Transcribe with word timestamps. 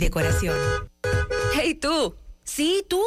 Decoración. 0.00 0.56
¡Hey 1.54 1.74
tú! 1.74 2.14
¡Sí, 2.44 2.84
tú! 2.88 3.02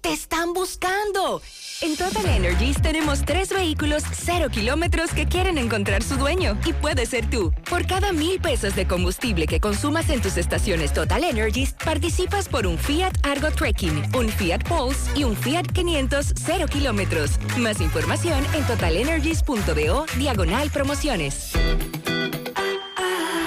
¡Te 0.00 0.12
están 0.12 0.52
buscando! 0.52 1.42
En 1.80 1.96
Total 1.96 2.26
Energies 2.26 2.80
tenemos 2.80 3.24
tres 3.24 3.48
vehículos 3.48 4.04
cero 4.12 4.46
kilómetros 4.48 5.10
que 5.10 5.26
quieren 5.26 5.58
encontrar 5.58 6.04
su 6.04 6.14
dueño 6.14 6.56
y 6.64 6.72
puede 6.74 7.06
ser 7.06 7.28
tú. 7.28 7.52
Por 7.68 7.88
cada 7.88 8.12
mil 8.12 8.40
pesos 8.40 8.76
de 8.76 8.86
combustible 8.86 9.48
que 9.48 9.58
consumas 9.58 10.10
en 10.10 10.22
tus 10.22 10.36
estaciones 10.36 10.92
Total 10.92 11.24
Energies, 11.24 11.74
participas 11.84 12.48
por 12.48 12.68
un 12.68 12.78
Fiat 12.78 13.14
Argo 13.24 13.50
Trekking, 13.50 14.14
un 14.14 14.28
Fiat 14.28 14.62
Pulse 14.62 15.10
y 15.18 15.24
un 15.24 15.36
Fiat 15.36 15.66
500 15.72 16.34
cero 16.36 16.66
kilómetros. 16.70 17.32
Más 17.58 17.80
información 17.80 18.46
en 18.54 18.64
totalenergies.do 18.64 20.06
diagonal 20.16 20.70
promociones. 20.70 21.52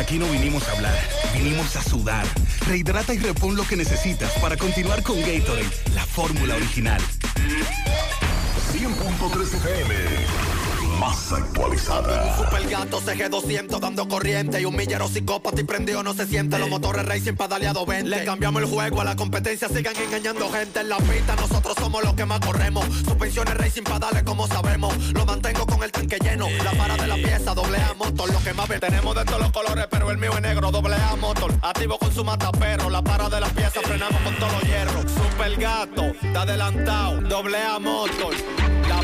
Aquí 0.00 0.18
no 0.18 0.26
vinimos 0.30 0.66
a 0.66 0.72
hablar, 0.72 0.98
vinimos 1.34 1.76
a 1.76 1.82
sudar. 1.82 2.26
Rehidrata 2.66 3.12
y 3.12 3.18
repon 3.18 3.54
lo 3.54 3.64
que 3.64 3.76
necesitas 3.76 4.32
para 4.40 4.56
continuar 4.56 5.02
con 5.02 5.20
Gatorade, 5.20 5.68
la 5.94 6.06
fórmula 6.06 6.56
original. 6.56 7.02
100.3 8.72 9.54
FM 9.56 10.49
más 11.00 11.32
actualizada. 11.32 12.36
Super 12.36 12.68
gato 12.68 13.00
CG200 13.00 13.80
dando 13.80 14.06
corriente 14.06 14.60
y 14.60 14.66
un 14.66 14.76
millero 14.76 15.08
psicópata 15.08 15.58
y 15.58 15.64
prendido 15.64 16.02
no 16.02 16.12
se 16.12 16.26
siente. 16.26 16.58
Los 16.58 16.68
motores 16.68 17.06
racing 17.06 17.34
pedaleado 17.34 17.86
20. 17.86 18.10
Le 18.10 18.24
cambiamos 18.24 18.62
el 18.62 18.68
juego 18.68 19.00
a 19.00 19.04
la 19.04 19.16
competencia, 19.16 19.68
sigan 19.68 19.96
engañando 19.96 20.50
gente 20.50 20.80
en 20.80 20.90
la 20.90 20.98
pista. 20.98 21.34
Nosotros 21.36 21.74
somos 21.80 22.04
los 22.04 22.12
que 22.14 22.26
más 22.26 22.40
corremos. 22.40 22.84
Suspensiones 22.84 23.54
racing 23.54 23.82
pedales 23.82 24.22
como 24.24 24.46
sabemos. 24.46 24.94
Lo 25.14 25.24
mantengo 25.24 25.64
con 25.64 25.82
el 25.82 25.90
tanque 25.90 26.18
lleno. 26.22 26.48
La 26.62 26.72
para 26.72 26.96
de 26.98 27.06
la 27.06 27.14
pieza, 27.14 27.54
doble 27.54 27.78
A 27.78 27.94
motor, 27.94 28.30
lo 28.30 28.38
que 28.40 28.52
más 28.52 28.68
ven. 28.68 28.80
Tenemos 28.80 29.16
de 29.16 29.24
todos 29.24 29.40
los 29.40 29.52
colores, 29.52 29.86
pero 29.90 30.10
el 30.10 30.18
mío 30.18 30.32
es 30.34 30.42
negro, 30.42 30.70
doble 30.70 30.96
A 30.96 31.16
motor. 31.16 31.50
Activo 31.62 31.98
con 31.98 32.12
su 32.12 32.22
mata 32.22 32.52
perro. 32.52 32.90
La 32.90 33.02
para 33.02 33.30
de 33.30 33.40
la 33.40 33.48
pieza, 33.48 33.80
frenamos 33.82 34.20
con 34.20 34.34
todos 34.36 34.52
los 34.52 34.62
hierros. 34.64 35.04
Super 35.10 35.56
gato, 35.56 36.04
está 36.22 36.42
adelantado, 36.42 37.22
doble 37.22 37.56
A 37.62 37.78
motor. 37.78 38.34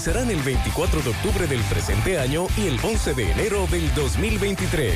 realizarán 0.00 0.30
el 0.30 0.42
24 0.42 1.02
de 1.02 1.10
octubre 1.10 1.46
del 1.46 1.60
presente 1.64 2.18
año 2.18 2.46
y 2.56 2.68
el 2.68 2.80
11 2.82 3.12
de 3.12 3.32
enero 3.32 3.66
del 3.66 3.94
2023. 3.94 4.94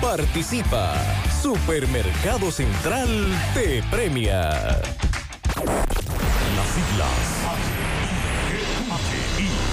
Participa. 0.00 0.94
Supermercado 1.42 2.50
Central 2.50 3.08
te 3.52 3.82
premia. 3.90 4.80
Las 6.56 6.68
siglas. 6.72 7.45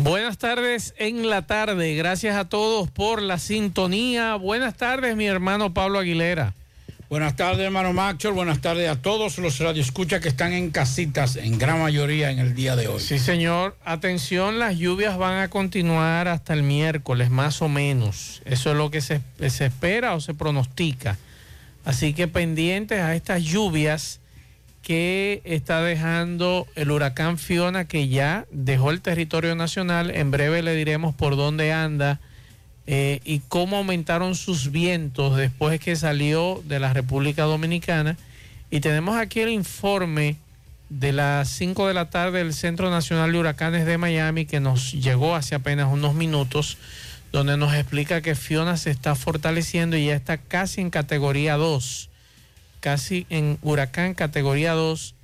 Buenas 0.00 0.38
tardes 0.38 0.94
en 0.96 1.28
la 1.28 1.42
tarde. 1.42 1.96
Gracias 1.96 2.36
a 2.36 2.48
todos 2.48 2.88
por 2.88 3.20
la 3.20 3.36
sintonía. 3.36 4.36
Buenas 4.36 4.76
tardes, 4.76 5.16
mi 5.16 5.26
hermano 5.26 5.74
Pablo 5.74 5.98
Aguilera. 5.98 6.54
Buenas 7.10 7.34
tardes, 7.34 7.62
hermano 7.66 7.92
Maxwell. 7.92 8.32
Buenas 8.32 8.60
tardes 8.60 8.88
a 8.88 9.02
todos 9.02 9.38
los 9.38 9.58
radioescuchas 9.58 10.20
que 10.20 10.28
están 10.28 10.52
en 10.52 10.70
casitas, 10.70 11.34
en 11.34 11.58
gran 11.58 11.80
mayoría 11.80 12.30
en 12.30 12.38
el 12.38 12.54
día 12.54 12.76
de 12.76 12.86
hoy. 12.86 13.00
Sí, 13.00 13.18
señor. 13.18 13.76
Atención, 13.84 14.60
las 14.60 14.78
lluvias 14.78 15.18
van 15.18 15.40
a 15.40 15.48
continuar 15.48 16.28
hasta 16.28 16.54
el 16.54 16.62
miércoles, 16.62 17.28
más 17.28 17.60
o 17.60 17.68
menos. 17.68 18.40
Eso 18.44 18.70
es 18.70 18.76
lo 18.76 18.92
que 18.92 19.00
se, 19.00 19.20
se 19.48 19.66
espera 19.66 20.14
o 20.14 20.20
se 20.20 20.32
pronostica. 20.32 21.18
Así 21.84 22.14
que 22.14 22.28
pendientes 22.28 23.00
a 23.00 23.16
estas 23.16 23.42
lluvias 23.42 24.20
que 24.88 25.42
está 25.44 25.82
dejando 25.82 26.66
el 26.74 26.90
huracán 26.90 27.36
Fiona, 27.36 27.84
que 27.84 28.08
ya 28.08 28.46
dejó 28.50 28.90
el 28.90 29.02
territorio 29.02 29.54
nacional. 29.54 30.10
En 30.10 30.30
breve 30.30 30.62
le 30.62 30.74
diremos 30.74 31.14
por 31.14 31.36
dónde 31.36 31.74
anda 31.74 32.20
eh, 32.86 33.20
y 33.22 33.40
cómo 33.40 33.76
aumentaron 33.76 34.34
sus 34.34 34.70
vientos 34.70 35.36
después 35.36 35.78
que 35.78 35.94
salió 35.94 36.62
de 36.64 36.80
la 36.80 36.94
República 36.94 37.42
Dominicana. 37.42 38.16
Y 38.70 38.80
tenemos 38.80 39.18
aquí 39.18 39.40
el 39.40 39.50
informe 39.50 40.36
de 40.88 41.12
las 41.12 41.50
5 41.50 41.86
de 41.86 41.92
la 41.92 42.08
tarde 42.08 42.38
del 42.38 42.54
Centro 42.54 42.88
Nacional 42.88 43.30
de 43.30 43.40
Huracanes 43.40 43.84
de 43.84 43.98
Miami, 43.98 44.46
que 44.46 44.58
nos 44.58 44.92
llegó 44.92 45.34
hace 45.34 45.54
apenas 45.54 45.92
unos 45.92 46.14
minutos, 46.14 46.78
donde 47.30 47.58
nos 47.58 47.74
explica 47.74 48.22
que 48.22 48.34
Fiona 48.34 48.78
se 48.78 48.90
está 48.90 49.14
fortaleciendo 49.14 49.98
y 49.98 50.06
ya 50.06 50.14
está 50.14 50.38
casi 50.38 50.80
en 50.80 50.88
categoría 50.88 51.58
2 51.58 52.08
casi 52.80 53.26
en 53.30 53.58
huracán 53.62 54.14
categoría 54.14 54.72
2. 54.72 55.14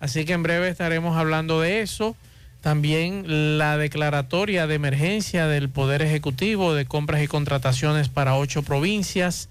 Así 0.00 0.24
que 0.24 0.32
en 0.32 0.42
breve 0.42 0.68
estaremos 0.68 1.16
hablando 1.16 1.60
de 1.60 1.80
eso. 1.80 2.16
También 2.60 3.58
la 3.58 3.76
declaratoria 3.76 4.66
de 4.66 4.76
emergencia 4.76 5.46
del 5.48 5.68
Poder 5.68 6.00
Ejecutivo 6.00 6.74
de 6.74 6.86
compras 6.86 7.22
y 7.22 7.26
contrataciones 7.26 8.08
para 8.08 8.36
ocho 8.36 8.62
provincias. 8.62 9.48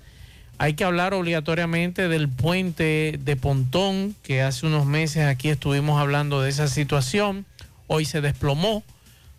Hay 0.57 0.75
que 0.75 0.83
hablar 0.83 1.13
obligatoriamente 1.13 2.07
del 2.07 2.29
puente 2.29 3.19
de 3.19 3.35
Pontón, 3.35 4.15
que 4.23 4.41
hace 4.41 4.65
unos 4.65 4.85
meses 4.85 5.25
aquí 5.25 5.49
estuvimos 5.49 5.99
hablando 5.99 6.41
de 6.41 6.49
esa 6.49 6.67
situación. 6.67 7.45
Hoy 7.87 8.05
se 8.05 8.21
desplomó. 8.21 8.83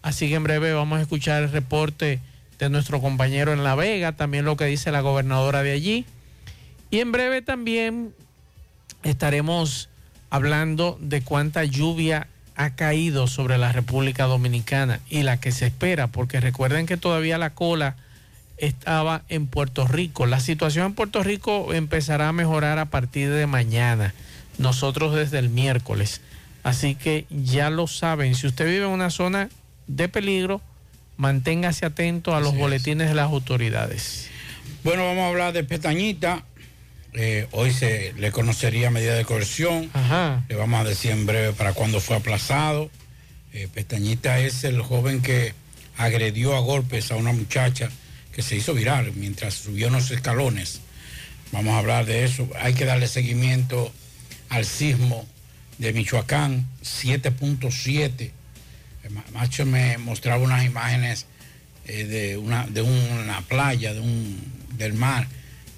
Así 0.02 0.29
que 0.29 0.35
en 0.35 0.44
breve 0.44 0.73
vamos 0.75 0.99
a 0.99 1.02
escuchar 1.02 1.43
el 1.43 1.50
reporte 1.50 2.19
de 2.58 2.69
nuestro 2.69 3.00
compañero 3.00 3.52
en 3.52 3.64
La 3.64 3.75
Vega, 3.75 4.12
también 4.12 4.44
lo 4.44 4.56
que 4.56 4.67
dice 4.67 4.91
la 4.93 5.00
gobernadora 5.00 5.62
de 5.62 5.73
allí. 5.73 6.05
Y 6.91 7.00
en 7.00 7.11
breve 7.11 7.41
también 7.41 8.12
estaremos 9.04 9.88
hablando 10.31 10.99
de 11.00 11.22
cuánta 11.22 11.64
lluvia 11.64 12.28
ha 12.54 12.70
caído 12.75 13.26
sobre 13.26 13.58
la 13.58 13.72
República 13.72 14.25
Dominicana 14.25 15.00
y 15.08 15.22
la 15.22 15.40
que 15.40 15.52
se 15.52 15.66
espera, 15.66 16.06
porque 16.08 16.40
recuerden 16.40 16.87
que 16.87 16.96
todavía 16.96 17.38
la 17.38 17.50
cola 17.54 17.96
estaba 18.58 19.22
en 19.28 19.46
Puerto 19.46 19.87
Rico. 19.87 20.26
La 20.26 20.40
situación 20.40 20.87
en 20.87 20.94
Puerto 20.94 21.22
Rico 21.22 21.72
empezará 21.75 22.28
a 22.28 22.32
mejorar 22.32 22.78
a 22.78 22.87
partir 22.87 23.31
de 23.31 23.46
mañana, 23.46 24.14
nosotros 24.58 25.14
desde 25.14 25.38
el 25.38 25.48
miércoles. 25.48 26.20
Así 26.62 26.94
que 26.94 27.26
ya 27.31 27.70
lo 27.70 27.87
saben, 27.87 28.34
si 28.34 28.46
usted 28.46 28.66
vive 28.66 28.84
en 28.84 28.90
una 28.90 29.10
zona 29.10 29.48
de 29.88 30.08
peligro, 30.08 30.60
manténgase 31.16 31.87
atento 31.87 32.34
a 32.37 32.40
los 32.40 32.56
boletines 32.56 33.08
de 33.08 33.14
las 33.14 33.26
autoridades. 33.26 34.28
Bueno, 34.84 35.05
vamos 35.05 35.22
a 35.22 35.28
hablar 35.28 35.52
de 35.52 35.64
Pestañita. 35.64 36.44
Eh, 37.14 37.47
hoy 37.50 37.73
se 37.73 38.14
le 38.17 38.32
conocería 38.32 38.91
medida 38.91 39.14
de 39.14 39.25
coerción. 39.25 39.91
Le 40.49 40.56
vamos 40.56 40.81
a 40.81 40.85
decir 40.85 41.11
en 41.11 41.26
breve 41.26 41.53
para 41.53 41.73
cuándo 41.75 42.00
fue 42.00 42.17
aplazado. 42.17 42.91
Eh, 43.53 43.69
Pestañita 43.73 44.38
es 44.38 44.64
el 44.64 44.81
joven 44.81 45.20
que 45.20 45.53
agredió 45.99 46.56
a 46.56 46.61
golpes 46.61 47.11
a 47.11 47.17
una 47.17 47.32
muchacha 47.32 47.91
que 48.32 48.43
se 48.43 48.56
hizo 48.56 48.73
viral 48.73 49.12
mientras 49.14 49.55
subió 49.55 49.88
unos 49.88 50.11
escalones. 50.11 50.81
Vamos 51.53 51.75
a 51.75 51.79
hablar 51.79 52.06
de 52.06 52.25
eso. 52.25 52.49
Hay 52.61 52.73
que 52.73 52.87
darle 52.87 53.06
seguimiento 53.09 53.93
al 54.49 54.65
sismo 54.65 55.26
de 55.76 55.93
Michoacán, 55.93 56.67
7.7. 56.82 58.31
Macho 59.35 59.67
me 59.67 59.99
mostraba 59.99 60.43
unas 60.43 60.65
imágenes 60.65 61.26
eh, 61.87 62.05
de, 62.05 62.37
una, 62.38 62.67
de 62.67 62.81
una 62.81 63.43
playa, 63.43 63.93
de 63.93 64.00
un, 64.00 64.41
del 64.79 64.94
mar, 64.94 65.26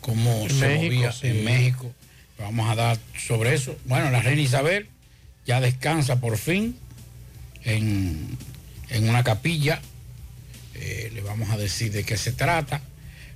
como 0.05 0.47
se 0.51 0.77
movía 0.77 1.15
en 1.23 1.45
México. 1.45 1.91
Vamos 2.39 2.69
a 2.69 2.75
dar 2.75 2.99
sobre 3.17 3.55
eso. 3.55 3.75
Bueno, 3.87 4.11
la 4.11 4.21
reina 4.21 4.43
Isabel 4.43 4.87
ya 5.47 5.62
descansa 5.62 6.21
por 6.21 6.37
fin 6.37 6.77
en, 7.65 8.37
en 8.91 9.09
una 9.09 9.25
capilla 9.25 9.81
eh, 10.75 11.11
le 11.15 11.23
vamos 11.23 11.49
a 11.51 11.56
decir 11.56 11.91
de 11.93 12.05
qué 12.05 12.19
se 12.19 12.33
trata. 12.33 12.83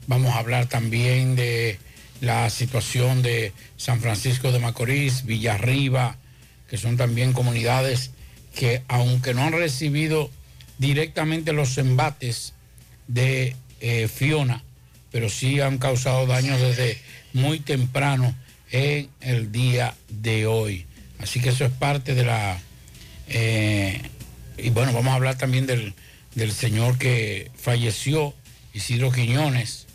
Vamos 0.07 0.35
a 0.35 0.41
hablar 0.41 0.67
también 0.67 1.37
de 1.37 1.79
la 2.21 2.51
situación 2.51 3.23
de 3.23 3.55
San 3.79 4.01
Francisco 4.01 4.53
de 4.53 4.59
Macorís, 4.59 5.25
Villarriba, 5.25 6.17
que 6.69 6.77
son 6.77 6.99
también 6.99 7.33
comunidades 7.33 8.11
que 8.55 8.83
aunque 8.89 9.33
no 9.33 9.45
han 9.45 9.53
recibido 9.53 10.31
directamente 10.77 11.55
los 11.55 11.79
embates 11.79 12.53
de 13.07 13.57
eh, 13.81 14.09
Fiona, 14.09 14.65
pero 15.11 15.29
sí 15.29 15.61
han 15.61 15.79
causado 15.79 16.27
daños 16.27 16.61
desde 16.61 16.99
muy 17.33 17.61
temprano 17.61 18.35
en 18.71 19.09
el 19.21 19.51
día 19.53 19.95
de 20.09 20.47
hoy. 20.47 20.87
Así 21.19 21.41
que 21.41 21.51
eso 21.51 21.65
es 21.65 21.73
parte 21.73 22.15
de 22.15 22.25
la... 22.25 22.61
Eh, 23.29 24.01
y 24.57 24.71
bueno, 24.71 24.93
vamos 24.93 25.13
a 25.13 25.15
hablar 25.15 25.37
también 25.37 25.67
del, 25.67 25.95
del 26.35 26.53
señor 26.53 26.99
que 26.99 27.51
falleció, 27.57 28.35
Isidro 28.75 29.11
Quiñones, 29.11 29.87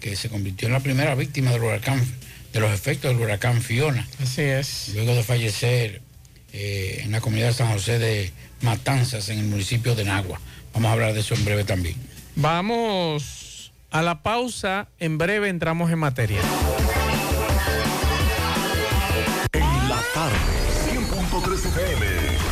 que 0.00 0.16
se 0.16 0.28
convirtió 0.28 0.68
en 0.68 0.74
la 0.74 0.80
primera 0.80 1.14
víctima 1.14 1.50
del 1.50 1.62
huracán, 1.62 2.04
de 2.52 2.60
los 2.60 2.72
efectos 2.72 3.12
del 3.12 3.22
huracán 3.22 3.62
Fiona. 3.62 4.06
Así 4.22 4.42
es. 4.42 4.90
Luego 4.94 5.14
de 5.14 5.22
fallecer 5.22 6.02
eh, 6.52 7.00
en 7.04 7.12
la 7.12 7.20
comunidad 7.20 7.48
de 7.48 7.54
San 7.54 7.72
José 7.72 7.98
de 7.98 8.32
Matanzas, 8.62 9.28
en 9.28 9.38
el 9.38 9.46
municipio 9.46 9.94
de 9.94 10.04
Nagua. 10.04 10.40
Vamos 10.72 10.88
a 10.88 10.92
hablar 10.92 11.14
de 11.14 11.20
eso 11.20 11.34
en 11.34 11.44
breve 11.44 11.64
también. 11.64 11.96
Vamos 12.36 13.37
a 13.90 14.02
la 14.02 14.22
pausa, 14.22 14.88
en 14.98 15.18
breve 15.18 15.48
entramos 15.48 15.90
en 15.90 15.98
materia. 15.98 16.40
En 19.52 19.88
la 19.88 20.02
tarde, 20.14 20.36
100.3 20.92 21.66
FM 21.66 22.48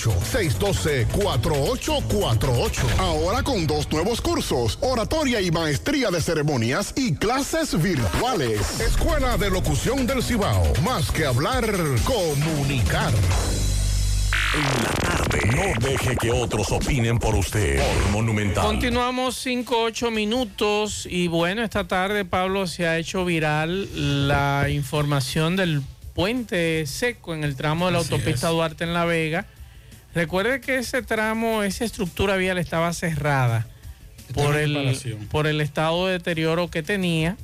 612-4848. 0.00 2.98
Ahora 2.98 3.42
con 3.42 3.66
dos 3.66 3.90
nuevos 3.90 4.20
cursos, 4.20 4.78
oratoria 4.80 5.40
y 5.40 5.50
maestría 5.50 6.10
de 6.10 6.20
ceremonias 6.20 6.92
y 6.96 7.14
clases 7.14 7.80
virtuales. 7.80 8.80
Escuela 8.80 9.36
de 9.36 9.50
Locución 9.50 10.06
del 10.06 10.22
Cibao. 10.22 10.62
Más 10.84 11.10
que 11.10 11.26
hablar, 11.26 11.64
comunicar. 12.04 13.12
En 14.54 14.84
la 14.84 14.90
tarde. 15.00 15.40
No 15.56 15.72
deje 15.88 16.14
que 16.16 16.30
otros 16.30 16.70
opinen 16.72 17.18
por 17.18 17.34
usted. 17.34 17.80
Por 17.80 18.10
Monumental. 18.10 18.62
Continuamos 18.64 19.34
5, 19.36 19.82
8 19.82 20.10
minutos 20.10 21.06
y 21.10 21.28
bueno, 21.28 21.62
esta 21.62 21.88
tarde 21.88 22.26
Pablo 22.26 22.66
se 22.66 22.86
ha 22.86 22.98
hecho 22.98 23.24
viral 23.24 24.28
la 24.28 24.68
información 24.68 25.56
del 25.56 25.80
puente 26.14 26.86
seco 26.86 27.32
en 27.34 27.44
el 27.44 27.56
tramo 27.56 27.86
de 27.86 27.92
la 27.92 28.00
Así 28.00 28.12
autopista 28.12 28.48
es. 28.48 28.52
Duarte 28.52 28.84
en 28.84 28.92
La 28.92 29.06
Vega. 29.06 29.46
Recuerde 30.14 30.60
que 30.60 30.76
ese 30.76 31.02
tramo, 31.02 31.62
esa 31.62 31.84
estructura 31.84 32.36
vial 32.36 32.58
estaba 32.58 32.92
cerrada 32.92 33.66
por 34.34 34.56
el, 34.56 34.98
por 35.30 35.46
el 35.46 35.60
estado 35.60 36.06
de 36.06 36.14
deterioro 36.14 36.68
que 36.68 36.82
tenía 36.82 37.36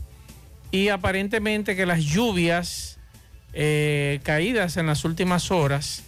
y 0.71 0.89
aparentemente 0.89 1.77
que 1.77 1.87
las 1.87 2.05
lluvias 2.05 2.99
eh, 3.55 4.21
caídas 4.23 4.77
en 4.77 4.87
las 4.87 5.05
últimas 5.05 5.51
horas 5.51 6.03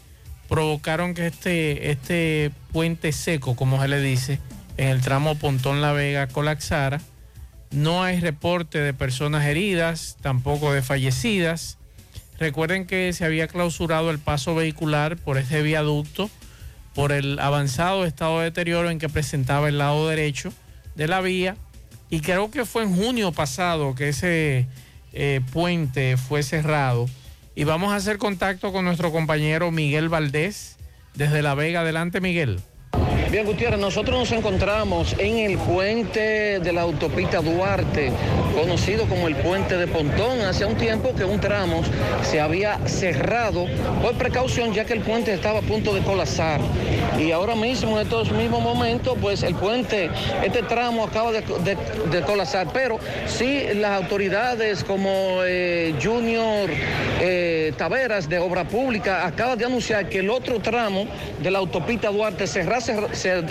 provocaron 0.49 1.15
que 1.15 1.29
este, 1.29 1.91
este 1.91 2.51
puente 2.73 3.13
seco, 3.13 3.57
como 3.57 3.81
se 3.81 3.89
le 3.89 4.01
dice, 4.03 4.39
en 4.77 4.89
el 4.89 5.01
tramo 5.01 5.37
Pontón 5.37 5.81
La 5.81 5.93
Vega 5.93 6.27
colapsara. 6.27 7.01
No 7.71 8.03
hay 8.03 8.21
reporte 8.21 8.81
de 8.81 8.93
personas 8.93 9.47
heridas, 9.47 10.17
tampoco 10.21 10.73
de 10.73 10.83
fallecidas. 10.83 11.79
Recuerden 12.39 12.87
que 12.87 13.13
se 13.13 13.25
había 13.25 13.47
clausurado 13.47 14.11
el 14.11 14.19
paso 14.19 14.55
vehicular 14.55 15.17
por 15.17 15.39
este 15.39 15.63
viaducto 15.63 16.31
por 16.95 17.13
el 17.13 17.39
avanzado 17.39 18.05
estado 18.05 18.39
de 18.39 18.45
deterioro 18.45 18.91
en 18.91 18.99
que 18.99 19.09
presentaba 19.09 19.69
el 19.69 19.79
lado 19.79 20.09
derecho 20.09 20.53
de 20.95 21.09
la 21.09 21.21
vía 21.21 21.57
y 22.11 22.21
creo 22.21 22.51
que 22.51 22.65
fue 22.65 22.83
en 22.83 22.95
junio 22.95 23.33
pasado 23.33 23.95
que 23.95 24.09
ese 24.09 24.67
eh, 25.13 25.41
puente 25.53 26.17
fue 26.17 26.43
cerrado 26.43 27.09
y 27.55 27.65
vamos 27.65 27.93
a 27.93 27.97
hacer 27.97 28.19
contacto 28.19 28.73
con 28.73 28.85
nuestro 28.85 29.13
compañero 29.13 29.71
Miguel 29.71 30.09
Valdés 30.09 30.77
desde 31.15 31.43
La 31.43 31.55
Vega. 31.55 31.81
Adelante 31.81 32.21
Miguel. 32.21 32.61
Bien, 33.31 33.47
Gutiérrez, 33.47 33.79
nosotros 33.79 34.19
nos 34.19 34.33
encontramos 34.33 35.15
en 35.19 35.39
el 35.39 35.57
puente 35.57 36.59
de 36.59 36.73
la 36.73 36.81
autopista 36.83 37.41
Duarte, 37.41 38.11
conocido 38.61 39.07
como 39.07 39.29
el 39.29 39.37
puente 39.37 39.77
de 39.77 39.87
Pontón. 39.87 40.41
Hace 40.41 40.65
un 40.65 40.75
tiempo 40.75 41.15
que 41.15 41.25
un 41.25 41.39
tramo 41.39 41.83
se 42.29 42.41
había 42.41 42.77
cerrado 42.89 43.67
por 44.03 44.15
precaución, 44.15 44.73
ya 44.75 44.85
que 44.85 44.95
el 44.95 45.01
puente 45.03 45.33
estaba 45.33 45.61
a 45.61 45.63
punto 45.63 45.95
de 45.95 46.01
colapsar. 46.01 46.61
Y 47.21 47.31
ahora 47.31 47.55
mismo, 47.55 48.01
en 48.01 48.07
estos 48.07 48.33
mismos 48.33 48.63
momentos, 48.63 49.17
pues 49.21 49.45
el 49.45 49.55
puente, 49.55 50.11
este 50.45 50.63
tramo 50.65 51.05
acaba 51.05 51.31
de, 51.31 51.43
de- 52.11 52.23
colapsar. 52.23 52.67
Pero 52.73 52.99
sí, 53.29 53.63
las 53.77 53.93
autoridades 54.03 54.83
como 54.83 55.43
eh, 55.45 55.95
Junior 56.03 56.69
eh, 57.21 57.73
Taveras 57.77 58.29
de 58.29 58.41
Obra 58.41 58.65
Pública 58.65 59.25
acaba 59.25 59.55
de 59.55 59.67
anunciar 59.67 60.09
que 60.09 60.19
el 60.19 60.31
otro 60.31 60.59
tramo 60.59 61.07
de 61.41 61.51
la 61.53 61.61
autopista 61.61 62.09
Duarte 62.11 62.47
será, 62.49 62.79
cer- 62.79 63.09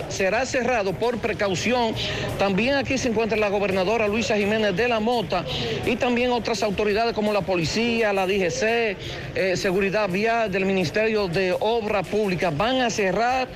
será 0.09 0.45
cerrado 0.45 0.93
por 0.93 1.17
precaución. 1.19 1.93
También 2.37 2.75
aquí 2.75 2.97
se 2.97 3.09
encuentra 3.09 3.37
la 3.37 3.49
gobernadora 3.49 4.07
Luisa 4.07 4.35
Jiménez 4.35 4.75
de 4.75 4.87
la 4.87 4.99
Mota 4.99 5.45
y 5.85 5.95
también 5.95 6.31
otras 6.31 6.63
autoridades 6.63 7.13
como 7.13 7.33
la 7.33 7.41
policía, 7.41 8.13
la 8.13 8.25
DGC, 8.25 8.97
eh, 9.35 9.55
Seguridad 9.55 10.09
Vial 10.09 10.51
del 10.51 10.65
Ministerio 10.65 11.27
de 11.27 11.55
Obra 11.59 12.03
Pública. 12.03 12.49
Van 12.49 12.81
a 12.81 12.89
cerrar 12.89 13.47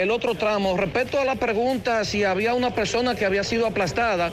el 0.00 0.10
otro 0.10 0.34
tramo. 0.34 0.76
Respecto 0.78 1.20
a 1.20 1.24
la 1.26 1.36
pregunta 1.36 2.04
si 2.06 2.24
había 2.24 2.54
una 2.54 2.74
persona 2.74 3.14
que 3.14 3.26
había 3.26 3.44
sido 3.44 3.66
aplastada, 3.66 4.32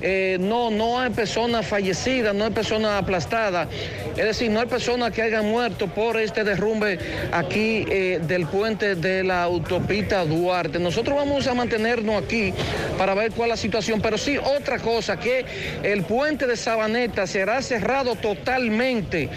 eh, 0.00 0.36
no, 0.38 0.70
no 0.70 1.00
hay 1.00 1.10
personas 1.10 1.66
fallecidas, 1.66 2.32
no 2.34 2.44
hay 2.44 2.52
personas 2.52 3.02
aplastadas. 3.02 3.68
Es 4.16 4.24
decir, 4.24 4.50
no 4.50 4.60
hay 4.60 4.66
personas 4.66 5.10
que 5.12 5.22
hayan 5.22 5.46
muerto 5.46 5.88
por 5.88 6.16
este 6.18 6.44
derrumbe 6.44 6.98
aquí 7.32 7.84
eh, 7.88 8.20
del 8.22 8.46
puente 8.46 8.94
de 8.94 9.24
la 9.24 9.42
autopista 9.42 10.24
Duarte. 10.24 10.78
Nosotros 10.78 11.16
vamos 11.16 11.48
a 11.48 11.54
mantenernos 11.54 12.22
aquí 12.22 12.54
para 12.96 13.14
ver 13.14 13.32
cuál 13.32 13.50
es 13.50 13.54
la 13.54 13.56
situación, 13.56 14.00
pero 14.00 14.18
sí 14.18 14.38
otra 14.38 14.78
cosa, 14.78 15.18
que 15.18 15.44
el 15.82 16.04
puente 16.04 16.46
de 16.46 16.56
Sabaneta 16.56 17.26
será 17.26 17.60
cerrado 17.60 18.14
totalmente 18.14 19.28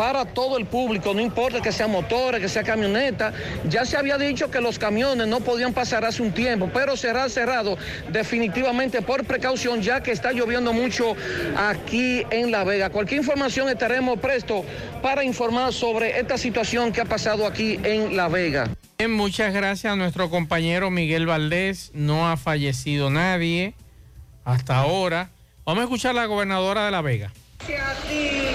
para 0.00 0.24
todo 0.24 0.56
el 0.56 0.64
público, 0.64 1.12
no 1.12 1.20
importa 1.20 1.60
que 1.60 1.70
sea 1.70 1.86
motores, 1.86 2.40
que 2.40 2.48
sea 2.48 2.62
camioneta. 2.62 3.34
Ya 3.68 3.84
se 3.84 3.98
había 3.98 4.16
dicho 4.16 4.50
que 4.50 4.58
los 4.58 4.78
camiones 4.78 5.26
no 5.26 5.40
podían 5.40 5.74
pasar 5.74 6.06
hace 6.06 6.22
un 6.22 6.32
tiempo, 6.32 6.70
pero 6.72 6.96
será 6.96 7.28
cerrado 7.28 7.76
definitivamente 8.10 9.02
por 9.02 9.26
precaución, 9.26 9.82
ya 9.82 10.02
que 10.02 10.12
está 10.12 10.32
lloviendo 10.32 10.72
mucho 10.72 11.14
aquí 11.54 12.22
en 12.30 12.50
La 12.50 12.64
Vega. 12.64 12.88
Cualquier 12.88 13.20
información 13.20 13.68
estaremos 13.68 14.18
prestos 14.18 14.64
para 15.02 15.22
informar 15.22 15.74
sobre 15.74 16.18
esta 16.18 16.38
situación 16.38 16.92
que 16.92 17.02
ha 17.02 17.04
pasado 17.04 17.46
aquí 17.46 17.78
en 17.84 18.16
La 18.16 18.28
Vega. 18.28 18.70
Bien, 18.96 19.12
muchas 19.12 19.52
gracias 19.52 19.92
a 19.92 19.96
nuestro 19.96 20.30
compañero 20.30 20.90
Miguel 20.90 21.26
Valdés. 21.26 21.90
No 21.92 22.30
ha 22.30 22.38
fallecido 22.38 23.10
nadie 23.10 23.74
hasta 24.46 24.78
ahora. 24.78 25.28
Vamos 25.66 25.82
a 25.82 25.84
escuchar 25.84 26.12
a 26.12 26.14
la 26.14 26.24
gobernadora 26.24 26.86
de 26.86 26.90
La 26.90 27.02
Vega. 27.02 27.30
a 27.68 28.08
ti 28.08 28.49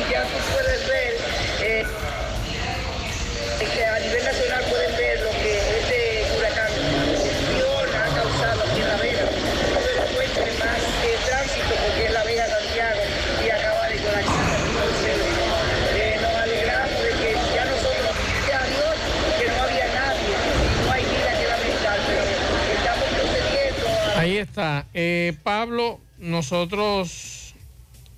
está. 24.46 24.86
Eh, 24.94 25.34
Pablo, 25.44 26.00
nosotros 26.18 27.54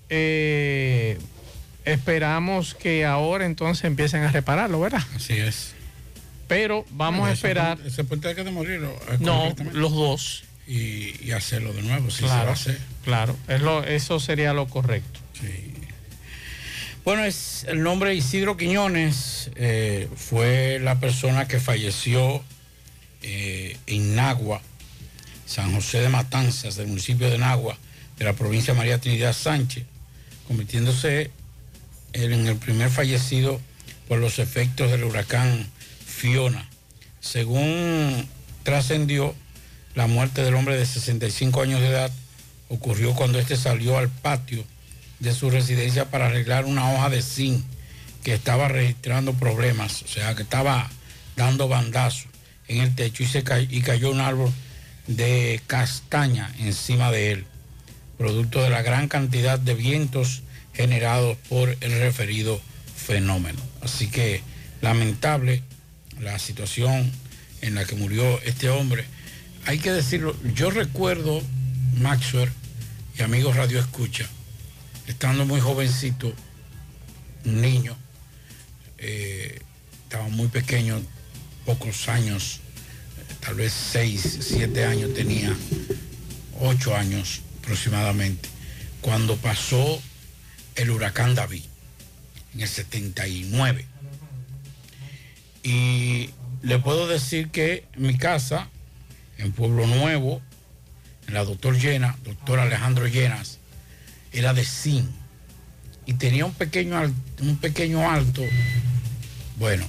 eh, 0.09 1.17
esperamos 1.85 2.75
que 2.75 3.05
ahora 3.05 3.45
entonces 3.45 3.83
empiecen 3.85 4.23
a 4.23 4.31
repararlo, 4.31 4.79
¿verdad? 4.79 5.01
Así 5.15 5.33
es. 5.33 5.73
Pero 6.47 6.85
vamos 6.91 7.19
Bueno, 7.21 7.31
a 7.31 7.33
esperar. 7.33 7.77
Ese 7.85 8.03
puente 8.03 8.27
hay 8.29 8.35
que 8.35 8.43
demolirlo. 8.43 8.89
eh, 9.09 9.17
No, 9.19 9.53
los 9.73 9.91
dos. 9.93 10.43
Y, 10.65 11.13
y 11.25 11.31
hacerlo 11.31 11.71
de 11.73 11.81
nuevo, 11.81 12.09
si 12.11 12.17
se 12.19 12.23
va 12.25 12.29
claro, 12.35 12.49
a 12.49 12.53
hacer. 12.53 12.77
claro. 13.05 13.37
Es 13.47 13.61
lo- 13.61 13.83
eso 13.85 14.19
sería 14.19 14.53
lo 14.53 14.67
correcto. 14.67 15.19
Bueno, 17.05 17.23
es 17.23 17.65
el 17.69 17.83
nombre 17.83 18.13
Isidro 18.15 18.57
Quiñones 18.57 19.49
eh, 19.55 20.09
fue 20.17 20.79
la 20.81 20.99
persona 20.99 21.47
que 21.47 21.61
falleció 21.61 22.43
eh, 23.21 23.77
en 23.87 24.15
Nagua, 24.15 24.61
San 25.47 25.73
José 25.73 26.01
de 26.01 26.09
Matanzas, 26.09 26.75
del 26.75 26.87
municipio 26.87 27.29
de 27.29 27.37
Nagua, 27.37 27.77
de 28.17 28.25
la 28.25 28.33
provincia 28.33 28.73
de 28.73 28.77
María 28.77 28.99
Trinidad 28.99 29.33
Sánchez, 29.33 29.85
convirtiéndose 30.47 31.31
en 32.13 32.47
el 32.47 32.57
primer 32.57 32.89
fallecido 32.89 33.59
por 34.07 34.19
los 34.19 34.39
efectos 34.39 34.91
del 34.91 35.05
huracán 35.05 35.67
Fiona. 36.05 36.67
Según 37.21 38.27
trascendió, 38.63 39.33
la 39.95 40.07
muerte 40.07 40.43
del 40.43 40.55
hombre 40.55 40.77
de 40.77 40.85
65 40.85 41.61
años 41.61 41.81
de 41.81 41.87
edad 41.87 42.11
ocurrió 42.69 43.13
cuando 43.13 43.39
este 43.39 43.55
salió 43.55 43.97
al 43.97 44.09
patio 44.09 44.63
de 45.19 45.33
su 45.33 45.49
residencia 45.49 46.11
para 46.11 46.27
arreglar 46.27 46.65
una 46.65 46.91
hoja 46.93 47.09
de 47.09 47.21
zinc 47.21 47.63
que 48.23 48.33
estaba 48.33 48.67
registrando 48.67 49.33
problemas, 49.33 50.01
o 50.03 50.07
sea, 50.07 50.35
que 50.35 50.43
estaba 50.43 50.89
dando 51.37 51.67
bandazos 51.67 52.27
en 52.67 52.81
el 52.81 52.93
techo 52.93 53.23
y, 53.23 53.27
se 53.27 53.43
y 53.69 53.81
cayó 53.81 54.11
un 54.11 54.19
árbol 54.19 54.51
de 55.07 55.61
castaña 55.67 56.53
encima 56.59 57.11
de 57.11 57.31
él, 57.31 57.45
producto 58.17 58.61
de 58.61 58.69
la 58.69 58.81
gran 58.81 59.07
cantidad 59.07 59.57
de 59.59 59.73
vientos 59.73 60.43
generados 60.73 61.37
por 61.49 61.75
el 61.81 61.99
referido 61.99 62.61
fenómeno. 62.95 63.59
Así 63.81 64.09
que 64.09 64.41
lamentable 64.81 65.63
la 66.19 66.37
situación 66.39 67.11
en 67.61 67.75
la 67.75 67.85
que 67.85 67.95
murió 67.95 68.41
este 68.43 68.69
hombre. 68.69 69.05
Hay 69.65 69.79
que 69.79 69.91
decirlo, 69.91 70.35
yo 70.53 70.69
recuerdo, 70.69 71.41
Maxwell 71.95 72.51
y 73.17 73.23
amigos 73.23 73.55
Radio 73.55 73.79
Escucha, 73.79 74.27
estando 75.07 75.45
muy 75.45 75.59
jovencito, 75.59 76.33
un 77.45 77.61
niño, 77.61 77.95
eh, 78.97 79.59
estaba 80.03 80.27
muy 80.29 80.47
pequeño, 80.47 81.01
pocos 81.65 82.07
años, 82.07 82.61
tal 83.47 83.55
vez 83.55 83.71
seis, 83.71 84.39
siete 84.41 84.83
años 84.83 85.13
tenía, 85.13 85.55
ocho 86.59 86.93
años 86.93 87.43
aproximadamente, 87.59 88.49
cuando 88.99 89.37
pasó 89.37 90.01
el 90.75 90.89
huracán 90.89 91.33
David 91.33 91.63
en 92.53 92.59
el 92.59 92.67
79. 92.67 93.85
Y 95.63 96.29
le 96.61 96.79
puedo 96.79 97.07
decir 97.07 97.47
que 97.47 97.85
mi 97.95 98.17
casa, 98.17 98.67
en 99.37 99.53
Pueblo 99.53 99.87
Nuevo, 99.87 100.41
en 101.29 101.33
la 101.33 101.45
doctor 101.45 101.79
Llena, 101.79 102.17
doctor 102.25 102.59
Alejandro 102.59 103.07
Llenas, 103.07 103.59
era 104.33 104.53
de 104.53 104.65
zinc 104.65 105.07
y 106.05 106.15
tenía 106.15 106.45
un 106.45 106.53
pequeño, 106.53 107.01
un 107.39 107.57
pequeño 107.59 108.11
alto. 108.11 108.41
Bueno, 109.55 109.85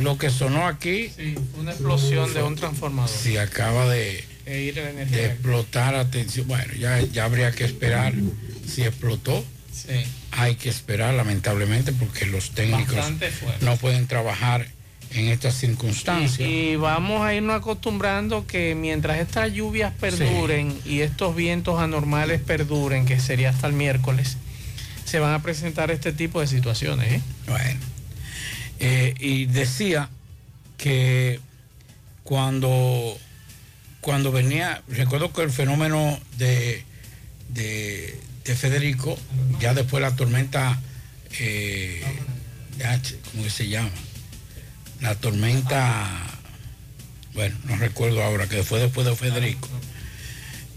lo 0.00 0.18
que 0.18 0.30
sonó 0.30 0.66
aquí... 0.66 1.10
Sí, 1.16 1.34
una 1.58 1.72
explosión 1.72 2.32
de 2.34 2.42
un 2.42 2.56
transformador. 2.56 3.10
Sí, 3.10 3.36
acaba 3.36 3.88
de, 3.88 4.24
E 4.46 4.72
de 4.72 5.26
explotar, 5.26 5.94
atención. 5.94 6.48
Bueno, 6.48 6.74
ya, 6.74 7.00
ya 7.00 7.24
habría 7.24 7.52
que 7.52 7.64
esperar 7.64 8.14
si 8.66 8.82
explotó. 8.82 9.44
Sí. 9.72 10.02
Hay 10.32 10.56
que 10.56 10.68
esperar, 10.68 11.14
lamentablemente, 11.14 11.92
porque 11.92 12.26
los 12.26 12.50
técnicos 12.50 12.98
no 13.60 13.76
pueden 13.76 14.06
trabajar 14.08 14.66
en 15.12 15.28
estas 15.28 15.54
circunstancias. 15.54 16.48
Y 16.48 16.76
vamos 16.76 17.22
a 17.22 17.34
irnos 17.34 17.56
acostumbrando 17.56 18.46
que 18.46 18.74
mientras 18.74 19.18
estas 19.18 19.52
lluvias 19.52 19.92
perduren 19.94 20.76
y 20.84 21.00
estos 21.00 21.34
vientos 21.36 21.80
anormales 21.80 22.40
perduren, 22.40 23.06
que 23.06 23.20
sería 23.20 23.50
hasta 23.50 23.66
el 23.66 23.72
miércoles, 23.72 24.36
se 25.04 25.18
van 25.18 25.34
a 25.34 25.42
presentar 25.42 25.90
este 25.90 26.12
tipo 26.12 26.40
de 26.40 26.46
situaciones. 26.46 27.12
¿eh? 27.12 27.20
Bueno. 27.46 27.80
Eh, 28.80 29.14
y 29.20 29.46
decía 29.46 30.08
que 30.78 31.38
cuando, 32.24 33.18
cuando 34.00 34.32
venía, 34.32 34.82
recuerdo 34.88 35.32
que 35.32 35.42
el 35.42 35.50
fenómeno 35.50 36.18
de, 36.38 36.82
de, 37.50 38.18
de 38.44 38.54
Federico, 38.54 39.18
ya 39.60 39.74
después 39.74 40.00
la 40.00 40.16
tormenta, 40.16 40.80
eh, 41.38 42.02
¿cómo 43.32 43.44
que 43.44 43.50
se 43.50 43.68
llama? 43.68 43.90
La 45.02 45.14
tormenta, 45.14 46.08
bueno, 47.34 47.56
no 47.64 47.76
recuerdo 47.76 48.22
ahora, 48.22 48.46
que 48.48 48.62
fue 48.62 48.80
después 48.80 49.06
de 49.06 49.14
Federico. 49.16 49.68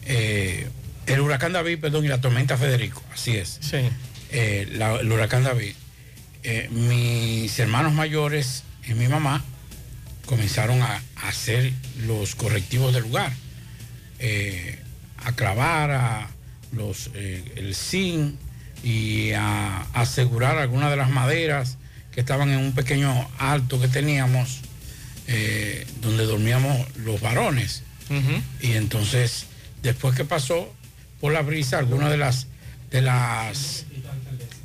Eh, 0.06 0.68
el 1.06 1.20
huracán 1.22 1.54
David, 1.54 1.80
perdón, 1.80 2.06
y 2.06 2.08
la 2.10 2.20
tormenta 2.22 2.58
Federico, 2.58 3.02
así 3.14 3.36
es. 3.38 3.60
Sí. 3.62 3.78
Eh, 4.32 4.68
la- 4.74 4.96
el 4.96 5.12
huracán 5.12 5.44
David. 5.44 5.74
Eh, 6.44 6.68
mis 6.72 7.58
hermanos 7.60 7.94
mayores 7.94 8.64
y 8.88 8.94
mi 8.94 9.08
mamá 9.08 9.44
comenzaron 10.26 10.82
a, 10.82 11.02
a 11.16 11.28
hacer 11.30 11.72
los 12.06 12.36
correctivos 12.36 12.94
del 12.94 13.04
lugar, 13.04 13.32
Eh, 14.20 14.80
a 15.18 15.32
clavar 15.34 15.92
a 15.92 16.30
los, 16.72 17.10
eh, 17.14 17.44
el 17.56 17.76
zinc 17.76 18.36
y 18.84 19.32
a 19.32 19.82
asegurar 19.94 20.58
algunas 20.58 20.90
de 20.92 20.98
las 20.98 21.10
maderas 21.10 21.78
que 22.12 22.20
estaban 22.22 22.50
en 22.50 22.60
un 22.60 22.74
pequeño 22.74 23.30
alto 23.38 23.80
que 23.80 23.88
teníamos, 23.88 24.60
donde 26.02 26.26
dormíamos 26.26 26.78
los 26.98 27.20
varones. 27.22 27.84
Y 28.62 28.74
entonces, 28.74 29.46
después 29.82 30.16
que 30.16 30.26
pasó 30.26 30.74
por 31.22 31.32
la 31.34 31.42
brisa, 31.42 31.80
algunas 31.80 32.10
de 32.12 32.18
las 32.18 32.48
de 32.92 33.02
las 33.02 33.86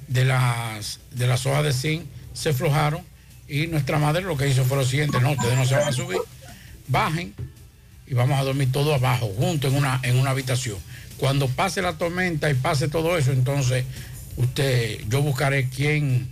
de 0.09 0.25
las 0.25 1.01
de 1.12 1.27
las 1.27 1.47
hojas 1.47 1.64
de 1.64 1.73
zinc 1.73 2.03
se 2.33 2.51
aflojaron 2.51 3.03
y 3.49 3.66
nuestra 3.66 3.99
madre 3.99 4.23
lo 4.23 4.37
que 4.37 4.49
hizo 4.49 4.64
fue 4.64 4.77
lo 4.77 4.85
siguiente, 4.85 5.21
no, 5.21 5.33
ustedes 5.33 5.57
no 5.57 5.64
se 5.64 5.75
van 5.75 5.88
a 5.88 5.92
subir, 5.92 6.18
bajen 6.87 7.35
y 8.07 8.14
vamos 8.14 8.38
a 8.38 8.42
dormir 8.42 8.71
todos 8.71 8.94
abajo, 8.94 9.33
juntos 9.37 9.73
en 9.73 9.79
una, 9.79 10.01
en 10.03 10.16
una 10.16 10.31
habitación. 10.31 10.77
Cuando 11.16 11.49
pase 11.49 11.83
la 11.83 11.94
tormenta 11.94 12.51
y 12.51 12.55
pase 12.55 12.88
todo 12.88 13.16
eso, 13.16 13.33
entonces 13.33 13.85
usted, 14.37 15.01
yo 15.09 15.23
buscaré 15.23 15.68
quién, 15.68 16.31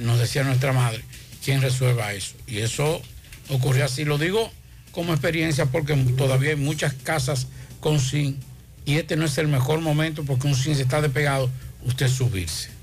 nos 0.00 0.18
decía 0.18 0.44
nuestra 0.44 0.72
madre, 0.72 1.02
quién 1.44 1.62
resuelva 1.62 2.12
eso. 2.12 2.34
Y 2.46 2.58
eso 2.58 3.00
ocurrió 3.48 3.84
así, 3.84 4.04
lo 4.04 4.18
digo 4.18 4.50
como 4.92 5.12
experiencia 5.12 5.66
porque 5.66 5.94
todavía 6.16 6.50
hay 6.50 6.56
muchas 6.56 6.92
casas 6.92 7.46
con 7.80 8.00
zinc 8.00 8.36
y 8.84 8.96
este 8.96 9.16
no 9.16 9.26
es 9.26 9.38
el 9.38 9.48
mejor 9.48 9.80
momento 9.80 10.24
porque 10.24 10.46
un 10.46 10.56
zinc 10.56 10.76
se 10.76 10.82
está 10.82 11.00
despegado, 11.00 11.50
usted 11.84 12.08
subirse. 12.08 12.77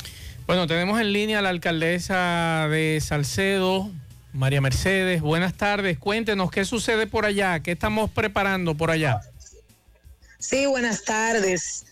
Bueno, 0.47 0.67
tenemos 0.67 1.01
en 1.01 1.11
línea 1.11 1.39
a 1.39 1.41
la 1.41 1.49
alcaldesa 1.49 2.67
de 2.69 3.01
Salcedo, 3.01 3.89
María 4.31 4.61
Mercedes. 4.61 5.21
Buenas 5.21 5.55
tardes. 5.55 5.97
Cuéntenos 5.97 6.51
qué 6.51 6.65
sucede 6.65 7.07
por 7.07 7.25
allá, 7.25 7.61
qué 7.61 7.71
estamos 7.71 8.11
preparando 8.11 8.75
por 8.75 8.91
allá. 8.91 9.21
Sí, 10.37 10.67
buenas 10.67 11.03
tardes. 11.03 11.87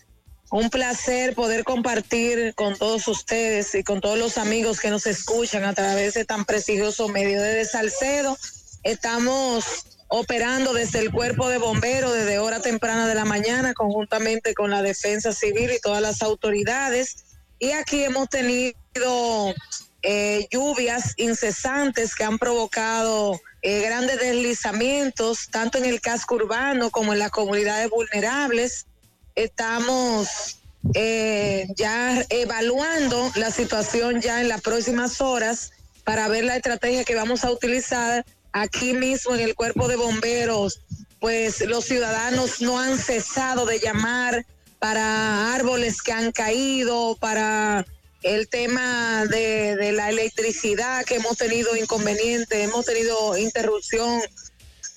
Un 0.52 0.70
placer 0.70 1.34
poder 1.34 1.64
compartir 1.64 2.54
con 2.54 2.76
todos 2.76 3.08
ustedes 3.08 3.74
y 3.74 3.82
con 3.82 4.00
todos 4.00 4.20
los 4.20 4.38
amigos 4.38 4.78
que 4.78 4.90
nos 4.90 5.08
escuchan 5.08 5.64
a 5.64 5.74
través 5.74 6.14
de 6.14 6.24
tan 6.24 6.44
prestigioso 6.44 7.08
medio 7.08 7.42
de 7.42 7.64
Salcedo. 7.64 8.38
Estamos 8.84 9.64
operando 10.06 10.72
desde 10.72 11.00
el 11.00 11.10
cuerpo 11.10 11.48
de 11.48 11.58
bomberos 11.58 12.14
desde 12.14 12.38
hora 12.38 12.60
temprana 12.60 13.08
de 13.08 13.16
la 13.16 13.24
mañana 13.24 13.74
conjuntamente 13.74 14.54
con 14.54 14.70
la 14.70 14.80
defensa 14.80 15.32
civil 15.32 15.72
y 15.72 15.80
todas 15.80 16.00
las 16.00 16.22
autoridades. 16.22 17.24
Y 17.64 17.72
aquí 17.72 18.04
hemos 18.04 18.28
tenido 18.28 19.54
eh, 20.02 20.46
lluvias 20.50 21.14
incesantes 21.16 22.14
que 22.14 22.22
han 22.22 22.38
provocado 22.38 23.40
eh, 23.62 23.80
grandes 23.80 24.20
deslizamientos, 24.20 25.48
tanto 25.50 25.78
en 25.78 25.86
el 25.86 26.02
casco 26.02 26.34
urbano 26.34 26.90
como 26.90 27.14
en 27.14 27.20
las 27.20 27.30
comunidades 27.30 27.88
vulnerables. 27.88 28.84
Estamos 29.34 30.58
eh, 30.92 31.68
ya 31.74 32.26
evaluando 32.28 33.32
la 33.36 33.50
situación 33.50 34.20
ya 34.20 34.42
en 34.42 34.48
las 34.48 34.60
próximas 34.60 35.22
horas 35.22 35.72
para 36.04 36.28
ver 36.28 36.44
la 36.44 36.56
estrategia 36.56 37.02
que 37.04 37.14
vamos 37.14 37.46
a 37.46 37.50
utilizar 37.50 38.26
aquí 38.52 38.92
mismo 38.92 39.34
en 39.34 39.40
el 39.40 39.54
cuerpo 39.54 39.88
de 39.88 39.96
bomberos. 39.96 40.82
Pues 41.18 41.62
los 41.62 41.86
ciudadanos 41.86 42.60
no 42.60 42.78
han 42.78 42.98
cesado 42.98 43.64
de 43.64 43.78
llamar 43.78 44.44
para 44.84 45.54
árboles 45.54 46.02
que 46.02 46.12
han 46.12 46.30
caído, 46.30 47.16
para 47.18 47.86
el 48.22 48.50
tema 48.50 49.24
de, 49.24 49.92
la 49.92 50.10
electricidad 50.10 51.06
que 51.06 51.14
hemos 51.14 51.38
tenido 51.38 51.74
inconveniente, 51.74 52.62
hemos 52.62 52.84
tenido 52.84 53.38
interrupción 53.38 54.20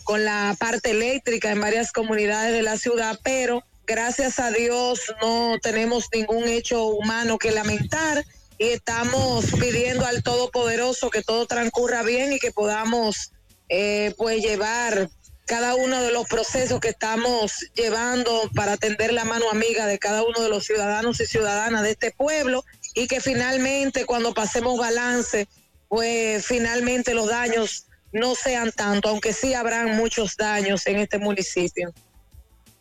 con 0.03 0.25
la 0.25 0.57
parte 0.59 0.91
eléctrica 0.91 1.51
en 1.51 1.61
varias 1.61 1.93
comunidades 1.93 2.51
de 2.51 2.63
la 2.63 2.77
ciudad, 2.77 3.17
pero 3.23 3.63
gracias 3.85 4.39
a 4.39 4.51
Dios 4.51 4.99
no 5.21 5.57
tenemos 5.61 6.09
ningún 6.13 6.49
hecho 6.49 6.83
humano 6.87 7.37
que 7.37 7.51
lamentar 7.51 8.25
y 8.57 8.65
estamos 8.65 9.45
pidiendo 9.57 10.05
al 10.05 10.21
Todopoderoso 10.21 11.09
que 11.09 11.21
todo 11.21 11.45
transcurra 11.45 12.03
bien 12.03 12.33
y 12.33 12.39
que 12.39 12.51
podamos 12.51 13.31
eh, 13.69 14.13
pues 14.17 14.43
llevar 14.43 15.09
cada 15.47 15.75
uno 15.75 16.01
de 16.03 16.11
los 16.11 16.27
procesos 16.27 16.79
que 16.79 16.89
estamos 16.89 17.53
llevando 17.73 18.51
para 18.53 18.73
atender 18.73 19.13
la 19.13 19.23
mano 19.25 19.49
amiga 19.49 19.87
de 19.87 19.97
cada 19.97 20.21
uno 20.23 20.41
de 20.41 20.49
los 20.49 20.65
ciudadanos 20.65 21.19
y 21.21 21.25
ciudadanas 21.25 21.83
de 21.83 21.91
este 21.91 22.11
pueblo 22.11 22.63
y 22.93 23.07
que 23.07 23.21
finalmente 23.21 24.05
cuando 24.05 24.33
pasemos 24.33 24.77
balance, 24.77 25.47
pues 25.87 26.45
finalmente 26.45 27.13
los 27.13 27.29
daños 27.29 27.85
no 28.11 28.35
sean 28.35 28.71
tanto, 28.73 29.09
aunque 29.09 29.31
sí 29.33 29.53
habrán 29.53 29.95
muchos 29.95 30.35
daños 30.35 30.85
en 30.85 30.97
este 30.97 31.17
municipio. 31.17 31.93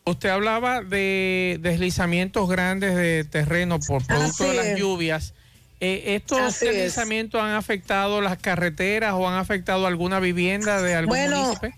Usted 0.05 0.29
hablaba 0.29 0.83
de 0.83 1.59
deslizamientos 1.61 2.49
grandes 2.49 2.95
de 2.97 3.25
terreno 3.25 3.79
por 3.81 4.05
producto 4.07 4.45
Así 4.45 4.51
de 4.51 4.55
las 4.55 4.67
es. 4.67 4.79
lluvias. 4.79 5.35
Eh, 5.79 6.15
¿Estos 6.17 6.41
Así 6.41 6.67
es. 6.67 6.75
deslizamientos 6.75 7.41
han 7.41 7.51
afectado 7.53 8.21
las 8.21 8.39
carreteras 8.39 9.13
o 9.15 9.29
han 9.29 9.37
afectado 9.39 9.87
alguna 9.87 10.21
vivienda 10.21 10.81
de 10.81 10.95
algún 10.95 11.11
Bueno, 11.11 11.37
municipio? 11.39 11.71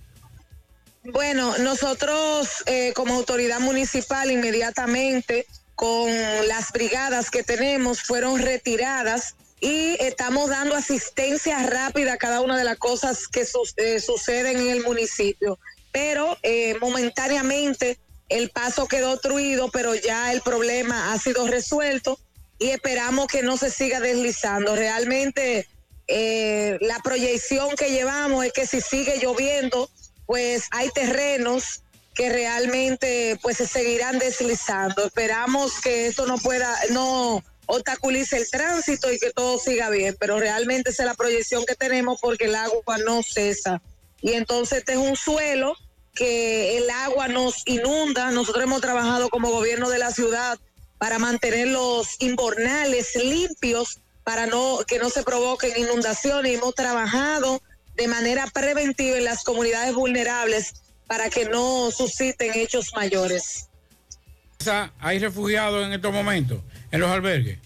Bueno, 1.12 1.56
nosotros 1.58 2.48
eh, 2.66 2.92
como 2.94 3.14
autoridad 3.14 3.60
municipal 3.60 4.30
inmediatamente 4.30 5.46
con 5.74 6.10
las 6.46 6.70
brigadas 6.72 7.30
que 7.30 7.42
tenemos 7.42 8.02
fueron 8.02 8.40
retiradas 8.42 9.34
y 9.60 9.96
estamos 10.00 10.50
dando 10.50 10.74
asistencia 10.74 11.62
rápida 11.66 12.14
a 12.14 12.16
cada 12.18 12.42
una 12.42 12.58
de 12.58 12.64
las 12.64 12.76
cosas 12.76 13.26
que 13.26 13.46
eh, 13.76 14.00
suceden 14.00 14.58
en 14.58 14.68
el 14.68 14.82
municipio. 14.84 15.58
pero 15.92 16.36
eh, 16.42 16.76
momentáneamente 16.80 17.98
el 18.28 18.50
paso 18.50 18.86
quedó 18.86 19.12
obstruido, 19.12 19.70
pero 19.70 19.94
ya 19.94 20.32
el 20.32 20.42
problema 20.42 21.12
ha 21.12 21.18
sido 21.18 21.46
resuelto 21.46 22.18
y 22.58 22.68
esperamos 22.68 23.28
que 23.28 23.42
no 23.42 23.56
se 23.56 23.70
siga 23.70 23.98
deslizando. 24.00 24.76
Realmente 24.76 25.66
eh, 26.06 26.76
la 26.82 26.98
proyección 26.98 27.74
que 27.76 27.90
llevamos 27.90 28.44
es 28.44 28.52
que 28.52 28.66
si 28.66 28.82
sigue 28.82 29.18
lloviendo, 29.18 29.90
pues 30.28 30.68
hay 30.72 30.90
terrenos 30.90 31.82
que 32.14 32.28
realmente 32.28 33.38
pues 33.40 33.56
se 33.56 33.66
seguirán 33.66 34.18
deslizando. 34.18 35.06
Esperamos 35.06 35.80
que 35.80 36.06
esto 36.06 36.26
no 36.26 36.36
pueda, 36.36 36.78
no 36.90 37.42
obstaculice 37.64 38.36
el 38.36 38.50
tránsito 38.50 39.10
y 39.10 39.18
que 39.18 39.30
todo 39.30 39.58
siga 39.58 39.88
bien, 39.88 40.14
pero 40.20 40.38
realmente 40.38 40.90
esa 40.90 41.04
es 41.04 41.06
la 41.08 41.14
proyección 41.14 41.64
que 41.64 41.74
tenemos 41.74 42.20
porque 42.20 42.44
el 42.44 42.56
agua 42.56 42.98
no 43.06 43.22
cesa. 43.22 43.80
Y 44.20 44.34
entonces 44.34 44.80
este 44.80 44.92
es 44.92 44.98
un 44.98 45.16
suelo 45.16 45.74
que 46.14 46.76
el 46.76 46.90
agua 46.90 47.28
nos 47.28 47.62
inunda. 47.64 48.30
Nosotros 48.30 48.64
hemos 48.64 48.82
trabajado 48.82 49.30
como 49.30 49.50
gobierno 49.50 49.88
de 49.88 49.98
la 49.98 50.10
ciudad 50.10 50.58
para 50.98 51.18
mantener 51.18 51.68
los 51.68 52.16
inbornales 52.18 53.16
limpios, 53.16 54.00
para 54.24 54.46
no 54.46 54.80
que 54.86 54.98
no 54.98 55.08
se 55.08 55.22
provoquen 55.22 55.72
inundaciones. 55.78 56.58
Hemos 56.58 56.74
trabajado 56.74 57.62
de 57.98 58.08
manera 58.08 58.46
preventiva 58.46 59.18
en 59.18 59.24
las 59.24 59.44
comunidades 59.44 59.94
vulnerables 59.94 60.72
para 61.06 61.28
que 61.28 61.44
no 61.44 61.90
susciten 61.90 62.52
hechos 62.54 62.92
mayores. 62.94 63.68
¿Hay 65.00 65.18
refugiados 65.18 65.86
en 65.86 65.92
estos 65.92 66.12
momentos 66.12 66.60
en 66.90 67.00
los 67.00 67.10
albergues? 67.10 67.58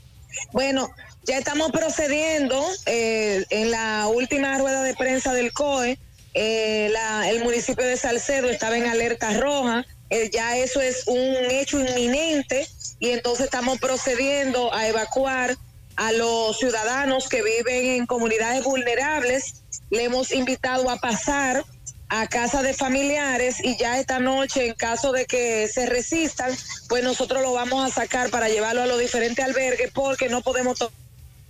Bueno, 0.53 0.91
ya 1.25 1.39
estamos 1.39 1.71
procediendo 1.71 2.65
eh, 2.87 3.45
en 3.51 3.71
la 3.71 4.09
última 4.09 4.59
rueda 4.59 4.83
de 4.83 4.95
prensa 4.95 5.33
del 5.33 5.53
COE 5.53 5.99
eh, 6.35 6.93
el 7.27 7.45
municipio 7.45 7.85
de 7.85 7.97
Salcedo 7.97 8.49
estaba 8.49 8.77
en 8.77 8.87
alerta 8.87 9.39
roja, 9.39 9.85
eh, 10.09 10.31
ya 10.33 10.57
eso 10.57 10.81
es 10.81 11.07
un 11.07 11.51
hecho 11.51 11.79
inminente 11.79 12.67
y 12.99 13.11
entonces 13.11 13.47
estamos 13.47 13.79
procediendo 13.79 14.73
a 14.73 14.89
evacuar 14.89 15.57
a 15.97 16.13
los 16.13 16.59
ciudadanos 16.59 17.29
que 17.29 17.43
viven 17.43 17.87
en 17.87 18.07
comunidades 18.07 18.65
vulnerables. 18.65 19.62
Le 19.93 20.05
hemos 20.05 20.33
invitado 20.33 20.91
a 20.91 20.97
pasar 20.97 21.65
a 22.09 22.27
casa 22.27 22.63
de 22.63 22.75
familiares 22.75 23.57
y 23.63 23.77
ya 23.79 24.01
esta 24.01 24.19
noche, 24.19 24.67
en 24.67 24.75
caso 24.75 25.13
de 25.13 25.27
que 25.27 25.69
se 25.69 25.87
resistan, 25.87 26.51
pues 26.89 27.05
nosotros 27.05 27.43
lo 27.43 27.53
vamos 27.53 27.89
a 27.89 27.95
sacar 27.95 28.31
para 28.31 28.49
llevarlo 28.49 28.83
a 28.83 28.87
los 28.87 28.99
diferentes 28.99 29.45
albergues 29.45 29.91
porque 29.93 30.29
no 30.29 30.41
podemos 30.41 30.79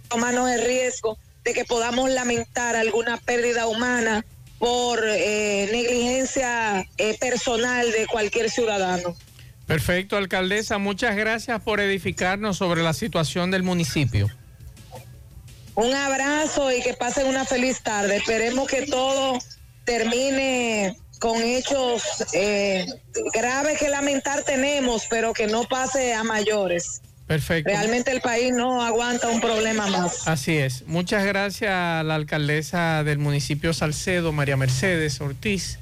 tomarnos 0.08 0.50
el 0.50 0.62
riesgo 0.64 1.16
de 1.44 1.54
que 1.54 1.64
podamos 1.64 2.10
lamentar 2.10 2.76
alguna 2.76 3.16
pérdida 3.16 3.66
humana 3.66 4.24
por 4.58 5.04
eh, 5.04 5.68
negligencia 5.72 6.86
eh, 6.98 7.16
personal 7.18 7.90
de 7.90 8.06
cualquier 8.06 8.50
ciudadano. 8.50 9.16
Perfecto, 9.66 10.16
alcaldesa. 10.16 10.78
Muchas 10.78 11.16
gracias 11.16 11.62
por 11.62 11.80
edificarnos 11.80 12.58
sobre 12.58 12.82
la 12.82 12.92
situación 12.92 13.50
del 13.50 13.62
municipio. 13.62 14.28
Un 15.74 15.94
abrazo 15.94 16.70
y 16.70 16.82
que 16.82 16.94
pasen 16.94 17.26
una 17.26 17.44
feliz 17.44 17.80
tarde. 17.82 18.16
Esperemos 18.16 18.68
que 18.68 18.86
todo 18.86 19.38
termine 19.84 20.96
con 21.18 21.40
hechos 21.42 22.02
eh, 22.34 22.86
graves 23.32 23.78
que 23.78 23.88
lamentar 23.88 24.42
tenemos, 24.42 25.06
pero 25.08 25.32
que 25.32 25.46
no 25.46 25.64
pase 25.64 26.14
a 26.14 26.24
mayores. 26.24 27.00
Perfecto. 27.26 27.70
Realmente 27.70 28.10
el 28.10 28.20
país 28.20 28.52
no 28.52 28.82
aguanta 28.82 29.28
un 29.28 29.40
problema 29.40 29.86
más. 29.86 30.26
Así 30.26 30.58
es. 30.58 30.84
Muchas 30.86 31.24
gracias 31.24 31.70
a 31.70 32.02
la 32.02 32.16
alcaldesa 32.16 33.04
del 33.04 33.18
municipio 33.18 33.72
Salcedo, 33.72 34.32
María 34.32 34.56
Mercedes 34.56 35.20
Ortiz, 35.20 35.78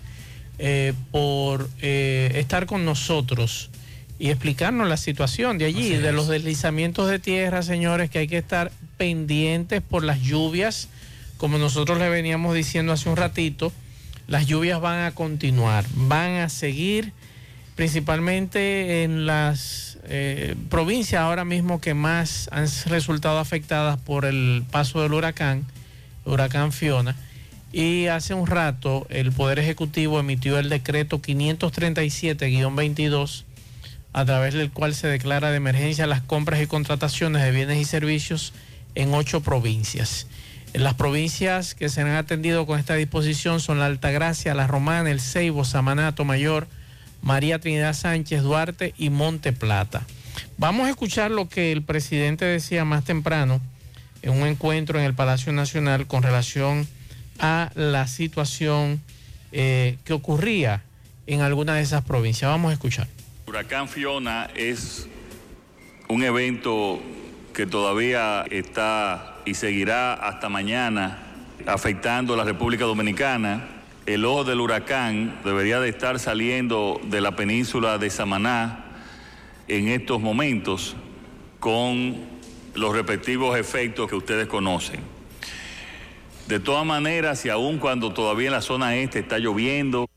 eh, 0.58 0.92
por 1.10 1.68
eh, 1.80 2.32
estar 2.34 2.66
con 2.66 2.84
nosotros 2.84 3.70
y 4.20 4.28
explicarnos 4.28 4.86
la 4.86 4.98
situación 4.98 5.56
de 5.56 5.64
allí, 5.64 5.96
de 5.96 6.12
los 6.12 6.28
deslizamientos 6.28 7.08
de 7.08 7.18
tierra, 7.18 7.62
señores, 7.62 8.10
que 8.10 8.18
hay 8.18 8.28
que 8.28 8.36
estar 8.36 8.70
pendientes 8.98 9.80
por 9.80 10.04
las 10.04 10.20
lluvias. 10.20 10.88
Como 11.38 11.56
nosotros 11.56 11.98
le 11.98 12.10
veníamos 12.10 12.54
diciendo 12.54 12.92
hace 12.92 13.08
un 13.08 13.16
ratito, 13.16 13.72
las 14.28 14.46
lluvias 14.46 14.78
van 14.78 15.06
a 15.06 15.12
continuar, 15.12 15.86
van 15.94 16.36
a 16.36 16.50
seguir 16.50 17.14
principalmente 17.76 19.04
en 19.04 19.24
las 19.24 19.96
eh, 20.04 20.54
provincias 20.68 21.22
ahora 21.22 21.46
mismo 21.46 21.80
que 21.80 21.94
más 21.94 22.50
han 22.52 22.68
resultado 22.86 23.38
afectadas 23.38 23.98
por 23.98 24.26
el 24.26 24.64
paso 24.70 25.00
del 25.00 25.14
huracán, 25.14 25.64
huracán 26.26 26.72
Fiona. 26.72 27.16
Y 27.72 28.08
hace 28.08 28.34
un 28.34 28.46
rato 28.46 29.06
el 29.08 29.32
Poder 29.32 29.60
Ejecutivo 29.60 30.20
emitió 30.20 30.58
el 30.58 30.68
decreto 30.68 31.22
537-22, 31.22 33.44
a 34.12 34.24
través 34.24 34.54
del 34.54 34.70
cual 34.70 34.94
se 34.94 35.06
declara 35.06 35.50
de 35.50 35.56
emergencia 35.56 36.06
las 36.06 36.20
compras 36.20 36.60
y 36.60 36.66
contrataciones 36.66 37.42
de 37.42 37.50
bienes 37.52 37.78
y 37.78 37.84
servicios 37.84 38.52
en 38.94 39.14
ocho 39.14 39.40
provincias. 39.40 40.26
Las 40.72 40.94
provincias 40.94 41.74
que 41.74 41.88
se 41.88 42.00
han 42.00 42.08
atendido 42.08 42.66
con 42.66 42.78
esta 42.78 42.94
disposición 42.94 43.60
son 43.60 43.78
la 43.78 43.86
Altagracia, 43.86 44.54
la 44.54 44.66
Romana, 44.66 45.10
el 45.10 45.20
Ceibo, 45.20 45.64
Samanato 45.64 46.24
Mayor, 46.24 46.68
María 47.22 47.58
Trinidad 47.58 47.94
Sánchez 47.94 48.42
Duarte 48.42 48.94
y 48.96 49.10
Monte 49.10 49.52
Plata. 49.52 50.02
Vamos 50.58 50.86
a 50.86 50.90
escuchar 50.90 51.30
lo 51.30 51.48
que 51.48 51.72
el 51.72 51.82
presidente 51.82 52.44
decía 52.44 52.84
más 52.84 53.04
temprano 53.04 53.60
en 54.22 54.30
un 54.32 54.46
encuentro 54.46 54.98
en 54.98 55.04
el 55.04 55.14
Palacio 55.14 55.52
Nacional 55.52 56.06
con 56.06 56.22
relación 56.22 56.86
a 57.38 57.70
la 57.74 58.06
situación 58.06 59.00
eh, 59.52 59.96
que 60.04 60.12
ocurría 60.12 60.82
en 61.26 61.40
alguna 61.40 61.74
de 61.74 61.82
esas 61.82 62.04
provincias. 62.04 62.50
Vamos 62.50 62.70
a 62.70 62.74
escuchar. 62.74 63.08
Huracán 63.50 63.88
Fiona 63.88 64.48
es 64.54 65.08
un 66.06 66.22
evento 66.22 67.00
que 67.52 67.66
todavía 67.66 68.44
está 68.48 69.38
y 69.44 69.54
seguirá 69.54 70.14
hasta 70.14 70.48
mañana 70.48 71.18
afectando 71.66 72.34
a 72.34 72.36
la 72.36 72.44
República 72.44 72.84
Dominicana 72.84 73.66
el 74.06 74.24
ojo 74.24 74.44
del 74.44 74.60
huracán 74.60 75.40
debería 75.44 75.80
de 75.80 75.88
estar 75.88 76.20
saliendo 76.20 77.00
de 77.02 77.20
la 77.20 77.34
península 77.34 77.98
de 77.98 78.08
Samaná 78.10 78.84
en 79.66 79.88
estos 79.88 80.20
momentos 80.20 80.94
con 81.58 82.18
los 82.76 82.94
respectivos 82.94 83.58
efectos 83.58 84.08
que 84.08 84.14
ustedes 84.14 84.46
conocen. 84.46 85.00
De 86.46 86.60
todas 86.60 86.86
maneras, 86.86 87.44
y 87.44 87.48
aun 87.48 87.78
cuando 87.78 88.12
todavía 88.12 88.46
en 88.46 88.52
la 88.52 88.62
zona 88.62 88.94
este 88.94 89.18
está 89.18 89.38
lloviendo, 89.38 90.08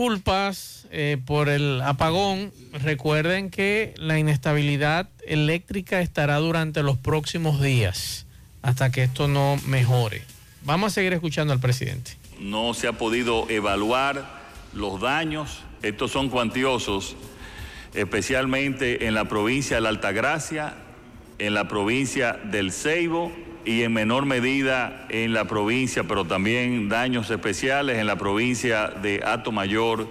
disculpas 0.00 0.86
eh, 0.90 1.18
por 1.26 1.50
el 1.50 1.82
apagón. 1.82 2.52
Recuerden 2.72 3.50
que 3.50 3.92
la 3.98 4.18
inestabilidad 4.18 5.10
eléctrica 5.26 6.00
estará 6.00 6.38
durante 6.38 6.82
los 6.82 6.96
próximos 6.96 7.60
días 7.60 8.24
hasta 8.62 8.90
que 8.90 9.02
esto 9.02 9.28
no 9.28 9.58
mejore. 9.66 10.22
Vamos 10.64 10.92
a 10.92 10.94
seguir 10.94 11.12
escuchando 11.12 11.52
al 11.52 11.60
presidente. 11.60 12.12
No 12.38 12.72
se 12.72 12.88
ha 12.88 12.94
podido 12.94 13.46
evaluar 13.50 14.40
los 14.72 15.02
daños. 15.02 15.60
Estos 15.82 16.10
son 16.10 16.30
cuantiosos 16.30 17.14
especialmente 17.92 19.06
en 19.06 19.12
la 19.12 19.26
provincia 19.26 19.76
de 19.76 19.82
la 19.82 19.90
Altagracia, 19.90 20.76
en 21.38 21.52
la 21.52 21.68
provincia 21.68 22.40
del 22.44 22.72
Ceibo 22.72 23.32
y 23.64 23.82
en 23.82 23.92
menor 23.92 24.26
medida 24.26 25.06
en 25.10 25.32
la 25.32 25.44
provincia, 25.46 26.04
pero 26.04 26.24
también 26.24 26.88
daños 26.88 27.30
especiales 27.30 27.98
en 27.98 28.06
la 28.06 28.16
provincia 28.16 28.88
de 28.88 29.22
Ato 29.24 29.52
Mayor 29.52 30.08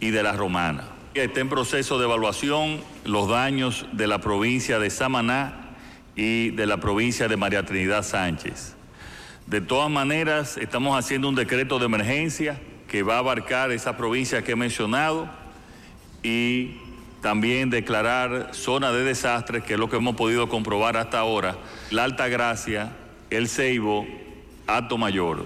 y 0.00 0.10
de 0.10 0.22
la 0.22 0.32
Romana. 0.32 0.84
Está 1.14 1.40
en 1.40 1.48
proceso 1.48 1.98
de 1.98 2.04
evaluación 2.04 2.80
los 3.04 3.28
daños 3.28 3.86
de 3.92 4.06
la 4.06 4.20
provincia 4.20 4.78
de 4.78 4.90
Samaná 4.90 5.74
y 6.14 6.50
de 6.50 6.66
la 6.66 6.78
provincia 6.78 7.28
de 7.28 7.36
María 7.36 7.64
Trinidad 7.64 8.02
Sánchez. 8.02 8.76
De 9.46 9.60
todas 9.60 9.90
maneras, 9.90 10.56
estamos 10.56 10.96
haciendo 10.96 11.28
un 11.28 11.34
decreto 11.34 11.78
de 11.78 11.86
emergencia 11.86 12.60
que 12.86 13.02
va 13.02 13.16
a 13.16 13.18
abarcar 13.18 13.72
esa 13.72 13.96
provincia 13.96 14.42
que 14.42 14.52
he 14.52 14.56
mencionado 14.56 15.28
y 16.22 16.76
también 17.20 17.70
declarar 17.70 18.50
zona 18.52 18.92
de 18.92 19.04
desastres, 19.04 19.62
que 19.62 19.74
es 19.74 19.78
lo 19.78 19.90
que 19.90 19.96
hemos 19.96 20.16
podido 20.16 20.48
comprobar 20.48 20.96
hasta 20.96 21.18
ahora, 21.18 21.56
la 21.90 22.04
Alta 22.04 22.28
Gracia, 22.28 22.92
el 23.30 23.48
Ceibo, 23.48 24.06
Alto 24.66 24.98
Mayor, 24.98 25.44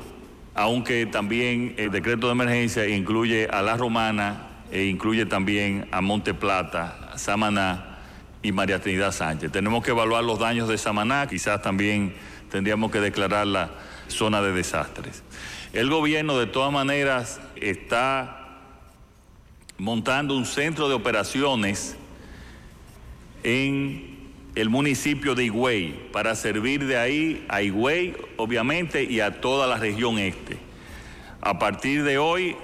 aunque 0.54 1.06
también 1.06 1.74
el 1.76 1.90
decreto 1.90 2.28
de 2.28 2.32
emergencia 2.32 2.86
incluye 2.86 3.48
a 3.50 3.62
La 3.62 3.76
Romana 3.76 4.48
e 4.70 4.84
incluye 4.84 5.26
también 5.26 5.88
a 5.90 6.00
Monte 6.00 6.34
Plata, 6.34 7.12
Samaná 7.16 7.98
y 8.42 8.52
María 8.52 8.80
Trinidad 8.80 9.12
Sánchez. 9.12 9.50
Tenemos 9.50 9.82
que 9.82 9.90
evaluar 9.90 10.22
los 10.22 10.38
daños 10.38 10.68
de 10.68 10.78
Samaná, 10.78 11.26
quizás 11.26 11.62
también 11.62 12.14
tendríamos 12.50 12.92
que 12.92 13.00
declarar 13.00 13.46
la 13.46 13.70
zona 14.08 14.42
de 14.42 14.52
desastres. 14.52 15.22
El 15.72 15.90
gobierno 15.90 16.38
de 16.38 16.46
todas 16.46 16.72
maneras 16.72 17.40
está 17.56 18.43
montando 19.78 20.36
un 20.36 20.46
centro 20.46 20.88
de 20.88 20.94
operaciones 20.94 21.96
en 23.42 24.14
el 24.54 24.70
municipio 24.70 25.34
de 25.34 25.46
Higüey 25.46 26.10
para 26.12 26.34
servir 26.36 26.86
de 26.86 26.96
ahí 26.96 27.44
a 27.48 27.62
Higüey, 27.62 28.14
obviamente, 28.36 29.02
y 29.02 29.20
a 29.20 29.40
toda 29.40 29.66
la 29.66 29.78
región 29.78 30.18
este. 30.18 30.58
A 31.40 31.58
partir 31.58 32.04
de 32.04 32.18
hoy, 32.18 32.56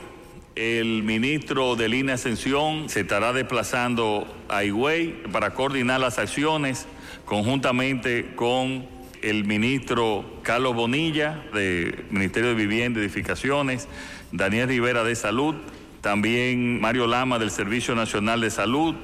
el 0.55 1.03
ministro 1.03 1.75
de 1.75 1.89
Línea 1.89 2.15
Ascensión 2.15 2.89
se 2.89 3.01
estará 3.01 3.33
desplazando 3.33 4.27
a 4.49 4.65
Higüey 4.65 5.23
para 5.33 5.55
coordinar 5.55 6.01
las 6.01 6.19
acciones 6.19 6.87
conjuntamente 7.25 8.35
con 8.37 8.87
el 9.23 9.45
ministro 9.45 10.25
Carlos 10.43 10.75
Bonilla 10.75 11.45
del 11.53 12.05
Ministerio 12.11 12.51
de 12.51 12.55
Vivienda 12.55 13.01
y 13.01 13.03
Edificaciones, 13.03 13.89
Daniel 14.33 14.69
Rivera 14.69 15.05
de 15.05 15.15
Salud, 15.15 15.57
también 16.01 16.81
Mario 16.81 17.07
Lama 17.07 17.39
del 17.39 17.51
Servicio 17.51 17.95
Nacional 17.95 18.41
de 18.41 18.51
Salud, 18.51 18.95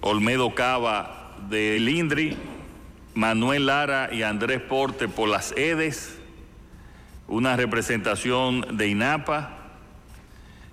Olmedo 0.00 0.54
Cava 0.54 1.36
del 1.48 1.88
INDRI, 1.88 2.36
Manuel 3.14 3.66
Lara 3.66 4.10
y 4.12 4.22
Andrés 4.22 4.60
Porte 4.60 5.08
por 5.08 5.28
las 5.28 5.52
EDES, 5.56 6.18
una 7.28 7.56
representación 7.56 8.76
de 8.76 8.88
INAPA, 8.88 9.58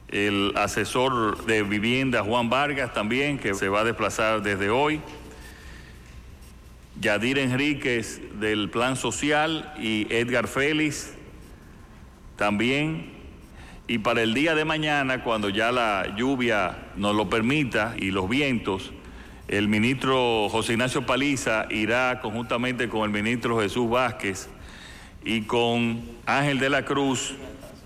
el 0.09 0.51
asesor 0.57 1.45
de 1.45 1.63
vivienda 1.63 2.23
Juan 2.23 2.49
Vargas 2.49 2.93
también, 2.93 3.39
que 3.39 3.53
se 3.53 3.69
va 3.69 3.81
a 3.81 3.83
desplazar 3.85 4.41
desde 4.41 4.69
hoy, 4.69 4.99
Yadir 6.99 7.37
Enríquez 7.39 8.19
del 8.41 8.69
Plan 8.69 8.97
Social 8.97 9.73
y 9.79 10.13
Edgar 10.13 10.49
Félix 10.49 11.13
también 12.35 13.20
y 13.91 13.97
para 13.97 14.21
el 14.21 14.33
día 14.33 14.55
de 14.55 14.63
mañana, 14.63 15.21
cuando 15.21 15.49
ya 15.49 15.69
la 15.69 16.15
lluvia 16.15 16.77
nos 16.95 17.13
lo 17.13 17.29
permita 17.29 17.93
y 17.97 18.11
los 18.11 18.29
vientos, 18.29 18.93
el 19.49 19.67
ministro 19.67 20.47
José 20.47 20.71
Ignacio 20.71 21.05
Paliza 21.05 21.65
irá 21.69 22.21
conjuntamente 22.21 22.87
con 22.87 23.01
el 23.01 23.09
ministro 23.09 23.59
Jesús 23.59 23.89
Vázquez 23.89 24.47
y 25.25 25.41
con 25.41 26.03
Ángel 26.25 26.59
de 26.59 26.69
la 26.69 26.85
Cruz 26.85 27.35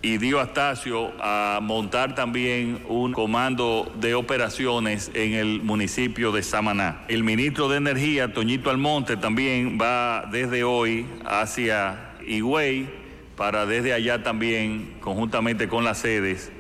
y 0.04 0.20
Dio 0.20 0.40
Astacio 0.40 1.12
a 1.20 1.58
montar 1.60 2.14
también 2.14 2.82
un 2.88 3.12
comando 3.12 3.92
de 4.00 4.14
operaciones 4.14 5.10
en 5.16 5.34
el 5.34 5.64
municipio 5.64 6.32
de 6.32 6.44
Samaná. 6.44 7.02
El 7.08 7.24
ministro 7.24 7.68
de 7.68 7.78
Energía, 7.78 8.32
Toñito 8.32 8.70
Almonte, 8.70 9.18
también 9.18 9.80
va 9.82 10.30
desde 10.32 10.64
hoy 10.64 11.08
hacia 11.26 12.14
Higüey 12.28 13.05
para 13.36 13.66
desde 13.66 13.94
allá 13.94 14.24
también, 14.24 14.98
conjuntamente 15.02 15.68
con 15.68 15.84
las 15.84 16.00
sedes, 16.00 16.52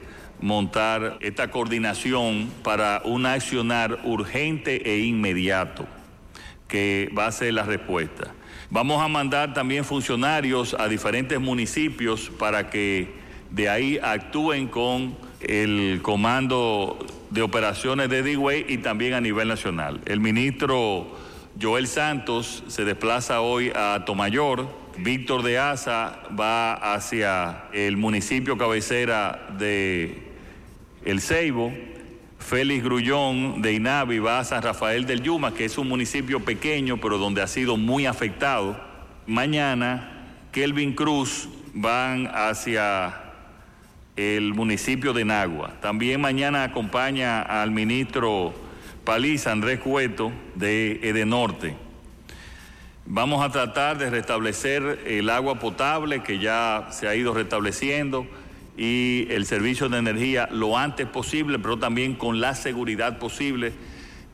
montar 0.42 1.18
esta 1.22 1.50
coordinación 1.50 2.52
para 2.64 3.02
un 3.06 3.26
accionar 3.26 4.00
urgente 4.04 4.92
e 4.92 5.00
inmediato, 5.00 5.88
que 6.68 7.12
va 7.18 7.28
a 7.28 7.32
ser 7.32 7.54
la 7.54 7.64
respuesta. 7.64 8.34
Vamos 8.70 9.02
a 9.02 9.08
mandar 9.08 9.54
también 9.54 9.86
funcionarios 9.86 10.76
a 10.78 10.88
diferentes 10.88 11.40
municipios 11.40 12.32
para 12.38 12.70
que 12.70 13.14
de 13.52 13.70
ahí 13.70 14.00
actúen 14.02 14.68
con 14.68 15.16
el 15.40 16.00
comando 16.02 17.06
de 17.30 17.42
operaciones 17.42 18.10
de 18.10 18.24
D-Way 18.24 18.66
y 18.68 18.78
también 18.80 19.14
a 19.14 19.22
nivel 19.22 19.48
nacional. 19.48 20.02
El 20.06 20.20
ministro 20.20 21.16
Joel 21.62 21.88
Santos 21.88 22.64
se 22.68 22.84
desplaza 22.84 23.42
hoy 23.42 23.72
a 23.76 24.04
Tomayor 24.06 24.68
Víctor 24.98 25.44
de 25.44 25.58
Asa 25.58 26.20
va 26.40 26.74
hacia 26.74 27.66
el 27.74 27.98
municipio 27.98 28.58
cabecera 28.58 29.48
de 29.58 30.24
El 31.04 31.22
Ceibo. 31.22 31.74
Félix 32.40 32.84
Grullón 32.84 33.62
de 33.62 33.74
Inavi 33.74 34.20
va 34.20 34.40
a 34.40 34.46
San 34.46 34.62
Rafael 34.62 35.06
del 35.06 35.22
Yuma, 35.22 35.54
que 35.54 35.66
es 35.66 35.78
un 35.78 35.88
municipio 35.88 36.40
pequeño, 36.46 36.98
pero 36.98 37.18
donde 37.18 37.42
ha 37.42 37.48
sido 37.48 37.76
muy 37.76 38.06
afectado. 38.06 38.80
Mañana, 39.28 40.28
Kelvin 40.52 40.94
Cruz 40.94 41.50
van 41.74 42.30
hacia 42.34 43.22
el 44.16 44.54
municipio 44.54 45.12
de 45.12 45.26
Nagua. 45.26 45.74
También 45.82 46.22
mañana 46.22 46.64
acompaña 46.64 47.42
al 47.42 47.72
ministro 47.72 48.54
Paliza, 49.04 49.52
Andrés 49.52 49.80
Cueto, 49.80 50.32
de 50.56 51.02
Edenorte. 51.04 51.85
Vamos 53.08 53.46
a 53.46 53.52
tratar 53.52 54.00
de 54.00 54.10
restablecer 54.10 55.04
el 55.06 55.30
agua 55.30 55.60
potable 55.60 56.24
que 56.24 56.40
ya 56.40 56.88
se 56.90 57.08
ha 57.08 57.16
ido 57.16 57.36
restableciendo 57.36 58.26
y 58.78 59.28
el 59.30 59.46
servicio 59.46 59.90
de 59.90 60.00
energía 60.00 60.50
lo 60.52 60.76
antes 60.76 61.06
posible, 61.08 61.60
pero 61.60 61.78
también 61.78 62.16
con 62.16 62.42
la 62.42 62.56
seguridad 62.56 63.20
posible, 63.20 63.74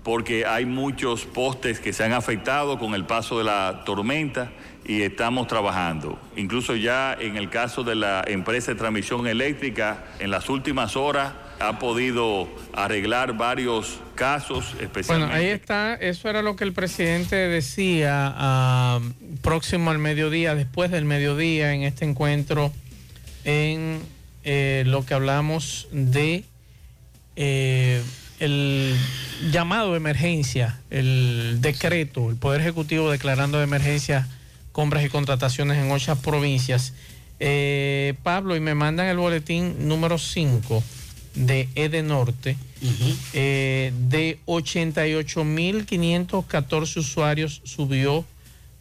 porque 0.03 0.45
hay 0.45 0.65
muchos 0.65 1.25
postes 1.25 1.81
que 1.81 1.91
se 1.91 2.05
han 2.05 2.13
afectado 2.13 2.79
con 2.79 2.95
el 2.95 3.03
paso 3.03 3.37
de 3.37 3.43
la 3.43 3.83
tormenta 3.85 4.53
y 4.85 5.01
estamos 5.01 5.47
trabajando. 5.47 6.17
Incluso 6.37 6.73
ya 6.73 7.13
en 7.13 7.35
el 7.35 7.49
caso 7.49 7.83
de 7.83 7.95
la 7.95 8.23
empresa 8.25 8.71
de 8.71 8.77
transmisión 8.77 9.27
eléctrica, 9.27 10.05
en 10.19 10.31
las 10.31 10.49
últimas 10.49 10.95
horas 10.95 11.33
ha 11.61 11.79
podido 11.79 12.47
arreglar 12.73 13.37
varios 13.37 13.99
casos, 14.15 14.75
especialmente. 14.81 15.31
Bueno, 15.31 15.33
ahí 15.33 15.47
está, 15.47 15.93
eso 15.95 16.29
era 16.29 16.41
lo 16.41 16.55
que 16.55 16.63
el 16.63 16.73
presidente 16.73 17.35
decía 17.35 18.33
ah, 18.35 18.99
próximo 19.41 19.91
al 19.91 19.99
mediodía, 19.99 20.55
después 20.55 20.91
del 20.91 21.05
mediodía, 21.05 21.73
en 21.73 21.83
este 21.83 22.05
encuentro, 22.05 22.71
en 23.43 23.99
eh, 24.43 24.83
lo 24.87 25.05
que 25.05 25.13
hablamos 25.13 25.87
de 25.91 26.43
eh, 27.35 28.01
el 28.39 28.95
llamado 29.51 29.91
de 29.91 29.97
emergencia, 29.97 30.79
el 30.89 31.59
decreto, 31.61 32.29
el 32.29 32.37
Poder 32.37 32.61
Ejecutivo 32.61 33.11
declarando 33.11 33.59
de 33.59 33.65
emergencia 33.65 34.27
compras 34.71 35.05
y 35.05 35.09
contrataciones 35.09 35.77
en 35.77 35.91
ocho 35.91 36.15
provincias. 36.17 36.93
Eh, 37.39 38.15
Pablo, 38.23 38.55
y 38.55 38.59
me 38.59 38.75
mandan 38.75 39.07
el 39.07 39.17
boletín 39.17 39.87
número 39.87 40.17
5 40.17 40.83
de 41.35 41.69
Edenorte, 41.75 42.57
eh, 43.33 43.93
de 44.09 44.39
88.514 44.45 46.97
usuarios 46.97 47.61
subió 47.63 48.25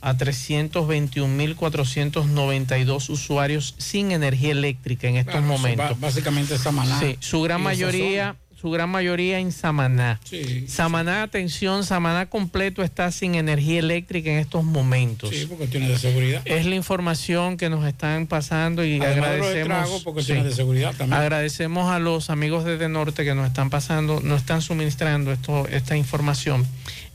a 0.00 0.14
321.492 0.14 3.10
usuarios 3.10 3.74
sin 3.78 4.12
energía 4.12 4.52
eléctrica 4.52 5.08
en 5.08 5.16
estos 5.16 5.42
momentos. 5.42 5.98
básicamente 6.00 6.54
esa 6.54 6.70
manada. 6.72 7.00
Sí, 7.00 7.18
su 7.20 7.42
gran 7.42 7.60
mayoría 7.62 8.36
su 8.60 8.70
gran 8.70 8.90
mayoría 8.90 9.38
en 9.38 9.52
Samaná. 9.52 10.20
Samaná, 10.66 11.22
atención, 11.22 11.82
Samaná 11.82 12.26
completo 12.26 12.82
está 12.82 13.10
sin 13.10 13.34
energía 13.34 13.78
eléctrica 13.78 14.30
en 14.30 14.38
estos 14.38 14.64
momentos. 14.64 15.30
Sí, 15.30 15.46
porque 15.46 15.66
tiene 15.66 15.88
de 15.88 15.98
seguridad. 15.98 16.42
Es 16.44 16.66
la 16.66 16.74
información 16.74 17.56
que 17.56 17.70
nos 17.70 17.86
están 17.86 18.26
pasando 18.26 18.84
y 18.84 19.00
agradecemos. 19.00 20.02
porque 20.04 20.22
tiene 20.22 20.44
de 20.44 20.52
seguridad 20.52 20.94
también. 20.94 21.18
Agradecemos 21.18 21.90
a 21.90 21.98
los 21.98 22.28
amigos 22.28 22.66
desde 22.66 22.90
Norte 22.90 23.24
que 23.24 23.34
nos 23.34 23.46
están 23.46 23.70
pasando, 23.70 24.20
nos 24.20 24.42
están 24.42 24.60
suministrando 24.60 25.32
esto, 25.32 25.66
esta 25.68 25.96
información. 25.96 26.66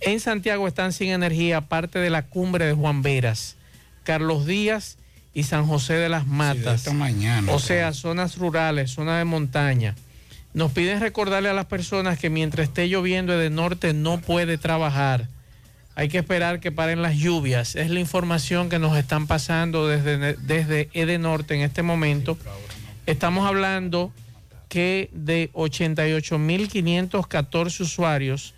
En 0.01 0.19
Santiago 0.19 0.67
están 0.67 0.93
sin 0.93 1.09
energía 1.09 1.61
parte 1.61 1.99
de 1.99 2.09
la 2.09 2.23
cumbre 2.23 2.65
de 2.65 2.73
Juan 2.73 3.03
Veras, 3.03 3.55
Carlos 4.03 4.47
Díaz 4.47 4.97
y 5.35 5.43
San 5.43 5.67
José 5.67 5.93
de 5.93 6.09
las 6.09 6.25
Matas. 6.25 6.81
esta 6.81 6.93
mañana. 6.93 7.51
O 7.51 7.59
sea, 7.59 7.93
zonas 7.93 8.37
rurales, 8.37 8.91
zonas 8.91 9.19
de 9.19 9.25
montaña 9.25 9.95
Nos 10.55 10.71
piden 10.71 10.99
recordarle 11.01 11.49
a 11.49 11.53
las 11.53 11.65
personas 11.65 12.17
que 12.17 12.29
mientras 12.29 12.69
esté 12.69 12.87
lloviendo 12.87 13.37
de 13.37 13.49
norte 13.49 13.93
no 13.93 14.21
puede 14.21 14.57
trabajar. 14.57 15.27
Hay 15.95 16.07
que 16.07 16.19
esperar 16.19 16.61
que 16.61 16.71
paren 16.71 17.01
las 17.01 17.17
lluvias. 17.17 17.75
Es 17.75 17.89
la 17.89 17.99
información 17.99 18.69
que 18.69 18.79
nos 18.79 18.97
están 18.97 19.27
pasando 19.27 19.85
desde, 19.85 20.35
desde 20.35 20.87
Edenorte 20.93 21.55
en 21.55 21.61
este 21.61 21.81
momento. 21.81 22.37
Estamos 23.05 23.45
hablando 23.45 24.13
que 24.69 25.09
de 25.11 25.51
88.514 25.51 27.81
usuarios 27.81 28.53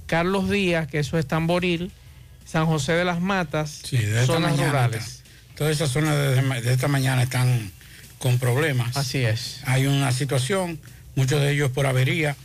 Carlos 0.06 0.50
Díaz, 0.50 0.88
que 0.88 0.98
eso 0.98 1.18
es 1.18 1.26
Tamboril. 1.26 1.92
San 2.44 2.66
José 2.66 2.92
de 2.92 3.04
las 3.04 3.20
Matas, 3.20 3.82
zonas 4.26 4.58
rurales. 4.58 5.21
Todas 5.56 5.76
esas 5.76 5.90
zonas 5.90 6.16
de, 6.16 6.72
esta 6.72 6.88
mañana 6.88 7.22
están 7.22 7.70
con 8.18 8.38
problemas. 8.38 8.96
Así 8.96 9.18
es. 9.18 9.60
Hay 9.66 9.86
una 9.86 10.12
situación, 10.12 10.78
muchos 11.14 11.40
de 11.40 11.52
ellos 11.52 11.70
por 11.70 11.86
avería, 11.86 12.36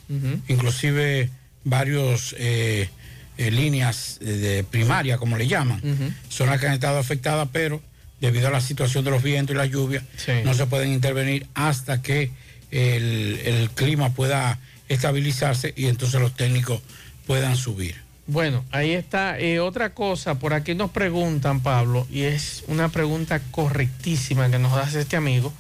inclusive 0.47 1.29
varios 1.63 2.35
eh, 2.37 2.89
eh, 3.37 3.51
líneas 3.51 4.17
de 4.19 4.63
primaria, 4.63 5.17
como 5.17 5.37
le 5.37 5.47
llaman, 5.47 5.81
zonas 6.29 6.59
que 6.59 6.67
han 6.67 6.73
estado 6.73 6.97
afectadas, 6.97 7.49
pero 7.51 7.81
debido 8.19 8.47
a 8.47 8.51
la 8.51 8.61
situación 8.61 9.03
de 9.05 9.11
los 9.11 9.21
vientos 9.21 9.53
y 9.53 9.57
la 9.57 9.65
lluvia, 9.65 10.03
no 10.43 10.53
se 10.53 10.65
pueden 10.65 10.91
intervenir 10.91 11.47
hasta 11.53 12.01
que 12.01 12.31
el, 12.71 13.69
clima 13.75 14.13
pueda 14.13 14.59
estabilizarse 14.89 15.73
y 15.75 15.85
entonces 15.85 16.19
los 16.19 16.35
técnicos 16.35 16.81
puedan 17.25 17.55
subir. 17.55 17.95
Bueno, 18.27 18.65
ahí 18.71 18.91
está. 18.91 19.39
Eh, 19.39 19.59
otra 19.61 19.93
cosa, 19.93 20.35
por 20.37 20.53
aquí 20.53 20.75
nos 20.75 20.91
preguntan, 20.91 21.61
Pablo, 21.61 22.05
y 22.11 22.23
es 22.23 22.63
una 22.67 22.89
pregunta 22.89 23.39
correctísima 23.51 24.51
que 24.51 24.59
nos 24.59 24.73
hace 24.73 24.99
este 24.99 25.15
amigo, 25.15 25.53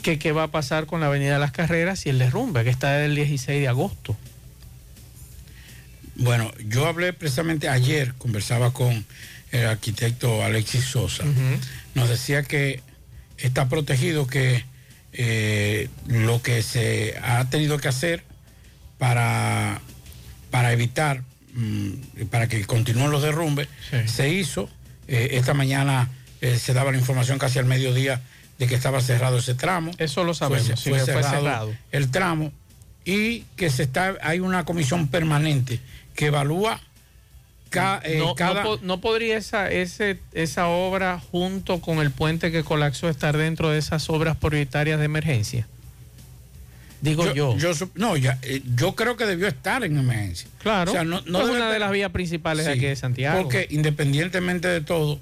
que 0.00 0.18
qué 0.18 0.30
va 0.30 0.44
a 0.44 0.48
pasar 0.48 0.86
con 0.86 1.00
la 1.00 1.06
Avenida 1.06 1.34
de 1.34 1.40
las 1.40 1.50
Carreras 1.50 2.06
y 2.06 2.10
el 2.10 2.20
derrumbe, 2.20 2.62
que 2.62 2.70
está 2.70 3.04
el 3.04 3.16
16 3.16 3.60
de 3.60 3.68
agosto. 3.68 4.16
Bueno, 6.14 6.52
yo 6.68 6.86
hablé 6.86 7.12
precisamente 7.12 7.68
ayer, 7.68 8.14
conversaba 8.14 8.72
con 8.72 9.04
el 9.50 9.66
arquitecto 9.66 10.44
Alexis 10.44 10.84
Sosa, 10.84 11.24
nos 11.94 12.08
decía 12.08 12.44
que 12.44 12.80
está 13.38 13.68
protegido, 13.68 14.28
que 14.28 14.64
eh, 15.12 15.88
lo 16.06 16.40
que 16.42 16.62
se 16.62 17.16
ha 17.22 17.48
tenido 17.50 17.78
que 17.78 17.88
hacer 17.88 18.22
para, 18.98 19.80
para 20.50 20.72
evitar, 20.72 21.22
para 22.30 22.48
que 22.48 22.64
continúen 22.66 23.10
los 23.10 23.22
derrumbes, 23.22 23.68
se 24.06 24.28
hizo. 24.30 24.68
Eh, 25.06 25.30
esta 25.32 25.54
mañana 25.54 26.08
eh, 26.40 26.58
se 26.58 26.72
daba 26.72 26.90
la 26.90 26.98
información 26.98 27.38
casi 27.38 27.58
al 27.58 27.66
mediodía 27.66 28.20
de 28.58 28.66
que 28.66 28.74
estaba 28.74 29.00
cerrado 29.00 29.38
ese 29.38 29.54
tramo. 29.54 29.92
Eso 29.98 30.24
lo 30.24 30.34
sabemos, 30.34 30.82
fue, 30.82 31.00
cerrado, 31.00 31.74
el 31.92 32.10
tramo 32.10 32.52
y 33.04 33.40
que 33.56 33.68
se 33.68 33.82
está, 33.82 34.16
hay 34.22 34.40
una 34.40 34.64
comisión 34.64 35.08
permanente 35.08 35.80
que 36.14 36.26
evalúa 36.26 36.80
eh, 38.04 38.22
no, 38.82 39.00
podría 39.00 39.36
esa, 39.36 39.70
ese, 39.70 40.18
esa 40.32 40.68
obra 40.68 41.20
junto 41.30 41.80
con 41.80 41.98
el 41.98 42.10
puente 42.10 42.52
que 42.52 42.62
colapsó 42.62 43.08
estar 43.08 43.36
dentro 43.36 43.70
de 43.70 43.78
esas 43.78 44.08
obras 44.10 44.36
prioritarias 44.36 44.98
de 44.98 45.04
emergencia. 45.06 45.66
Digo 47.00 47.32
yo. 47.34 47.56
Yo, 47.56 47.72
no, 47.94 48.16
ya, 48.16 48.38
eh, 48.42 48.62
yo 48.76 48.94
creo 48.94 49.16
que 49.16 49.26
debió 49.26 49.46
estar 49.46 49.84
en 49.84 49.98
emergencia. 49.98 50.48
Claro. 50.58 51.04
no, 51.04 51.18
es 51.18 51.48
una 51.48 51.70
de 51.70 51.78
las 51.78 51.90
vías 51.92 52.10
principales 52.10 52.66
de 52.66 52.72
aquí 52.72 52.86
de 52.86 52.96
Santiago. 52.96 53.42
Porque 53.42 53.66
independientemente 53.70 54.68
de 54.68 54.80
todo, 54.80 55.20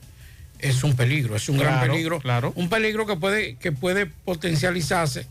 es 0.59 0.85
un 0.85 0.95
peligro, 0.95 1.37
es 1.37 1.49
un 1.49 1.59
gran 1.59 1.81
peligro. 1.81 2.21
Claro. 2.21 2.53
Un 2.57 2.69
peligro 2.69 3.07
que 3.07 3.17
puede, 3.17 3.57
que 3.57 3.73
puede 3.73 4.07
potencializarse 4.07 5.27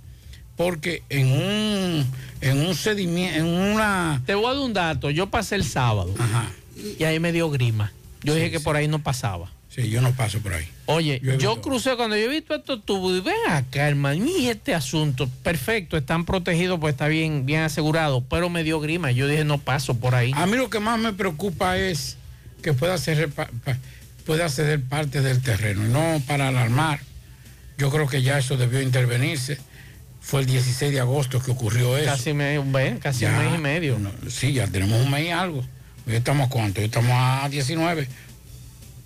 porque 0.57 1.01
en 1.09 1.31
un, 1.31 2.05
en 2.41 2.59
un 2.59 2.75
sedimiento, 2.75 3.39
en 3.39 3.45
una... 3.45 4.21
Te 4.25 4.35
voy 4.35 4.45
a 4.45 4.53
dar 4.53 4.59
un 4.59 4.73
dato, 4.73 5.09
yo 5.09 5.29
pasé 5.29 5.55
el 5.55 5.63
sábado. 5.63 6.13
Ajá 6.19 6.51
y 6.75 7.03
ahí 7.03 7.19
me 7.19 7.31
dio 7.31 7.49
grima. 7.49 7.91
Yo 8.23 8.35
dije 8.35 8.51
que 8.51 8.59
por 8.59 8.75
ahí 8.75 8.87
no 8.87 8.99
pasaba. 8.99 9.51
Sí, 9.73 9.89
yo 9.89 10.01
no 10.01 10.11
paso 10.11 10.39
por 10.39 10.53
ahí. 10.53 10.67
Oye, 10.85 11.21
yo, 11.39 11.61
crucé 11.61 11.95
cuando 11.95 12.17
yo 12.17 12.23
he 12.23 12.27
visto 12.27 12.53
estos 12.53 12.83
tubos 12.83 13.17
y 13.17 13.21
ven 13.21 13.35
acá, 13.47 13.87
hermano, 13.87 14.25
y 14.25 14.49
este 14.49 14.75
asunto, 14.75 15.29
perfecto, 15.43 15.95
están 15.95 16.25
protegidos, 16.25 16.77
pues 16.77 16.93
está 16.93 17.07
bien, 17.07 17.45
bien 17.45 17.61
asegurado, 17.61 18.21
pero 18.21 18.49
me 18.49 18.65
dio 18.65 18.81
grima. 18.81 19.11
Yo 19.11 19.29
dije, 19.29 19.45
no 19.45 19.59
paso 19.59 19.95
por 19.95 20.13
ahí. 20.13 20.33
A 20.35 20.45
mí 20.45 20.57
lo 20.57 20.69
que 20.69 20.81
más 20.81 20.99
me 20.99 21.13
preocupa 21.13 21.77
es 21.77 22.17
que 22.61 22.73
pueda 22.73 22.97
ser, 22.97 23.29
pueda 24.25 24.49
ceder 24.49 24.81
parte 24.83 25.21
del 25.21 25.41
terreno, 25.41 25.83
no 25.85 26.21
para 26.27 26.49
alarmar. 26.49 26.99
Yo 27.77 27.89
creo 27.91 28.07
que 28.07 28.21
ya 28.21 28.37
eso 28.39 28.57
debió 28.57 28.81
intervenirse. 28.81 29.57
Fue 30.19 30.41
el 30.41 30.47
16 30.47 30.91
de 30.91 30.99
agosto 30.99 31.41
que 31.41 31.51
ocurrió 31.51 31.97
eso. 31.97 32.11
Casi, 32.11 32.31
un 32.31 32.37
mes 32.37 32.59
y 32.59 33.57
medio. 33.57 33.97
sí, 34.27 34.51
ya 34.51 34.67
tenemos 34.67 34.99
un 34.99 35.09
mes 35.09 35.27
y 35.27 35.29
algo. 35.29 35.63
Hoy 36.05 36.15
estamos 36.15 36.49
cuánto, 36.49 36.81
hoy 36.81 36.87
estamos 36.87 37.11
a 37.13 37.47
19 37.47 38.07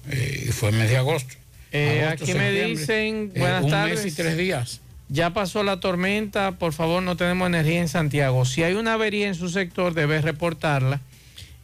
eh, 0.09 0.45
y 0.47 0.51
fue 0.51 0.69
el 0.69 0.75
mes 0.75 0.89
de 0.89 0.97
agosto. 0.97 1.35
Eh, 1.71 2.07
aquí 2.09 2.33
me 2.33 2.51
dicen, 2.51 3.31
eh, 3.35 3.39
buenas 3.39 3.63
un 3.63 3.71
tardes. 3.71 4.03
Mes 4.03 4.13
y 4.13 4.15
tres 4.15 4.37
días. 4.37 4.81
Ya 5.09 5.33
pasó 5.33 5.63
la 5.63 5.79
tormenta, 5.79 6.53
por 6.53 6.73
favor 6.73 7.03
no 7.03 7.15
tenemos 7.15 7.47
energía 7.47 7.79
en 7.79 7.87
Santiago. 7.87 8.45
Si 8.45 8.63
hay 8.63 8.73
una 8.73 8.93
avería 8.93 9.27
en 9.27 9.35
su 9.35 9.49
sector, 9.49 9.93
debe 9.93 10.21
reportarla. 10.21 11.01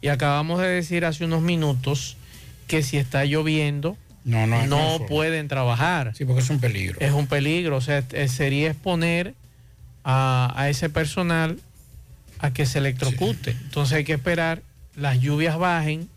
Y 0.00 0.08
acabamos 0.08 0.60
de 0.60 0.68
decir 0.68 1.04
hace 1.04 1.24
unos 1.24 1.42
minutos 1.42 2.16
que 2.66 2.82
si 2.82 2.98
está 2.98 3.24
lloviendo, 3.24 3.96
no, 4.24 4.46
no, 4.46 4.66
no 4.66 5.06
pueden 5.06 5.48
trabajar. 5.48 6.12
Sí, 6.14 6.24
porque 6.24 6.42
es 6.42 6.50
un 6.50 6.60
peligro. 6.60 7.00
Es 7.00 7.12
un 7.12 7.26
peligro, 7.26 7.76
o 7.76 7.80
sea, 7.80 8.04
sería 8.28 8.70
exponer 8.70 9.34
a, 10.04 10.66
ese 10.68 10.90
personal 10.90 11.58
a 12.38 12.52
que 12.52 12.66
se 12.66 12.78
electrocute. 12.78 13.50
Entonces 13.50 13.98
hay 13.98 14.04
que 14.04 14.12
esperar 14.12 14.62
las 14.96 15.20
lluvias 15.20 15.58
bajen, 15.58 16.08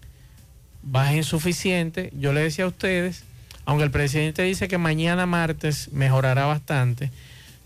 bajen 0.86 1.24
suficiente. 1.24 2.12
Yo 2.17 2.32
le 2.32 2.41
decía 2.41 2.65
a 2.65 2.67
ustedes, 2.67 3.24
aunque 3.65 3.84
el 3.84 3.91
presidente 3.91 4.43
dice 4.43 4.67
que 4.67 4.78
mañana 4.78 5.26
martes 5.26 5.89
mejorará 5.91 6.45
bastante, 6.45 7.12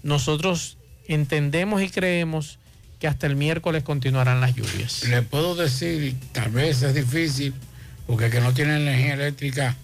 nosotros 0.02 0.78
entendemos 1.08 1.82
y 1.82 1.90
creemos 1.90 2.58
que 3.00 3.08
hasta 3.08 3.28
el 3.28 3.36
miércoles 3.36 3.84
continuarán 3.84 4.42
las 4.42 4.56
lluvias. 4.56 5.04
Le 5.04 5.22
puedo 5.22 5.56
decir, 5.56 6.16
tal 6.32 6.52
vez 6.52 6.82
es 6.82 6.94
difícil, 6.94 7.54
porque 8.08 8.26
el 8.26 8.32
que 8.32 8.42
no 8.42 8.54
tiene 8.54 8.76
energía 8.76 9.14
eléctrica 9.14 9.76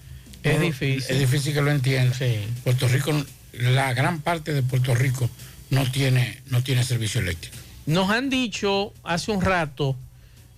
es 0.44 0.60
difícil. 0.60 1.04
Es 1.10 1.20
difícil 1.20 1.54
que 1.54 1.62
lo 1.62 1.72
entienda. 1.72 2.16
Puerto 2.64 2.88
Rico, 2.88 3.12
la 3.54 3.94
gran 3.94 4.20
parte 4.20 4.54
de 4.54 4.64
Puerto 4.64 4.94
Rico 4.96 5.30
no 5.70 5.90
tiene, 5.92 6.42
no 6.48 6.62
tiene 6.62 6.84
servicio 6.84 7.22
eléctrico. 7.22 7.56
Nos 7.86 8.10
han 8.10 8.30
dicho 8.30 8.94
hace 9.04 9.32
un 9.32 9.42
rato 9.42 9.96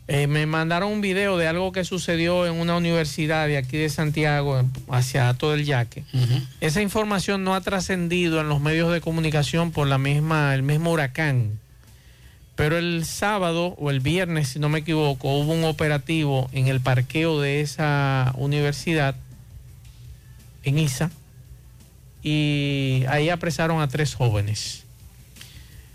eh, 0.09 0.27
me 0.27 0.45
mandaron 0.45 0.91
un 0.91 1.01
video 1.01 1.37
de 1.37 1.47
algo 1.47 1.73
que 1.73 1.83
sucedió 1.83 2.47
en 2.47 2.53
una 2.53 2.77
universidad 2.77 3.45
de 3.45 3.57
aquí 3.57 3.75
de 3.75 3.89
Santiago, 3.89 4.63
hacia 4.89 5.33
todo 5.33 5.53
el 5.53 5.65
yaque. 5.65 6.05
Esa 6.61 6.81
información 6.81 7.43
no 7.43 7.55
ha 7.55 7.61
trascendido 7.61 8.39
en 8.39 8.47
los 8.47 8.61
medios 8.61 8.91
de 8.93 9.01
comunicación 9.01 9.71
por 9.71 9.87
la 9.87 9.97
misma, 9.97 10.55
el 10.55 10.63
mismo 10.63 10.91
huracán. 10.91 11.59
Pero 12.55 12.77
el 12.77 13.05
sábado 13.05 13.75
o 13.77 13.91
el 13.91 13.99
viernes, 13.99 14.47
si 14.47 14.59
no 14.59 14.69
me 14.69 14.79
equivoco, 14.79 15.37
hubo 15.37 15.53
un 15.53 15.65
operativo 15.65 16.49
en 16.53 16.67
el 16.67 16.79
parqueo 16.79 17.41
de 17.41 17.59
esa 17.59 18.33
universidad, 18.37 19.15
en 20.63 20.79
ISA, 20.79 21.11
y 22.23 23.03
ahí 23.09 23.29
apresaron 23.29 23.81
a 23.81 23.89
tres 23.89 24.15
jóvenes. 24.15 24.86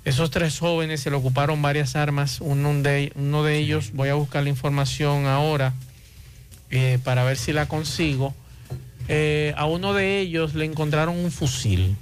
Esos 0.04 0.30
tres 0.30 0.58
jóvenes 0.58 1.00
se 1.00 1.10
le 1.10 1.16
ocuparon 1.16 1.62
varias 1.62 1.94
armas. 1.94 2.40
Uno 2.40 2.82
de, 2.82 3.12
uno 3.14 3.44
de 3.44 3.58
ellos, 3.58 3.92
voy 3.92 4.08
a 4.08 4.14
buscar 4.14 4.42
la 4.42 4.48
información 4.48 5.26
ahora 5.26 5.74
eh, 6.70 6.98
para 7.04 7.22
ver 7.22 7.36
si 7.36 7.52
la 7.52 7.66
consigo. 7.66 8.34
Eh, 9.08 9.54
a 9.56 9.66
uno 9.66 9.94
de 9.94 10.18
ellos 10.20 10.54
le 10.54 10.64
encontraron 10.64 11.16
un 11.16 11.30
fusil. 11.30 11.96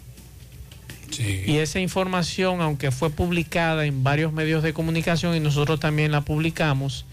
Y 1.19 1.57
esa 1.59 1.81
información, 1.81 2.63
aunque 2.63 2.91
fue 2.91 3.11
publicada 3.11 3.85
en 3.85 4.03
varios 4.03 4.33
medios 4.33 4.63
de 4.63 4.73
comunicación 4.73 5.37
y 5.37 5.41
nosotros 5.41 5.79
también 5.79 6.13
la 6.13 6.23
publicamos, 6.23 7.05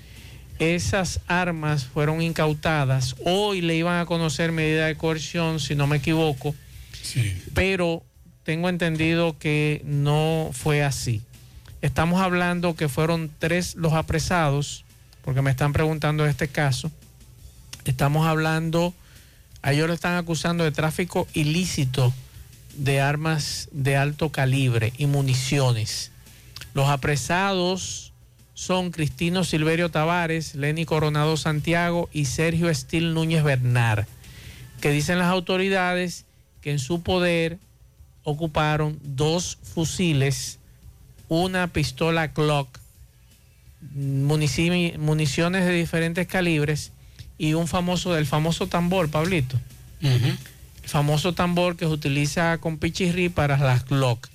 esas 0.60 1.20
armas 1.28 1.86
fueron 1.86 2.22
incautadas. 2.22 3.16
Hoy 3.26 3.62
le 3.62 3.76
iban 3.76 4.00
a 4.00 4.06
conocer 4.06 4.52
medida 4.52 4.86
de 4.86 4.96
coerción, 4.96 5.60
si 5.60 5.76
no 5.76 5.88
me 5.88 5.98
equivoco. 5.98 6.56
Pero 7.54 8.04
tengo 8.48 8.70
entendido 8.70 9.38
que 9.38 9.82
no 9.84 10.52
fue 10.54 10.82
así. 10.82 11.22
Estamos 11.82 12.22
hablando 12.22 12.78
que 12.78 12.88
fueron 12.88 13.30
tres 13.40 13.76
los 13.76 13.92
apresados, 13.92 14.86
porque 15.22 15.42
me 15.42 15.52
están 15.52 15.74
preguntando 15.74 16.26
este 16.26 16.48
caso. 16.48 16.90
Estamos 17.84 18.26
hablando, 18.26 18.94
a 19.62 19.74
ellos 19.74 19.90
lo 19.90 19.94
están 19.94 20.16
acusando 20.16 20.64
de 20.64 20.72
tráfico 20.72 21.28
ilícito 21.34 22.14
de 22.78 23.02
armas 23.02 23.68
de 23.74 23.98
alto 23.98 24.32
calibre 24.32 24.94
y 24.98 25.08
municiones. 25.08 26.14
Los 26.74 26.88
apresados 26.88 28.14
son 28.54 28.92
Cristino 28.92 29.44
Silverio 29.44 29.92
Tavares, 29.92 30.56
Lenny 30.56 30.86
Coronado 30.86 31.36
Santiago 31.36 32.08
y 32.14 32.24
Sergio 32.24 32.70
Estil 32.70 33.14
Núñez 33.14 33.44
Bernard, 33.44 34.06
que 34.80 34.92
dicen 34.92 35.20
las 35.20 35.28
autoridades 35.28 36.24
que 36.62 36.72
en 36.72 36.80
su 36.80 37.02
poder 37.02 37.60
ocuparon 38.28 39.00
dos 39.04 39.58
fusiles, 39.64 40.60
una 41.30 41.68
pistola 41.68 42.28
Glock, 42.28 42.68
municiones 43.96 45.66
de 45.66 45.72
diferentes 45.72 46.28
calibres 46.28 46.92
y 47.38 47.54
un 47.54 47.70
famoso 47.70 48.14
del 48.14 48.26
famoso 48.26 48.68
tambor, 48.68 49.10
Pablito. 49.10 49.58
El 50.02 50.90
famoso 50.90 51.34
tambor 51.34 51.78
que 51.78 51.86
se 51.86 51.92
utiliza 51.92 52.58
con 52.58 52.78
pichirri 52.78 53.30
para 53.30 53.58
las 53.58 53.86
Glock. 53.86 54.28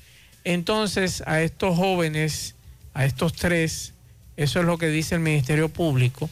Entonces, 0.45 1.23
a 1.27 1.43
estos 1.43 1.77
jóvenes, 1.77 2.55
a 2.95 3.05
estos 3.05 3.35
tres, 3.35 3.93
eso 4.39 4.61
es 4.61 4.65
lo 4.65 4.79
que 4.79 4.89
dice 4.89 5.17
el 5.17 5.21
Ministerio 5.21 5.69
Público, 5.69 6.31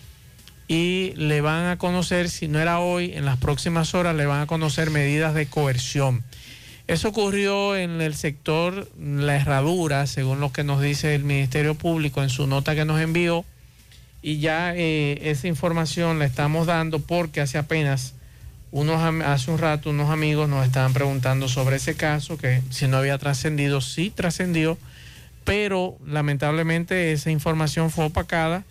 y 0.66 1.12
le 1.16 1.42
van 1.42 1.66
a 1.66 1.76
conocer, 1.76 2.30
si 2.30 2.48
no 2.48 2.58
era 2.58 2.80
hoy, 2.80 3.12
en 3.12 3.26
las 3.26 3.36
próximas 3.36 3.94
horas 3.94 4.16
le 4.16 4.24
van 4.24 4.40
a 4.40 4.46
conocer 4.46 4.90
medidas 4.90 5.34
de 5.34 5.44
coerción. 5.44 6.24
Eso 6.90 7.10
ocurrió 7.10 7.76
en 7.76 8.00
el 8.00 8.16
sector 8.16 8.90
La 8.98 9.36
Herradura, 9.36 10.08
según 10.08 10.40
lo 10.40 10.52
que 10.52 10.64
nos 10.64 10.82
dice 10.82 11.14
el 11.14 11.22
Ministerio 11.22 11.76
Público 11.76 12.20
en 12.20 12.30
su 12.30 12.48
nota 12.48 12.74
que 12.74 12.84
nos 12.84 13.00
envió, 13.00 13.44
y 14.22 14.40
ya 14.40 14.74
eh, 14.74 15.30
esa 15.30 15.46
información 15.46 16.18
la 16.18 16.24
estamos 16.24 16.66
dando 16.66 16.98
porque 16.98 17.40
hace 17.40 17.58
apenas 17.58 18.14
unos, 18.72 19.00
hace 19.24 19.52
un 19.52 19.58
rato 19.58 19.90
unos 19.90 20.10
amigos 20.10 20.48
nos 20.48 20.66
estaban 20.66 20.92
preguntando 20.92 21.46
sobre 21.46 21.76
ese 21.76 21.94
caso, 21.94 22.36
que 22.36 22.60
si 22.70 22.88
no 22.88 22.96
había 22.96 23.18
trascendido, 23.18 23.80
sí 23.80 24.10
trascendió, 24.10 24.76
pero 25.44 25.96
lamentablemente 26.04 27.12
esa 27.12 27.30
información 27.30 27.92
fue 27.92 28.06
opacada 28.06 28.64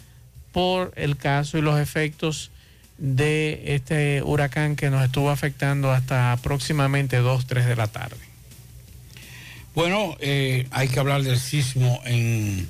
por 0.52 0.92
el 0.98 1.16
caso 1.16 1.58
y 1.58 1.62
los 1.62 1.80
efectos 1.80 2.52
de 3.00 3.76
este 3.76 4.22
huracán 4.24 4.76
que 4.76 4.90
nos 4.90 5.04
estuvo 5.04 5.30
afectando 5.30 5.92
hasta 5.92 6.34
aproximadamente 6.34 7.18
2, 7.18 7.48
3 7.48 7.66
de 7.66 7.76
la 7.76 7.88
tarde. 7.88 8.18
Bueno, 9.74 10.18
eh, 10.20 10.68
hay 10.72 10.88
que 10.88 11.00
hablar 11.00 11.24
del 11.24 11.40
sismo 11.40 12.02
en, 12.06 12.68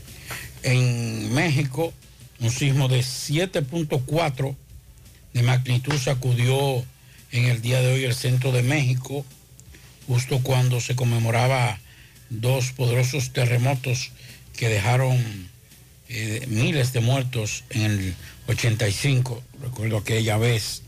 en 0.64 1.34
México, 1.34 1.94
un 2.40 2.52
sismo 2.52 2.88
de 2.88 3.00
7.4 3.00 4.56
de 5.34 5.44
magnitud 5.44 5.98
sacudió 5.98 6.84
en 7.32 7.46
el 7.46 7.62
día 7.62 7.82
de 7.82 7.94
hoy 7.94 8.04
el 8.06 8.16
centro 8.16 8.52
de 8.52 8.64
México, 8.64 9.26
justo 10.08 10.40
cuando 10.42 10.82
se 10.82 10.96
conmemoraba 10.96 11.80
dos 12.30 12.72
poderosos 12.72 13.32
terremotos 13.32 14.12
que 14.58 14.70
dejaron 14.70 15.18
eh, 16.10 16.46
miles 16.48 16.94
de 16.94 17.02
muertos 17.02 17.64
en 17.70 17.84
el 17.84 18.16
85. 18.48 19.44
Recuerdo 19.62 19.98
aquella 19.98 20.38
vez 20.38 20.84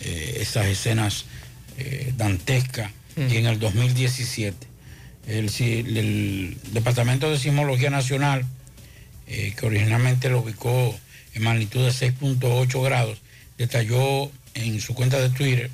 eh, 0.00 0.38
esas 0.40 0.66
escenas 0.66 1.24
eh, 1.78 2.12
dantescas 2.16 2.90
y 3.16 3.36
en 3.36 3.46
el 3.46 3.58
2017 3.58 4.66
el, 5.26 5.50
el, 5.58 6.56
Departamento 6.72 7.30
de 7.30 7.38
Sismología 7.38 7.90
Nacional, 7.90 8.46
que 9.26 9.66
originalmente 9.66 10.28
lo 10.28 10.40
ubicó 10.40 10.98
en 11.34 11.42
magnitud 11.42 11.84
de 11.84 11.90
6.8 11.90 12.82
grados, 12.82 13.18
detalló 13.58 14.30
en 14.54 14.80
su 14.80 14.94
cuenta 14.94 15.20
de 15.20 15.30
Twitter 15.30 15.70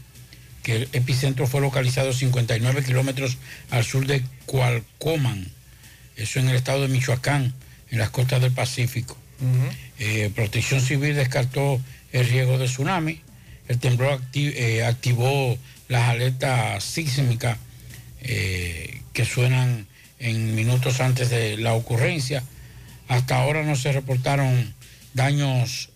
que 0.66 0.74
el 0.74 0.88
epicentro 0.92 1.46
fue 1.46 1.60
localizado 1.60 2.12
59 2.12 2.82
kilómetros 2.82 3.38
al 3.70 3.84
sur 3.84 4.04
de 4.04 4.24
Cualcoman, 4.46 5.46
eso 6.16 6.40
en 6.40 6.48
el 6.48 6.56
estado 6.56 6.82
de 6.82 6.88
Michoacán, 6.88 7.54
en 7.90 7.98
las 7.98 8.10
costas 8.10 8.40
del 8.40 8.50
Pacífico. 8.50 9.16
Eh, 10.00 10.32
Protección 10.34 10.80
Civil 10.80 11.14
descartó 11.14 11.80
el 12.12 12.28
riesgo 12.28 12.58
de 12.58 12.66
tsunami. 12.66 13.20
El 13.68 13.78
temblor 13.78 14.20
eh, 14.34 14.84
activó 14.84 15.58
las 15.88 16.08
alertas 16.08 16.84
sísmicas 16.84 17.58
eh, 18.22 19.02
que 19.12 19.24
suenan 19.24 19.86
en 20.18 20.54
minutos 20.54 21.00
antes 21.00 21.30
de 21.30 21.56
la 21.56 21.74
ocurrencia. 21.74 22.42
Hasta 23.08 23.40
ahora 23.40 23.62
no 23.62 23.76
se 23.76 23.92
reportaron 23.92 24.74
daños 25.14 25.90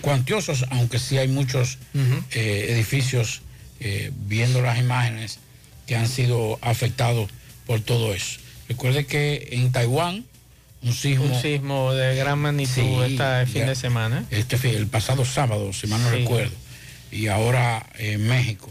cuantiosos, 0.00 0.64
aunque 0.70 0.98
sí 0.98 1.18
hay 1.18 1.28
muchos 1.28 1.78
edificios 2.32 3.42
viendo 4.26 4.62
las 4.62 4.78
imágenes 4.78 5.38
que 5.86 5.96
han 5.96 6.08
sido 6.08 6.58
afectados 6.62 7.30
por 7.66 7.80
todo 7.80 8.14
eso. 8.14 8.40
Recuerde 8.68 9.06
que 9.06 9.48
en 9.50 9.72
Taiwán 9.72 10.24
un 10.82 10.92
sismo, 10.92 11.92
de 11.92 12.14
gran 12.16 12.38
magnitud 12.38 13.04
este 13.04 13.46
fin 13.46 13.66
de 13.66 13.74
semana. 13.74 14.24
Este 14.30 14.76
el 14.76 14.86
pasado 14.86 15.24
sábado, 15.24 15.72
si 15.72 15.86
mal 15.86 16.02
no 16.02 16.10
recuerdo. 16.10 16.54
Y 17.12 17.26
ahora 17.26 17.84
en 17.98 18.26
México 18.26 18.70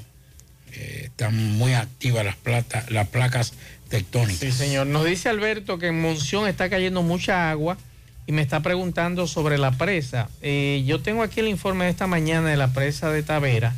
eh, 0.73 1.03
están 1.05 1.57
muy 1.57 1.73
activas 1.73 2.25
las, 2.25 2.35
plata, 2.35 2.85
las 2.89 3.07
placas 3.09 3.53
tectónicas. 3.89 4.39
Sí, 4.39 4.51
señor. 4.51 4.87
Nos 4.87 5.05
dice 5.05 5.29
Alberto 5.29 5.77
que 5.77 5.87
en 5.87 6.01
Monción 6.01 6.47
está 6.47 6.69
cayendo 6.69 7.03
mucha 7.03 7.51
agua 7.51 7.77
y 8.25 8.31
me 8.31 8.41
está 8.41 8.61
preguntando 8.61 9.27
sobre 9.27 9.57
la 9.57 9.71
presa. 9.71 10.29
Eh, 10.41 10.83
yo 10.85 11.01
tengo 11.01 11.21
aquí 11.21 11.41
el 11.41 11.47
informe 11.47 11.85
de 11.85 11.91
esta 11.91 12.07
mañana 12.07 12.49
de 12.49 12.57
la 12.57 12.73
presa 12.73 13.11
de 13.11 13.23
Tavera. 13.23 13.75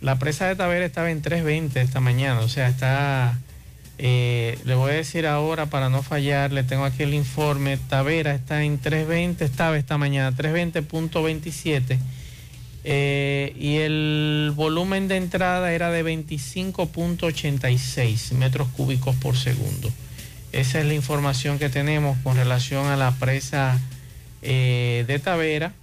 La 0.00 0.18
presa 0.18 0.46
de 0.46 0.56
Tavera 0.56 0.84
estaba 0.84 1.10
en 1.10 1.22
320 1.22 1.80
esta 1.80 2.00
mañana, 2.00 2.40
o 2.40 2.48
sea, 2.48 2.68
está 2.68 3.38
eh, 4.02 4.58
le 4.64 4.74
voy 4.76 4.92
a 4.92 4.94
decir 4.94 5.26
ahora 5.26 5.66
para 5.66 5.90
no 5.90 6.02
fallar, 6.02 6.52
le 6.52 6.62
tengo 6.62 6.86
aquí 6.86 7.02
el 7.02 7.12
informe. 7.12 7.76
Tavera 7.76 8.34
está 8.34 8.64
en 8.64 8.78
320, 8.78 9.44
estaba 9.44 9.76
esta 9.76 9.98
mañana 9.98 10.34
320.27 10.34 11.98
eh, 12.84 13.54
y 13.60 13.76
el 13.76 14.54
volumen 14.56 15.06
de 15.06 15.18
entrada 15.18 15.74
era 15.74 15.90
de 15.90 16.02
25.86 16.02 18.32
metros 18.32 18.68
cúbicos 18.68 19.14
por 19.16 19.36
segundo. 19.36 19.92
Esa 20.52 20.80
es 20.80 20.86
la 20.86 20.94
información 20.94 21.58
que 21.58 21.68
tenemos 21.68 22.16
con 22.22 22.38
relación 22.38 22.86
a 22.86 22.96
la 22.96 23.10
presa 23.10 23.78
eh, 24.40 25.04
de 25.06 25.18
Tavera 25.18 25.74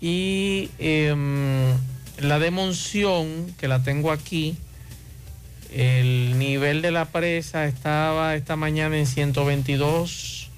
y 0.00 0.70
em, 0.78 1.74
la 2.18 2.38
de 2.38 2.50
Monción, 2.50 3.54
que 3.58 3.68
la 3.68 3.82
tengo 3.82 4.10
aquí 4.10 4.56
el 5.72 6.38
nivel 6.38 6.82
de 6.82 6.90
la 6.90 7.06
presa 7.06 7.66
estaba 7.66 8.34
esta 8.34 8.56
mañana 8.56 8.96
en 8.98 9.06
122 9.06 10.50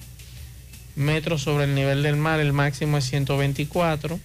metros 0.98 1.42
sobre 1.42 1.64
el 1.64 1.74
nivel 1.74 2.02
del 2.02 2.16
mar, 2.16 2.40
el 2.40 2.52
máximo 2.52 2.98
es 2.98 3.04
124. 3.04 4.18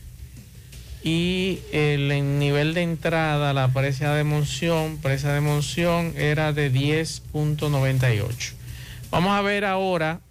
Y 1.05 1.59
el, 1.73 2.39
nivel 2.39 2.73
de 2.73 2.81
entrada, 2.81 3.53
la 3.53 3.67
presa 3.67 4.15
de 4.15 4.23
Monción, 4.23 4.97
presa 4.97 5.34
de 5.34 5.41
Monción 5.41 6.13
era 6.15 6.53
de 6.53 6.71
10.98. 6.71 8.53
Vamos 9.11 9.31
a 9.38 9.41
ver 9.41 9.65
ahora 9.65 10.21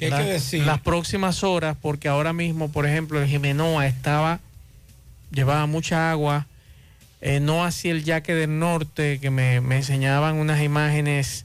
las 0.00 0.80
próximas 0.80 1.44
horas, 1.44 1.76
porque 1.80 2.08
ahora 2.08 2.32
mismo, 2.32 2.72
por 2.72 2.86
ejemplo, 2.86 3.22
el 3.22 3.28
Jimenoa 3.28 3.86
estaba, 3.86 4.40
llevaba 5.30 5.66
mucha 5.66 6.10
agua 6.10 6.47
eh, 7.20 7.40
no 7.40 7.64
así 7.64 7.88
el 7.88 8.04
yaque 8.04 8.34
del 8.34 8.58
norte, 8.58 9.18
que 9.20 9.30
me, 9.30 9.56
enseñaban 9.56 10.36
unas 10.36 10.62
imágenes 10.62 11.44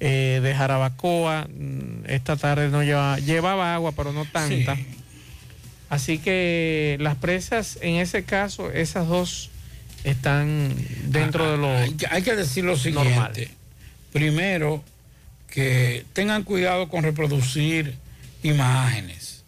eh, 0.00 0.40
de 0.42 0.54
Jarabacoa. 0.54 1.46
Mm, 1.48 2.06
esta 2.06 2.36
tarde 2.36 2.68
no 2.68 2.82
llevaba, 2.82 3.18
llevaba 3.18 3.74
agua, 3.74 3.92
pero 3.92 4.12
no 4.12 4.24
tanta. 4.24 4.76
Así 5.88 6.18
que 6.18 6.96
las 7.00 7.16
presas, 7.16 7.78
en 7.80 7.96
ese 7.96 8.24
caso, 8.24 8.70
esas 8.72 9.06
dos 9.06 9.50
están 10.02 10.74
dentro 11.04 11.52
de 11.52 11.58
lo. 11.58 11.68
Hay, 12.10 12.22
que 12.22 12.34
decir 12.34 12.64
lo 12.64 12.76
siguiente. 12.76 13.50
Primero, 14.12 14.82
que 15.48 16.04
tengan 16.12 16.42
cuidado 16.42 16.88
con 16.88 17.04
reproducir 17.04 17.94
imágenes. 18.42 19.44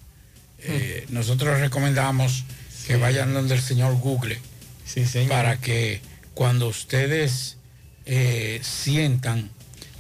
Eh, 0.61 1.07
nosotros 1.09 1.59
recomendamos 1.59 2.45
que 2.87 2.97
vayan 2.97 3.35
donde 3.35 3.55
el 3.55 3.61
señor 3.61 3.97
Google 3.99 4.39
para 5.28 5.57
que 5.59 6.01
cuando 6.34 6.68
ustedes 6.68 7.57
eh, 8.05 8.61
sientan 8.62 9.51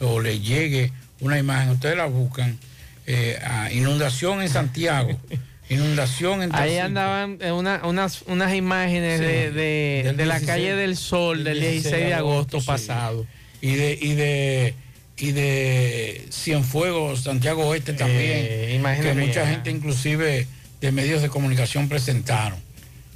o 0.00 0.20
le 0.20 0.40
llegue 0.40 0.92
una 1.20 1.38
imagen, 1.38 1.70
ustedes 1.70 1.96
la 1.96 2.06
buscan, 2.06 2.58
eh, 3.06 3.38
a 3.42 3.72
inundación 3.72 4.42
en 4.42 4.48
Santiago. 4.48 5.18
Inundación 5.68 6.44
en 6.44 6.54
Ahí 6.54 6.78
andaban 6.78 7.38
eh, 7.40 7.50
unas, 7.50 8.22
unas 8.26 8.54
imágenes 8.54 9.18
de, 9.18 10.14
la 10.24 10.40
calle 10.40 10.76
del 10.76 10.96
Sol 10.96 11.42
del 11.42 11.60
16 11.60 11.92
de 11.92 12.14
agosto, 12.14 12.60
pasado. 12.60 13.26
y 13.60 13.74
de, 13.74 13.98
y 14.00 14.14
de, 14.14 14.74
y 15.16 15.32
de 15.32 16.28
Cienfuegos, 16.30 17.22
Santiago 17.22 17.66
Oeste 17.66 17.94
también, 17.94 18.46
Eh, 18.46 18.98
que 19.02 19.14
mucha 19.14 19.44
gente 19.48 19.70
inclusive 19.70 20.46
de 20.80 20.92
medios 20.92 21.20
de 21.22 21.28
comunicación 21.30 21.88
presentaron. 21.88 22.60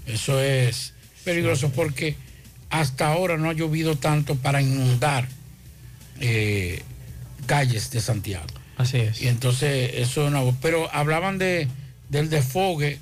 Eso 0.07 0.41
es 0.41 0.95
peligroso 1.25 1.71
porque 1.71 2.17
hasta 2.71 3.09
ahora 3.09 3.37
no 3.37 3.51
ha 3.51 3.53
llovido 3.53 3.97
tanto 3.97 4.37
para 4.37 4.63
inundar 4.63 5.29
eh, 6.21 6.83
calles 7.47 7.91
de 7.91 8.01
Santiago. 8.01 8.47
Así 8.77 8.99
es. 8.99 9.21
Y 9.21 9.29
entonces 9.29 9.93
eso 9.95 10.23
es 10.23 10.33
una... 10.33 10.41
Pero 10.63 10.89
hablaban 10.95 11.39
de, 11.39 11.69
del 12.09 12.31
desfogue, 12.31 12.99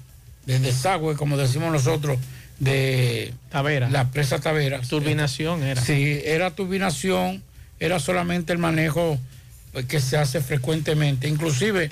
del 0.47 0.63
desagüe, 0.63 1.15
como 1.15 1.37
decimos 1.37 1.71
nosotros, 1.73 2.19
de 2.59 3.33
Tavera. 3.51 3.89
la 3.91 4.11
presa 4.11 4.41
Tavera. 4.41 4.81
Turbinación 4.81 5.63
era. 5.63 5.81
Sí, 5.81 6.21
era 6.25 6.51
turbinación, 6.51 7.43
era 7.79 8.01
solamente 8.01 8.53
el 8.53 8.59
manejo 8.59 9.19
eh, 9.75 9.85
que 9.87 10.01
se 10.01 10.17
hace 10.17 10.41
frecuentemente. 10.41 11.29
Inclusive 11.29 11.91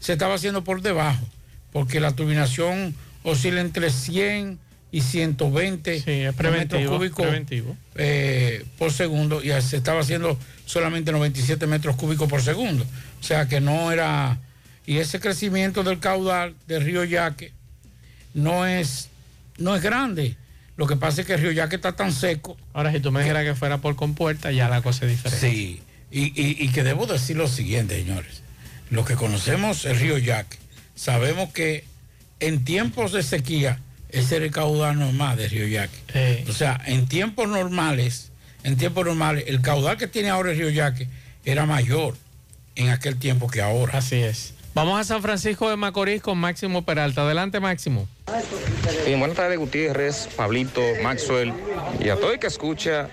se 0.00 0.12
estaba 0.12 0.34
haciendo 0.34 0.64
por 0.64 0.80
debajo, 0.82 1.26
porque 1.72 2.00
la 2.00 2.12
turbinación 2.12 2.94
oscila 3.22 3.60
entre 3.60 3.90
100 3.90 4.58
y 4.96 5.00
120 5.02 6.02
metros 6.06 6.34
preventivo, 6.36 6.96
cúbicos 6.96 7.26
eh, 7.96 8.64
por 8.78 8.92
segundo 8.92 9.42
y 9.42 9.48
se 9.60 9.76
estaba 9.76 10.00
haciendo 10.00 10.38
solamente 10.64 11.12
97 11.12 11.66
metros 11.66 11.96
cúbicos 11.96 12.28
por 12.28 12.40
segundo. 12.42 12.84
O 13.20 13.22
sea 13.22 13.46
que 13.46 13.60
no 13.60 13.92
era... 13.92 14.38
Y 14.86 14.98
ese 14.98 15.20
crecimiento 15.20 15.82
del 15.82 15.98
caudal 15.98 16.54
del 16.66 16.82
río 16.82 17.04
Yaque 17.04 17.52
no 18.34 18.64
es, 18.66 19.08
no 19.58 19.74
es 19.76 19.82
grande. 19.82 20.36
Lo 20.76 20.86
que 20.86 20.96
pasa 20.96 21.20
es 21.22 21.26
que 21.26 21.34
el 21.34 21.40
río 21.40 21.52
Yaque 21.52 21.76
está 21.76 21.92
tan 21.96 22.12
seco. 22.12 22.56
Ahora, 22.72 22.92
si 22.92 23.00
tú 23.00 23.10
me 23.12 23.20
dijeras 23.20 23.44
que 23.44 23.54
fuera 23.54 23.78
por 23.78 23.96
compuerta, 23.96 24.52
ya 24.52 24.68
la 24.68 24.80
cosa 24.82 25.04
es 25.06 25.10
diferente. 25.12 25.40
Sí, 25.50 25.82
y, 26.10 26.20
y- 26.40 26.56
y 26.64 26.68
que 26.70 26.82
debo 26.84 27.06
decir 27.06 27.36
lo 27.36 27.48
siguiente, 27.48 27.96
señores. 27.98 28.42
Los 28.90 29.06
que 29.06 29.14
conocemos 29.14 29.84
el 29.84 29.98
río 29.98 30.16
Yaque, 30.18 30.56
sabemos 30.94 31.52
que 31.52 31.84
en 32.40 32.64
tiempos 32.64 33.12
de 33.12 33.22
sequía, 33.22 33.80
ese 34.10 34.36
era 34.36 34.44
el 34.44 34.50
caudal 34.50 34.98
normal 34.98 35.36
del 35.36 35.50
río 35.50 35.66
Yaque. 35.66 36.44
O 36.48 36.52
sea, 36.52 36.80
en 36.86 37.06
tiempos 37.06 37.48
normales, 37.48 38.30
en 38.62 38.76
tiempos 38.76 39.04
normales, 39.04 39.44
el 39.46 39.60
caudal 39.60 39.96
que 39.96 40.06
tiene 40.06 40.30
ahora 40.30 40.52
el 40.52 40.58
río 40.58 40.70
Yaque 40.70 41.08
era 41.44 41.66
mayor 41.66 42.16
en 42.74 42.90
aquel 42.90 43.16
tiempo 43.18 43.48
que 43.48 43.62
ahora. 43.62 43.98
Así 43.98 44.16
es. 44.16 44.54
Vamos 44.74 45.00
a 45.00 45.04
San 45.04 45.22
Francisco 45.22 45.70
de 45.70 45.76
Macorís 45.76 46.20
con 46.20 46.36
Máximo 46.36 46.82
Peralta. 46.82 47.22
Adelante, 47.22 47.60
Máximo. 47.60 48.06
Bien, 49.06 49.18
buenas 49.18 49.36
tardes, 49.36 49.58
Gutiérrez, 49.58 50.28
Pablito, 50.36 50.82
Maxwell 51.02 51.54
y 51.98 52.10
a 52.10 52.16
todo 52.16 52.32
el 52.32 52.38
que 52.38 52.48
escucha 52.48 53.08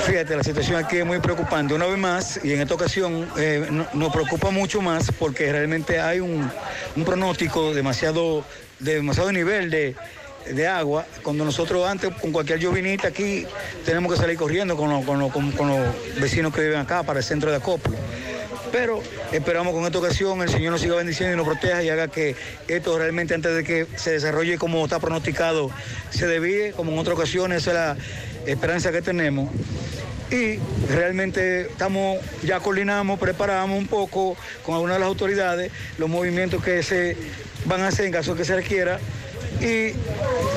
Fíjate, 0.06 0.36
la 0.36 0.42
situación 0.42 0.74
aquí 0.84 0.96
es 0.96 1.06
muy 1.06 1.20
preocupante. 1.20 1.72
Una 1.72 1.86
vez 1.86 1.98
más, 1.98 2.40
y 2.42 2.52
en 2.54 2.60
esta 2.62 2.74
ocasión 2.74 3.28
eh, 3.38 3.64
no- 3.70 3.86
nos 3.94 4.12
preocupa 4.12 4.50
mucho 4.50 4.82
más 4.82 5.12
porque 5.16 5.52
realmente 5.52 6.00
hay 6.00 6.18
un, 6.18 6.50
un 6.96 7.04
pronóstico 7.04 7.72
demasiado, 7.72 8.44
de 8.80 8.96
demasiado 8.96 9.30
nivel 9.30 9.70
de, 9.70 9.94
de 10.54 10.66
agua. 10.66 11.04
Cuando 11.22 11.44
nosotros 11.44 11.86
antes, 11.88 12.12
con 12.14 12.32
cualquier 12.32 12.58
llovinita 12.58 13.08
aquí, 13.08 13.46
tenemos 13.84 14.12
que 14.12 14.18
salir 14.18 14.36
corriendo 14.36 14.76
con, 14.76 14.90
los- 14.90 15.04
con 15.04 15.18
los- 15.18 15.32
con- 15.32 15.68
los 15.68 16.20
vecinos 16.20 16.54
que 16.54 16.60
viven 16.62 16.78
acá 16.78 17.02
para 17.02 17.18
el 17.20 17.24
centro 17.24 17.50
de 17.50 17.56
acopio. 17.56 17.94
Pero 18.72 19.00
esperamos 19.32 19.72
con 19.72 19.84
esta 19.84 19.98
ocasión 19.98 20.42
el 20.42 20.48
Señor 20.50 20.72
nos 20.72 20.80
siga 20.80 20.96
bendiciendo 20.96 21.32
y 21.32 21.36
nos 21.36 21.46
proteja 21.46 21.82
y 21.82 21.88
haga 21.88 22.08
que 22.08 22.34
esto 22.68 22.98
realmente 22.98 23.32
antes 23.34 23.54
de 23.54 23.64
que 23.64 23.86
se 23.96 24.10
desarrolle 24.10 24.58
como 24.58 24.84
está 24.84 24.98
pronosticado, 24.98 25.70
se 26.10 26.26
desvíe, 26.26 26.72
como 26.72 26.92
en 26.92 26.98
otras 26.98 27.16
ocasiones, 27.16 27.62
esa 27.62 27.70
es 27.70 27.76
la 27.76 28.50
esperanza 28.50 28.92
que 28.92 29.02
tenemos. 29.02 29.48
Y 30.30 30.58
realmente 30.92 31.62
estamos, 31.62 32.18
ya 32.42 32.58
coordinamos, 32.58 33.18
preparamos 33.20 33.78
un 33.78 33.86
poco 33.86 34.36
con 34.64 34.74
algunas 34.74 34.96
de 34.96 35.00
las 35.00 35.06
autoridades 35.06 35.70
los 35.98 36.08
movimientos 36.08 36.62
que 36.62 36.82
se 36.82 37.16
van 37.66 37.82
a 37.82 37.88
hacer 37.88 38.06
en 38.06 38.12
caso 38.12 38.34
que 38.34 38.44
se 38.44 38.56
requiera. 38.56 38.98
Y 39.60 39.94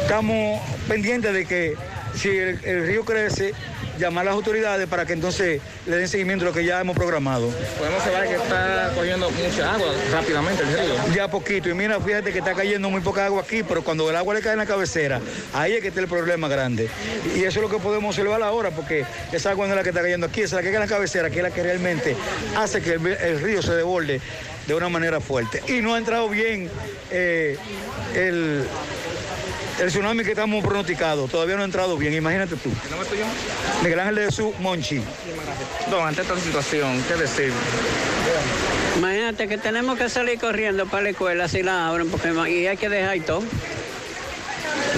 estamos 0.02 0.62
pendientes 0.88 1.34
de 1.34 1.46
que 1.46 1.76
si 2.16 2.30
el, 2.30 2.60
el 2.64 2.88
río 2.88 3.06
crece, 3.06 3.54
llamar 4.00 4.24
a 4.24 4.26
las 4.26 4.36
autoridades 4.36 4.88
para 4.88 5.06
que 5.06 5.14
entonces 5.14 5.62
le 5.86 5.98
den 5.98 6.08
seguimiento 6.08 6.46
a 6.46 6.50
lo 6.50 6.54
que 6.54 6.64
ya 6.64 6.80
hemos 6.80 6.96
programado. 6.96 7.50
Podemos 7.78 8.00
observar 8.00 8.28
que 8.28 8.36
está 8.36 8.92
cogiendo 8.96 9.30
mucha 9.30 9.74
agua 9.74 9.88
rápidamente 10.12 10.64
el 10.64 10.70
río. 10.70 11.16
Ya 11.16 11.28
poquito. 11.28 11.70
Y 11.70 11.74
mira, 11.74 12.00
fíjate 12.00 12.32
que 12.32 12.40
está 12.40 12.56
cayendo 12.56 12.90
muy 12.90 13.02
poca 13.02 13.26
agua 13.26 13.42
aquí, 13.42 13.62
pero 13.62 13.84
cuando 13.84 14.10
el 14.10 14.16
agua 14.16 14.34
le 14.34 14.42
cae 14.42 14.54
en 14.54 14.60
la 14.60 14.66
cabecera, 14.66 15.20
ahí 15.54 15.74
es 15.74 15.82
que 15.82 15.90
está 15.90 16.00
el 16.00 16.08
problema 16.08 16.48
grande. 16.48 16.90
Y 17.36 17.44
eso 17.44 17.60
es 17.60 17.64
lo 17.64 17.70
que 17.70 17.78
podemos 17.78 18.18
observar 18.18 18.42
ahora, 18.42 18.72
porque 18.72 19.06
esa 19.32 19.52
agua 19.52 19.68
no 19.68 19.74
es 19.74 19.78
la 19.78 19.84
que 19.84 19.90
está 19.90 20.02
cayendo 20.02 20.28
aquí, 20.28 20.42
es 20.42 20.52
la 20.54 20.62
que 20.62 20.68
cae 20.68 20.76
en 20.76 20.82
la 20.82 20.88
cabecera, 20.88 21.30
que 21.30 21.38
es 21.38 21.44
la 21.44 21.52
que 21.52 21.62
realmente 21.62 22.16
hace 22.58 22.82
que 22.82 22.94
el, 22.94 23.06
el 23.06 23.42
río 23.42 23.62
se 23.62 23.76
desborde 23.76 24.22
de 24.70 24.76
una 24.76 24.88
manera 24.88 25.20
fuerte. 25.20 25.64
Y 25.68 25.82
no 25.82 25.96
ha 25.96 25.98
entrado 25.98 26.30
bien 26.30 26.70
eh, 27.10 27.58
el, 28.14 28.64
el 29.80 29.88
tsunami 29.88 30.24
que 30.24 30.30
estamos 30.30 30.64
pronosticados. 30.64 31.30
Todavía 31.32 31.56
no 31.56 31.64
ha 31.64 31.66
entrado 31.66 31.98
bien, 31.98 32.14
imagínate 32.14 32.56
tú. 32.56 32.70
¿El 32.86 32.92
nombre 32.92 33.10
tuyo? 33.10 33.26
Miguel 33.82 34.00
Ángel 34.00 34.16
de 34.16 34.26
Jesús 34.26 34.54
Monchi. 34.60 35.02
Don, 35.90 36.08
ante 36.08 36.22
esta 36.22 36.40
situación, 36.40 37.04
¿qué 37.08 37.16
decir? 37.16 37.52
Imagínate 38.98 39.48
que 39.48 39.58
tenemos 39.58 39.98
que 39.98 40.08
salir 40.08 40.38
corriendo 40.40 40.86
para 40.86 41.02
la 41.02 41.10
escuela 41.10 41.48
si 41.48 41.64
la 41.64 41.88
abren, 41.88 42.12
porque 42.12 42.32
y 42.52 42.68
hay 42.68 42.78
que 42.78 42.90
dejar 42.90 43.18
y 43.18 43.22
todo. 43.22 43.42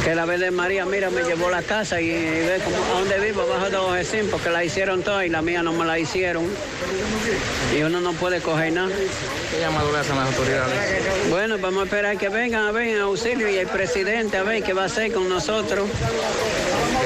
Que 0.03 0.15
la 0.15 0.25
vez 0.25 0.39
de 0.39 0.51
María, 0.51 0.85
mira, 0.85 1.09
me 1.09 1.21
llevó 1.23 1.49
la 1.49 1.61
casa 1.61 2.01
y, 2.01 2.05
y 2.05 2.09
ve 2.11 2.55
a 2.55 2.93
donde 2.97 3.19
vivo, 3.19 3.45
bajo 3.47 3.69
de 3.69 3.77
Ojesín, 3.77 4.27
porque 4.31 4.49
la 4.49 4.63
hicieron 4.63 5.03
toda 5.03 5.25
y 5.25 5.29
la 5.29 5.41
mía 5.41 5.61
no 5.61 5.73
me 5.73 5.85
la 5.85 5.99
hicieron. 5.99 6.45
Y 7.77 7.83
uno 7.83 7.99
no 8.01 8.13
puede 8.13 8.41
coger 8.41 8.73
nada. 8.73 8.89
¿Qué 9.51 9.59
llamado 9.59 9.91
le 9.91 9.99
hacen 9.99 10.15
las 10.15 10.27
autoridades? 10.27 11.29
Bueno, 11.29 11.57
vamos 11.59 11.81
a 11.81 11.85
esperar 11.85 12.17
que 12.17 12.29
vengan 12.29 12.67
a 12.67 12.71
ver 12.71 12.87
en 12.87 13.01
auxilio 13.01 13.47
y 13.49 13.57
el 13.57 13.67
presidente 13.67 14.37
a 14.37 14.43
ver 14.43 14.63
qué 14.63 14.73
va 14.73 14.83
a 14.83 14.85
hacer 14.85 15.11
con 15.11 15.29
nosotros. 15.29 15.89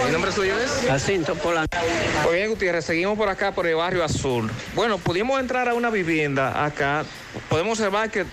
¿El 0.06 0.12
nombre 0.12 0.32
suyo 0.32 0.54
es? 0.60 0.88
Jacinto 0.88 1.36
Polanco. 1.36 1.78
Pues 2.24 2.36
bien, 2.36 2.50
Gutiérrez, 2.50 2.86
seguimos 2.86 3.18
por 3.18 3.28
acá, 3.28 3.52
por 3.52 3.66
el 3.66 3.76
barrio 3.76 4.04
azul. 4.04 4.50
Bueno, 4.76 5.00
pudimos 5.00 5.40
entrar 5.40 5.68
a 5.68 5.74
una 5.74 5.90
vivienda 5.90 6.64
acá. 6.64 7.04
Podemos 7.50 7.80
observar 7.80 8.10
que 8.12 8.26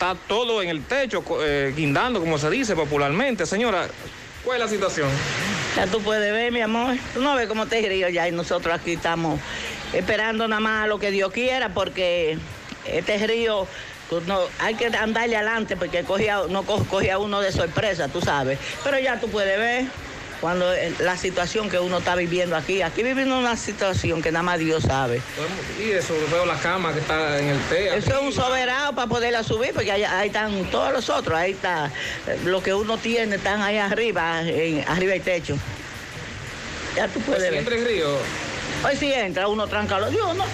está 0.00 0.14
todo 0.26 0.62
en 0.62 0.70
el 0.70 0.82
techo, 0.84 1.22
eh, 1.42 1.74
guindando, 1.76 2.20
como 2.20 2.38
se 2.38 2.48
dice 2.48 2.74
popularmente. 2.74 3.44
Señora, 3.44 3.86
¿cuál 4.42 4.56
es 4.56 4.64
la 4.64 4.68
situación? 4.70 5.08
Ya 5.76 5.86
tú 5.88 6.00
puedes 6.00 6.32
ver, 6.32 6.50
mi 6.52 6.62
amor. 6.62 6.96
Tú 7.12 7.20
no 7.20 7.34
ves 7.34 7.46
cómo 7.46 7.66
te 7.66 7.82
río 7.86 8.08
ya 8.08 8.26
y 8.26 8.32
nosotros 8.32 8.74
aquí 8.74 8.94
estamos 8.94 9.38
esperando 9.92 10.48
nada 10.48 10.60
más 10.60 10.88
lo 10.88 10.98
que 10.98 11.10
Dios 11.10 11.30
quiera 11.32 11.68
porque 11.74 12.38
este 12.86 13.26
río 13.26 13.66
no, 14.26 14.38
hay 14.58 14.74
que 14.74 14.86
andarle 14.86 15.36
adelante 15.36 15.76
porque 15.76 16.02
cogía, 16.02 16.40
no 16.48 16.62
co- 16.62 16.82
cogía 16.86 17.18
uno 17.18 17.42
de 17.42 17.52
sorpresa, 17.52 18.08
tú 18.08 18.22
sabes. 18.22 18.58
Pero 18.82 18.98
ya 18.98 19.20
tú 19.20 19.28
puedes 19.28 19.58
ver 19.58 19.84
cuando 20.40 20.72
eh, 20.72 20.92
la 21.00 21.16
situación 21.16 21.68
que 21.68 21.78
uno 21.78 21.98
está 21.98 22.14
viviendo 22.14 22.56
aquí. 22.56 22.82
Aquí 22.82 23.02
viviendo 23.02 23.38
una 23.38 23.56
situación 23.56 24.22
que 24.22 24.32
nada 24.32 24.42
más 24.42 24.58
Dios 24.58 24.84
sabe. 24.84 25.20
Y 25.78 25.90
eso, 25.90 26.14
veo 26.32 26.46
la 26.46 26.54
cama 26.56 26.92
que 26.92 27.00
está 27.00 27.38
en 27.38 27.48
el 27.48 27.58
techo. 27.64 27.94
Eso 27.94 28.10
es 28.16 28.22
un 28.22 28.32
soberano 28.32 28.94
para 28.94 29.06
poderla 29.06 29.42
subir, 29.42 29.72
porque 29.74 29.92
ahí, 29.92 30.02
ahí 30.04 30.28
están 30.28 30.64
todos 30.70 30.92
los 30.92 31.08
otros, 31.10 31.36
ahí 31.38 31.52
está, 31.52 31.90
eh, 32.26 32.38
lo 32.44 32.62
que 32.62 32.72
uno 32.72 32.96
tiene, 32.98 33.36
están 33.36 33.60
ahí 33.60 33.76
arriba, 33.76 34.40
en- 34.42 34.84
arriba 34.88 35.12
del 35.12 35.22
techo. 35.22 35.56
Ya 36.96 37.06
tú 37.08 37.20
puedes 37.20 37.42
Si 37.44 37.50
ver. 37.50 37.58
entra 37.58 37.74
el 37.76 37.84
río, 37.86 38.08
Hoy 38.82 38.96
sí 38.96 39.12
entra, 39.12 39.46
uno 39.46 39.66
tranca 39.66 39.98
los 40.00 40.10
Dios, 40.10 40.34
¿no? 40.34 40.44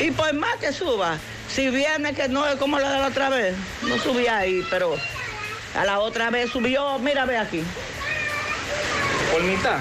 Y 0.00 0.10
por 0.10 0.32
más 0.32 0.56
que 0.56 0.72
suba, 0.72 1.18
si 1.54 1.68
viene 1.68 2.14
que 2.14 2.28
no 2.28 2.46
es 2.48 2.56
como 2.56 2.78
la 2.78 2.90
de 2.90 2.98
la 2.98 3.06
otra 3.08 3.28
vez, 3.28 3.54
no 3.82 3.98
subía 3.98 4.38
ahí, 4.38 4.64
pero 4.70 4.96
A 5.76 5.84
la 5.84 5.98
otra 5.98 6.30
vez 6.30 6.50
subió, 6.50 6.98
mira, 7.00 7.24
ve 7.26 7.36
aquí. 7.36 7.62
¿Por 9.34 9.42
mitad? 9.42 9.80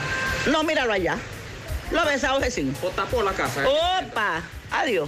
No, 0.52 0.64
míralo 0.64 0.92
allá. 0.94 1.16
Lo 1.92 2.04
ves 2.06 2.24
a 2.24 2.34
sí. 2.50 2.74
¿O 2.82 2.90
tapó 2.90 3.22
la 3.22 3.34
casa? 3.34 3.64
Opa, 3.70 4.42
adiós. 4.72 5.08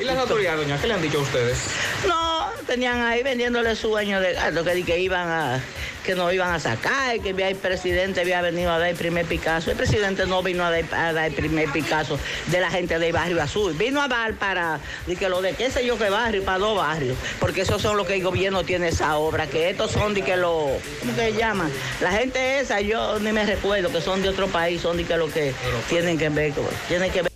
¿Y 0.00 0.04
las 0.04 0.18
autoridades, 0.18 0.60
doña? 0.60 0.80
¿Qué 0.80 0.86
le 0.86 0.94
han 0.94 1.02
dicho 1.02 1.18
a 1.18 1.22
ustedes? 1.22 1.58
No, 2.06 2.50
tenían 2.66 3.02
ahí 3.02 3.22
vendiéndole 3.22 3.74
sueño 3.74 4.20
de 4.20 4.34
gato, 4.34 4.64
que, 4.64 4.84
que 4.84 5.00
iban 5.00 5.28
a, 5.28 5.60
que 6.06 6.14
no 6.14 6.30
iban 6.32 6.52
a 6.52 6.60
sacar, 6.60 7.18
que 7.20 7.30
el 7.30 7.56
presidente 7.56 8.20
había 8.20 8.40
venido 8.40 8.70
a 8.70 8.78
dar 8.78 8.88
el 8.88 8.96
primer 8.96 9.26
Picasso. 9.26 9.72
El 9.72 9.76
presidente 9.76 10.24
no 10.24 10.42
vino 10.42 10.64
a 10.64 10.70
dar, 10.70 11.26
el 11.26 11.34
primer 11.34 11.68
Picasso 11.70 12.18
de 12.46 12.60
la 12.60 12.70
gente 12.70 12.98
del 12.98 13.12
barrio 13.12 13.42
azul. 13.42 13.72
Vino 13.72 14.00
a 14.00 14.06
dar 14.06 14.34
para, 14.34 14.78
de 15.06 15.16
que 15.16 15.28
lo 15.28 15.42
de 15.42 15.54
qué 15.54 15.68
sé 15.70 15.84
yo 15.84 15.98
qué 15.98 16.08
barrio, 16.08 16.44
para 16.44 16.58
dos 16.58 16.76
barrios. 16.76 17.18
Porque 17.40 17.62
esos 17.62 17.82
son 17.82 17.96
los 17.96 18.06
que 18.06 18.14
el 18.14 18.22
gobierno 18.22 18.62
tiene 18.64 18.88
esa 18.88 19.16
obra, 19.16 19.48
que 19.48 19.68
estos 19.68 19.90
son 19.90 20.14
de 20.14 20.22
que 20.22 20.36
lo, 20.36 20.70
¿cómo 21.00 21.16
que 21.16 21.32
se 21.32 21.32
llaman? 21.32 21.72
La 22.00 22.12
gente 22.12 22.60
esa, 22.60 22.80
yo 22.80 23.18
ni 23.18 23.32
me 23.32 23.44
recuerdo, 23.44 23.90
que 23.90 24.00
son 24.00 24.22
de 24.22 24.28
otro 24.28 24.46
país, 24.46 24.82
son 24.82 24.96
de 24.96 25.04
que 25.04 25.16
lo 25.16 25.28
que 25.28 25.52
tienen 25.88 26.18
que 26.18 26.28
ver, 26.28 26.52
tienen 26.88 27.10
que 27.10 27.22
ver. 27.22 27.35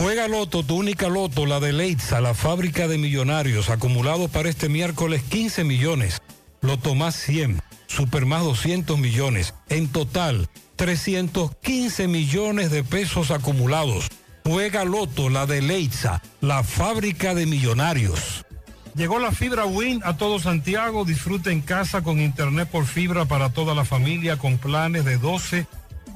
Juega 0.00 0.28
Loto, 0.28 0.62
tu 0.62 0.76
única 0.76 1.10
Loto, 1.10 1.44
la 1.44 1.60
de 1.60 1.74
Leitza, 1.74 2.22
la 2.22 2.32
fábrica 2.32 2.88
de 2.88 2.96
millonarios, 2.96 3.68
acumulado 3.68 4.28
para 4.28 4.48
este 4.48 4.70
miércoles 4.70 5.22
15 5.24 5.62
millones. 5.62 6.22
Loto 6.62 6.94
más 6.94 7.14
100, 7.16 7.60
Super 7.86 8.24
más 8.24 8.42
200 8.42 8.98
millones. 8.98 9.52
En 9.68 9.88
total, 9.88 10.48
315 10.76 12.08
millones 12.08 12.70
de 12.70 12.82
pesos 12.82 13.30
acumulados. 13.30 14.08
Juega 14.46 14.86
Loto, 14.86 15.28
la 15.28 15.44
de 15.44 15.60
Leitza, 15.60 16.22
la 16.40 16.64
fábrica 16.64 17.34
de 17.34 17.44
millonarios. 17.44 18.46
Llegó 18.94 19.18
la 19.18 19.32
fibra 19.32 19.66
Win 19.66 20.00
a 20.02 20.16
todo 20.16 20.38
Santiago. 20.38 21.04
Disfruta 21.04 21.52
en 21.52 21.60
casa 21.60 22.00
con 22.00 22.20
internet 22.20 22.70
por 22.70 22.86
fibra 22.86 23.26
para 23.26 23.50
toda 23.50 23.74
la 23.74 23.84
familia 23.84 24.38
con 24.38 24.56
planes 24.56 25.04
de 25.04 25.18
12 25.18 25.66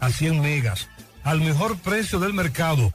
a 0.01 0.09
100 0.09 0.41
megas. 0.41 0.89
Al 1.23 1.43
mejor 1.43 1.77
precio 1.77 2.19
del 2.19 2.33
mercado. 2.33 2.95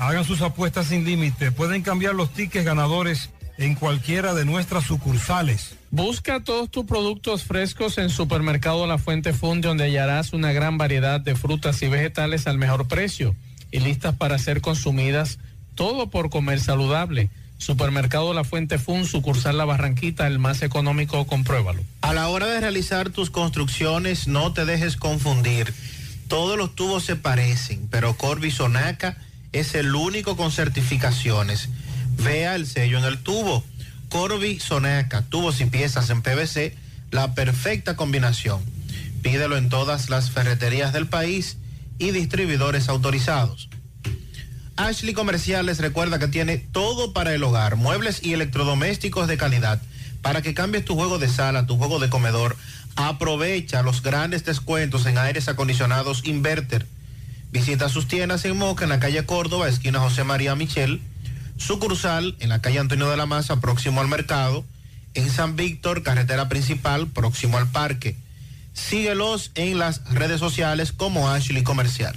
Hagan 0.00 0.24
sus 0.24 0.40
apuestas 0.40 0.86
sin 0.86 1.04
límite. 1.04 1.52
Pueden 1.52 1.82
cambiar 1.82 2.14
los 2.14 2.32
tickets 2.32 2.64
ganadores 2.64 3.28
en 3.58 3.74
cualquiera 3.74 4.32
de 4.32 4.46
nuestras 4.46 4.84
sucursales. 4.84 5.74
Busca 5.90 6.40
todos 6.42 6.70
tus 6.70 6.86
productos 6.86 7.44
frescos 7.44 7.98
en 7.98 8.08
Supermercado 8.08 8.86
La 8.86 8.96
Fuente 8.96 9.34
Fund, 9.34 9.62
donde 9.62 9.84
hallarás 9.84 10.32
una 10.32 10.52
gran 10.52 10.78
variedad 10.78 11.20
de 11.20 11.36
frutas 11.36 11.82
y 11.82 11.88
vegetales 11.88 12.46
al 12.46 12.56
mejor 12.56 12.88
precio 12.88 13.36
y 13.70 13.80
listas 13.80 14.16
para 14.16 14.38
ser 14.38 14.62
consumidas, 14.62 15.38
todo 15.74 16.08
por 16.08 16.30
comer 16.30 16.60
saludable. 16.60 17.28
Supermercado 17.58 18.32
La 18.32 18.42
Fuente 18.42 18.78
Fun, 18.78 19.04
sucursal 19.04 19.58
La 19.58 19.66
Barranquita, 19.66 20.26
el 20.26 20.38
más 20.38 20.62
económico, 20.62 21.26
compruébalo. 21.26 21.82
A 22.00 22.14
la 22.14 22.28
hora 22.28 22.46
de 22.46 22.58
realizar 22.58 23.10
tus 23.10 23.28
construcciones, 23.28 24.28
no 24.28 24.54
te 24.54 24.64
dejes 24.64 24.96
confundir. 24.96 25.74
Todos 26.26 26.56
los 26.56 26.74
tubos 26.74 27.04
se 27.04 27.16
parecen, 27.16 27.86
pero 27.90 28.16
Corby 28.16 28.50
Sonaca 28.50 29.18
es 29.52 29.74
el 29.74 29.94
único 29.94 30.36
con 30.36 30.52
certificaciones. 30.52 31.68
Vea 32.22 32.54
el 32.54 32.66
sello 32.66 32.98
en 32.98 33.04
el 33.04 33.18
tubo. 33.18 33.64
Corby 34.08 34.58
Soneca, 34.58 35.22
tubos 35.22 35.60
y 35.60 35.66
piezas 35.66 36.10
en 36.10 36.22
PVC, 36.22 36.76
la 37.10 37.34
perfecta 37.34 37.96
combinación. 37.96 38.60
Pídelo 39.22 39.56
en 39.56 39.68
todas 39.68 40.10
las 40.10 40.30
ferreterías 40.30 40.92
del 40.92 41.06
país 41.06 41.58
y 41.98 42.10
distribuidores 42.10 42.88
autorizados. 42.88 43.68
Ashley 44.76 45.14
Comerciales 45.14 45.78
recuerda 45.78 46.18
que 46.18 46.28
tiene 46.28 46.56
todo 46.56 47.12
para 47.12 47.34
el 47.34 47.44
hogar, 47.44 47.76
muebles 47.76 48.20
y 48.22 48.32
electrodomésticos 48.32 49.28
de 49.28 49.36
calidad. 49.36 49.80
Para 50.22 50.42
que 50.42 50.54
cambies 50.54 50.84
tu 50.84 50.94
juego 50.94 51.18
de 51.18 51.28
sala, 51.28 51.66
tu 51.66 51.76
juego 51.76 51.98
de 51.98 52.10
comedor, 52.10 52.56
aprovecha 52.96 53.82
los 53.82 54.02
grandes 54.02 54.44
descuentos 54.44 55.06
en 55.06 55.18
aires 55.18 55.48
acondicionados 55.48 56.22
Inverter 56.24 56.86
Visita 57.52 57.88
sus 57.88 58.06
tiendas 58.06 58.44
en 58.44 58.56
Moca, 58.56 58.84
en 58.84 58.90
la 58.90 59.00
calle 59.00 59.26
Córdoba, 59.26 59.68
esquina 59.68 59.98
José 59.98 60.22
María 60.22 60.54
Michel, 60.54 61.00
sucursal 61.56 62.36
en 62.38 62.48
la 62.48 62.60
calle 62.60 62.78
Antonio 62.78 63.10
de 63.10 63.16
la 63.16 63.26
Maza, 63.26 63.60
próximo 63.60 64.00
al 64.00 64.06
mercado, 64.06 64.64
en 65.14 65.28
San 65.28 65.56
Víctor, 65.56 66.04
carretera 66.04 66.48
principal, 66.48 67.08
próximo 67.08 67.58
al 67.58 67.68
parque. 67.68 68.16
Síguelos 68.72 69.50
en 69.56 69.80
las 69.80 70.04
redes 70.14 70.38
sociales 70.38 70.92
como 70.92 71.28
Ashley 71.28 71.64
Comercial. 71.64 72.14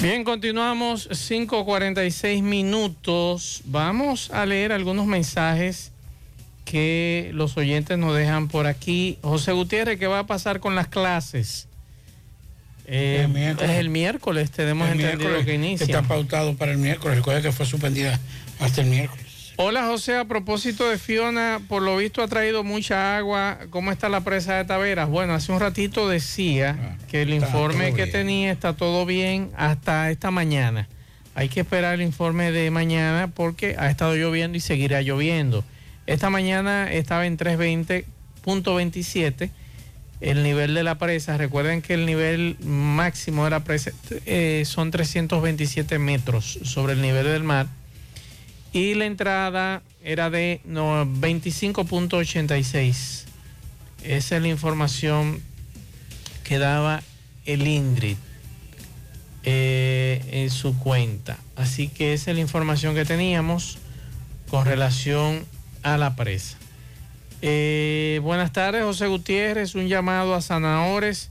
Bien, 0.00 0.24
continuamos 0.24 1.10
5.46 1.10 2.42
minutos. 2.42 3.62
Vamos 3.66 4.30
a 4.30 4.46
leer 4.46 4.72
algunos 4.72 5.06
mensajes 5.06 5.92
que 6.64 7.30
los 7.34 7.56
oyentes 7.56 7.98
nos 7.98 8.16
dejan 8.16 8.48
por 8.48 8.66
aquí. 8.66 9.18
José 9.22 9.52
Gutiérrez, 9.52 9.98
¿qué 9.98 10.06
va 10.06 10.20
a 10.20 10.26
pasar 10.26 10.60
con 10.60 10.74
las 10.74 10.88
clases? 10.88 11.68
Eh, 12.86 13.54
es 13.60 13.70
el 13.70 13.88
miércoles, 13.88 14.50
tenemos 14.50 14.88
entendido 14.88 15.44
que 15.44 15.54
inicia. 15.54 15.84
Está 15.84 16.02
pautado 16.02 16.56
para 16.56 16.72
el 16.72 16.78
miércoles. 16.78 17.18
Recuerda 17.18 17.42
que 17.42 17.52
fue 17.52 17.66
suspendida 17.66 18.18
hasta 18.58 18.80
el 18.80 18.88
miércoles. 18.88 19.29
Hola 19.62 19.84
José, 19.84 20.16
a 20.16 20.24
propósito 20.24 20.88
de 20.88 20.96
Fiona, 20.96 21.60
por 21.68 21.82
lo 21.82 21.98
visto 21.98 22.22
ha 22.22 22.28
traído 22.28 22.64
mucha 22.64 23.18
agua. 23.18 23.58
¿Cómo 23.68 23.92
está 23.92 24.08
la 24.08 24.22
presa 24.22 24.54
de 24.54 24.64
Taveras? 24.64 25.10
Bueno, 25.10 25.34
hace 25.34 25.52
un 25.52 25.60
ratito 25.60 26.08
decía 26.08 26.78
ah, 26.80 26.96
que 27.10 27.20
el 27.20 27.34
informe 27.34 27.92
que 27.92 28.06
tenía 28.06 28.52
está 28.52 28.74
todo 28.74 29.04
bien 29.04 29.50
hasta 29.58 30.10
esta 30.10 30.30
mañana. 30.30 30.88
Hay 31.34 31.50
que 31.50 31.60
esperar 31.60 31.96
el 31.96 32.00
informe 32.00 32.52
de 32.52 32.70
mañana 32.70 33.32
porque 33.34 33.76
ha 33.78 33.90
estado 33.90 34.16
lloviendo 34.16 34.56
y 34.56 34.60
seguirá 34.60 35.02
lloviendo. 35.02 35.62
Esta 36.06 36.30
mañana 36.30 36.90
estaba 36.90 37.26
en 37.26 37.36
320.27 37.36 39.50
el 40.22 40.42
nivel 40.42 40.72
de 40.72 40.84
la 40.84 40.96
presa. 40.96 41.36
Recuerden 41.36 41.82
que 41.82 41.92
el 41.92 42.06
nivel 42.06 42.56
máximo 42.64 43.44
de 43.44 43.50
la 43.50 43.62
presa 43.62 43.90
eh, 44.24 44.62
son 44.64 44.90
327 44.90 45.98
metros 45.98 46.60
sobre 46.62 46.94
el 46.94 47.02
nivel 47.02 47.26
del 47.26 47.42
mar 47.42 47.66
y 48.72 48.94
la 48.94 49.04
entrada 49.06 49.82
era 50.02 50.30
de 50.30 50.60
25.86. 50.66 53.24
Esa 54.02 54.36
es 54.36 54.42
la 54.42 54.48
información 54.48 55.42
que 56.44 56.58
daba 56.58 57.02
el 57.44 57.66
INDRIT 57.66 58.16
eh, 59.42 60.22
en 60.30 60.48
su 60.50 60.78
cuenta. 60.78 61.38
Así 61.56 61.88
que 61.88 62.12
esa 62.12 62.30
es 62.30 62.36
la 62.36 62.42
información 62.42 62.94
que 62.94 63.04
teníamos 63.04 63.78
con 64.48 64.64
relación 64.64 65.44
a 65.82 65.98
la 65.98 66.14
presa. 66.16 66.56
Eh, 67.42 68.20
buenas 68.22 68.52
tardes, 68.52 68.84
José 68.84 69.06
Gutiérrez. 69.06 69.74
Un 69.74 69.88
llamado 69.88 70.34
a 70.34 70.42
Zanahores 70.42 71.30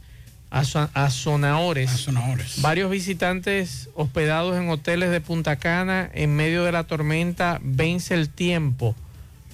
a, 0.51 0.63
Zo- 0.63 0.89
a 0.93 1.09
Zonaores. 1.09 1.91
Zonaores. 1.91 2.61
Varios 2.61 2.89
visitantes 2.89 3.89
hospedados 3.95 4.57
en 4.57 4.69
hoteles 4.69 5.11
de 5.11 5.21
Punta 5.21 5.57
Cana 5.57 6.09
en 6.13 6.35
medio 6.35 6.63
de 6.63 6.71
la 6.71 6.85
tormenta 6.85 7.59
vence 7.61 8.13
el 8.15 8.29
tiempo. 8.29 8.95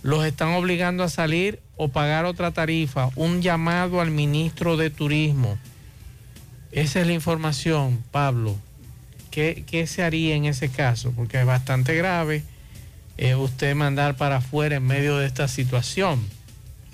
Los 0.04 0.26
están 0.26 0.50
obligando 0.54 1.04
a 1.04 1.10
salir 1.10 1.60
o 1.78 1.90
pagar 1.90 2.26
otra 2.26 2.52
tarifa. 2.52 3.10
Un 3.16 3.42
llamado 3.42 4.00
al 4.02 4.12
ministro 4.12 4.78
de 4.78 4.90
Turismo. 4.90 5.58
Esa 6.72 7.02
es 7.02 7.08
la 7.08 7.14
información, 7.14 8.04
Pablo. 8.12 8.56
¿Qué, 9.32 9.64
qué 9.68 9.88
se 9.88 10.04
haría 10.04 10.36
en 10.36 10.46
ese 10.46 10.70
caso? 10.70 11.12
Porque 11.12 11.40
es 11.40 11.46
bastante 11.46 11.96
grave 11.96 12.44
eh, 13.18 13.36
usted 13.36 13.76
mandar 13.76 14.16
para 14.16 14.38
afuera 14.38 14.78
en 14.78 14.84
medio 14.86 15.18
de 15.18 15.26
esta 15.26 15.48
situación. 15.48 16.26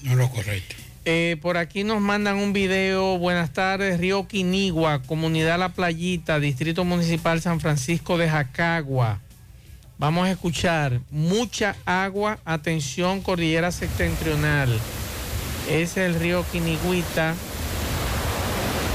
No 0.04 0.12
es 0.12 0.18
lo 0.18 0.30
correcto. 0.30 0.76
Eh, 1.04 1.38
por 1.42 1.58
aquí 1.58 1.84
nos 1.84 2.00
mandan 2.00 2.38
un 2.38 2.54
video. 2.54 3.18
Buenas 3.18 3.52
tardes, 3.54 4.00
Río 4.00 4.28
Quinigua, 4.28 5.02
Comunidad 5.02 5.58
La 5.58 5.70
Playita, 5.70 6.40
Distrito 6.40 6.86
Municipal 6.86 7.42
San 7.42 7.60
Francisco 7.60 8.20
de 8.20 8.30
Jacagua. 8.30 9.20
Vamos 9.98 10.28
a 10.28 10.32
escuchar 10.32 11.00
mucha 11.10 11.76
agua, 11.86 12.38
atención, 12.46 13.22
cordillera 13.22 13.72
septentrional. 13.72 14.70
Ese 15.68 15.82
es 15.82 15.98
el 15.98 16.20
río 16.20 16.46
Quinigüita, 16.52 17.34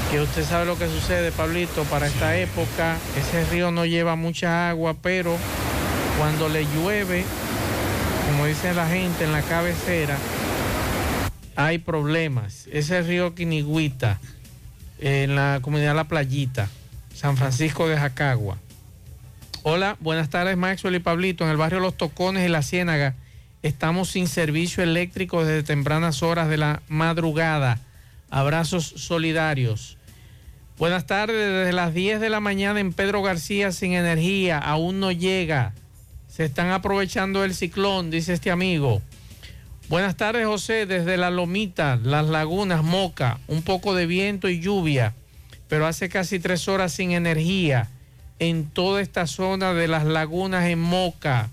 que 0.09 0.21
usted 0.21 0.45
sabe 0.45 0.65
lo 0.65 0.77
que 0.77 0.87
sucede, 0.87 1.33
Pablito, 1.33 1.83
para 1.85 2.07
esta 2.07 2.37
época. 2.37 2.95
Ese 3.17 3.43
río 3.51 3.71
no 3.71 3.85
lleva 3.85 4.15
mucha 4.15 4.69
agua, 4.69 4.95
pero 5.01 5.35
cuando 6.17 6.47
le 6.47 6.65
llueve, 6.73 7.25
como 8.27 8.45
dice 8.45 8.73
la 8.73 8.87
gente 8.87 9.25
en 9.25 9.33
la 9.33 9.41
cabecera, 9.41 10.17
hay 11.57 11.79
problemas. 11.79 12.67
Ese 12.71 13.01
río 13.01 13.33
Quinigüita, 13.33 14.19
en 14.99 15.35
la 15.35 15.59
comunidad 15.61 15.95
La 15.95 16.07
Playita, 16.07 16.69
San 17.13 17.35
Francisco 17.35 17.89
de 17.89 17.97
Jacagua. 17.97 18.59
Hola, 19.63 19.97
buenas 19.99 20.29
tardes 20.29 20.55
Maxwell 20.55 20.95
y 20.95 20.99
Pablito. 20.99 21.43
En 21.43 21.49
el 21.49 21.57
barrio 21.57 21.79
Los 21.79 21.97
Tocones 21.97 22.45
y 22.45 22.51
La 22.51 22.61
Ciénaga 22.61 23.15
estamos 23.63 24.09
sin 24.09 24.27
servicio 24.27 24.83
eléctrico 24.83 25.43
desde 25.43 25.63
tempranas 25.63 26.21
horas 26.21 26.47
de 26.47 26.57
la 26.57 26.83
madrugada. 26.87 27.79
Abrazos 28.29 28.85
solidarios. 28.85 29.97
Buenas 30.77 31.07
tardes, 31.07 31.37
desde 31.37 31.73
las 31.73 31.91
10 31.91 32.19
de 32.19 32.29
la 32.29 32.39
mañana 32.39 32.79
en 32.79 32.93
Pedro 32.93 33.23
García 33.23 33.71
sin 33.71 33.93
energía, 33.93 34.59
aún 34.59 34.99
no 34.99 35.11
llega. 35.11 35.73
Se 36.27 36.45
están 36.45 36.69
aprovechando 36.69 37.43
el 37.43 37.55
ciclón, 37.55 38.11
dice 38.11 38.33
este 38.33 38.51
amigo. 38.51 39.01
Buenas 39.89 40.17
tardes, 40.17 40.45
José, 40.45 40.85
desde 40.85 41.15
La 41.15 41.29
Lomita, 41.29 41.97
Las 42.03 42.27
Lagunas, 42.27 42.83
Moca, 42.83 43.39
un 43.47 43.61
poco 43.61 43.95
de 43.95 44.05
viento 44.05 44.49
y 44.49 44.59
lluvia, 44.59 45.13
pero 45.69 45.87
hace 45.87 46.09
casi 46.09 46.39
tres 46.39 46.67
horas 46.67 46.91
sin 46.91 47.13
energía 47.13 47.87
en 48.39 48.65
toda 48.65 49.01
esta 49.01 49.27
zona 49.27 49.73
de 49.73 49.87
las 49.87 50.03
lagunas 50.03 50.65
en 50.65 50.79
Moca. 50.79 51.49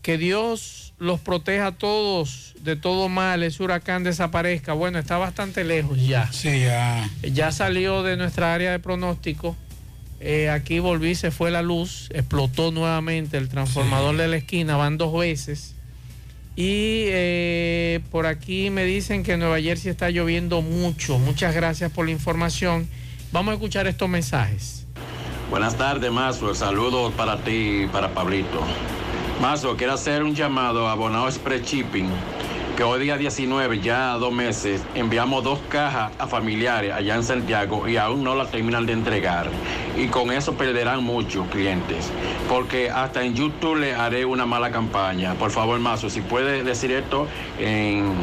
Que 0.00 0.16
Dios 0.16 0.94
los 0.98 1.20
proteja 1.20 1.66
a 1.66 1.72
todos 1.72 2.54
de 2.62 2.76
todo 2.76 3.10
mal, 3.10 3.42
ese 3.42 3.62
huracán 3.62 4.02
desaparezca. 4.02 4.72
Bueno, 4.72 4.98
está 4.98 5.18
bastante 5.18 5.64
lejos 5.64 6.00
ya. 6.00 6.32
Sí, 6.32 6.60
ya. 6.60 7.10
Ya 7.22 7.52
salió 7.52 8.02
de 8.02 8.16
nuestra 8.16 8.54
área 8.54 8.70
de 8.70 8.78
pronóstico. 8.78 9.54
Eh, 10.20 10.48
aquí 10.48 10.78
volví, 10.78 11.14
se 11.14 11.30
fue 11.30 11.50
la 11.50 11.60
luz, 11.60 12.08
explotó 12.14 12.72
nuevamente 12.72 13.36
el 13.36 13.50
transformador 13.50 14.16
de 14.16 14.28
la 14.28 14.36
esquina, 14.36 14.76
van 14.76 14.96
dos 14.96 15.12
veces. 15.12 15.74
Y 16.60 17.04
eh, 17.06 18.00
por 18.10 18.26
aquí 18.26 18.68
me 18.68 18.84
dicen 18.84 19.22
que 19.22 19.32
en 19.32 19.40
Nueva 19.40 19.58
Jersey 19.62 19.90
está 19.90 20.10
lloviendo 20.10 20.60
mucho. 20.60 21.18
Muchas 21.18 21.54
gracias 21.54 21.90
por 21.90 22.04
la 22.04 22.10
información. 22.12 22.86
Vamos 23.32 23.52
a 23.52 23.54
escuchar 23.54 23.86
estos 23.86 24.10
mensajes. 24.10 24.86
Buenas 25.48 25.78
tardes, 25.78 26.12
Mazo. 26.12 26.54
Saludos 26.54 27.14
para 27.14 27.38
ti 27.38 27.84
y 27.84 27.86
para 27.86 28.12
Pablito. 28.12 28.62
Mazo, 29.40 29.74
quiero 29.78 29.94
hacer 29.94 30.22
un 30.22 30.34
llamado 30.34 30.86
a 30.86 30.94
Bonao 30.96 31.28
Express 31.28 31.62
Shipping, 31.62 32.10
que 32.80 32.84
hoy 32.84 33.02
día 33.02 33.18
19, 33.18 33.80
ya 33.80 34.12
dos 34.14 34.32
meses, 34.32 34.80
enviamos 34.94 35.44
dos 35.44 35.58
cajas 35.68 36.12
a 36.18 36.26
familiares 36.26 36.94
allá 36.94 37.14
en 37.14 37.22
Santiago 37.22 37.86
y 37.86 37.98
aún 37.98 38.24
no 38.24 38.34
las 38.34 38.50
terminan 38.50 38.86
de 38.86 38.94
entregar. 38.94 39.50
Y 39.98 40.06
con 40.06 40.32
eso 40.32 40.54
perderán 40.54 41.04
muchos 41.04 41.46
clientes, 41.48 42.10
porque 42.48 42.88
hasta 42.88 43.22
en 43.22 43.34
YouTube 43.34 43.80
le 43.80 43.94
haré 43.94 44.24
una 44.24 44.46
mala 44.46 44.70
campaña. 44.70 45.34
Por 45.34 45.50
favor, 45.50 45.78
Mazo, 45.78 46.08
si 46.08 46.22
puede 46.22 46.64
decir 46.64 46.90
esto 46.92 47.28
en... 47.58 48.14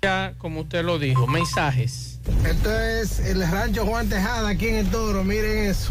Ya, 0.00 0.32
como 0.38 0.60
usted 0.60 0.82
lo 0.82 0.98
dijo, 0.98 1.26
mensajes. 1.26 2.20
Esto 2.42 2.74
es 2.74 3.18
el 3.18 3.46
rancho 3.50 3.84
Juan 3.84 4.08
Tejada 4.08 4.48
aquí 4.48 4.68
en 4.68 4.76
el 4.76 4.90
Toro, 4.90 5.24
miren 5.24 5.66
eso. 5.68 5.90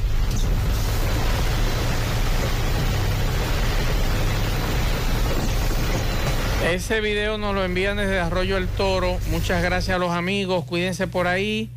Ese 6.72 7.02
video 7.02 7.38
nos 7.38 7.54
lo 7.54 7.66
envían 7.66 7.98
desde 7.98 8.18
Arroyo 8.22 8.56
El 8.56 8.70
Toro. 8.70 9.20
Muchas 9.30 9.62
gracias 9.62 9.94
a 9.94 10.00
los 10.00 10.14
amigos. 10.14 10.64
Cuídense 10.64 11.06
por 11.06 11.28
ahí. 11.28 11.70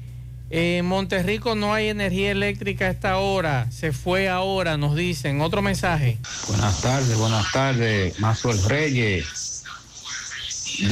En 0.51 0.86
Monterrico 0.86 1.57
no 1.57 1.74
hay 1.74 1.88
energía 1.88 2.30
eléctrica 2.30 2.84
a 2.84 2.90
esta 2.90 3.18
hora. 3.18 3.66
Se 3.72 3.90
fue 3.90 4.28
ahora, 4.28 4.76
nos 4.76 4.95
dicen. 4.95 5.40
Otro 5.40 5.62
mensaje. 5.62 6.18
Buenas 6.47 6.80
tardes, 6.80 7.18
buenas 7.18 7.51
tardes, 7.51 8.20
Mazuel 8.20 8.62
Reyes 8.68 9.64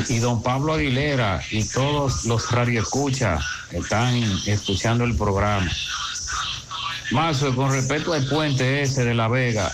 y 0.09 0.19
don 0.19 0.43
Pablo 0.43 0.73
Aguilera 0.73 1.41
y 1.53 1.63
todos 1.63 2.25
los 2.25 2.51
radioescuchas 2.51 3.45
que 3.71 3.79
están 3.79 4.17
escuchando 4.47 5.05
el 5.05 5.15
programa. 5.17 5.71
Mazo, 7.13 7.55
con 7.55 7.71
respecto 7.71 8.15
al 8.15 8.27
puente 8.27 8.83
ese 8.83 9.05
de 9.05 9.15
La 9.15 9.29
Vega, 9.29 9.73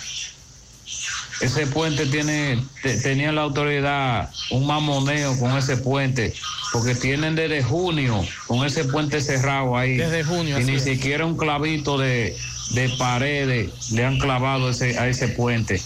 ese 1.41 1.67
puente 1.67 2.05
tiene, 2.05 2.61
te- 2.83 2.97
tenía 3.01 3.31
la 3.31 3.41
autoridad 3.43 4.29
un 4.51 4.67
mamoneo 4.67 5.37
con 5.39 5.57
ese 5.57 5.77
puente, 5.77 6.33
porque 6.73 6.95
tienen 6.95 7.35
desde 7.35 7.63
junio 7.63 8.25
con 8.47 8.65
ese 8.65 8.83
puente 8.85 9.21
cerrado 9.21 9.77
ahí. 9.77 9.95
Desde 9.97 10.23
junio, 10.23 10.59
Y 10.59 10.63
ni 10.65 10.75
es. 10.75 10.83
siquiera 10.83 11.25
un 11.25 11.37
clavito 11.37 11.97
de, 11.97 12.35
de 12.71 12.89
paredes 12.97 13.91
le 13.91 14.05
han 14.05 14.17
clavado 14.19 14.69
ese, 14.69 14.99
a 14.99 15.07
ese 15.07 15.29
puente. 15.29 15.81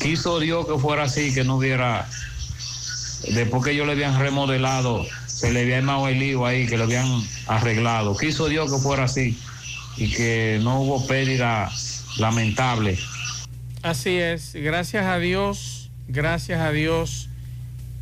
Quiso 0.00 0.40
Dios 0.40 0.66
que 0.66 0.78
fuera 0.78 1.04
así, 1.04 1.32
que 1.32 1.44
no 1.44 1.56
hubiera, 1.56 2.06
después 3.28 3.64
que 3.64 3.70
ellos 3.72 3.86
le 3.86 3.92
habían 3.92 4.18
remodelado, 4.18 5.06
se 5.26 5.52
le 5.52 5.62
había 5.62 5.78
armado 5.78 6.08
el 6.08 6.18
lío 6.18 6.46
ahí, 6.46 6.66
que 6.66 6.76
lo 6.76 6.84
habían 6.84 7.06
arreglado. 7.46 8.16
Quiso 8.16 8.48
Dios 8.48 8.70
que 8.72 8.78
fuera 8.78 9.04
así 9.04 9.38
y 9.96 10.10
que 10.10 10.58
no 10.62 10.80
hubo 10.80 11.06
pérdida 11.06 11.70
lamentable. 12.18 12.98
Así 13.82 14.16
es, 14.16 14.54
gracias 14.54 15.06
a 15.06 15.18
Dios, 15.18 15.90
gracias 16.08 16.60
a 16.60 16.70
Dios 16.72 17.28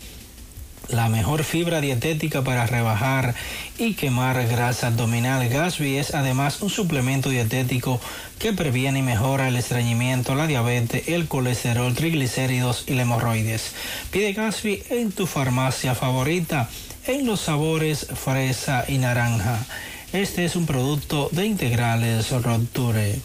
la 0.89 1.09
mejor 1.09 1.45
fibra 1.45 1.81
dietética 1.81 2.43
para 2.43 2.67
rebajar 2.67 3.35
y 3.79 3.95
quemar 3.95 4.47
grasa 4.47 4.89
abdominal. 4.89 5.49
Gasby 5.49 5.97
es 5.97 6.15
además 6.15 6.63
un 6.63 6.71
suplemento 6.71 7.31
dietético 7.31 8.01
que 8.39 8.53
previene 8.53 9.01
y 9.01 9.03
mejora 9.03 9.49
el 9.49 9.57
estreñimiento, 9.57 10.35
la 10.35 10.47
diabetes, 10.47 11.09
el 11.09 11.29
colesterol, 11.29 11.95
triglicéridos 11.95 12.85
y 12.87 12.95
la 12.95 13.03
hemorroides. 13.03 13.73
Pide 14.11 14.33
Gasby 14.33 14.83
en 14.91 15.13
tu 15.13 15.27
farmacia 15.27 15.95
favorita 15.95 16.69
en 17.07 17.27
los 17.27 17.41
sabores 17.41 18.07
fresa 18.15 18.85
y 18.89 18.99
naranja. 18.99 19.65
Este 20.13 20.45
es 20.45 20.57
un 20.57 20.67
producto 20.67 21.29
de 21.33 21.47
integrales 21.47 22.31
Roture. 22.31 23.19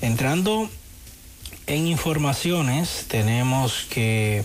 Entrando 0.00 0.68
en 1.66 1.86
informaciones, 1.86 3.04
tenemos 3.08 3.86
que 3.90 4.44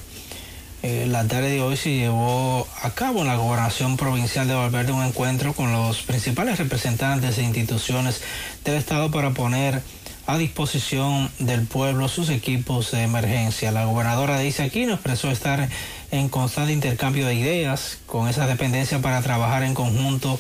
Eh, 0.84 1.08
la 1.08 1.28
tarde 1.28 1.50
de 1.50 1.62
hoy 1.62 1.76
se 1.76 1.96
llevó 1.96 2.68
a 2.84 2.92
cabo 2.92 3.22
en 3.22 3.28
la 3.28 3.36
gobernación 3.36 3.98
provincial 3.98 4.48
de 4.48 4.54
Valverde 4.54 4.92
un 4.92 5.04
encuentro 5.04 5.54
con 5.54 5.72
los 5.72 6.04
principales 6.04 6.60
representantes 6.60 7.40
e 7.40 7.44
instituciones 7.44 8.22
del 8.64 8.76
Estado 8.76 9.10
para 9.10 9.32
poner 9.32 9.82
a 10.28 10.38
disposición 10.38 11.32
del 11.40 11.66
pueblo 11.66 12.08
sus 12.10 12.30
equipos 12.30 12.92
de 12.92 13.02
emergencia. 13.02 13.72
La 13.72 13.86
gobernadora 13.86 14.38
dice 14.38 14.64
aquí 14.64 14.86
nos 14.86 14.96
expresó 14.96 15.32
estar 15.32 15.68
en 16.12 16.30
constante 16.30 16.74
intercambio 16.74 17.26
de 17.26 17.34
ideas 17.34 17.98
con 18.06 18.28
esa 18.28 18.46
dependencia 18.46 19.00
para 19.00 19.22
trabajar 19.24 19.64
en 19.64 19.74
conjunto 19.74 20.40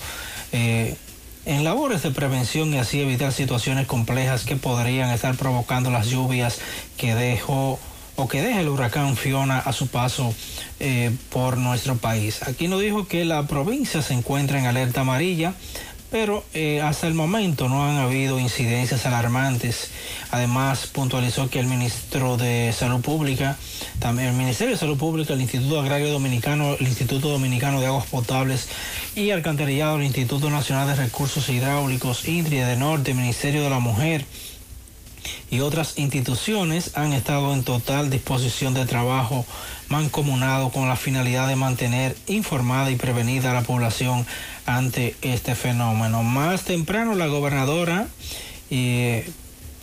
eh, 0.51 0.95
en 1.45 1.63
labores 1.63 2.03
de 2.03 2.11
prevención 2.11 2.73
y 2.73 2.77
así 2.77 3.01
evitar 3.01 3.31
situaciones 3.31 3.87
complejas 3.87 4.43
que 4.43 4.57
podrían 4.57 5.09
estar 5.09 5.35
provocando 5.35 5.89
las 5.89 6.07
lluvias 6.07 6.59
que 6.97 7.15
dejó 7.15 7.79
o 8.17 8.27
que 8.27 8.41
deja 8.41 8.59
el 8.59 8.67
huracán 8.67 9.15
Fiona 9.15 9.59
a 9.59 9.71
su 9.71 9.87
paso 9.87 10.35
eh, 10.81 11.15
por 11.29 11.57
nuestro 11.57 11.95
país. 11.95 12.43
Aquí 12.43 12.67
nos 12.67 12.81
dijo 12.81 13.07
que 13.07 13.23
la 13.23 13.47
provincia 13.47 14.01
se 14.01 14.13
encuentra 14.13 14.59
en 14.59 14.65
alerta 14.65 15.01
amarilla 15.01 15.53
pero 16.09 16.43
eh, 16.53 16.81
hasta 16.81 17.07
el 17.07 17.13
momento 17.13 17.67
no 17.67 17.85
han 17.85 17.97
habido 17.97 18.39
incidencias 18.39 19.05
alarmantes. 19.05 19.91
Además, 20.31 20.87
puntualizó 20.87 21.49
que 21.49 21.59
el 21.59 21.67
ministro 21.67 22.37
de 22.37 22.73
Salud 22.73 23.01
Pública, 23.01 23.57
también 23.99 24.29
el 24.29 24.35
Ministerio 24.35 24.73
de 24.73 24.79
Salud 24.79 24.97
Pública, 24.97 25.33
el 25.33 25.41
Instituto 25.41 25.79
Agrario 25.79 26.09
Dominicano, 26.09 26.75
el 26.79 26.87
Instituto 26.87 27.29
Dominicano 27.29 27.81
de 27.81 27.87
Aguas 27.87 28.05
Potables 28.05 28.69
y 29.15 29.31
Alcantarillado, 29.31 29.97
el 29.97 30.05
Instituto 30.05 30.49
Nacional 30.49 30.87
de 30.87 30.95
Recursos 30.95 31.49
Hidráulicos, 31.49 32.27
INDRI 32.27 32.57
de 32.57 32.77
Norte, 32.77 33.13
Ministerio 33.13 33.63
de 33.63 33.69
la 33.69 33.79
Mujer, 33.79 34.25
y 35.49 35.61
otras 35.61 35.97
instituciones 35.97 36.91
han 36.95 37.13
estado 37.13 37.53
en 37.53 37.63
total 37.63 38.09
disposición 38.09 38.73
de 38.73 38.85
trabajo 38.85 39.45
mancomunado 39.89 40.69
con 40.69 40.87
la 40.87 40.95
finalidad 40.95 41.47
de 41.47 41.55
mantener 41.55 42.15
informada 42.27 42.91
y 42.91 42.95
prevenida 42.95 43.51
a 43.51 43.53
la 43.53 43.61
población 43.61 44.25
ante 44.65 45.15
este 45.21 45.55
fenómeno. 45.55 46.23
Más 46.23 46.63
temprano 46.63 47.15
la 47.15 47.27
gobernadora, 47.27 48.07
eh, 48.69 49.29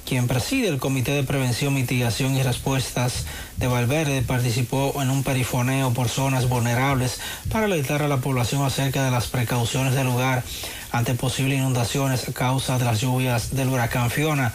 quien 0.05 0.29
preside 0.29 0.69
el 0.69 0.79
Comité 0.79 1.13
de 1.13 1.23
Prevención, 1.23 1.73
Mitigación 1.73 2.37
y 2.37 2.43
Respuestas 2.43 3.25
de 3.57 3.67
Valverde, 3.67 4.21
participó 4.21 4.95
en 5.01 5.09
un 5.09 5.23
perifoneo 5.23 5.93
por 5.95 6.09
zonas 6.11 6.49
vulnerables 6.49 7.21
para 7.51 7.65
alertar 7.65 8.03
a 8.03 8.09
la 8.09 8.19
población 8.19 8.63
acerca 8.63 9.03
de 9.05 9.11
las 9.11 9.29
precauciones 9.29 9.95
del 9.95 10.07
lugar 10.07 10.45
ante 10.93 11.15
posibles 11.15 11.59
inundaciones 11.59 12.29
a 12.29 12.33
causa 12.33 12.79
de 12.79 12.85
las 12.85 13.01
lluvias 13.01 13.55
del 13.57 13.69
huracán 13.69 14.11
Fiona. 14.11 14.53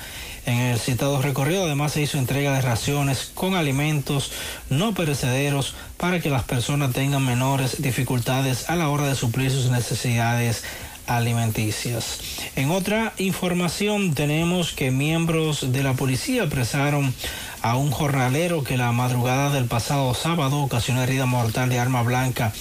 En 0.50 0.58
el 0.58 0.80
citado 0.80 1.22
recorrido 1.22 1.66
además 1.66 1.91
se 1.91 2.02
hizo 2.02 2.18
entrega 2.18 2.56
de 2.56 2.62
raciones 2.62 3.30
con 3.36 3.54
alimentos 3.54 4.32
no 4.72 4.95
perecederos 4.95 5.76
para 5.97 6.22
que 6.22 6.32
las 6.32 6.41
personas 6.41 6.91
tengan 6.91 7.24
menores 7.24 7.84
dificultades 7.84 8.68
a 8.68 8.76
la 8.76 8.89
hora 8.89 9.06
de 9.06 9.14
suplir 9.14 9.52
sus 9.52 9.70
necesidades 9.70 10.64
alimenticias. 11.06 12.18
En 12.56 12.72
otra 12.72 13.14
información 13.20 14.16
tenemos 14.16 14.74
que 14.74 14.89
miembros 14.89 15.72
de 15.72 15.84
la 15.84 15.93
policía 15.93 16.45
apresaron 16.45 17.14
a 17.62 17.76
un 17.76 17.91
jornalero 17.91 18.64
que 18.64 18.76
la 18.76 18.91
madrugada 18.91 19.52
del 19.52 19.66
pasado 19.66 20.16
sábado 20.16 20.64
ocasionó 20.64 21.04
herida 21.04 21.28
mortal 21.28 21.70
de 21.70 21.78
arma 21.78 22.02
blanca 22.02 22.54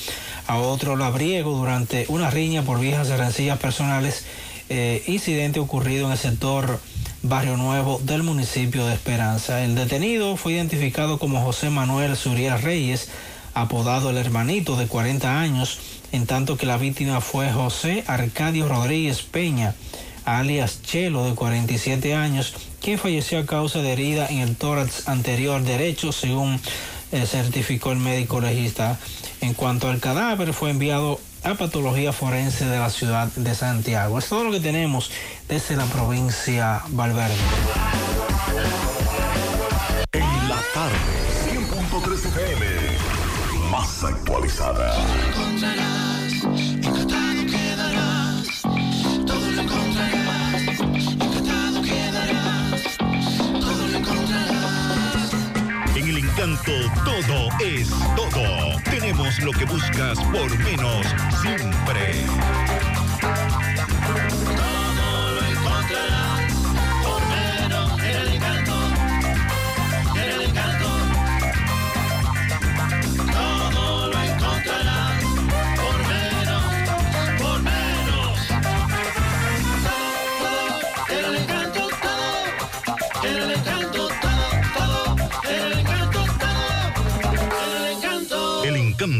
a 0.47 0.59
otro 0.59 0.95
labriego 0.95 1.57
durante 1.57 2.05
una 2.09 2.28
riña 2.28 2.64
por 2.64 2.80
viejas 2.80 3.09
rencillas 3.09 3.59
personales, 3.59 4.26
eh, 4.68 5.03
incidente 5.07 5.59
ocurrido 5.59 6.05
en 6.05 6.12
el 6.12 6.18
sector 6.18 6.80
Barrio 7.22 7.56
Nuevo 7.56 8.00
del 8.04 8.22
municipio 8.22 8.86
de 8.86 8.94
Esperanza. 8.94 9.64
El 9.64 9.74
detenido 9.74 10.36
fue 10.36 10.52
identificado 10.52 11.18
como 11.18 11.42
José 11.42 11.68
Manuel 11.68 12.16
Suriel 12.16 12.62
Reyes, 12.62 13.08
apodado 13.54 14.10
el 14.10 14.16
hermanito 14.16 14.76
de 14.76 14.86
40 14.86 15.40
años, 15.40 15.80
en 16.12 16.26
tanto 16.26 16.56
que 16.56 16.66
la 16.66 16.76
víctima 16.76 17.20
fue 17.20 17.50
José 17.50 18.04
Arcadio 18.06 18.68
Rodríguez 18.68 19.22
Peña, 19.22 19.74
alias 20.24 20.80
Chelo 20.82 21.24
de 21.24 21.34
47 21.34 22.14
años, 22.14 22.54
quien 22.80 22.98
falleció 22.98 23.40
a 23.40 23.46
causa 23.46 23.80
de 23.80 23.92
herida 23.92 24.28
en 24.28 24.38
el 24.38 24.54
tórax 24.54 25.08
anterior 25.08 25.60
derecho, 25.62 26.12
según 26.12 26.60
eh, 27.10 27.26
certificó 27.26 27.90
el 27.90 27.98
médico 27.98 28.40
legista. 28.40 28.96
En 29.40 29.54
cuanto 29.54 29.88
al 29.88 29.98
cadáver, 29.98 30.52
fue 30.52 30.70
enviado 30.70 31.20
a 31.43 31.55
patología 31.55 32.12
forense 32.12 32.64
de 32.66 32.78
la 32.78 32.91
ciudad 32.91 33.28
de 33.28 33.55
Santiago. 33.55 34.18
Es 34.18 34.28
todo 34.28 34.45
lo 34.45 34.51
que 34.51 34.61
tenemos 34.61 35.11
desde 35.49 35.76
la 35.76 35.84
provincia 35.86 36.82
Valverde. 36.89 37.34
En 40.12 40.49
la 40.49 40.61
tarde, 40.74 40.97
100.3 41.51 42.26
FM, 42.26 42.66
más 43.70 44.05
actualizada. 44.05 44.95
Encanto 56.39 56.72
todo 57.05 57.49
es 57.61 57.89
todo. 58.14 58.80
Tenemos 58.84 59.41
lo 59.41 59.51
que 59.51 59.64
buscas 59.64 60.18
por 60.20 60.57
menos 60.59 61.05
siempre. 61.43 62.26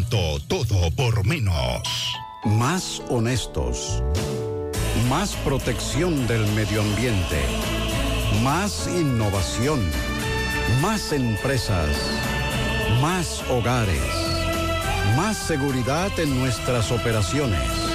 Todo 0.09 0.90
por 0.96 1.26
menos. 1.26 1.82
Más 2.44 3.02
honestos. 3.11 4.02
Más 5.11 5.34
protección 5.44 6.26
del 6.26 6.46
medio 6.52 6.80
ambiente. 6.80 7.42
Más 8.42 8.88
innovación. 8.88 9.80
Más 10.80 11.12
empresas. 11.12 11.90
Más 13.02 13.42
hogares. 13.50 14.00
Más 15.14 15.36
seguridad 15.36 16.11
en 16.18 16.38
nuestras 16.38 16.90
operaciones. 16.90 17.88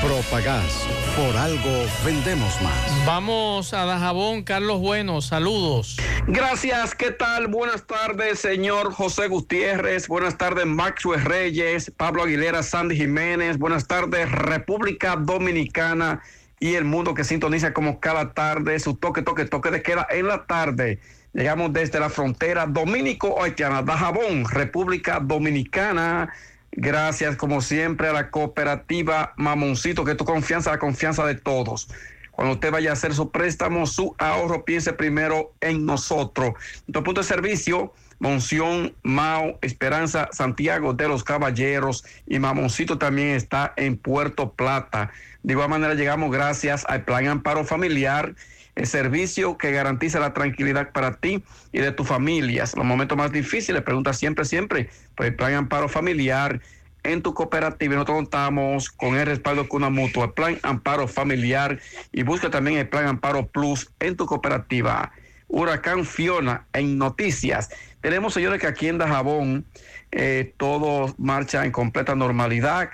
Propagás. 0.00 0.86
Por 1.16 1.36
algo 1.36 1.84
vendemos 2.04 2.60
más. 2.62 3.06
Vamos 3.06 3.74
a 3.74 3.84
Dajabón, 3.84 4.44
Carlos 4.44 4.80
Bueno, 4.80 5.20
saludos. 5.20 5.96
Gracias, 6.28 6.94
¿qué 6.94 7.10
tal? 7.10 7.48
Buenas 7.48 7.84
tardes, 7.86 8.38
señor 8.38 8.92
José 8.92 9.26
Gutiérrez. 9.26 10.06
Buenas 10.06 10.38
tardes, 10.38 10.66
Maxwell 10.66 11.24
Reyes, 11.24 11.90
Pablo 11.96 12.22
Aguilera, 12.22 12.62
Sandy 12.62 12.96
Jiménez. 12.96 13.58
Buenas 13.58 13.88
tardes, 13.88 14.30
República 14.30 15.16
Dominicana 15.16 16.22
y 16.60 16.74
el 16.74 16.84
mundo 16.84 17.14
que 17.14 17.24
sintoniza 17.24 17.72
como 17.72 17.98
cada 17.98 18.32
tarde 18.34 18.78
su 18.78 18.94
toque, 18.94 19.22
toque, 19.22 19.46
toque 19.46 19.70
de 19.70 19.82
queda 19.82 20.06
en 20.10 20.28
la 20.28 20.46
tarde. 20.46 21.00
Llegamos 21.32 21.72
desde 21.72 22.00
la 22.00 22.08
frontera 22.08 22.66
dominico-haitiana, 22.66 23.82
Dajabón, 23.82 24.44
República 24.44 25.20
Dominicana. 25.20 26.32
Gracias, 26.72 27.36
como 27.36 27.60
siempre, 27.60 28.08
a 28.08 28.12
la 28.12 28.30
cooperativa 28.30 29.32
Mamoncito, 29.36 30.04
que 30.04 30.14
tu 30.14 30.24
confianza, 30.24 30.70
la 30.70 30.78
confianza 30.78 31.24
de 31.26 31.34
todos. 31.34 31.88
Cuando 32.30 32.54
usted 32.54 32.70
vaya 32.70 32.90
a 32.90 32.92
hacer 32.92 33.14
su 33.14 33.30
préstamo, 33.30 33.86
su 33.86 34.14
ahorro, 34.18 34.64
piense 34.64 34.92
primero 34.92 35.54
en 35.60 35.84
nosotros. 35.84 36.52
Nuestro 36.86 37.02
punto 37.02 37.20
de 37.20 37.26
servicio, 37.26 37.92
Monción, 38.20 38.94
Mao, 39.02 39.58
Esperanza, 39.62 40.28
Santiago 40.32 40.92
de 40.92 41.08
los 41.08 41.24
Caballeros 41.24 42.04
y 42.26 42.38
Mamoncito 42.38 42.98
también 42.98 43.30
está 43.30 43.72
en 43.76 43.96
Puerto 43.96 44.52
Plata. 44.52 45.10
De 45.42 45.54
igual 45.54 45.68
manera 45.68 45.94
llegamos 45.94 46.30
gracias 46.30 46.84
al 46.88 47.04
Plan 47.04 47.26
Amparo 47.26 47.64
Familiar, 47.64 48.34
el 48.78 48.86
servicio 48.86 49.58
que 49.58 49.72
garantiza 49.72 50.20
la 50.20 50.32
tranquilidad 50.32 50.92
para 50.92 51.16
ti 51.16 51.42
y 51.72 51.80
de 51.80 51.90
tus 51.90 52.06
familias. 52.06 52.76
Los 52.76 52.86
momentos 52.86 53.18
más 53.18 53.32
difíciles, 53.32 53.82
pregunta 53.82 54.12
siempre, 54.12 54.44
siempre, 54.44 54.88
pues 55.16 55.34
Plan 55.34 55.54
Amparo 55.54 55.88
Familiar 55.88 56.60
en 57.02 57.20
tu 57.20 57.34
cooperativa. 57.34 57.94
Nosotros 57.94 58.18
contamos 58.18 58.88
con 58.90 59.16
el 59.16 59.26
respaldo 59.26 59.64
de 59.64 59.68
una 59.72 59.90
mutua, 59.90 60.26
el 60.26 60.32
Plan 60.32 60.58
Amparo 60.62 61.08
Familiar 61.08 61.80
y 62.12 62.22
busca 62.22 62.50
también 62.50 62.78
el 62.78 62.88
Plan 62.88 63.08
Amparo 63.08 63.48
Plus 63.48 63.90
en 63.98 64.16
tu 64.16 64.26
cooperativa. 64.26 65.10
Huracán 65.48 66.04
Fiona 66.04 66.66
en 66.72 66.98
noticias. 66.98 67.70
Tenemos, 68.00 68.32
señores, 68.32 68.60
que 68.60 68.68
aquí 68.68 68.86
en 68.86 68.98
Dajabón 68.98 69.64
eh, 70.12 70.54
todo 70.56 71.16
marcha 71.18 71.64
en 71.64 71.72
completa 71.72 72.14
normalidad. 72.14 72.90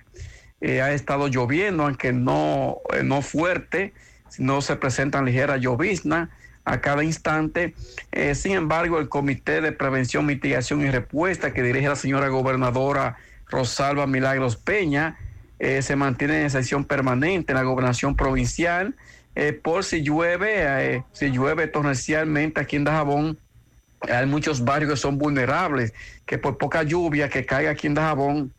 Eh, 0.62 0.80
ha 0.80 0.94
estado 0.94 1.28
lloviendo, 1.28 1.82
aunque 1.82 2.14
no, 2.14 2.78
eh, 2.94 3.02
no 3.02 3.20
fuerte, 3.20 3.92
no 4.38 4.60
se 4.62 4.76
presentan 4.76 5.24
ligeras 5.24 5.60
lloviznas. 5.60 6.28
a 6.66 6.80
cada 6.80 7.04
instante. 7.04 7.74
Eh, 8.10 8.34
sin 8.34 8.52
embargo, 8.52 8.98
el 8.98 9.10
Comité 9.10 9.60
de 9.60 9.72
Prevención, 9.72 10.24
Mitigación 10.24 10.80
y 10.80 10.90
Respuesta 10.90 11.52
que 11.52 11.62
dirige 11.62 11.88
la 11.88 11.96
señora 11.96 12.28
gobernadora 12.28 13.18
Rosalba 13.50 14.06
Milagros 14.06 14.56
Peña 14.56 15.18
eh, 15.58 15.82
se 15.82 15.94
mantiene 15.94 16.42
en 16.42 16.48
sesión 16.48 16.84
permanente 16.84 17.52
en 17.52 17.58
la 17.58 17.64
gobernación 17.64 18.16
provincial. 18.16 18.94
Eh, 19.36 19.52
por 19.52 19.84
si 19.84 20.02
llueve, 20.02 21.04
si 21.12 21.30
llueve 21.30 21.66
torrencialmente 21.66 22.60
aquí 22.60 22.76
en 22.76 22.84
Dajabón, 22.84 23.38
hay 24.00 24.26
muchos 24.26 24.64
barrios 24.64 24.92
que 24.92 24.96
son 24.96 25.18
vulnerables, 25.18 25.92
que 26.26 26.38
por 26.38 26.58
poca 26.58 26.82
lluvia 26.82 27.28
que 27.28 27.44
caiga 27.44 27.70
aquí 27.70 27.86
en 27.86 27.94
Dajabón, 27.94 28.52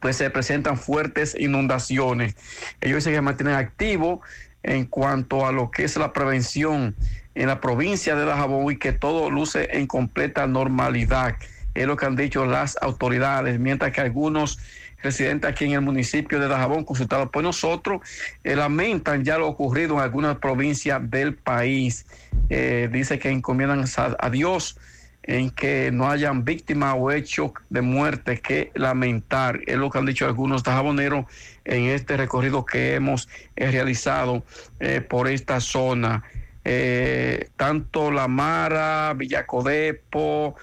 pues 0.00 0.16
se 0.16 0.28
presentan 0.28 0.76
fuertes 0.76 1.34
inundaciones. 1.38 2.36
Ellos 2.80 3.02
se 3.02 3.20
mantienen 3.22 3.54
activos 3.54 4.20
en 4.64 4.86
cuanto 4.86 5.46
a 5.46 5.52
lo 5.52 5.70
que 5.70 5.84
es 5.84 5.96
la 5.96 6.12
prevención 6.12 6.96
en 7.34 7.48
la 7.48 7.60
provincia 7.60 8.16
de 8.16 8.24
Dajabón 8.24 8.72
y 8.72 8.76
que 8.76 8.92
todo 8.92 9.30
luce 9.30 9.68
en 9.72 9.86
completa 9.86 10.46
normalidad. 10.46 11.36
Es 11.74 11.86
lo 11.86 11.96
que 11.96 12.06
han 12.06 12.16
dicho 12.16 12.46
las 12.46 12.76
autoridades, 12.80 13.58
mientras 13.58 13.92
que 13.92 14.00
algunos 14.00 14.58
residentes 15.02 15.50
aquí 15.50 15.66
en 15.66 15.72
el 15.72 15.80
municipio 15.82 16.40
de 16.40 16.48
Dajabón, 16.48 16.84
consultados 16.84 17.28
por 17.30 17.42
nosotros, 17.42 18.00
eh, 18.42 18.56
lamentan 18.56 19.24
ya 19.24 19.38
lo 19.38 19.48
ocurrido 19.48 19.94
en 19.94 20.00
algunas 20.00 20.38
provincias 20.38 21.10
del 21.10 21.34
país. 21.34 22.06
Eh, 22.48 22.88
dice 22.90 23.18
que 23.18 23.30
encomiendan 23.30 23.84
a, 24.18 24.30
Dios 24.30 24.78
en 25.24 25.50
que 25.50 25.90
no 25.92 26.08
hayan 26.08 26.44
víctimas 26.44 26.94
o 26.98 27.10
hechos 27.10 27.52
de 27.68 27.82
muerte 27.82 28.40
que 28.40 28.70
lamentar. 28.74 29.60
Es 29.66 29.76
lo 29.76 29.90
que 29.90 29.98
han 29.98 30.06
dicho 30.06 30.26
algunos 30.26 30.62
dajaboneros 30.62 31.26
en 31.64 31.86
este 31.86 32.16
recorrido 32.16 32.64
que 32.64 32.94
hemos 32.94 33.28
eh, 33.56 33.70
realizado 33.70 34.44
eh, 34.80 35.00
por 35.00 35.28
esta 35.28 35.60
zona. 35.60 36.22
Eh, 36.64 37.48
tanto 37.56 38.10
La 38.10 38.28
Mara, 38.28 39.12
Villacodepo, 39.14 40.56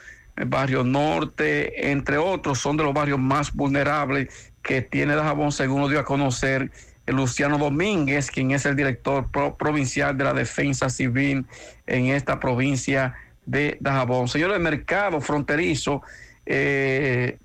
Barrio 0.47 0.83
Norte, 0.83 1.91
entre 1.91 2.17
otros, 2.17 2.59
son 2.59 2.77
de 2.77 2.83
los 2.83 2.93
barrios 2.93 3.19
más 3.19 3.53
vulnerables 3.53 4.51
que 4.63 4.81
tiene 4.81 5.15
Dajabón, 5.15 5.51
según 5.51 5.81
lo 5.81 5.89
dio 5.89 5.99
a 5.99 6.05
conocer 6.05 6.71
Luciano 7.05 7.57
Domínguez, 7.57 8.31
quien 8.31 8.51
es 8.51 8.65
el 8.65 8.75
director 8.75 9.27
provincial 9.57 10.17
de 10.17 10.23
la 10.23 10.33
Defensa 10.33 10.89
Civil 10.89 11.45
en 11.85 12.07
esta 12.07 12.39
provincia 12.39 13.15
de 13.45 13.77
Dajabón. 13.81 14.27
Señor, 14.27 14.51
el 14.51 14.59
mercado 14.59 15.19
fronterizo 15.19 16.01
se 16.45 17.37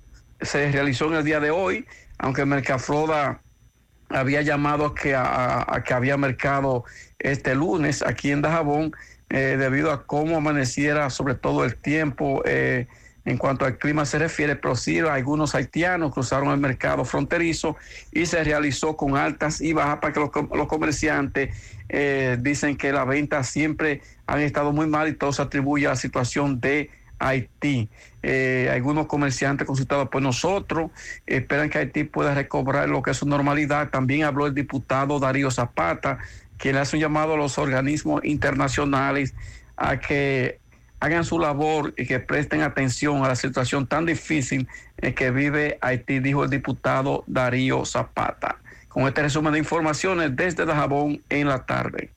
realizó 0.71 1.07
en 1.07 1.13
el 1.15 1.23
día 1.23 1.39
de 1.39 1.51
hoy, 1.51 1.85
aunque 2.17 2.45
Mercafroda 2.45 3.41
había 4.09 4.41
llamado 4.41 4.87
a 4.87 4.95
que, 4.95 5.15
a, 5.15 5.83
que 5.85 5.93
había 5.93 6.17
mercado 6.17 6.85
este 7.19 7.55
lunes 7.55 8.01
aquí 8.01 8.31
en 8.31 8.41
Dajabón 8.41 8.93
eh, 9.29 9.57
debido 9.59 9.91
a 9.91 10.05
cómo 10.05 10.37
amaneciera 10.37 11.09
sobre 11.09 11.35
todo 11.35 11.65
el 11.65 11.75
tiempo 11.75 12.41
eh, 12.45 12.87
en 13.25 13.37
cuanto 13.37 13.65
al 13.65 13.77
clima 13.77 14.05
se 14.05 14.19
refiere, 14.19 14.55
pero 14.55 14.75
sí 14.75 14.99
algunos 14.99 15.53
haitianos 15.53 16.13
cruzaron 16.13 16.49
el 16.49 16.59
mercado 16.59 17.03
fronterizo 17.03 17.75
y 18.13 18.25
se 18.25 18.41
realizó 18.41 18.95
con 18.95 19.17
altas 19.17 19.59
y 19.59 19.73
bajas 19.73 19.97
para 19.99 20.13
que 20.13 20.21
los, 20.21 20.67
comerciantes 20.67 21.53
eh, 21.89 22.37
dicen 22.39 22.77
que 22.77 22.93
las 22.93 23.05
ventas 23.05 23.49
siempre 23.49 24.01
han 24.27 24.39
estado 24.39 24.71
muy 24.71 24.87
mal 24.87 25.09
y 25.09 25.13
todo 25.13 25.33
se 25.33 25.41
atribuye 25.41 25.87
a 25.87 25.89
la 25.89 25.95
situación 25.97 26.61
de 26.61 26.89
Haití. 27.19 27.89
Eh, 28.23 28.69
algunos 28.71 29.07
comerciantes 29.07 29.65
consultados 29.65 30.09
por 30.09 30.21
nosotros 30.21 30.91
esperan 31.25 31.69
que 31.69 31.77
Haití 31.77 32.03
pueda 32.03 32.33
recobrar 32.33 32.89
lo 32.89 33.01
que 33.01 33.11
es 33.11 33.17
su 33.17 33.25
normalidad. 33.25 33.89
También 33.89 34.23
habló 34.23 34.47
el 34.47 34.53
diputado 34.53 35.19
Darío 35.19 35.51
Zapata, 35.51 36.19
quien 36.57 36.75
le 36.75 36.81
hace 36.81 36.97
un 36.97 37.01
llamado 37.01 37.33
a 37.33 37.37
los 37.37 37.57
organismos 37.57 38.23
internacionales 38.25 39.33
a 39.75 39.99
que 39.99 40.59
hagan 40.99 41.23
su 41.23 41.39
labor 41.39 41.93
y 41.97 42.05
que 42.05 42.19
presten 42.19 42.61
atención 42.61 43.23
a 43.23 43.27
la 43.27 43.35
situación 43.35 43.87
tan 43.87 44.05
difícil 44.05 44.67
en 44.97 45.13
que 45.13 45.31
vive 45.31 45.77
Haití, 45.81 46.19
dijo 46.19 46.43
el 46.43 46.49
diputado 46.49 47.23
Darío 47.27 47.85
Zapata. 47.85 48.57
Con 48.87 49.07
este 49.07 49.21
resumen 49.21 49.53
de 49.53 49.59
informaciones 49.59 50.35
desde 50.35 50.65
Dajabón 50.65 51.21
en 51.29 51.47
la 51.47 51.65
tarde. 51.65 52.16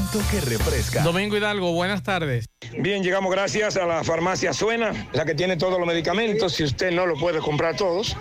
Alimento 0.11 0.29
que 0.29 0.41
refresca. 0.41 1.01
Domingo 1.03 1.37
Hidalgo, 1.37 1.71
buenas 1.73 2.03
tardes. 2.03 2.45
Bien, 2.77 3.01
llegamos 3.03 3.31
gracias 3.31 3.77
a 3.77 3.85
la 3.85 4.03
farmacia 4.03 4.51
Suena, 4.53 5.07
la 5.13 5.23
que 5.25 5.33
tiene 5.35 5.55
todos 5.57 5.79
los 5.79 5.87
medicamentos. 5.87 6.53
Si 6.53 6.63
usted 6.63 6.91
no 6.91 7.05
lo 7.05 7.15
puede 7.15 7.37
comprar 7.39 7.77
todos, 7.77 8.17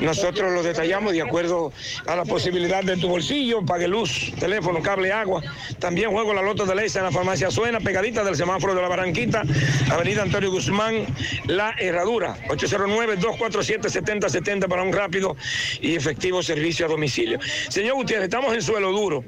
nosotros 0.00 0.52
los 0.52 0.64
detallamos 0.64 1.12
de 1.12 1.22
acuerdo 1.22 1.72
a 2.06 2.16
la 2.16 2.24
posibilidad 2.24 2.82
de 2.84 2.96
tu 2.96 3.08
bolsillo. 3.08 3.64
Pague 3.64 3.86
luz, 3.88 4.32
teléfono, 4.38 4.80
cable, 4.82 5.12
agua. 5.12 5.42
También 5.78 6.10
juego 6.10 6.34
la 6.34 6.42
loto 6.42 6.66
de 6.66 6.74
Leisa 6.74 6.98
en 6.98 7.06
la 7.06 7.10
farmacia 7.10 7.50
Suena, 7.50 7.80
pegadita 7.80 8.22
del 8.22 8.36
semáforo 8.36 8.74
de 8.74 8.82
la 8.82 8.88
Barranquita, 8.88 9.42
Avenida 9.90 10.20
Antonio 10.22 10.50
Guzmán, 10.50 11.06
La 11.46 11.74
Herradura. 11.78 12.36
809-247-7070 12.48 14.68
para 14.68 14.82
un 14.82 14.92
rápido 14.92 15.36
y 15.80 15.94
efectivo 15.94 16.42
servicio 16.42 16.84
a 16.86 16.88
domicilio. 16.88 17.38
Señor 17.68 17.94
Gutiérrez, 17.94 18.24
estamos 18.24 18.52
en 18.54 18.62
suelo 18.62 18.90
duro, 18.92 19.24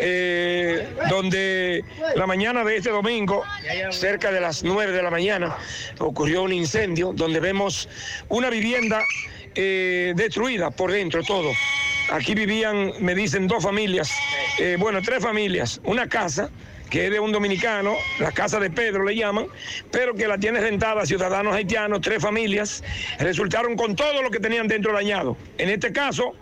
eh, 0.00 0.88
donde 1.10 1.25
la 2.14 2.26
mañana 2.26 2.64
de 2.64 2.76
este 2.76 2.90
domingo 2.90 3.42
cerca 3.90 4.30
de 4.30 4.40
las 4.40 4.62
9 4.64 4.92
de 4.92 5.02
la 5.02 5.10
mañana, 5.10 5.56
ocurrió 5.98 6.42
un 6.42 6.52
incendio 6.52 7.12
donde 7.14 7.40
vemos 7.40 7.88
una 8.28 8.50
vivienda 8.50 9.00
eh, 9.54 10.12
destruida 10.16 10.70
por 10.70 10.92
dentro, 10.92 11.22
todo. 11.22 11.50
Aquí 12.10 12.34
vivían, 12.34 12.92
me 13.00 13.14
dicen, 13.14 13.48
dos 13.48 13.62
familias, 13.62 14.10
eh, 14.58 14.76
bueno, 14.78 15.00
tres 15.02 15.22
familias, 15.22 15.80
una 15.84 16.08
casa 16.08 16.50
que 16.90 17.06
es 17.06 17.10
de 17.10 17.18
un 17.18 17.32
dominicano, 17.32 17.96
la 18.20 18.32
casa 18.32 18.60
de 18.60 18.70
Pedro 18.70 19.04
le 19.04 19.16
llaman, 19.16 19.46
pero 19.90 20.14
que 20.14 20.28
la 20.28 20.38
tiene 20.38 20.60
rentada 20.60 21.02
a 21.02 21.06
ciudadanos 21.06 21.54
haitianos, 21.54 22.00
tres 22.00 22.22
familias, 22.22 22.84
resultaron 23.18 23.76
con 23.76 23.96
todo 23.96 24.22
lo 24.22 24.30
que 24.30 24.38
tenían 24.38 24.68
dentro 24.68 24.92
dañado. 24.92 25.36
En 25.58 25.68
este 25.68 25.92
caso, 25.92 26.34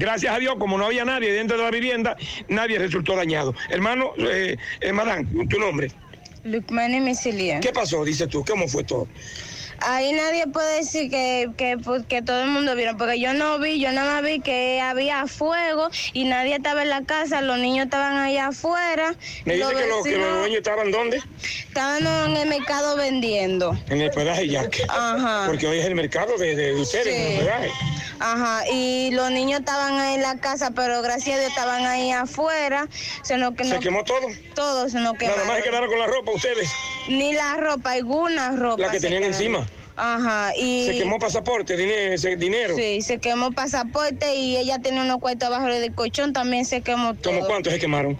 gracias 0.00 0.34
a 0.34 0.38
Dios, 0.38 0.56
como 0.58 0.76
no 0.76 0.86
había 0.86 1.04
nadie 1.04 1.32
dentro 1.32 1.56
de 1.56 1.62
la 1.62 1.70
vivienda, 1.70 2.16
nadie 2.48 2.78
resultó 2.78 3.14
dañado. 3.14 3.54
Hermano, 3.68 4.12
eh, 4.18 4.56
eh 4.80 4.92
Madame, 4.92 5.26
tu 5.48 5.60
nombre. 5.60 5.92
Lucmani 6.42 7.00
Misilia. 7.00 7.60
¿Qué 7.60 7.70
pasó, 7.70 8.04
dices 8.04 8.28
tú? 8.28 8.44
¿Cómo 8.44 8.66
fue 8.66 8.82
todo? 8.82 9.06
Ahí 9.82 10.12
nadie 10.12 10.46
puede 10.46 10.76
decir 10.76 11.10
que, 11.10 11.48
que, 11.56 11.78
pues, 11.78 12.04
que 12.06 12.22
todo 12.22 12.42
el 12.42 12.48
mundo 12.50 12.74
vieron, 12.76 12.96
porque 12.98 13.18
yo 13.18 13.32
no 13.32 13.58
vi, 13.58 13.80
yo 13.80 13.90
nada 13.92 14.14
más 14.14 14.22
vi 14.22 14.40
que 14.40 14.80
había 14.80 15.26
fuego 15.26 15.88
y 16.12 16.24
nadie 16.24 16.56
estaba 16.56 16.82
en 16.82 16.90
la 16.90 17.02
casa, 17.04 17.40
los 17.40 17.58
niños 17.58 17.86
estaban 17.86 18.16
allá 18.18 18.48
afuera. 18.48 19.14
¿Me 19.44 19.54
dice 19.54 19.64
los 19.72 19.80
que, 19.80 19.86
lo- 19.88 20.02
que 20.02 20.16
los 20.18 20.38
dueños 20.40 20.58
estaban 20.58 20.90
dónde? 20.90 21.22
Estaban 21.68 22.06
en 22.30 22.36
el 22.36 22.48
mercado 22.48 22.96
vendiendo. 22.96 23.76
En 23.88 24.00
el 24.02 24.10
pedaje 24.10 24.48
Yaque. 24.48 24.84
Ajá. 24.88 25.44
Porque 25.46 25.66
hoy 25.66 25.78
es 25.78 25.86
el 25.86 25.94
mercado 25.94 26.36
de, 26.36 26.54
de 26.54 26.74
ustedes, 26.74 27.06
en 27.14 27.32
el 27.32 27.38
pedaje. 27.40 27.70
Ajá, 28.22 28.64
y 28.70 29.10
los 29.12 29.30
niños 29.30 29.60
estaban 29.60 29.98
ahí 29.98 30.14
en 30.16 30.22
la 30.22 30.36
casa, 30.38 30.72
pero 30.72 31.00
gracias 31.00 31.36
a 31.36 31.38
Dios 31.40 31.50
estaban 31.50 31.86
ahí 31.86 32.10
afuera. 32.12 32.86
Se, 33.22 33.38
nos, 33.38 33.54
¿Se 33.56 33.64
nos- 33.64 33.78
quemó 33.80 34.04
todo? 34.04 34.26
Todo 34.54 34.90
se 34.90 34.98
nos 35.00 35.16
quemó. 35.16 35.32
Nada 35.34 35.46
más 35.46 35.56
se 35.56 35.62
quedaron 35.62 35.88
con 35.88 35.98
la 35.98 36.06
ropa 36.06 36.32
ustedes, 36.32 36.68
Ni 37.08 37.32
la 37.32 37.56
ropa, 37.56 37.92
alguna 37.92 38.50
ropa. 38.52 38.82
la 38.82 38.90
que 38.90 39.00
tenían 39.00 39.22
quedaron. 39.22 39.40
encima. 39.40 39.66
Ajá, 40.02 40.56
y... 40.56 40.86
Se 40.86 40.96
quemó 40.96 41.18
pasaporte, 41.18 41.76
dinero. 41.76 42.74
Sí, 42.74 43.02
se 43.02 43.18
quemó 43.18 43.52
pasaporte 43.52 44.34
y 44.34 44.56
ella 44.56 44.78
tenía 44.78 45.02
unos 45.02 45.18
cuartos 45.18 45.48
abajo 45.48 45.66
del 45.66 45.94
colchón, 45.94 46.32
también 46.32 46.64
se 46.64 46.80
quemó 46.80 47.14
todo. 47.14 47.34
¿Cómo 47.34 47.46
cuántos 47.46 47.74
se 47.74 47.78
quemaron? 47.78 48.18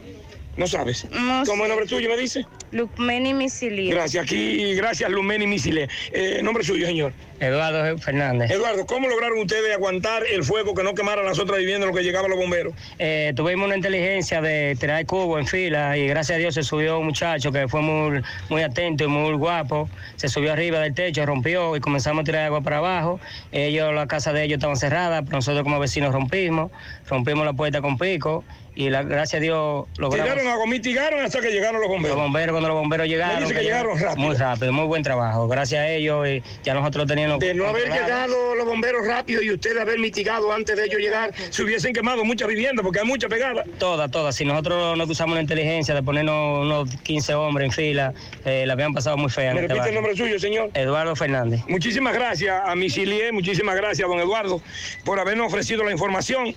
No 0.59 0.67
sabes. 0.67 1.07
No 1.11 1.43
¿Cómo 1.45 1.45
es 1.45 1.49
el 1.49 1.57
sé. 1.57 1.69
nombre 1.69 1.87
tuyo, 1.87 2.09
me 2.11 2.19
dice? 2.19 2.45
Lucmeni 2.73 3.35
Misilia. 3.35 3.95
Gracias, 3.95 4.25
aquí, 4.25 4.75
gracias 4.75 5.11
Lumeni 5.11 5.47
Misile. 5.47 5.89
Eh, 6.13 6.41
nombre 6.43 6.65
suyo, 6.65 6.87
señor. 6.87 7.13
Eduardo 7.41 7.97
Fernández. 7.99 8.51
Eduardo, 8.51 8.85
¿cómo 8.87 9.09
lograron 9.09 9.39
ustedes 9.39 9.75
aguantar 9.75 10.25
el 10.31 10.45
fuego 10.45 10.75
que 10.75 10.83
no 10.83 10.95
quemara 10.95 11.23
las 11.23 11.39
otras 11.39 11.59
viviendas 11.59 11.89
lo 11.89 11.97
que 11.97 12.03
llegaban 12.03 12.31
los 12.31 12.39
bomberos? 12.39 12.75
Eh, 12.99 13.33
tuvimos 13.35 13.67
una 13.67 13.77
inteligencia 13.77 14.43
de 14.43 14.77
tirar 14.79 15.01
el 15.01 15.07
cubo 15.07 15.39
en 15.39 15.47
fila 15.47 15.97
y 15.97 16.07
gracias 16.07 16.37
a 16.37 16.39
Dios 16.39 16.55
se 16.55 16.63
subió 16.63 16.99
un 16.99 17.07
muchacho 17.07 17.51
que 17.51 17.67
fue 17.67 17.81
muy, 17.81 18.21
muy 18.51 18.63
atento 18.63 19.05
y 19.05 19.07
muy 19.07 19.33
guapo. 19.35 19.89
Se 20.17 20.29
subió 20.29 20.53
arriba 20.53 20.81
del 20.81 20.95
techo, 20.95 21.25
rompió 21.25 21.77
y 21.77 21.81
comenzamos 21.81 22.23
a 22.23 22.25
tirar 22.25 22.45
agua 22.45 22.61
para 22.61 22.77
abajo. 22.77 23.21
Ellos, 23.53 23.95
la 23.95 24.07
casa 24.07 24.35
de 24.35 24.45
ellos 24.45 24.59
estaba 24.59 24.77
cerrada, 24.77 25.23
pero 25.23 25.39
nosotros 25.39 25.65
como 25.65 25.79
vecinos 25.81 26.13
rompimos, 26.13 26.71
rompimos 27.09 27.47
la 27.47 27.55
puerta 27.55 27.81
con 27.81 27.97
pico 27.97 28.45
y 28.75 28.91
la, 28.91 29.03
gracias 29.03 29.39
a 29.39 29.43
Dios 29.43 29.87
logramos. 29.99 30.29
Tiraron 30.29 30.53
agua, 30.53 30.67
mitigaron 30.67 31.21
hasta 31.25 31.41
que 31.41 31.51
llegaron 31.51 31.81
los 31.81 31.89
bomberos. 31.89 32.17
Los 32.17 32.25
bomberos, 32.25 32.53
cuando 32.53 32.69
los 32.69 32.79
bomberos 32.79 33.09
llegaron. 33.09 33.41
dice 33.41 33.55
que 33.55 33.63
llegaron 33.63 33.99
rápido. 33.99 34.27
Muy 34.27 34.37
rápido, 34.37 34.73
muy 34.73 34.87
buen 34.87 35.03
trabajo. 35.03 35.49
Gracias 35.49 35.81
a 35.81 35.89
ellos 35.89 36.27
y 36.29 36.43
ya 36.63 36.75
nosotros 36.75 37.07
teníamos. 37.07 37.39
De 37.41 37.55
no 37.55 37.67
haber 37.67 37.91
llegado 37.91 38.55
los 38.55 38.67
bomberos 38.67 39.07
rápido 39.07 39.43
y 39.43 39.53
ustedes 39.53 39.81
haber 39.81 39.99
mitigado 39.99 40.53
antes 40.53 40.77
de 40.77 40.85
ellos 40.85 41.01
llegar, 41.01 41.33
se 41.51 41.63
hubiesen 41.63 41.93
quemado 41.93 42.25
muchas 42.25 42.49
viviendas 42.49 42.85
porque 42.85 43.01
hay 43.01 43.07
muchas 43.07 43.31
pegadas. 43.31 43.67
Todas, 43.79 44.11
todas. 44.11 44.35
Si 44.37 44.45
nosotros 44.45 44.97
no 44.97 45.05
usamos 45.05 45.35
la 45.35 45.43
inteligencia 45.43 45.95
de 45.95 46.03
ponernos 46.03 46.65
unos 46.65 46.95
15 47.03 47.35
hombres 47.35 47.67
en 47.67 47.73
fila, 47.73 48.15
eh, 48.45 48.65
la 48.67 48.75
habían 48.75 48.95
pasado 48.95 49.17
muy 49.17 49.31
fea. 49.31 49.55
¿Me 49.55 49.63
este 49.63 49.75
repite 49.75 49.89
el 49.89 49.95
nombre 49.95 50.17
suyo, 50.17 50.39
señor? 50.39 50.71
Eduardo 50.75 51.17
Fernández. 51.17 51.61
Muchísimas 51.69 52.15
gracias 52.15 52.63
a 52.65 52.75
Misilie, 52.75 53.33
muchísimas 53.33 53.77
gracias 53.77 54.07
a 54.07 54.11
don 54.11 54.21
Eduardo 54.21 54.63
por 55.05 55.19
habernos 55.19 55.49
ofrecido 55.49 55.85
la 55.85 55.93
información. 55.93 56.55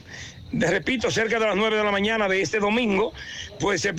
Repito, 0.54 1.10
cerca 1.10 1.40
de 1.40 1.48
las 1.48 1.56
9 1.56 1.78
de 1.78 1.84
la 1.84 1.92
mañana 1.92 2.28
de 2.28 2.42
este 2.42 2.60
domingo, 2.60 3.14
pues 3.60 3.82
se, 3.82 3.94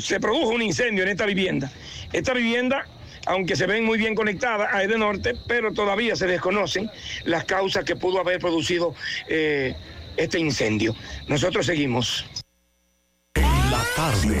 se 0.00 0.20
produjo 0.20 0.48
un 0.48 0.62
incendio 0.62 1.04
en 1.04 1.10
esta 1.10 1.24
vivienda. 1.24 1.70
Esta 2.12 2.34
vivienda, 2.34 2.86
aunque 3.26 3.54
se 3.54 3.66
ven 3.66 3.84
muy 3.84 3.98
bien 3.98 4.14
conectadas 4.14 4.74
a 4.74 4.82
Edenorte, 4.82 5.34
pero 5.46 5.72
todavía 5.72 6.16
se 6.16 6.26
desconocen 6.26 6.90
las 7.24 7.44
causas 7.44 7.84
que 7.84 7.94
pudo 7.94 8.18
haber 8.20 8.40
producido 8.40 8.94
eh, 9.28 9.74
este 10.16 10.38
incendio. 10.38 10.96
Nosotros 11.28 11.66
seguimos. 11.66 12.26
La 13.70 13.84
tarde. 13.94 14.40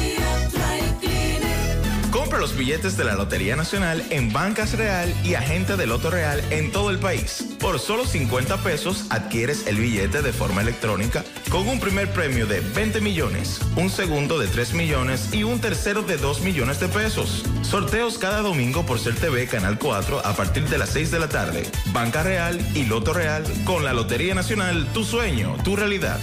Compra 2.31 2.47
los 2.47 2.57
billetes 2.57 2.95
de 2.95 3.03
la 3.03 3.15
Lotería 3.15 3.57
Nacional 3.57 4.05
en 4.09 4.31
Bancas 4.31 4.77
Real 4.77 5.13
y 5.21 5.33
Agente 5.33 5.75
de 5.75 5.85
Loto 5.85 6.09
Real 6.09 6.41
en 6.49 6.71
todo 6.71 6.89
el 6.89 6.97
país. 6.97 7.45
Por 7.59 7.77
solo 7.77 8.05
50 8.05 8.55
pesos 8.63 9.05
adquieres 9.09 9.67
el 9.67 9.75
billete 9.75 10.21
de 10.21 10.31
forma 10.31 10.61
electrónica 10.61 11.25
con 11.49 11.67
un 11.67 11.81
primer 11.81 12.09
premio 12.13 12.47
de 12.47 12.61
20 12.61 13.01
millones, 13.01 13.59
un 13.75 13.89
segundo 13.89 14.39
de 14.39 14.47
3 14.47 14.75
millones 14.75 15.33
y 15.33 15.43
un 15.43 15.59
tercero 15.59 16.03
de 16.03 16.15
2 16.15 16.39
millones 16.39 16.79
de 16.79 16.87
pesos. 16.87 17.43
Sorteos 17.63 18.17
cada 18.17 18.39
domingo 18.39 18.85
por 18.85 18.97
Ser 18.97 19.15
Canal 19.49 19.77
4 19.77 20.25
a 20.25 20.33
partir 20.33 20.63
de 20.69 20.77
las 20.77 20.91
6 20.91 21.11
de 21.11 21.19
la 21.19 21.27
tarde. 21.27 21.69
Banca 21.91 22.23
Real 22.23 22.57
y 22.73 22.85
Loto 22.85 23.11
Real 23.11 23.43
con 23.65 23.83
la 23.83 23.91
Lotería 23.91 24.35
Nacional, 24.35 24.87
tu 24.93 25.03
sueño, 25.03 25.57
tu 25.65 25.75
realidad. 25.75 26.21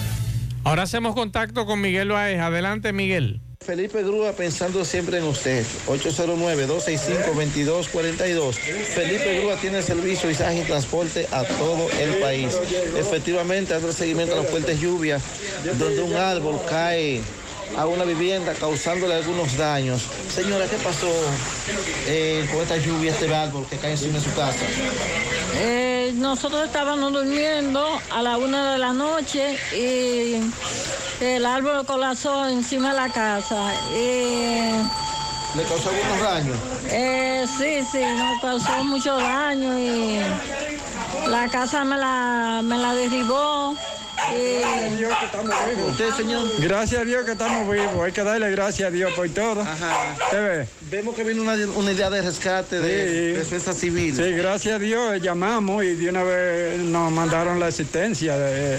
Ahora 0.64 0.84
hacemos 0.84 1.14
contacto 1.14 1.66
con 1.66 1.82
Miguel 1.82 2.08
Baez. 2.08 2.40
Adelante, 2.40 2.94
Miguel. 2.94 3.42
Felipe 3.60 4.02
Grúa 4.02 4.32
pensando 4.32 4.84
siempre 4.84 5.18
en 5.18 5.24
usted. 5.24 5.64
809-265-2242. 5.88 8.54
Felipe 8.54 9.40
Grúa 9.40 9.56
tiene 9.56 9.82
servicio, 9.82 10.30
izaje 10.30 10.60
y 10.60 10.64
transporte 10.64 11.26
a 11.30 11.44
todo 11.44 11.88
el 12.00 12.14
país. 12.16 12.56
Efectivamente, 12.96 13.74
hace 13.74 13.92
seguimiento 13.92 14.34
a 14.34 14.38
las 14.38 14.50
fuertes 14.50 14.80
lluvias, 14.80 15.22
donde 15.78 16.02
un 16.02 16.14
árbol 16.14 16.58
cae 16.68 17.20
a 17.76 17.86
una 17.86 18.04
vivienda 18.04 18.54
causándole 18.54 19.14
algunos 19.14 19.56
daños. 19.56 20.02
Señora, 20.34 20.66
¿qué 20.66 20.76
pasó 20.76 21.10
eh, 22.06 22.48
con 22.50 22.62
esta 22.62 22.76
lluvia, 22.76 23.12
este 23.12 23.32
árbol 23.34 23.66
que 23.68 23.76
cae 23.76 23.92
encima 23.92 24.18
de 24.18 24.24
su 24.24 24.34
casa? 24.34 24.64
Eh, 25.56 26.12
nosotros 26.14 26.64
estábamos 26.66 27.12
durmiendo 27.12 27.84
a 28.10 28.22
la 28.22 28.36
una 28.38 28.72
de 28.72 28.78
la 28.78 28.92
noche 28.92 29.58
y 29.76 30.40
el 31.24 31.46
árbol 31.46 31.84
colapsó 31.86 32.48
encima 32.48 32.90
de 32.90 32.96
la 32.96 33.08
casa. 33.10 33.72
Y, 33.92 34.72
¿Le 35.56 35.64
causó 35.64 35.88
algunos 35.90 36.20
daños? 36.20 36.56
eh, 36.90 37.44
sí, 37.58 37.86
sí, 37.90 38.00
nos 38.16 38.40
causó 38.40 38.84
mucho 38.84 39.16
daño 39.16 39.78
y 39.78 40.20
la 41.28 41.48
casa 41.48 41.84
me 41.84 41.96
la, 41.96 42.60
me 42.64 42.78
la 42.78 42.94
derribó. 42.94 43.76
Y, 44.34 45.04
¿Usted, 45.90 46.10
señor? 46.14 46.44
Gracias 46.58 47.00
a 47.00 47.04
Dios 47.04 47.24
que 47.24 47.32
estamos 47.32 47.70
vivos. 47.70 48.04
Hay 48.04 48.12
que 48.12 48.22
darle 48.24 48.50
gracias 48.50 48.88
a 48.88 48.90
Dios 48.90 49.12
por 49.14 49.28
todo. 49.30 49.64
¿Te 50.30 50.36
ve? 50.38 50.68
Vemos 50.90 51.14
que 51.14 51.22
viene 51.24 51.40
una, 51.40 51.54
una 51.76 51.92
idea 51.92 52.10
de 52.10 52.22
rescate 52.22 52.80
de 52.80 53.32
Sí. 53.32 53.38
defensa 53.38 53.72
civil. 53.72 54.14
Sí, 54.16 54.32
gracias 54.32 54.74
a 54.74 54.78
Dios 54.78 55.20
llamamos 55.22 55.84
y 55.84 55.94
de 55.94 56.10
una 56.10 56.24
vez 56.24 56.78
nos 56.80 57.10
mandaron 57.12 57.60
la 57.60 57.66
asistencia. 57.66 58.36
De, 58.36 58.78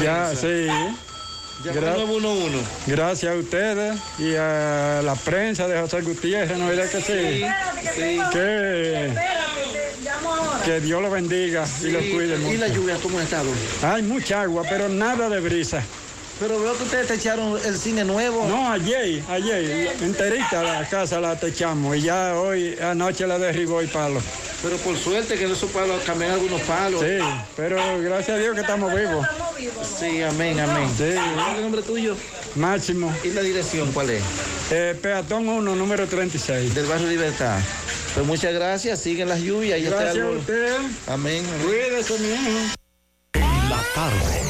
Ya, 0.00 0.30
sí. 0.34 0.68
Ya 1.64 1.72
Gra- 1.72 1.94
fue 1.94 2.04
911. 2.06 2.58
Gracias 2.86 3.32
a 3.32 3.36
ustedes 3.36 3.98
y 4.18 4.34
a 4.34 5.02
la 5.04 5.14
prensa 5.14 5.68
de 5.68 5.78
José 5.80 6.00
Gutiérrez, 6.00 6.56
¿no 6.56 6.70
es 6.72 6.90
que 6.90 7.00
sí? 7.02 7.44
sí. 7.94 8.18
Que, 8.32 9.14
que 10.64 10.80
Dios 10.80 11.02
lo 11.02 11.10
bendiga 11.10 11.66
y 11.82 11.90
lo 11.90 11.98
cuide 12.00 12.36
mucho. 12.38 12.54
¿Y 12.54 12.56
la 12.58 12.68
lluvia 12.68 12.96
cómo 13.02 13.18
ha 13.18 13.22
estado? 13.22 13.50
Hay 13.82 14.02
mucha 14.02 14.42
agua, 14.42 14.62
pero 14.68 14.88
nada 14.88 15.28
de 15.28 15.40
brisa. 15.40 15.82
Pero 16.40 16.58
veo 16.58 16.74
que 16.74 16.84
ustedes 16.84 17.06
te 17.06 17.14
echaron 17.14 17.60
el 17.64 17.76
cine 17.76 18.02
nuevo. 18.02 18.48
No, 18.48 18.72
ayer, 18.72 19.22
ayer, 19.28 19.92
enterita 20.00 20.62
la 20.62 20.88
casa 20.88 21.20
la 21.20 21.38
techamos 21.38 21.96
y 21.98 22.02
ya 22.02 22.34
hoy, 22.34 22.76
anoche 22.82 23.26
la 23.26 23.38
derribó 23.38 23.80
el 23.80 23.88
palo. 23.88 24.22
Pero 24.62 24.76
por 24.78 24.96
suerte 24.96 25.36
que 25.36 25.44
esos 25.44 25.70
palos 25.70 26.02
cambian 26.04 26.32
algunos 26.32 26.60
palos. 26.62 27.02
Sí, 27.02 27.18
pero 27.56 27.76
gracias 28.00 28.36
a 28.36 28.40
Dios 28.40 28.54
que 28.54 28.62
estamos 28.62 28.94
vivos. 28.94 29.26
Sí, 29.98 30.22
amén, 30.22 30.58
amén. 30.60 30.88
Sí. 30.96 31.12
¿Cuál 31.34 31.50
es 31.50 31.56
el 31.56 31.62
nombre 31.62 31.82
tuyo? 31.82 32.16
Máximo. 32.56 33.14
¿Y 33.22 33.28
la 33.28 33.42
dirección 33.42 33.92
cuál 33.92 34.10
es? 34.10 34.22
Eh, 34.70 34.96
Peatón 35.00 35.48
1, 35.48 35.76
número 35.76 36.06
36. 36.06 36.74
Del 36.74 36.86
barrio 36.86 37.08
Libertad. 37.08 37.58
Pues 38.14 38.26
muchas 38.26 38.52
gracias, 38.54 39.00
siguen 39.00 39.28
las 39.28 39.40
lluvias. 39.40 39.78
y 39.78 39.84
este 39.84 39.94
Gracias 39.94 40.24
a 40.24 40.30
usted. 40.30 40.76
Amén. 41.06 41.44
Cuídese, 41.64 42.18
mi 42.18 42.28
hijo. 42.28 42.74
La 43.68 43.82
tarde. 43.94 44.49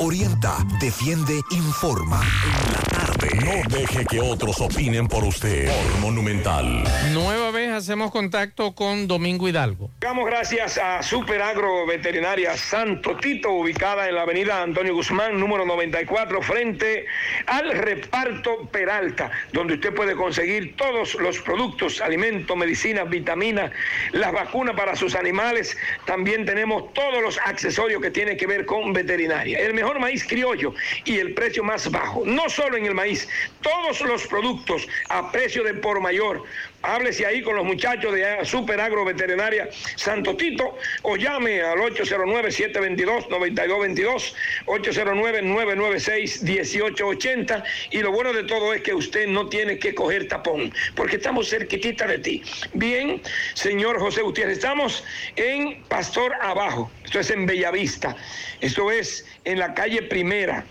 Orienta, 0.00 0.56
defiende, 0.80 1.40
informa. 1.50 2.22
En 2.22 2.72
la 2.72 2.80
tarde. 2.80 3.28
No 3.44 3.76
deje 3.76 4.06
que 4.06 4.20
otros 4.20 4.60
opinen 4.60 5.06
por 5.06 5.24
usted. 5.24 5.68
Por 5.68 6.00
Monumental. 6.00 6.84
Nueva 7.12 7.50
vez 7.50 7.70
hacemos 7.70 8.10
contacto 8.10 8.74
con 8.74 9.06
Domingo 9.06 9.46
Hidalgo. 9.46 9.90
Damos 10.00 10.24
gracias 10.24 10.78
a 10.78 11.02
Super 11.02 11.42
Agro 11.42 11.86
Veterinaria 11.86 12.56
Santo 12.56 13.16
Tito, 13.16 13.52
ubicada 13.52 14.08
en 14.08 14.14
la 14.14 14.22
avenida 14.22 14.62
Antonio 14.62 14.94
Guzmán, 14.94 15.38
número 15.38 15.66
94, 15.66 16.40
frente 16.40 17.04
al 17.46 17.70
reparto 17.70 18.68
Peralta, 18.72 19.30
donde 19.52 19.74
usted 19.74 19.94
puede 19.94 20.16
conseguir 20.16 20.76
todos 20.76 21.14
los 21.16 21.38
productos, 21.40 22.00
alimentos, 22.00 22.56
medicinas, 22.56 23.08
vitaminas, 23.10 23.70
las 24.12 24.32
vacunas 24.32 24.74
para 24.74 24.96
sus 24.96 25.14
animales. 25.14 25.76
También 26.06 26.46
tenemos 26.46 26.94
todos 26.94 27.22
los 27.22 27.38
accesorios 27.44 28.00
que 28.00 28.10
tienen 28.10 28.38
que 28.38 28.46
ver 28.46 28.64
con 28.64 28.94
veterinaria. 28.94 29.58
El 29.58 29.74
mejor 29.74 29.89
maíz 29.98 30.26
criollo 30.26 30.74
y 31.04 31.18
el 31.18 31.34
precio 31.34 31.64
más 31.64 31.90
bajo. 31.90 32.22
No 32.24 32.48
solo 32.48 32.76
en 32.76 32.86
el 32.86 32.94
maíz, 32.94 33.28
todos 33.62 34.00
los 34.02 34.26
productos 34.26 34.86
a 35.08 35.32
precio 35.32 35.64
de 35.64 35.74
por 35.74 36.00
mayor. 36.00 36.44
Háblese 36.82 37.26
ahí 37.26 37.42
con 37.42 37.56
los 37.56 37.66
muchachos 37.66 38.14
de 38.14 38.42
Super 38.44 38.80
Agro 38.80 39.04
Veterinaria 39.04 39.68
Santo 39.96 40.34
Tito 40.34 40.78
o 41.02 41.16
llame 41.16 41.60
al 41.60 41.78
809-722-9222, 41.78 44.32
809-996-1880 44.64 47.62
y 47.90 47.98
lo 47.98 48.12
bueno 48.12 48.32
de 48.32 48.44
todo 48.44 48.72
es 48.72 48.80
que 48.80 48.94
usted 48.94 49.26
no 49.26 49.50
tiene 49.50 49.78
que 49.78 49.94
coger 49.94 50.26
tapón 50.28 50.72
porque 50.94 51.16
estamos 51.16 51.50
cerquitita 51.50 52.06
de 52.06 52.18
ti. 52.18 52.42
Bien, 52.72 53.20
señor 53.52 53.98
José 53.98 54.22
Gutiérrez, 54.22 54.56
estamos 54.56 55.04
en 55.36 55.82
Pastor 55.84 56.32
Abajo, 56.40 56.90
esto 57.04 57.20
es 57.20 57.30
en 57.30 57.44
Bellavista, 57.44 58.16
esto 58.62 58.90
es 58.90 59.26
en 59.44 59.58
la 59.58 59.74
calle 59.74 60.00
Primera, 60.04 60.64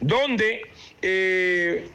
donde 0.00 0.60
eh, 1.00 1.88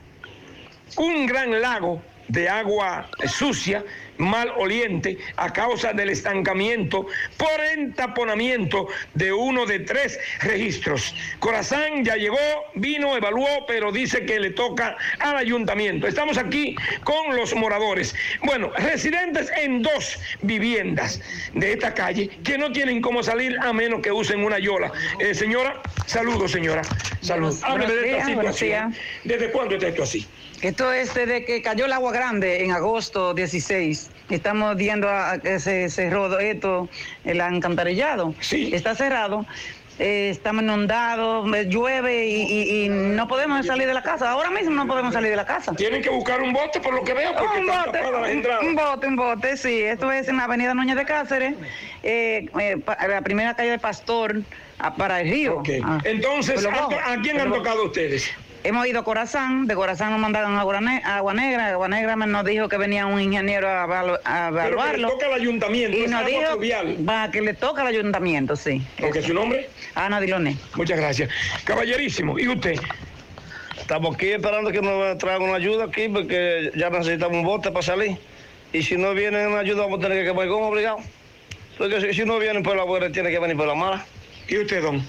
un 0.98 1.28
gran 1.28 1.62
lago 1.62 2.02
de 2.30 2.48
agua 2.48 3.10
sucia, 3.28 3.84
mal 4.18 4.52
oliente, 4.58 5.18
a 5.38 5.52
causa 5.52 5.94
del 5.94 6.10
estancamiento 6.10 7.08
por 7.38 7.62
entaponamiento 7.74 8.88
de 9.14 9.34
uno 9.34 9.66
de 9.66 9.80
tres 9.80 10.20
registros. 10.42 11.16
Corazán 11.40 12.04
ya 12.04 12.16
llegó, 12.16 12.38
vino, 12.76 13.16
evaluó, 13.16 13.66
pero 13.68 13.92
dice 13.92 14.26
que 14.26 14.40
le 14.40 14.52
toca 14.52 14.98
al 15.20 15.38
ayuntamiento. 15.38 16.08
Estamos 16.08 16.38
aquí 16.38 16.76
con 17.04 17.36
los 17.36 17.56
moradores. 17.56 18.16
Bueno, 18.44 18.72
residentes 18.78 19.52
en 19.58 19.82
dos 19.82 20.20
viviendas 20.42 21.22
de 21.54 21.74
esta 21.74 21.94
calle 21.94 22.30
que 22.44 22.58
no 22.58 22.72
tienen 22.72 23.02
cómo 23.02 23.24
salir 23.24 23.58
a 23.60 23.74
menos 23.74 24.02
que 24.02 24.12
usen 24.12 24.44
una 24.44 24.60
yola. 24.60 24.92
Eh, 25.20 25.34
señora, 25.34 25.82
saludos, 26.06 26.52
señora. 26.52 26.82
Saludos. 27.22 27.62
Hábleme 27.64 27.94
de 27.94 28.12
esta 28.12 28.26
situación. 28.26 28.96
¿Desde 29.24 29.52
cuándo 29.52 29.76
está 29.76 29.88
esto 29.88 30.04
así? 30.04 30.28
Esto 30.62 30.92
es 30.92 31.14
desde 31.14 31.46
que 31.46 31.62
cayó 31.62 31.86
el 31.86 31.94
agua 31.94 32.12
grande 32.12 32.64
en 32.64 32.72
agosto 32.72 33.34
16. 33.34 34.10
Estamos 34.30 34.76
viendo 34.76 35.08
a, 35.10 35.38
que 35.40 35.60
se 35.60 35.90
cerró 35.90 36.38
esto, 36.40 36.90
el 37.24 37.40
alcantarillado. 37.40 38.34
Sí. 38.42 38.70
Está 38.74 38.94
cerrado. 38.96 39.46
eh, 40.02 40.30
estamos 40.30 40.64
inundados, 40.64 41.46
eh, 41.54 41.66
llueve 41.68 42.26
y, 42.26 42.42
y- 42.44 42.86
y 42.86 42.90
no 42.90 43.28
podemos 43.28 43.66
salir 43.66 43.86
de 43.86 43.94
la 43.94 44.02
casa. 44.02 44.30
Ahora 44.32 44.50
mismo 44.50 44.72
no 44.72 44.88
podemos 44.88 45.14
salir 45.14 45.30
de 45.30 45.36
la 45.36 45.46
casa. 45.46 45.74
Tienen 45.74 46.02
que 46.02 46.10
buscar 46.10 46.42
un 46.42 46.54
bote 46.54 46.80
por 46.80 46.94
lo 46.94 47.04
que 47.04 47.14
veo, 47.14 47.34
porque 47.38 47.60
un 47.60 47.66
bote, 47.68 48.02
las 48.12 48.30
entradas. 48.30 48.64
un 48.64 48.76
bote, 48.76 49.08
un 49.08 49.16
bote, 49.18 49.58
sí. 49.58 49.82
Esto 49.82 50.10
es 50.12 50.30
en 50.30 50.38
la 50.38 50.46
avenida 50.46 50.74
Núñez 50.74 50.96
de 50.96 51.04
Cáceres, 51.06 51.54
eh, 52.04 52.46
eh, 52.60 52.78
la 53.10 53.22
primera 53.24 53.54
calle 53.56 53.72
de 53.72 53.80
Pastor 53.80 54.42
para 54.98 55.20
el 55.20 55.32
río. 55.32 55.64
Ah. 55.84 55.98
Entonces, 56.06 56.64
lo 56.64 56.70
¿a, 56.70 56.88
quién 57.22 57.36
Por 57.38 57.42
han 57.48 57.52
tocado 57.54 57.84
ustedes? 57.86 58.32
Hemos 58.64 58.86
ido 58.88 59.00
a 59.00 59.04
Corazán, 59.04 59.68
de 59.68 59.76
Corazán 59.76 60.12
nos 60.12 60.20
mandaron 60.20 60.56
a 60.58 60.62
Agua, 60.62 60.82
Negra, 61.34 61.68
Agua 61.70 61.88
Negra 61.88 62.16
nos 62.18 62.44
dijo 62.44 62.68
que 62.68 62.78
venía 62.78 63.06
un 63.06 63.22
ingeniero 63.22 63.70
a, 63.70 63.86
evalu- 63.88 64.20
a 64.26 64.50
Pero 64.52 64.56
que 64.56 64.62
le 64.62 64.68
evaluarlo. 64.74 65.10
toca 65.12 65.26
al 65.28 65.34
ayuntamiento, 65.34 65.98
y 65.98 66.02
es 66.04 66.12
nos 66.12 66.26
dijo 66.26 66.42
va, 67.08 67.32
que 67.32 67.42
le 67.42 67.54
toca 67.54 67.82
al 67.84 67.88
ayuntamiento, 67.88 68.56
sí. 68.58 68.82
¿Ok, 69.02 69.22
su 69.22 69.34
nombre? 69.34 69.70
Ana 69.96 70.20
Diloné. 70.20 70.58
Muchas 70.76 70.98
gracias. 71.00 71.30
Caballerísimo, 71.64 72.38
¿y 72.38 72.50
usted? 72.50 72.76
Estamos 73.80 74.16
aquí 74.16 74.32
esperando 74.32 74.72
que 74.72 74.82
nos 74.82 75.18
traigan 75.18 75.44
una 75.44 75.56
ayuda 75.56 75.86
aquí 75.86 76.10
porque 76.10 76.72
ya 76.76 76.90
necesitamos 76.90 77.38
un 77.38 77.44
bote 77.44 77.72
para 77.72 77.82
salir. 77.84 78.18
Y 78.74 78.84
si 78.84 78.98
no 78.98 79.14
viene 79.14 79.48
una 79.48 79.60
ayuda 79.60 79.84
vamos 79.84 80.00
a 80.00 80.02
tener 80.04 80.20
que 80.20 80.26
quemar 80.30 80.48
con 80.50 80.64
obligado. 80.64 80.98
Porque 81.78 82.02
si, 82.02 82.14
si 82.14 82.26
no 82.26 82.38
vienen 82.40 82.62
por 82.62 82.76
la 82.76 82.84
buena 82.84 83.10
tiene 83.10 83.32
que 83.32 83.40
venir 83.40 83.56
por 83.56 83.68
la 83.68 83.74
mala. 83.74 84.06
¿Y 84.50 84.58
usted, 84.58 84.82
don? 84.84 85.02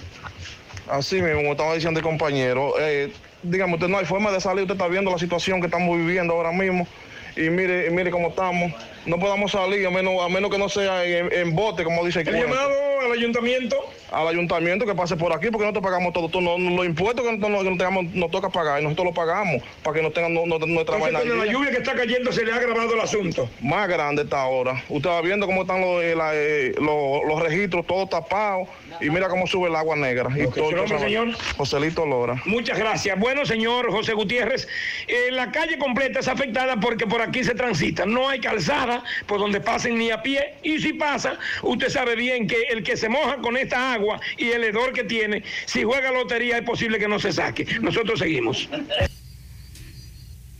Así 0.89 1.21
mismo, 1.21 1.39
como 1.41 1.51
estaba 1.51 1.75
diciendo 1.75 1.99
el 1.99 2.03
compañero, 2.05 2.73
eh, 2.79 3.11
digamos, 3.43 3.75
usted 3.79 3.89
no 3.89 3.97
hay 3.97 4.05
forma 4.05 4.31
de 4.31 4.39
salir, 4.41 4.61
usted 4.63 4.75
está 4.75 4.87
viendo 4.87 5.11
la 5.11 5.17
situación 5.17 5.59
que 5.59 5.67
estamos 5.67 5.97
viviendo 5.97 6.33
ahora 6.33 6.51
mismo 6.51 6.87
y 7.35 7.49
mire, 7.49 7.87
y 7.87 7.89
mire 7.91 8.11
cómo 8.11 8.29
estamos. 8.29 8.73
No 9.05 9.17
podamos 9.17 9.51
salir 9.51 9.85
a 9.87 9.89
menos, 9.89 10.21
a 10.21 10.29
menos 10.29 10.51
que 10.51 10.57
no 10.59 10.69
sea 10.69 11.03
en, 11.05 11.31
en 11.33 11.55
bote, 11.55 11.83
como 11.83 12.05
dice 12.05 12.21
el 12.21 12.27
¿El 12.27 12.35
cuento. 12.35 12.53
llamado 12.55 12.73
al 13.05 13.11
ayuntamiento? 13.13 13.75
Al 14.11 14.27
ayuntamiento 14.27 14.85
que 14.85 14.93
pase 14.93 15.15
por 15.15 15.33
aquí 15.33 15.47
porque 15.49 15.63
nosotros 15.65 15.83
pagamos 15.83 16.13
todo, 16.13 16.27
todo, 16.29 16.41
no- 16.41 16.57
no- 16.59 16.75
los 16.75 16.85
impuestos 16.85 17.25
que 17.25 17.31
nosotros, 17.37 17.63
nos, 17.63 17.77
tengamos- 17.77 18.13
nos 18.13 18.29
toca 18.29 18.49
pagar 18.49 18.79
y 18.79 18.83
nosotros 18.83 19.05
los 19.07 19.15
pagamos 19.15 19.63
para 19.81 19.95
que 19.95 20.03
no 20.03 20.11
tengan 20.11 20.33
no- 20.33 20.45
no- 20.45 20.59
nuestra 20.59 20.97
vaina. 20.97 21.19
con 21.21 21.39
la 21.39 21.45
lluvia 21.45 21.71
que 21.71 21.77
está 21.77 21.95
cayendo 21.95 22.31
se 22.31 22.45
le 22.45 22.51
ha 22.51 22.57
agravado 22.57 22.93
el 22.93 22.99
asunto. 22.99 23.49
Más 23.61 23.87
grande 23.87 24.23
está 24.23 24.41
ahora. 24.41 24.83
Usted 24.89 25.09
va 25.09 25.21
viendo 25.21 25.47
cómo 25.47 25.61
están 25.61 25.81
los, 25.81 26.03
eh, 26.03 26.13
la, 26.15 26.31
eh, 26.35 26.73
los, 26.79 27.23
los 27.27 27.41
registros 27.41 27.87
todos 27.87 28.09
tapados 28.09 28.67
y 28.99 29.09
mira 29.09 29.27
cómo 29.29 29.47
sube 29.47 29.69
el 29.69 29.75
agua 29.75 29.95
negra. 29.95 30.29
Y 30.37 30.43
Ok, 30.43 30.55
¿su 30.55 30.61
nombre, 30.71 30.83
esa- 30.85 30.99
señor? 30.99 31.33
Joselito 31.57 32.05
Lora. 32.05 32.41
Muchas 32.45 32.77
gracias. 32.77 33.17
Bueno, 33.19 33.45
señor 33.45 33.91
José 33.91 34.13
Gutiérrez, 34.13 34.67
eh, 35.07 35.31
la 35.31 35.51
calle 35.51 35.77
completa 35.77 36.19
es 36.19 36.27
afectada 36.27 36.79
porque 36.79 37.07
por 37.07 37.21
aquí 37.21 37.43
se 37.43 37.55
transita. 37.55 38.05
No 38.05 38.27
hay 38.29 38.39
calzada 38.39 39.03
por 39.27 39.39
donde 39.39 39.61
pasen 39.61 39.97
ni 39.97 40.11
a 40.11 40.21
pie. 40.21 40.55
Y 40.63 40.79
si 40.79 40.93
pasa, 40.93 41.37
usted 41.63 41.89
sabe 41.89 42.15
bien 42.15 42.47
que 42.47 42.63
el 42.69 42.83
que 42.83 42.97
se 42.97 43.09
moja 43.09 43.37
con 43.37 43.57
esta 43.57 43.93
agua 43.93 44.19
y 44.37 44.49
el 44.49 44.63
hedor 44.63 44.93
que 44.93 45.03
tiene, 45.03 45.43
si 45.65 45.83
juega 45.83 46.11
lotería 46.11 46.57
es 46.57 46.63
posible 46.63 46.99
que 46.99 47.07
no 47.07 47.19
se 47.19 47.31
saque. 47.31 47.65
Nosotros 47.81 48.19
seguimos. 48.19 48.67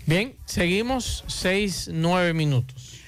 Bien, 0.05 0.33
seguimos 0.45 1.23
seis, 1.27 1.89
nueve 1.91 2.33
minutos. 2.33 2.99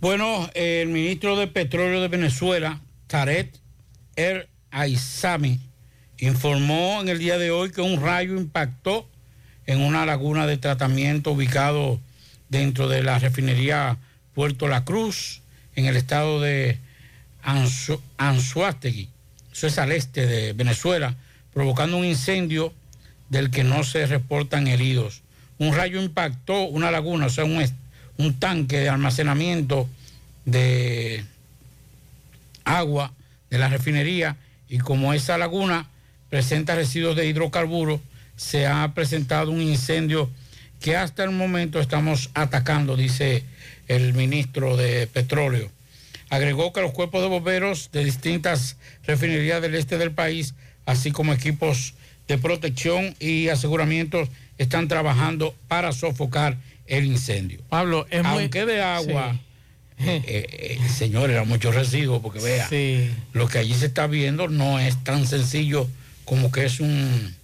Bueno, 0.00 0.48
el 0.54 0.88
ministro 0.88 1.36
de 1.36 1.46
Petróleo 1.46 2.00
de 2.00 2.08
Venezuela, 2.08 2.80
Tarek 3.06 3.52
El 4.20 4.48
Aizami, 4.70 5.58
informó 6.18 7.00
en 7.00 7.08
el 7.08 7.18
día 7.18 7.38
de 7.38 7.50
hoy 7.50 7.70
que 7.72 7.80
un 7.80 8.02
rayo 8.02 8.36
impactó 8.36 9.08
en 9.64 9.80
una 9.80 10.04
laguna 10.04 10.46
de 10.46 10.58
tratamiento 10.58 11.32
ubicado 11.32 11.98
dentro 12.50 12.86
de 12.86 13.02
la 13.02 13.18
refinería 13.18 13.96
Puerto 14.34 14.68
La 14.68 14.84
Cruz, 14.84 15.40
en 15.74 15.86
el 15.86 15.96
estado 15.96 16.38
de 16.38 16.78
Anzu- 17.42 18.02
Anzuategui. 18.18 19.08
Eso 19.54 19.66
es 19.66 19.78
al 19.78 19.90
este 19.90 20.26
de 20.26 20.52
Venezuela, 20.52 21.14
provocando 21.54 21.96
un 21.96 22.04
incendio 22.04 22.74
del 23.30 23.50
que 23.50 23.64
no 23.64 23.84
se 23.84 24.04
reportan 24.04 24.66
heridos. 24.66 25.22
Un 25.56 25.74
rayo 25.74 26.02
impactó 26.02 26.64
una 26.64 26.90
laguna, 26.90 27.24
o 27.26 27.30
sea, 27.30 27.44
un, 27.44 28.34
tanque 28.38 28.80
de 28.80 28.90
almacenamiento 28.90 29.88
de 30.44 31.24
agua 32.64 33.14
de 33.50 33.58
la 33.58 33.68
refinería 33.68 34.36
y 34.68 34.78
como 34.78 35.12
esa 35.12 35.36
laguna 35.36 35.88
presenta 36.28 36.74
residuos 36.76 37.16
de 37.16 37.26
hidrocarburos, 37.26 38.00
se 38.36 38.66
ha 38.66 38.92
presentado 38.94 39.50
un 39.50 39.60
incendio 39.60 40.30
que 40.80 40.96
hasta 40.96 41.24
el 41.24 41.30
momento 41.30 41.80
estamos 41.80 42.30
atacando, 42.34 42.96
dice 42.96 43.44
el 43.88 44.14
ministro 44.14 44.76
de 44.76 45.06
Petróleo. 45.08 45.70
Agregó 46.30 46.72
que 46.72 46.80
los 46.80 46.92
cuerpos 46.92 47.22
de 47.22 47.28
bomberos 47.28 47.90
de 47.92 48.04
distintas 48.04 48.76
refinerías 49.04 49.60
del 49.60 49.74
este 49.74 49.98
del 49.98 50.12
país, 50.12 50.54
así 50.86 51.10
como 51.10 51.32
equipos 51.34 51.94
de 52.28 52.38
protección 52.38 53.16
y 53.18 53.48
aseguramientos, 53.48 54.28
están 54.56 54.86
trabajando 54.86 55.54
para 55.66 55.92
sofocar 55.92 56.56
el 56.86 57.04
incendio. 57.06 57.60
Pablo, 57.68 58.06
es 58.10 58.22
muy- 58.22 58.42
Aunque 58.44 58.64
de 58.64 58.80
agua, 58.80 59.36
eh, 60.02 60.22
eh, 60.26 60.88
señor, 60.88 61.30
era 61.30 61.44
mucho 61.44 61.70
residuo, 61.72 62.20
porque 62.22 62.40
vea, 62.40 62.68
lo 63.32 63.48
que 63.48 63.58
allí 63.58 63.74
se 63.74 63.86
está 63.86 64.06
viendo 64.06 64.48
no 64.48 64.78
es 64.78 64.96
tan 65.04 65.26
sencillo 65.26 65.88
como 66.24 66.50
que 66.52 66.64
es 66.64 66.80
un, 66.80 67.34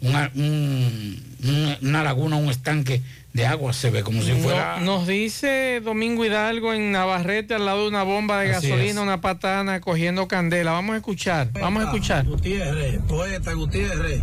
una, 0.00 0.30
un- 0.34 1.22
un- 1.44 1.76
una 1.82 2.02
laguna, 2.02 2.36
un 2.36 2.50
estanque 2.50 3.00
de 3.32 3.46
agua, 3.46 3.72
se 3.72 3.88
ve 3.90 4.02
como 4.02 4.20
si 4.22 4.30
No- 4.32 4.36
fuera... 4.38 4.78
nos 4.80 5.06
dice 5.06 5.80
Domingo 5.82 6.22
Hidalgo 6.24 6.74
en 6.74 6.92
Navarrete 6.92 7.54
al 7.54 7.64
lado 7.64 7.82
de 7.84 7.88
una 7.88 8.02
bomba 8.02 8.40
de 8.42 8.52
Así 8.54 8.68
gasolina, 8.68 8.90
es. 9.00 9.06
una 9.06 9.20
patana 9.22 9.80
cogiendo 9.80 10.28
candela. 10.28 10.72
Vamos 10.72 10.92
a 10.94 10.96
escuchar, 10.98 11.50
vamos 11.52 11.82
a 11.82 11.86
escuchar. 11.86 12.26
Gutiérrez, 12.26 13.00
poeta 13.08 13.54
Gutiérrez. 13.54 14.20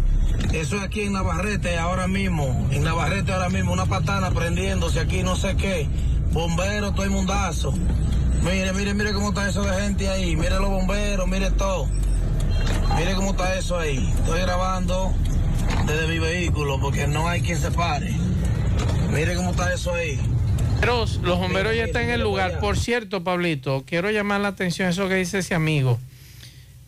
Eso 0.53 0.77
es 0.77 0.83
aquí 0.83 1.01
en 1.01 1.13
Navarrete 1.13 1.77
ahora 1.77 2.07
mismo. 2.07 2.69
En 2.71 2.83
Navarrete 2.83 3.31
ahora 3.31 3.49
mismo, 3.49 3.73
una 3.73 3.87
patana 3.87 4.29
prendiéndose 4.31 4.99
aquí, 4.99 5.23
no 5.23 5.35
sé 5.35 5.55
qué. 5.57 5.87
Bomberos, 6.31 6.93
todo 6.93 7.03
el 7.03 7.11
mundazo. 7.11 7.73
Mire, 8.43 8.71
mire, 8.73 8.93
mire 8.93 9.13
cómo 9.13 9.29
está 9.29 9.49
eso 9.49 9.63
de 9.63 9.81
gente 9.81 10.09
ahí. 10.09 10.35
Mire 10.35 10.59
los 10.59 10.69
bomberos, 10.69 11.27
mire 11.27 11.51
todo. 11.51 11.87
Mire 12.97 13.13
cómo 13.15 13.31
está 13.31 13.55
eso 13.55 13.77
ahí. 13.77 14.11
Estoy 14.19 14.41
grabando 14.41 15.13
desde 15.85 16.07
mi 16.07 16.19
vehículo 16.19 16.79
porque 16.79 17.07
no 17.07 17.27
hay 17.27 17.41
quien 17.41 17.57
se 17.57 17.71
pare. 17.71 18.13
Mire 19.11 19.35
cómo 19.35 19.51
está 19.51 19.73
eso 19.73 19.93
ahí. 19.93 20.19
Pero 20.79 21.05
los 21.21 21.37
bomberos 21.37 21.75
ya 21.75 21.83
están 21.85 22.03
en 22.03 22.11
el 22.11 22.21
lugar. 22.21 22.59
Por 22.59 22.77
cierto, 22.77 23.23
Pablito, 23.23 23.83
quiero 23.85 24.09
llamar 24.11 24.41
la 24.41 24.49
atención 24.49 24.87
a 24.87 24.91
eso 24.91 25.09
que 25.09 25.15
dice 25.15 25.39
ese 25.39 25.53
amigo. 25.53 25.99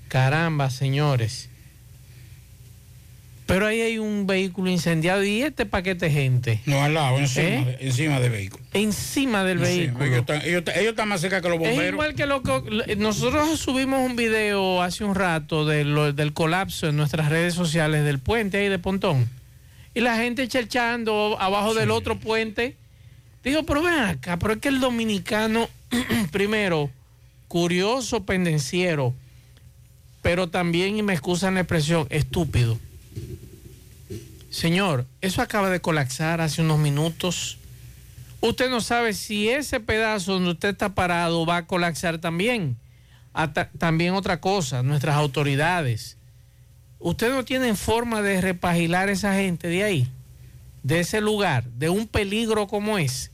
Caramba, 0.07 0.69
señores. 0.69 1.50
Pero 3.53 3.67
ahí 3.67 3.81
hay 3.81 3.97
un 3.99 4.27
vehículo 4.27 4.69
incendiado 4.71 5.23
y 5.25 5.41
este 5.41 5.65
paquete 5.65 6.05
de 6.05 6.11
gente. 6.11 6.61
No, 6.65 6.81
al 6.81 6.93
lado, 6.93 7.17
encima, 7.19 7.47
¿Eh? 7.47 7.77
de- 7.81 7.87
encima 7.87 8.19
del 8.21 8.31
vehículo. 8.31 8.63
Encima 8.73 9.43
del 9.43 9.59
Encima. 9.59 9.99
vehículo. 9.99 10.05
Ellos 10.05 10.19
están, 10.19 10.41
ellos 10.43 10.59
están- 10.59 10.75
ellos 10.79 10.89
están 10.91 11.07
más 11.09 11.19
cerca 11.19 11.41
que 11.41 11.49
los 11.49 11.57
Es 11.61 11.67
bomberos. 11.67 11.91
igual 11.93 12.15
que 12.15 12.25
lo 12.27 12.43
que 12.43 12.95
nosotros 12.95 13.59
subimos 13.59 13.99
un 14.09 14.15
video 14.15 14.81
hace 14.81 15.03
un 15.03 15.15
rato 15.15 15.65
de 15.65 15.83
lo- 15.83 16.13
del 16.13 16.31
colapso 16.31 16.87
en 16.87 16.95
nuestras 16.95 17.27
redes 17.27 17.53
sociales 17.53 18.05
del 18.05 18.19
puente 18.19 18.57
ahí 18.57 18.69
de 18.69 18.79
Pontón. 18.79 19.27
Y 19.93 19.99
la 19.99 20.15
gente 20.15 20.47
cherchando 20.47 21.35
abajo 21.41 21.73
del 21.73 21.91
otro 21.91 22.17
puente. 22.17 22.77
Digo, 23.43 23.63
pero 23.65 23.81
ven 23.83 23.95
acá, 23.95 24.37
pero 24.39 24.53
es 24.53 24.59
que 24.59 24.69
el 24.69 24.79
dominicano, 24.79 25.67
primero, 26.31 26.89
curioso, 27.49 28.23
pendenciero, 28.23 29.13
pero 30.21 30.47
también, 30.47 30.95
y 30.95 31.03
me 31.03 31.11
excusan 31.11 31.55
la 31.55 31.59
expresión, 31.61 32.07
estúpido. 32.11 32.79
Señor, 34.49 35.05
eso 35.21 35.41
acaba 35.41 35.69
de 35.69 35.79
colapsar 35.79 36.41
hace 36.41 36.61
unos 36.61 36.79
minutos. 36.79 37.57
Usted 38.41 38.69
no 38.69 38.81
sabe 38.81 39.13
si 39.13 39.49
ese 39.49 39.79
pedazo 39.79 40.33
donde 40.33 40.51
usted 40.51 40.69
está 40.69 40.93
parado 40.93 41.45
va 41.45 41.57
a 41.57 41.67
colapsar 41.67 42.17
también. 42.17 42.77
Ata- 43.33 43.69
también 43.77 44.13
otra 44.13 44.41
cosa, 44.41 44.83
nuestras 44.83 45.15
autoridades. 45.15 46.17
Usted 46.99 47.31
no 47.31 47.45
tiene 47.45 47.75
forma 47.75 48.21
de 48.21 48.41
repagilar 48.41 49.09
a 49.09 49.13
esa 49.13 49.35
gente 49.35 49.67
de 49.69 49.83
ahí, 49.83 50.07
de 50.83 50.99
ese 50.99 51.21
lugar, 51.21 51.63
de 51.63 51.89
un 51.89 52.07
peligro 52.07 52.67
como 52.67 52.97
es. 52.97 53.31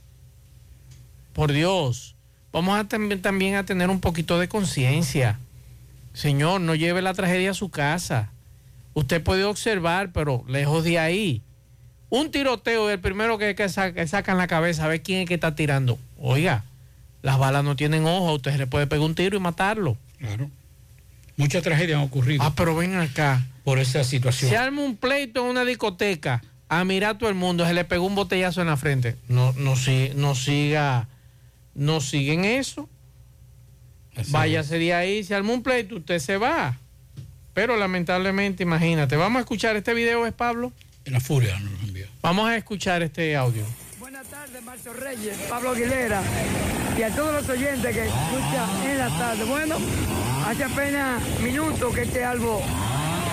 Por 1.33 1.51
Dios, 1.51 2.15
vamos 2.53 2.79
a 2.79 2.87
también 2.87 3.55
a 3.55 3.65
tener 3.65 3.89
un 3.89 3.99
poquito 3.99 4.39
de 4.39 4.47
conciencia. 4.47 5.39
Señor, 6.13 6.61
no 6.61 6.75
lleve 6.75 7.01
la 7.01 7.13
tragedia 7.13 7.51
a 7.51 7.55
su 7.55 7.69
casa. 7.69 8.29
Usted 8.97 9.21
puede 9.21 9.43
observar, 9.43 10.11
pero 10.11 10.43
lejos 10.47 10.83
de 10.83 10.97
ahí. 10.97 11.43
Un 12.09 12.31
tiroteo 12.31 12.89
el 12.89 12.99
primero 12.99 13.37
que, 13.37 13.53
que 13.53 13.69
sa- 13.69 13.93
que 13.93 14.07
sacan 14.07 14.39
la 14.39 14.47
cabeza 14.47 14.85
a 14.85 14.87
ver 14.87 15.03
quién 15.03 15.19
es 15.21 15.27
que 15.27 15.35
está 15.35 15.53
tirando. 15.53 15.99
Oiga, 16.17 16.63
las 17.21 17.37
balas 17.37 17.63
no 17.63 17.75
tienen 17.75 18.05
ojo, 18.07 18.33
usted 18.33 18.53
se 18.53 18.57
le 18.57 18.65
puede 18.65 18.87
pegar 18.87 19.05
un 19.05 19.13
tiro 19.13 19.37
y 19.37 19.39
matarlo. 19.39 19.97
Claro. 20.17 20.49
Muchas 21.35 21.61
tragedias 21.61 21.99
han 21.99 22.05
ocurrido. 22.05 22.41
Ah, 22.43 22.53
pero 22.55 22.75
ven 22.75 22.95
acá. 22.95 23.45
Por 23.63 23.77
esa 23.77 24.03
situación. 24.03 24.49
Se 24.49 24.57
arma 24.57 24.81
un 24.81 24.95
pleito 24.97 25.41
en 25.43 25.51
una 25.51 25.63
discoteca, 25.63 26.41
a 26.67 26.83
mirar 26.83 27.11
a 27.11 27.17
todo 27.19 27.29
el 27.29 27.35
mundo, 27.35 27.67
se 27.67 27.75
le 27.75 27.85
pegó 27.85 28.03
un 28.07 28.15
botellazo 28.15 28.61
en 28.61 28.67
la 28.67 28.77
frente. 28.77 29.15
No, 29.27 29.53
no, 29.53 29.75
si- 29.75 30.09
no 30.15 30.33
siga, 30.33 31.07
no 31.75 32.01
siguen 32.01 32.45
eso. 32.45 32.89
Váyase 34.29 34.79
de 34.79 34.93
ahí, 34.95 35.23
se 35.23 35.35
arma 35.35 35.53
un 35.53 35.61
pleito, 35.61 35.97
usted 35.97 36.17
se 36.17 36.37
va. 36.37 36.79
Pero 37.57 37.75
lamentablemente, 37.75 38.61
imagínate, 38.61 39.15
vamos 39.15 39.37
a 39.37 39.39
escuchar 39.39 39.75
este 39.75 39.95
video, 39.95 40.27
¿es 40.27 40.33
Pablo? 40.33 40.71
En 41.05 41.13
la 41.13 41.19
furia 41.19 41.57
nos 41.57 41.71
lo 41.81 41.87
envió. 41.87 42.05
Vamos 42.21 42.47
a 42.47 42.55
escuchar 42.55 43.01
este 43.01 43.35
audio. 43.35 43.63
Buenas 43.97 44.27
tardes, 44.27 44.61
Marcio 44.61 44.93
Reyes, 44.93 45.35
Pablo 45.49 45.71
Aguilera 45.71 46.21
y 46.95 47.01
a 47.01 47.09
todos 47.15 47.33
los 47.33 47.49
oyentes 47.49 47.95
que 47.95 48.05
escuchan 48.05 48.85
en 48.85 48.97
la 48.99 49.09
tarde. 49.09 49.43
Bueno, 49.45 49.77
hace 50.45 50.65
apenas 50.65 51.19
minutos 51.39 51.95
que 51.95 52.03
este 52.03 52.23
árbol 52.23 52.61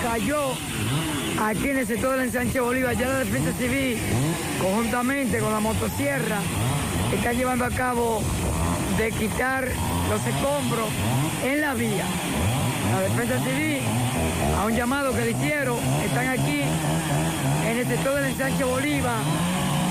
cayó 0.01 0.53
aquí 1.39 1.69
en 1.69 1.77
el 1.77 1.85
sector 1.85 2.13
del 2.13 2.25
ensanche 2.25 2.59
Bolívar. 2.59 2.97
Ya 2.97 3.07
la 3.07 3.19
Defensa 3.19 3.53
Civil, 3.59 3.95
conjuntamente 4.59 5.37
con 5.37 5.53
la 5.53 5.59
motosierra, 5.59 6.39
está 7.13 7.31
llevando 7.31 7.65
a 7.65 7.69
cabo 7.69 8.23
de 8.97 9.11
quitar 9.11 9.69
los 10.09 10.25
escombros 10.25 10.89
en 11.43 11.61
la 11.61 11.75
vía. 11.75 12.05
La 12.91 13.01
Defensa 13.01 13.39
Civil, 13.43 13.81
a 14.57 14.65
un 14.65 14.75
llamado 14.75 15.13
que 15.13 15.25
le 15.25 15.31
hicieron, 15.31 15.77
están 16.03 16.27
aquí 16.27 16.61
en 17.69 17.77
el 17.77 17.87
sector 17.87 18.15
del 18.15 18.25
ensanche 18.31 18.63
Bolívar, 18.63 19.21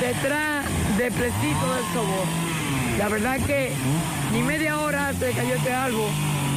detrás 0.01 0.67
del 0.97 1.13
plecito 1.13 1.75
del 1.75 1.85
Sobor. 1.93 2.27
La 2.99 3.09
verdad 3.09 3.39
que 3.47 3.73
ni 4.33 4.43
media 4.43 4.79
hora 4.79 5.13
se 5.13 5.33
cayó 5.33 5.55
este 5.55 5.73
árbol 5.73 6.09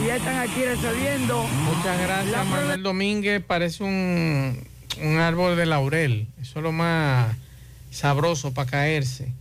y 0.02 0.08
ya 0.08 0.16
están 0.18 0.38
aquí 0.38 0.64
resolviendo. 0.64 1.44
Muchas 1.44 2.00
gracias, 2.02 2.46
Manuel 2.48 2.84
Domínguez. 2.84 3.44
Parece 3.46 3.84
un, 3.84 4.64
un 5.02 5.18
árbol 5.18 5.56
de 5.58 5.66
laurel. 5.66 6.28
Eso 6.42 6.60
es 6.60 6.64
lo 6.64 6.72
más 6.72 7.36
sabroso 7.92 8.54
para 8.54 8.70
caerse. 8.70 9.34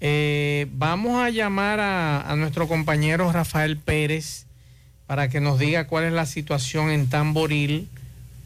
Eh, 0.00 0.68
vamos 0.72 1.22
a 1.22 1.30
llamar 1.30 1.80
a, 1.80 2.22
a 2.22 2.36
nuestro 2.36 2.66
compañero 2.68 3.30
Rafael 3.32 3.76
Pérez 3.76 4.46
para 5.10 5.28
que 5.28 5.40
nos 5.40 5.58
diga 5.58 5.88
cuál 5.88 6.04
es 6.04 6.12
la 6.12 6.24
situación 6.24 6.88
en 6.88 7.08
Tamboril, 7.08 7.88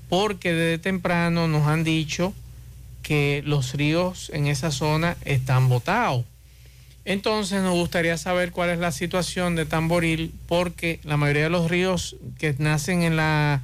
porque 0.09 0.55
desde 0.55 0.79
temprano 0.79 1.47
nos 1.47 1.67
han 1.67 1.85
dicho 1.85 2.33
que 3.03 3.43
los 3.45 3.75
ríos 3.75 4.31
en 4.33 4.47
esa 4.47 4.71
zona 4.71 5.19
están 5.27 5.69
botados. 5.69 6.25
Entonces 7.05 7.63
nos 7.63 7.75
gustaría 7.75 8.17
saber 8.17 8.51
cuál 8.51 8.71
es 8.71 8.79
la 8.79 8.93
situación 8.93 9.57
de 9.57 9.67
Tamboril, 9.67 10.33
porque 10.49 11.01
la 11.05 11.19
mayoría 11.19 11.43
de 11.43 11.51
los 11.51 11.71
ríos 11.71 12.17
que 12.39 12.55
nacen 12.57 13.03
en 13.03 13.17
la 13.17 13.61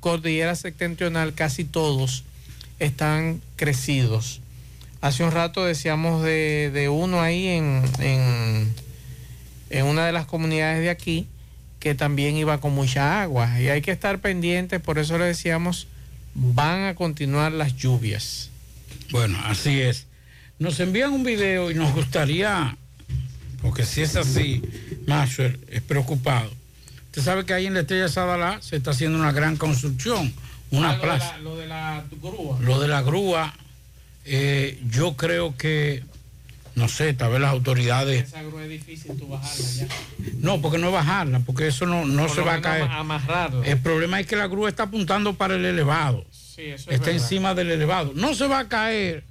cordillera 0.00 0.56
septentrional, 0.56 1.34
casi 1.34 1.62
todos, 1.62 2.24
están 2.80 3.40
crecidos. 3.54 4.40
Hace 5.00 5.22
un 5.22 5.30
rato 5.30 5.64
decíamos 5.64 6.24
de, 6.24 6.72
de 6.74 6.88
uno 6.88 7.22
ahí 7.22 7.46
en, 7.46 7.84
en, 8.00 8.74
en 9.70 9.86
una 9.86 10.06
de 10.06 10.12
las 10.12 10.26
comunidades 10.26 10.80
de 10.80 10.90
aquí, 10.90 11.28
que 11.82 11.96
también 11.96 12.36
iba 12.36 12.60
con 12.60 12.72
mucha 12.74 13.22
agua. 13.22 13.60
Y 13.60 13.68
hay 13.68 13.82
que 13.82 13.90
estar 13.90 14.20
pendientes, 14.20 14.80
por 14.80 15.00
eso 15.00 15.18
le 15.18 15.24
decíamos, 15.24 15.88
van 16.32 16.84
a 16.84 16.94
continuar 16.94 17.50
las 17.50 17.76
lluvias. 17.76 18.50
Bueno, 19.10 19.36
así 19.46 19.80
es. 19.80 20.06
Nos 20.60 20.78
envían 20.78 21.12
un 21.12 21.24
video 21.24 21.72
y 21.72 21.74
nos 21.74 21.92
gustaría, 21.92 22.76
porque 23.62 23.84
si 23.84 24.02
es 24.02 24.14
así, 24.14 24.62
Maxwell 25.08 25.58
es 25.72 25.82
preocupado. 25.82 26.52
Usted 27.06 27.22
sabe 27.22 27.44
que 27.44 27.52
ahí 27.52 27.66
en 27.66 27.74
la 27.74 27.80
Estrella 27.80 28.08
Sadalá 28.08 28.62
se 28.62 28.76
está 28.76 28.92
haciendo 28.92 29.18
una 29.18 29.32
gran 29.32 29.56
construcción, 29.56 30.32
una 30.70 30.90
Ah, 30.90 30.92
lo 30.92 30.98
de 30.98 31.02
plaza. 31.02 31.32
la- 31.32 31.38
lo 31.42 31.56
de 31.56 31.66
la 31.66 32.04
grúa. 32.22 32.58
Lo 32.60 32.80
de 32.80 32.86
la 32.88 33.02
grúa, 33.02 33.54
eh, 34.24 34.78
yo 34.88 35.16
creo 35.16 35.56
que, 35.56 36.04
no 36.74 36.88
sé, 36.88 37.12
tal 37.14 37.32
vez 37.32 37.40
las 37.40 37.50
autoridades... 37.50 38.24
Esa 38.28 38.42
grúa 38.42 38.62
es 38.64 38.70
difícil 38.70 39.16
tú 39.18 39.28
bajarla 39.28 39.66
ya. 39.70 39.86
No, 40.38 40.60
porque 40.60 40.78
no 40.78 40.88
es 40.88 40.92
bajarla, 40.92 41.40
porque 41.40 41.66
eso 41.66 41.86
no, 41.86 42.04
no 42.06 42.26
Por 42.26 42.34
se 42.34 42.40
va 42.42 42.54
a 42.54 42.60
caer. 42.62 42.82
amarrarla. 42.84 43.66
El 43.66 43.78
problema 43.78 44.20
es 44.20 44.26
que 44.26 44.36
la 44.36 44.46
grúa 44.46 44.68
está 44.68 44.84
apuntando 44.84 45.34
para 45.34 45.54
el 45.54 45.64
elevado. 45.64 46.24
Sí, 46.30 46.62
eso 46.62 46.90
es 46.90 46.96
está 46.96 47.10
encima 47.10 47.54
del 47.54 47.70
elevado. 47.70 48.12
No 48.14 48.34
se 48.34 48.46
va 48.46 48.60
a 48.60 48.68
caer 48.68 49.24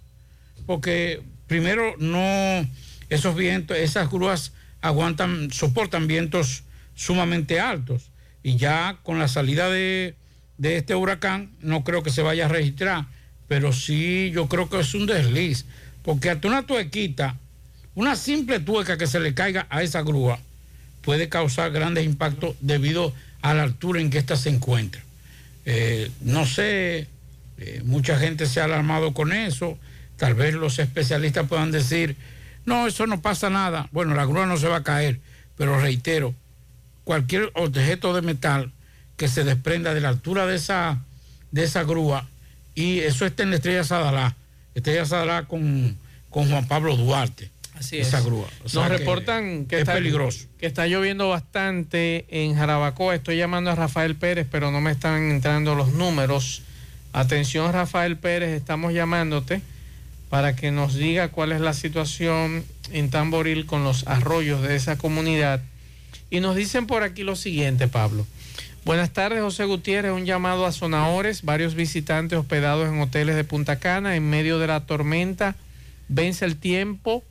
porque 0.66 1.22
primero 1.48 1.96
no 1.98 2.68
esos 3.10 3.36
vientos, 3.36 3.78
esas 3.78 4.10
grúas 4.10 4.54
aguantan, 4.82 5.52
soportan 5.52 6.08
vientos 6.08 6.64
sumamente 6.96 7.60
altos 7.60 8.10
y 8.44 8.58
ya 8.58 8.98
con 9.04 9.20
la 9.20 9.28
salida 9.28 9.70
de, 9.70 10.16
de 10.58 10.78
este 10.78 10.96
huracán 10.96 11.52
no 11.60 11.84
creo 11.84 12.04
que 12.04 12.10
se 12.10 12.22
vaya 12.22 12.46
a 12.46 12.50
registrar, 12.50 13.06
pero 13.48 13.74
sí 13.74 14.32
yo 14.34 14.48
creo 14.48 14.70
que 14.70 14.80
es 14.80 14.94
un 14.94 15.06
desliz, 15.08 15.66
porque 16.04 16.30
hasta 16.30 16.48
una 16.48 16.64
tuequita, 16.64 17.36
una 17.96 18.16
simple 18.16 18.60
tueca 18.60 18.98
que 18.98 19.08
se 19.08 19.20
le 19.20 19.34
caiga 19.34 19.68
a 19.70 19.84
esa 19.84 20.02
grúa 20.02 20.40
puede 21.02 21.30
causar 21.30 21.72
grandes 21.72 22.06
impactos 22.06 22.56
debido 22.62 23.14
a 23.42 23.54
la 23.54 23.64
altura 23.64 24.02
en 24.02 24.10
que 24.10 24.20
ésta 24.20 24.36
se 24.36 24.50
encuentra. 24.50 25.02
Eh, 25.66 26.12
no 26.22 26.46
sé, 26.46 27.08
eh, 27.58 27.82
mucha 27.86 28.18
gente 28.18 28.46
se 28.46 28.62
ha 28.62 28.66
alarmado 28.66 29.14
con 29.14 29.34
eso. 29.34 29.78
Tal 30.18 30.36
vez 30.36 30.54
los 30.54 30.80
especialistas 30.80 31.48
puedan 31.48 31.72
decir, 31.72 32.16
no, 32.66 32.88
eso 32.88 33.08
no 33.08 33.22
pasa 33.22 33.50
nada. 33.50 33.90
Bueno, 33.92 34.14
la 34.16 34.26
grúa 34.26 34.46
no 34.46 34.58
se 34.58 34.68
va 34.68 34.78
a 34.78 34.84
caer, 34.84 35.20
pero 35.58 35.80
reitero, 35.80 36.36
cualquier 37.04 37.52
objeto 37.56 38.14
de 38.14 38.22
metal 38.22 38.72
que 39.18 39.28
se 39.28 39.44
desprenda 39.44 39.94
de 39.94 40.02
la 40.02 40.10
altura 40.10 40.46
de 40.46 40.56
esa, 40.56 41.00
de 41.52 41.64
esa 41.64 41.84
grúa, 41.84 42.28
y 42.74 43.00
eso 43.00 43.26
está 43.26 43.44
en 43.44 43.50
la 43.50 43.58
Estrella 43.58 43.84
Sadalá, 43.84 44.36
Estrella 44.76 45.06
Sadalá 45.06 45.46
con, 45.48 45.98
con 46.30 46.50
Juan 46.50 46.68
Pablo 46.68 46.96
Duarte. 46.96 47.52
Así 47.74 47.98
esa 47.98 48.20
es. 48.20 48.26
grúa. 48.26 48.48
O 48.64 48.70
sea 48.70 48.82
Nos 48.82 48.92
que 48.92 48.98
reportan 49.00 49.66
que 49.66 49.76
es 49.78 49.82
está, 49.82 49.94
peligroso. 49.94 50.46
que 50.60 50.68
está 50.68 50.86
lloviendo 50.88 51.30
bastante 51.30 52.26
en 52.30 52.56
Jarabacoa. 52.56 53.16
Estoy 53.16 53.38
llamando 53.38 53.72
a 53.72 53.76
Rafael 53.76 54.16
Pérez, 54.16 54.48
pero 54.52 54.72
no 54.72 54.82
me 54.82 54.92
están 54.92 55.32
entrando 55.32 55.74
los 55.76 55.94
números. 55.94 56.62
Atención, 57.14 57.74
Rafael 57.74 58.18
Pérez, 58.18 58.52
estamos 58.52 58.94
llamándote 58.94 59.62
para 60.30 60.56
que 60.56 60.72
nos 60.72 60.94
diga 60.94 61.30
cuál 61.30 61.52
es 61.52 61.60
la 61.60 61.74
situación 61.74 62.64
en 62.92 63.10
Tamboril 63.10 63.66
con 63.66 63.84
los 63.84 64.08
arroyos 64.08 64.62
de 64.62 64.76
esa 64.76 64.98
comunidad. 64.98 65.62
Y 66.30 66.40
nos 66.40 66.56
dicen 66.56 66.88
por 66.88 67.04
aquí 67.04 67.24
lo 67.24 67.36
siguiente, 67.36 67.88
Pablo. 67.88 68.26
Buenas 68.84 69.12
tardes, 69.12 69.42
José 69.42 69.66
Gutiérrez. 69.66 70.12
Un 70.12 70.26
llamado 70.26 70.66
a 70.66 70.72
Sonahores. 70.72 71.44
Varios 71.44 71.76
visitantes 71.76 72.38
hospedados 72.40 72.90
en 72.90 73.00
hoteles 73.00 73.36
de 73.36 73.44
Punta 73.44 73.78
Cana 73.78 74.16
en 74.16 74.30
medio 74.30 74.58
de 74.60 74.68
la 74.68 74.86
tormenta. 74.86 75.56
Vence 76.08 76.46
el 76.46 76.58
tiempo. 76.58 77.24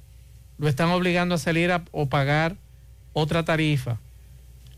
Lo 0.59 0.69
están 0.69 0.91
obligando 0.91 1.35
a 1.35 1.39
salir 1.39 1.73
a, 1.73 1.83
o 1.91 2.07
pagar 2.07 2.57
otra 3.13 3.45
tarifa. 3.45 3.99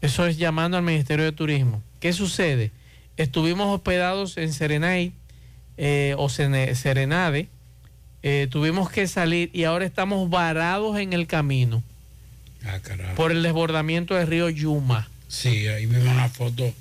Eso 0.00 0.26
es 0.26 0.38
llamando 0.38 0.76
al 0.76 0.82
Ministerio 0.82 1.24
de 1.24 1.32
Turismo. 1.32 1.82
¿Qué 2.00 2.12
sucede? 2.12 2.72
Estuvimos 3.16 3.68
hospedados 3.68 4.36
en 4.38 4.52
Serenade 4.52 5.12
eh, 5.76 6.14
o 6.16 6.28
Serenade. 6.28 7.48
Eh, 8.22 8.48
tuvimos 8.50 8.90
que 8.90 9.06
salir 9.06 9.50
y 9.52 9.64
ahora 9.64 9.84
estamos 9.84 10.30
varados 10.30 10.98
en 10.98 11.12
el 11.12 11.26
camino 11.26 11.82
Ah, 12.64 12.78
por 13.16 13.32
el 13.32 13.42
desbordamiento 13.42 14.14
del 14.14 14.26
río 14.26 14.48
Yuma. 14.48 15.08
Sí, 15.32 15.66
ahí 15.66 15.86
vimos 15.86 16.06
una 16.12 16.28
foto. 16.28 16.74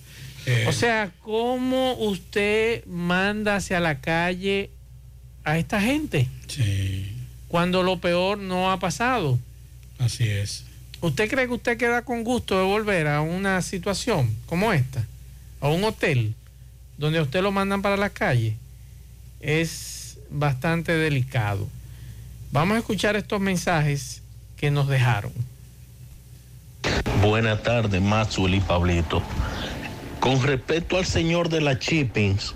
eh, 0.46 0.66
O 0.68 0.74
sea, 0.74 1.10
¿cómo 1.24 1.94
usted 1.94 2.86
manda 2.86 3.56
hacia 3.56 3.80
la 3.80 4.02
calle 4.02 4.70
a 5.46 5.58
esta 5.58 5.80
gente? 5.82 6.28
Sí. 6.48 7.16
Cuando 7.48 7.82
lo 7.82 8.00
peor 8.02 8.38
no 8.40 8.70
ha 8.72 8.78
pasado. 8.78 9.40
Así 10.00 10.28
es. 10.28 10.66
¿Usted 11.00 11.30
cree 11.30 11.48
que 11.48 11.54
usted 11.54 11.78
queda 11.78 12.02
con 12.04 12.24
gusto 12.26 12.58
de 12.58 12.66
volver 12.66 13.08
a 13.08 13.22
una 13.22 13.62
situación 13.62 14.36
como 14.48 14.74
esta? 14.74 15.08
A 15.62 15.70
un 15.70 15.84
hotel 15.86 16.36
donde 16.98 17.20
a 17.20 17.24
usted 17.24 17.42
lo 17.42 17.52
mandan 17.52 17.82
para 17.82 17.96
la 17.96 18.10
calle. 18.10 18.58
Es 19.40 20.18
bastante 20.30 20.92
delicado. 20.92 21.70
Vamos 22.52 22.76
a 22.76 22.80
escuchar 22.80 23.16
estos 23.16 23.40
mensajes 23.40 24.22
que 24.58 24.72
nos 24.72 24.90
dejaron. 24.90 25.32
Buenas 27.22 27.62
tardes, 27.62 28.02
Maxwell 28.02 28.56
y 28.56 28.60
Pablito. 28.60 29.22
Con 30.20 30.42
respecto 30.42 30.98
al 30.98 31.06
señor 31.06 31.50
de 31.50 31.62
la 31.62 31.78
Chippings, 31.78 32.56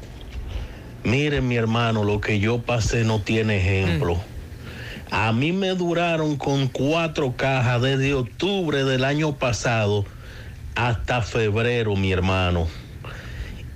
miren 1.04 1.48
mi 1.48 1.56
hermano, 1.56 2.04
lo 2.04 2.20
que 2.20 2.40
yo 2.40 2.60
pasé 2.60 3.04
no 3.04 3.22
tiene 3.22 3.58
ejemplo. 3.58 4.20
A 5.12 5.32
mí 5.34 5.52
me 5.52 5.70
duraron 5.70 6.36
con 6.36 6.68
cuatro 6.68 7.36
cajas 7.38 7.82
desde 7.82 8.16
octubre 8.16 8.84
del 8.84 9.04
año 9.04 9.36
pasado 9.36 10.04
hasta 10.74 11.22
febrero, 11.22 11.96
mi 11.96 12.12
hermano. 12.12 12.68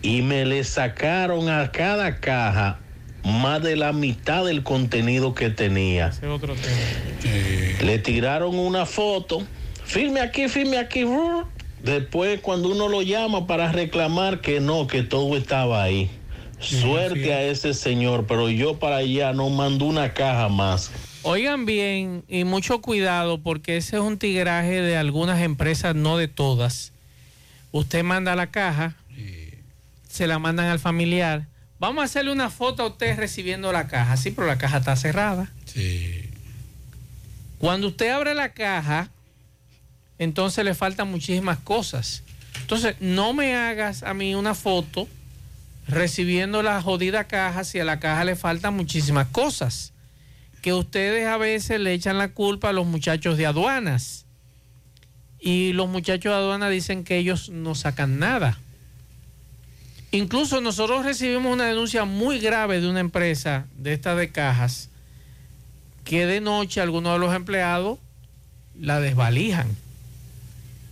Y 0.01 0.23
me 0.23 0.45
le 0.45 0.63
sacaron 0.63 1.49
a 1.49 1.71
cada 1.71 2.19
caja 2.19 2.79
más 3.23 3.61
de 3.61 3.75
la 3.75 3.93
mitad 3.93 4.43
del 4.43 4.63
contenido 4.63 5.35
que 5.35 5.49
tenía. 5.49 6.11
Otro 6.27 6.55
tema. 6.55 7.83
Le 7.83 7.99
tiraron 7.99 8.57
una 8.57 8.85
foto. 8.85 9.43
Firme 9.89 10.21
aquí, 10.21 10.47
firme 10.47 10.77
aquí. 10.77 11.03
Después, 11.81 12.39
cuando 12.41 12.69
uno 12.69 12.87
lo 12.87 13.01
llama 13.01 13.47
para 13.47 13.71
reclamar 13.71 14.39
que 14.39 14.59
no, 14.59 14.85
que 14.85 15.01
todo 15.01 15.35
estaba 15.35 15.81
ahí. 15.81 16.11
Suerte 16.59 17.33
a 17.33 17.41
ese 17.41 17.73
señor, 17.73 18.27
pero 18.27 18.51
yo 18.51 18.77
para 18.77 18.97
allá 18.97 19.33
no 19.33 19.49
mando 19.49 19.85
una 19.85 20.13
caja 20.13 20.47
más. 20.47 20.91
Oigan 21.23 21.65
bien 21.65 22.23
y 22.27 22.43
mucho 22.43 22.81
cuidado 22.81 23.39
porque 23.39 23.77
ese 23.77 23.95
es 23.95 24.01
un 24.03 24.19
tigraje 24.19 24.79
de 24.79 24.95
algunas 24.95 25.41
empresas, 25.41 25.95
no 25.95 26.17
de 26.17 26.27
todas. 26.27 26.91
Usted 27.71 28.03
manda 28.03 28.35
la 28.35 28.51
caja, 28.51 28.95
se 30.07 30.27
la 30.27 30.37
mandan 30.37 30.67
al 30.67 30.77
familiar. 30.77 31.47
Vamos 31.79 32.03
a 32.03 32.05
hacerle 32.05 32.31
una 32.31 32.51
foto 32.51 32.83
a 32.83 32.87
usted 32.89 33.17
recibiendo 33.17 33.71
la 33.71 33.87
caja. 33.87 34.17
Sí, 34.17 34.29
pero 34.29 34.45
la 34.45 34.59
caja 34.59 34.77
está 34.77 34.95
cerrada. 34.95 35.51
Sí. 35.65 36.29
Cuando 37.57 37.87
usted 37.87 38.11
abre 38.11 38.35
la 38.35 38.49
caja, 38.49 39.09
entonces 40.19 40.65
le 40.65 40.75
faltan 40.75 41.09
muchísimas 41.09 41.57
cosas. 41.59 42.23
Entonces, 42.59 42.95
no 42.99 43.33
me 43.33 43.55
hagas 43.55 44.03
a 44.03 44.13
mí 44.13 44.35
una 44.35 44.53
foto 44.53 45.07
recibiendo 45.87 46.61
la 46.61 46.81
jodida 46.81 47.23
caja 47.23 47.63
si 47.63 47.79
a 47.79 47.85
la 47.85 47.99
caja 47.99 48.25
le 48.25 48.35
faltan 48.35 48.75
muchísimas 48.75 49.27
cosas. 49.27 49.93
Que 50.61 50.73
ustedes 50.73 51.25
a 51.25 51.37
veces 51.37 51.79
le 51.79 51.93
echan 51.93 52.17
la 52.17 52.27
culpa 52.27 52.69
a 52.69 52.73
los 52.73 52.85
muchachos 52.85 53.37
de 53.37 53.45
aduanas. 53.45 54.25
Y 55.39 55.71
los 55.71 55.87
muchachos 55.87 56.33
de 56.33 56.37
aduanas 56.37 56.69
dicen 56.69 57.05
que 57.05 57.17
ellos 57.17 57.49
no 57.49 57.73
sacan 57.73 58.19
nada. 58.19 58.59
Incluso 60.11 60.59
nosotros 60.59 61.05
recibimos 61.05 61.53
una 61.53 61.65
denuncia 61.65 62.03
muy 62.03 62.39
grave 62.39 62.81
de 62.81 62.89
una 62.89 62.99
empresa 62.99 63.67
de 63.77 63.93
estas 63.93 64.17
de 64.17 64.31
cajas 64.31 64.89
que 66.03 66.25
de 66.25 66.41
noche 66.41 66.81
algunos 66.81 67.13
de 67.13 67.19
los 67.19 67.33
empleados 67.33 67.99
la 68.75 68.99
desvalijan 68.99 69.67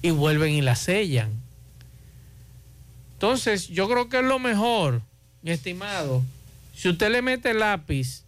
y 0.08 0.12
vuelven 0.12 0.54
y 0.54 0.62
la 0.62 0.76
sellan. 0.76 1.32
Entonces, 3.14 3.68
yo 3.68 3.90
creo 3.90 4.10
que 4.10 4.20
es 4.20 4.24
lo 4.24 4.40
mejor, 4.40 5.02
mi 5.42 5.52
estimado. 5.52 6.24
Si 6.76 6.88
usted 6.90 7.12
le 7.12 7.22
mete 7.22 7.54
lápiz, 7.54 8.24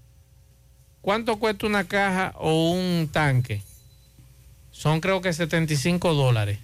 ¿cuánto 1.02 1.38
cuesta 1.38 1.68
una 1.68 1.84
caja 1.84 2.34
o 2.38 2.72
un 2.72 3.08
tanque? 3.08 3.62
Son 4.72 5.00
creo 5.00 5.22
que 5.22 5.32
75 5.32 6.14
dólares. 6.14 6.60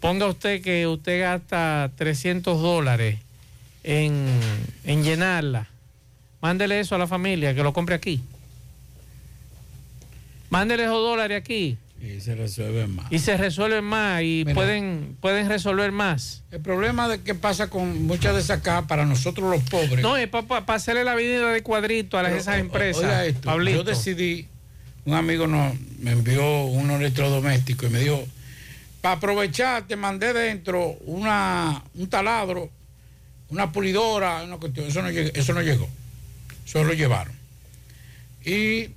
Ponga 0.00 0.26
usted 0.26 0.62
que 0.62 0.86
usted 0.86 1.20
gasta 1.20 1.90
300 1.96 2.60
dólares 2.60 3.18
en, 3.82 4.28
en 4.84 5.02
llenarla. 5.02 5.68
Mándele 6.40 6.80
eso 6.80 6.94
a 6.94 6.98
la 6.98 7.06
familia, 7.06 7.54
que 7.54 7.62
lo 7.62 7.72
compre 7.72 7.94
aquí. 7.94 8.20
Mándele 10.50 10.84
esos 10.84 11.02
dólares 11.02 11.40
aquí 11.40 11.78
Y 12.06 12.20
se 12.20 12.34
resuelve 12.34 12.86
más. 12.86 13.10
y 13.10 13.18
se 13.18 13.36
resuelven 13.36 13.84
más 13.84 14.22
y 14.22 14.42
Mira. 14.46 14.54
pueden, 14.54 15.16
pueden 15.20 15.48
resolver 15.48 15.90
más. 15.92 16.42
El 16.50 16.60
problema 16.60 17.08
de 17.08 17.20
que 17.22 17.34
pasa 17.34 17.68
con 17.68 18.04
muchas 18.06 18.34
de 18.34 18.40
esas 18.40 18.60
cajas 18.62 18.84
para 18.86 19.04
nosotros 19.04 19.50
los 19.50 19.62
pobres. 19.68 20.00
No, 20.02 20.16
es 20.16 20.28
para 20.28 20.64
hacerle 20.74 21.04
la 21.04 21.14
vida 21.14 21.50
de 21.52 21.62
cuadrito 21.62 22.18
a 22.18 22.22
las, 22.22 22.30
Pero, 22.30 22.40
esas 22.40 22.54
o- 22.56 22.58
empresas. 22.58 23.02
oiga 23.04 23.24
esto, 23.26 23.40
Pablito. 23.42 23.78
yo 23.78 23.84
decidí, 23.84 24.46
un 25.04 25.14
amigo 25.14 25.46
nos, 25.46 25.74
me 25.98 26.12
envió 26.12 26.64
un 26.64 26.90
electrodoméstico 26.90 27.86
y 27.86 27.90
me 27.90 27.98
dijo, 28.00 28.26
para 29.00 29.16
aprovechar, 29.16 29.86
te 29.86 29.96
mandé 29.96 30.32
dentro 30.32 30.96
una, 31.06 31.82
un 31.94 32.08
taladro, 32.08 32.70
una 33.50 33.70
pulidora, 33.70 34.42
una 34.42 34.56
cuestión. 34.56 34.86
Eso 34.86 35.02
no, 35.02 35.08
eso 35.08 35.52
no 35.52 35.62
llegó. 35.62 35.88
Eso 36.64 36.82
lo 36.82 36.92
llevaron. 36.92 37.32
Y 38.44 38.88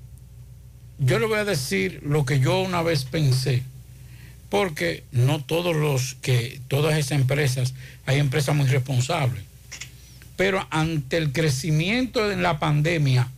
yo 0.99 1.17
le 1.17 1.25
voy 1.25 1.39
a 1.39 1.45
decir 1.45 2.01
lo 2.03 2.25
que 2.25 2.39
yo 2.39 2.61
una 2.61 2.81
vez 2.81 3.05
pensé, 3.05 3.63
porque 4.49 5.03
no 5.11 5.43
todos 5.43 5.75
los 5.75 6.15
que, 6.21 6.59
todas 6.67 6.97
esas 6.97 7.13
empresas, 7.13 7.73
hay 8.05 8.19
empresas 8.19 8.55
muy 8.55 8.67
responsables. 8.67 9.43
Pero 10.35 10.67
ante 10.71 11.17
el 11.17 11.31
crecimiento 11.31 12.31
en 12.31 12.43
la 12.43 12.59
pandemia 12.59 13.29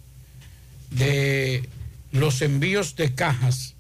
de 0.91 1.67
los 2.11 2.41
envíos 2.41 2.95
de 2.95 3.13
cajas 3.13 3.75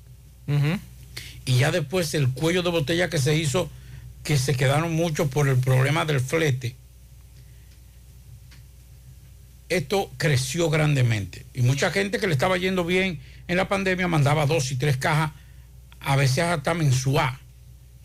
y 1.45 1.57
ya 1.57 1.71
después 1.71 2.13
el 2.13 2.29
cuello 2.29 2.61
de 2.61 2.69
botella 2.71 3.09
que 3.09 3.19
se 3.19 3.35
hizo, 3.35 3.69
que 4.23 4.37
se 4.37 4.53
quedaron 4.53 4.93
muchos 4.93 5.29
por 5.29 5.47
el 5.47 5.57
problema 5.57 6.05
del 6.05 6.19
flete, 6.19 6.75
esto 9.69 10.11
creció 10.17 10.69
grandemente. 10.69 11.45
Y 11.53 11.61
mucha 11.61 11.91
gente 11.91 12.19
que 12.19 12.27
le 12.27 12.33
estaba 12.33 12.57
yendo 12.57 12.83
bien 12.83 13.19
en 13.51 13.57
la 13.57 13.67
pandemia 13.67 14.07
mandaba 14.07 14.45
dos 14.45 14.71
y 14.71 14.77
tres 14.77 14.95
cajas, 14.95 15.31
a 15.99 16.15
veces 16.15 16.39
hasta 16.45 16.73
mensual, 16.73 17.37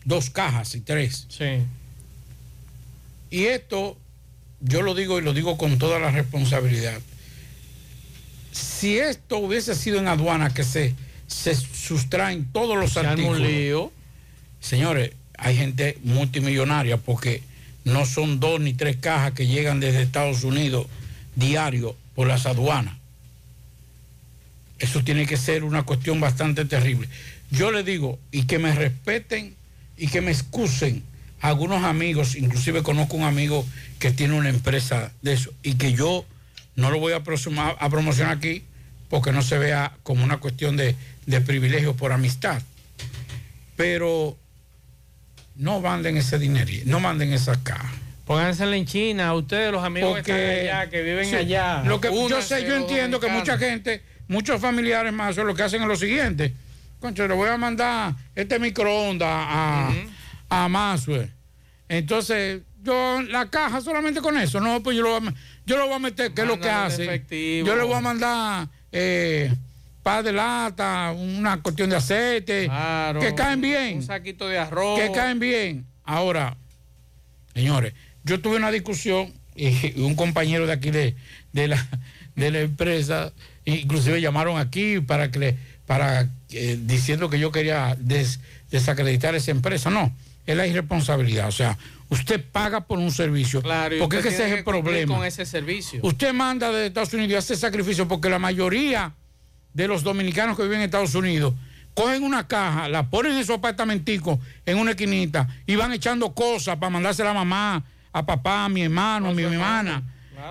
dos 0.03 0.29
cajas 0.29 0.75
y 0.75 0.81
tres. 0.81 1.25
Sí. 1.29 1.63
Y 3.29 3.45
esto, 3.45 3.97
yo 4.59 4.81
lo 4.81 4.93
digo 4.93 5.19
y 5.19 5.21
lo 5.21 5.31
digo 5.31 5.57
con 5.57 5.77
toda 5.77 5.99
la 5.99 6.11
responsabilidad. 6.11 6.99
Si 8.51 8.97
esto 8.99 9.37
hubiese 9.37 9.73
sido 9.73 9.99
en 9.99 10.09
aduana 10.09 10.53
que 10.53 10.65
se, 10.65 10.93
se 11.27 11.55
sustraen 11.55 12.51
todos 12.51 12.75
los 12.77 12.91
Se 12.91 12.99
artículos. 12.99 13.39
lío. 13.39 13.93
Señores, 14.59 15.13
hay 15.37 15.55
gente 15.55 15.97
multimillonaria 16.03 16.97
porque 16.97 17.41
no 17.85 18.05
son 18.05 18.41
dos 18.41 18.59
ni 18.59 18.73
tres 18.73 18.97
cajas 18.97 19.31
que 19.31 19.47
llegan 19.47 19.79
desde 19.79 20.01
Estados 20.01 20.43
Unidos 20.43 20.87
diario 21.37 21.95
por 22.15 22.27
las 22.27 22.45
aduanas. 22.45 22.96
Eso 24.79 25.03
tiene 25.03 25.25
que 25.25 25.37
ser 25.37 25.63
una 25.63 25.83
cuestión 25.83 26.19
bastante 26.19 26.65
terrible. 26.65 27.07
Yo 27.51 27.71
le 27.71 27.83
digo, 27.83 28.19
y 28.31 28.43
que 28.45 28.59
me 28.59 28.73
respeten 28.73 29.55
y 29.97 30.07
que 30.07 30.21
me 30.21 30.31
excusen 30.31 31.03
a 31.41 31.47
algunos 31.49 31.83
amigos, 31.83 32.35
inclusive 32.35 32.83
conozco 32.83 33.15
un 33.17 33.23
amigo 33.23 33.65
que 33.99 34.11
tiene 34.11 34.33
una 34.35 34.49
empresa 34.49 35.11
de 35.21 35.33
eso, 35.33 35.51
y 35.63 35.75
que 35.75 35.93
yo 35.93 36.25
no 36.75 36.91
lo 36.91 36.99
voy 36.99 37.13
a, 37.13 37.23
prosuma- 37.23 37.75
a 37.79 37.89
promocionar 37.89 38.37
aquí 38.37 38.63
porque 39.09 39.31
no 39.31 39.41
se 39.41 39.57
vea 39.57 39.93
como 40.03 40.23
una 40.23 40.37
cuestión 40.37 40.77
de, 40.77 40.95
de 41.25 41.41
privilegio 41.41 41.95
por 41.95 42.11
amistad. 42.11 42.61
Pero 43.75 44.37
no 45.55 45.79
manden 45.79 46.17
ese 46.17 46.37
dinero, 46.37 46.71
no 46.85 46.99
manden 46.99 47.33
esa 47.33 47.61
caja. 47.63 47.91
Póngansela 48.25 48.75
en 48.75 48.85
China, 48.85 49.33
ustedes 49.33 49.71
los 49.71 49.83
amigos 49.83 50.21
que 50.21 50.31
están 50.65 50.75
allá, 50.75 50.89
que 50.89 51.01
viven 51.01 51.25
Sí, 51.29 51.35
allá. 51.35 51.83
Lo 51.85 52.01
que, 52.01 52.09
yo 52.29 52.41
sé, 52.41 52.65
yo 52.67 52.75
entiendo 52.75 53.19
que 53.19 53.29
mucha 53.29 53.57
gente, 53.57 54.01
muchos 54.27 54.59
familiares 54.61 55.13
más, 55.13 55.35
lo 55.37 55.53
que 55.55 55.63
hacen 55.63 55.81
es 55.81 55.87
lo 55.87 55.95
siguiente. 55.95 56.53
Concho, 56.99 57.27
le 57.27 57.33
voy 57.35 57.49
a 57.49 57.57
mandar 57.57 58.13
este 58.35 58.57
microondas 58.59 59.27
a, 59.29 59.91
a 60.49 60.67
Mazue. 60.67 61.29
Entonces, 61.89 62.61
yo 62.83 63.21
la 63.23 63.49
caja 63.49 63.81
solamente 63.81 64.21
con 64.21 64.37
eso, 64.37 64.59
no, 64.59 64.81
pues 64.81 64.97
yo 64.97 65.03
lo 65.03 65.19
voy 65.19 65.29
a, 65.29 65.33
yo 65.65 65.77
lo 65.77 65.85
voy 65.87 65.95
a 65.95 65.99
meter, 65.99 66.33
¿qué 66.33 66.41
es 66.41 66.47
lo 66.47 66.59
que 66.59 66.69
hace? 66.69 67.03
efectivo. 67.05 67.67
Yo 67.67 67.75
le 67.75 67.83
voy 67.83 67.93
a 67.95 68.01
mandar 68.01 68.67
eh, 68.91 69.53
par 70.03 70.23
de 70.23 70.31
lata, 70.33 71.13
una 71.15 71.61
cuestión 71.61 71.89
de 71.89 71.97
aceite, 71.97 72.65
Claro. 72.65 73.19
que 73.19 73.35
caen 73.35 73.61
bien. 73.61 73.97
Un 73.97 74.03
saquito 74.03 74.47
de 74.47 74.57
arroz. 74.57 74.99
que 74.99 75.11
caen 75.11 75.39
bien. 75.39 75.85
Ahora, 76.03 76.55
señores, 77.53 77.93
yo 78.23 78.39
tuve 78.41 78.57
una 78.57 78.71
discusión 78.71 79.33
y 79.55 80.01
un 80.01 80.15
compañero 80.15 80.65
de 80.67 80.73
aquí 80.73 80.91
de, 80.91 81.15
de 81.53 81.67
la, 81.67 81.87
de 82.35 82.51
la 82.51 82.59
empresa, 82.61 83.33
inclusive 83.73 84.21
llamaron 84.21 84.57
aquí 84.57 84.99
para 84.99 85.29
que 85.31 85.39
le, 85.39 85.57
para 85.85 86.27
eh, 86.51 86.79
diciendo 86.81 87.29
que 87.29 87.39
yo 87.39 87.51
quería 87.51 87.95
des- 87.99 88.39
desacreditar 88.71 89.35
esa 89.35 89.51
empresa. 89.51 89.89
No, 89.89 90.11
es 90.45 90.55
la 90.57 90.65
irresponsabilidad. 90.67 91.47
O 91.47 91.51
sea, 91.51 91.77
usted 92.09 92.43
paga 92.51 92.81
por 92.81 92.99
un 92.99 93.11
servicio. 93.11 93.61
Claro, 93.61 93.95
porque 93.99 94.17
es 94.17 94.23
que 94.23 94.29
ese 94.29 94.47
es 94.47 94.51
el 94.57 94.63
problema. 94.63 95.15
con 95.15 95.25
ese 95.25 95.45
servicio. 95.45 95.99
Usted 96.03 96.33
manda 96.33 96.71
de 96.71 96.87
Estados 96.87 97.13
Unidos 97.13 97.31
y 97.31 97.35
hace 97.35 97.55
sacrificio 97.55 98.07
porque 98.07 98.29
la 98.29 98.39
mayoría 98.39 99.11
de 99.73 99.87
los 99.87 100.03
dominicanos 100.03 100.55
que 100.57 100.63
viven 100.63 100.79
en 100.79 100.85
Estados 100.85 101.13
Unidos 101.15 101.53
cogen 101.93 102.23
una 102.23 102.47
caja, 102.47 102.87
la 102.89 103.09
ponen 103.09 103.33
en 103.37 103.45
su 103.45 103.53
apartamentico, 103.53 104.39
en 104.65 104.77
una 104.77 104.91
esquinita, 104.91 105.47
y 105.65 105.75
van 105.75 105.91
echando 105.93 106.31
cosas 106.33 106.77
para 106.77 106.91
mandársela 106.91 107.31
a 107.31 107.33
mamá, 107.33 107.83
a 108.13 108.23
papá, 108.25 108.65
a 108.65 108.69
mi 108.69 108.83
hermano, 108.83 109.29
a 109.29 109.33
mi 109.33 109.41
hermana, 109.43 110.03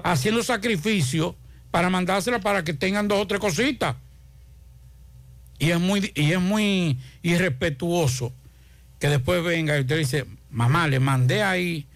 haciendo 0.02 0.42
sacrificio 0.42 1.36
para 1.76 1.90
mandársela 1.90 2.38
para 2.40 2.64
que 2.64 2.72
tengan 2.72 3.06
dos 3.06 3.18
o 3.20 3.26
tres 3.26 3.38
cositas. 3.38 3.96
Y 5.58 5.70
es 5.72 5.78
muy, 5.78 6.10
y 6.14 6.32
es 6.32 6.40
muy 6.40 6.98
irrespetuoso 7.22 8.32
que 8.98 9.08
después 9.10 9.44
venga 9.44 9.76
y 9.76 9.82
usted 9.82 9.98
dice, 9.98 10.24
mamá, 10.50 10.88
le 10.88 11.00
mandé 11.00 11.42
ahí 11.42 11.86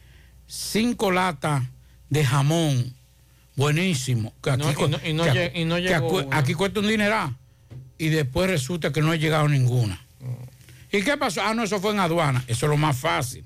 cinco 0.47 1.11
latas 1.11 1.63
de 2.11 2.25
jamón, 2.27 2.95
buenísimo. 3.57 4.35
Que 4.43 4.51
aquí, 4.51 4.63
No, 4.63 4.71
y 4.73 4.89
no- 4.91 5.01
y 5.03 5.13
no 5.15 5.25
que 5.33 5.53
y 5.55 5.65
no 5.65 5.79
llegó 5.79 6.29
aquí 6.31 6.53
cuesta 6.53 6.81
un 6.81 6.89
dineral. 6.89 7.35
Y 7.97 8.09
después 8.09 8.51
resulta 8.51 8.93
que 8.93 9.01
no 9.01 9.13
ha 9.13 9.17
llegado 9.17 9.49
ninguna. 9.49 10.05
¿Y 10.93 11.01
qué 11.03 11.17
pasó? 11.17 11.41
Ah, 11.43 11.55
no, 11.55 11.63
eso 11.63 11.81
fue 11.81 11.93
en 11.93 12.01
aduana. 12.01 12.45
Eso 12.49 12.67
es 12.67 12.71
lo 12.71 12.77
más 12.77 12.99
fácil. 12.99 13.45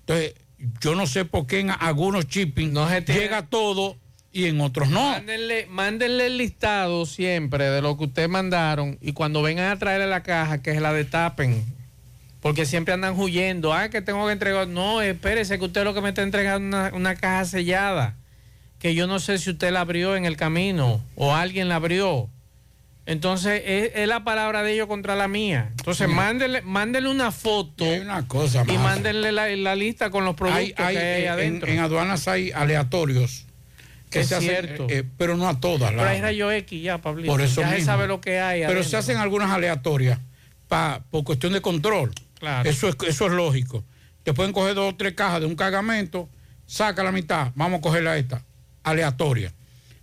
Entonces, 0.00 0.34
yo 0.82 0.94
no 0.94 1.06
sé 1.06 1.24
por 1.24 1.46
qué 1.46 1.60
en 1.60 1.70
algunos 1.70 2.26
shipping 2.26 2.74
llega 3.06 3.46
todo 3.46 3.96
y 4.32 4.46
en 4.46 4.60
otros 4.60 4.88
no. 4.90 5.10
Mándenle, 5.10 5.66
mándenle 5.70 6.26
el 6.26 6.38
listado 6.38 7.04
siempre 7.06 7.64
de 7.70 7.82
lo 7.82 7.96
que 7.98 8.04
ustedes 8.04 8.28
mandaron 8.28 8.96
y 9.00 9.12
cuando 9.12 9.42
vengan 9.42 9.70
a 9.72 9.78
traerle 9.78 10.06
la 10.06 10.22
caja, 10.22 10.62
que 10.62 10.72
se 10.74 10.80
la 10.80 10.92
destapen. 10.92 11.64
Porque 12.40 12.64
siempre 12.64 12.94
andan 12.94 13.18
huyendo. 13.18 13.74
Ah, 13.74 13.90
que 13.90 14.00
tengo 14.00 14.24
que 14.26 14.32
entregar. 14.32 14.66
No, 14.66 15.02
espérese, 15.02 15.58
que 15.58 15.64
usted 15.66 15.84
lo 15.84 15.92
que 15.92 16.00
me 16.00 16.08
está 16.10 16.22
entregando 16.22 16.66
una, 16.78 16.90
una 16.94 17.14
caja 17.16 17.44
sellada. 17.44 18.16
Que 18.78 18.94
yo 18.94 19.06
no 19.06 19.18
sé 19.18 19.36
si 19.38 19.50
usted 19.50 19.70
la 19.72 19.80
abrió 19.82 20.16
en 20.16 20.24
el 20.24 20.38
camino 20.38 21.04
o 21.16 21.34
alguien 21.34 21.68
la 21.68 21.74
abrió. 21.74 22.30
Entonces, 23.04 23.62
es, 23.66 23.92
es 23.94 24.08
la 24.08 24.24
palabra 24.24 24.62
de 24.62 24.72
ellos 24.72 24.86
contra 24.86 25.16
la 25.16 25.26
mía. 25.28 25.68
Entonces, 25.78 26.08
Sí. 26.08 26.14
mándele 26.64 27.08
una 27.08 27.30
foto. 27.32 27.84
una 27.84 28.26
cosa 28.28 28.62
Y 28.66 28.72
más. 28.72 28.82
mándenle 28.82 29.32
la, 29.32 29.48
la 29.48 29.74
lista 29.74 30.10
con 30.10 30.24
los 30.24 30.34
productos 30.36 30.60
Hay- 30.60 30.74
hay, 30.78 30.94
que 30.96 31.02
hay 31.02 31.22
eh, 31.22 31.26
en, 31.26 31.28
adentro. 31.32 31.68
en 31.70 31.78
aduanas 31.80 32.26
hay 32.28 32.52
aleatorios. 32.52 33.46
Que 34.10 34.20
Es 34.20 34.26
se 34.28 34.34
hacen, 34.36 34.48
cierto. 34.50 34.86
eh, 34.90 35.04
pero 35.16 35.36
no 35.36 35.48
a 35.48 35.60
todas. 35.60 35.90
Pero 35.90 36.02
la- 36.04 36.10
hay 36.10 36.20
rayo 36.20 36.50
X 36.50 36.82
ya, 36.82 36.98
Pablito. 36.98 37.30
Por 37.32 37.40
eso 37.40 37.60
ya 37.60 37.70
mismo. 37.70 37.86
sabe 37.86 38.08
lo 38.08 38.20
que 38.20 38.40
hay. 38.40 38.62
Pero 38.66 38.82
se 38.82 38.96
hacen 38.96 39.16
algunas 39.18 39.50
aleatorias 39.50 40.18
pa- 40.68 41.02
por 41.10 41.22
cuestión 41.24 41.52
de 41.52 41.60
control. 41.62 42.12
Claro. 42.38 42.68
Eso 42.68 42.88
es, 42.88 42.96
eso 43.06 43.26
es 43.26 43.32
lógico. 43.32 43.84
Te 44.24 44.34
pueden 44.34 44.52
coger 44.52 44.74
dos 44.74 44.92
o 44.92 44.96
tres 44.96 45.14
cajas 45.14 45.40
de 45.40 45.46
un 45.46 45.54
cargamento, 45.54 46.28
saca 46.66 47.02
la 47.04 47.12
mitad, 47.12 47.52
vamos 47.54 47.78
a 47.78 47.82
cogerla 47.82 48.16
esta, 48.18 48.44
aleatoria. 48.82 49.52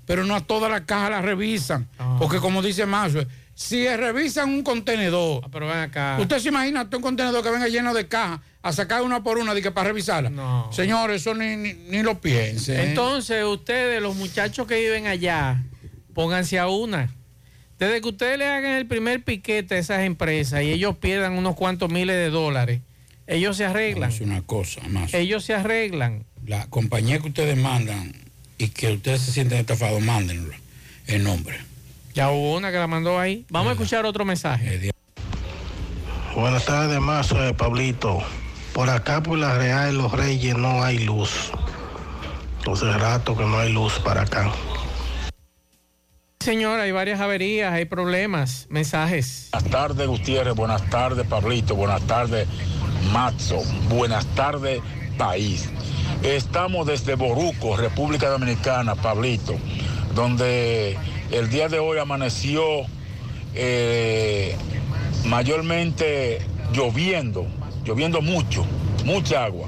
Pero 0.06 0.24
no 0.24 0.36
a 0.36 0.42
todas 0.42 0.72
las 0.72 0.82
cajas 0.82 1.10
las 1.12 1.26
revisan. 1.26 1.88
Ah. 2.00 2.16
Porque 2.18 2.38
como 2.40 2.62
dice 2.62 2.86
Mazo, 2.86 3.26
si 3.60 3.88
revisan 3.88 4.50
un 4.50 4.62
contenedor, 4.62 5.42
Ah, 5.44 5.50
Pero 5.52 5.68
ven 5.68 5.78
acá. 5.80 6.18
usted 6.22 6.38
se 6.38 6.50
imagina 6.50 6.88
un 6.94 7.02
contenedor 7.02 7.44
que 7.44 7.50
venga 7.50 7.68
lleno 7.68 7.92
de 7.96 8.08
cajas 8.08 8.40
a 8.62 8.72
sacar 8.72 9.02
una 9.02 9.24
por 9.24 9.40
una 9.40 9.56
de 9.56 9.64
que 9.64 9.72
para 9.72 9.88
revisarla. 9.88 10.30
No. 10.30 10.70
Señor, 10.72 11.10
eso 11.10 11.34
ni, 11.34 11.56
ni, 11.56 11.74
ni 11.74 12.04
lo 12.04 12.22
piense. 12.22 12.84
Entonces, 12.90 13.44
ustedes, 13.44 14.00
los 14.00 14.16
muchachos 14.16 14.68
que 14.68 14.80
viven 14.80 15.08
allá, 15.08 15.64
pónganse 16.14 16.60
a 16.60 16.68
una. 16.68 17.12
Desde 17.80 18.00
que 18.00 18.08
ustedes 18.10 18.38
le 18.38 18.46
hagan 18.46 18.74
el 18.74 18.86
primer 18.86 19.24
piquete 19.24 19.74
a 19.74 19.78
esas 19.80 20.02
empresas 20.04 20.62
y 20.62 20.70
ellos 20.72 20.96
pierdan 20.98 21.34
unos 21.34 21.56
cuantos 21.56 21.90
miles 21.92 22.16
de 22.16 22.30
dólares, 22.30 22.82
ellos 23.26 23.58
se 23.58 23.66
arreglan. 23.66 24.12
Es 24.12 24.22
una 24.22 24.44
cosa 24.44 24.82
más. 24.90 25.14
Ellos 25.16 25.44
se 25.44 25.56
arreglan. 25.56 26.26
La 26.46 26.68
compañía 26.68 27.18
que 27.20 27.30
ustedes 27.30 27.58
mandan 27.58 28.14
y 28.60 28.68
que 28.70 28.92
ustedes 28.94 29.22
se 29.22 29.32
sienten 29.32 29.58
estafados, 29.58 30.00
mándenlo. 30.02 30.54
El 31.08 31.24
nombre. 31.24 31.58
Ya 32.18 32.32
hubo 32.32 32.56
una 32.56 32.72
que 32.72 32.80
la 32.80 32.88
mandó 32.88 33.20
ahí. 33.20 33.46
Vamos 33.52 33.70
a 33.70 33.74
escuchar 33.74 34.04
otro 34.08 34.26
mensaje. 34.26 34.92
Buenas 36.34 36.66
tardes, 36.66 37.00
Mazo 37.00 37.40
de 37.40 37.54
Pablito. 37.54 38.24
Por 38.74 38.90
acá, 38.90 39.22
por 39.22 39.38
la 39.38 39.56
Real 39.56 39.96
Los 39.96 40.12
Reyes, 40.14 40.58
no 40.58 40.84
hay 40.84 40.98
luz. 40.98 41.52
Hace 42.66 42.92
rato 42.92 43.38
que 43.38 43.46
no 43.46 43.60
hay 43.60 43.72
luz 43.72 44.00
para 44.00 44.24
acá. 44.24 44.52
Señor, 46.40 46.80
hay 46.80 46.92
varias 46.92 47.20
averías, 47.20 47.72
hay 47.72 47.86
problemas. 47.86 48.66
Mensajes. 48.72 49.50
Buenas 49.52 49.70
tardes, 49.70 50.08
Gutiérrez. 50.08 50.56
Buenas 50.56 50.90
tardes, 50.90 51.28
Pablito. 51.28 51.76
Buenas 51.76 52.02
tardes, 52.08 52.48
Matzo. 53.12 53.62
Buenas 53.90 54.26
tardes, 54.34 54.82
país. 55.20 55.70
Estamos 56.24 56.88
desde 56.88 57.14
Boruco, 57.14 57.78
República 57.78 58.28
Dominicana, 58.28 58.96
Pablito, 58.96 59.56
donde 60.16 60.98
el 61.32 61.50
día 61.50 61.68
de 61.68 61.80
hoy 61.80 61.98
amaneció 62.00 62.64
eh, 63.54 64.56
mayormente 65.26 66.40
lloviendo, 66.74 67.46
lloviendo 67.84 68.22
mucho, 68.22 68.66
mucha 69.06 69.46
agua. 69.46 69.68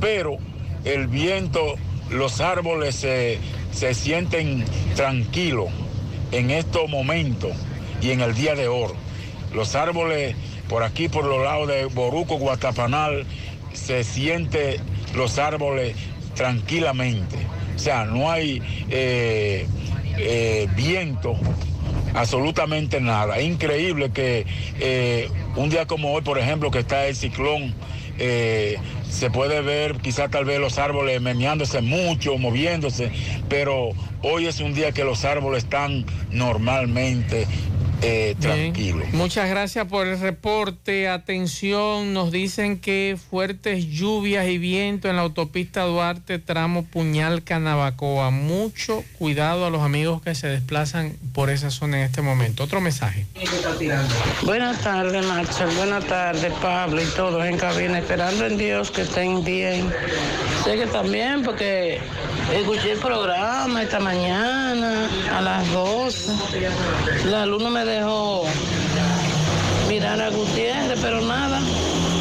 Pero 0.00 0.36
el 0.84 1.06
viento, 1.06 1.74
los 2.10 2.40
árboles 2.40 2.94
se, 2.94 3.38
se 3.72 3.94
sienten 3.94 4.64
tranquilos 4.94 5.68
en 6.30 6.50
estos 6.50 6.88
momentos 6.88 7.52
y 8.00 8.10
en 8.10 8.20
el 8.20 8.34
día 8.34 8.54
de 8.54 8.68
hoy. 8.68 8.92
Los 9.52 9.74
árboles 9.74 10.34
por 10.68 10.82
aquí, 10.82 11.08
por 11.08 11.24
los 11.24 11.42
lados 11.42 11.68
de 11.68 11.84
Boruco, 11.86 12.36
Guatapanal, 12.36 13.26
se 13.74 14.04
siente 14.04 14.80
los 15.14 15.38
árboles 15.38 15.94
tranquilamente. 16.34 17.36
O 17.76 17.78
sea, 17.78 18.04
no 18.04 18.30
hay 18.30 18.62
eh, 18.88 19.66
eh, 20.18 20.68
viento, 20.76 21.34
absolutamente 22.14 23.00
nada. 23.00 23.40
Increíble 23.40 24.10
que 24.10 24.46
eh, 24.80 25.28
un 25.56 25.70
día 25.70 25.86
como 25.86 26.12
hoy, 26.12 26.22
por 26.22 26.38
ejemplo, 26.38 26.70
que 26.70 26.80
está 26.80 27.06
el 27.06 27.16
ciclón, 27.16 27.74
eh, 28.18 28.78
se 29.08 29.30
puede 29.30 29.60
ver 29.60 29.96
quizás 29.96 30.30
tal 30.30 30.44
vez 30.44 30.58
los 30.58 30.78
árboles 30.78 31.20
meneándose 31.20 31.80
mucho, 31.82 32.38
moviéndose, 32.38 33.10
pero 33.48 33.90
hoy 34.22 34.46
es 34.46 34.60
un 34.60 34.74
día 34.74 34.92
que 34.92 35.04
los 35.04 35.24
árboles 35.24 35.64
están 35.64 36.06
normalmente 36.30 37.46
eh, 38.02 38.34
Bien. 38.38 38.72
tranquilos. 38.72 39.12
Muchas 39.12 39.48
gracias 39.48 39.86
por 39.86 40.06
el 40.06 40.18
reporte. 40.20 41.08
Atención, 41.08 42.12
nos 42.12 42.30
dicen 42.32 42.78
que 42.78 43.16
fuertes 43.30 43.86
lluvias 43.86 44.48
y 44.48 44.58
viento 44.58 45.08
en 45.08 45.16
la 45.16 45.22
autopista 45.22 45.82
Duarte, 45.84 46.38
tramo 46.38 46.84
Puñal 46.84 47.42
Canabacoa. 47.42 48.30
Mucho 48.30 49.04
cuidado 49.18 49.66
a 49.66 49.70
los 49.70 49.82
amigos 49.82 50.22
que 50.22 50.34
se 50.34 50.48
desplazan 50.48 51.16
por 51.32 51.50
esa 51.50 51.70
zona 51.70 51.98
en 51.98 52.04
este 52.04 52.22
momento. 52.22 52.64
Otro 52.64 52.80
mensaje. 52.80 53.26
Buenas 54.44 54.80
tardes, 54.80 55.26
Nacho. 55.26 55.66
Buenas 55.76 56.04
tardes, 56.06 56.52
Pablo 56.60 57.00
y 57.00 57.06
todos 57.16 57.44
en 57.44 57.56
cabina, 57.56 57.98
esperando 57.98 58.46
en 58.46 58.58
Dios 58.58 58.90
que 58.90 59.02
estén 59.02 59.44
bien. 59.44 59.92
Sé 60.64 60.76
que 60.76 60.86
también, 60.86 61.42
porque 61.42 62.00
escuché 62.50 62.92
el 62.92 62.98
programa 62.98 63.82
esta 63.82 64.00
mañana 64.00 65.08
a 65.32 65.40
las 65.40 65.72
12. 65.72 66.32
La 67.26 67.46
luz 67.46 67.62
me 67.62 67.84
dejó 67.84 68.44
mirar 69.88 70.20
a 70.20 70.30
Gutiérrez, 70.30 70.98
pero 71.00 71.20
nada. 71.20 71.60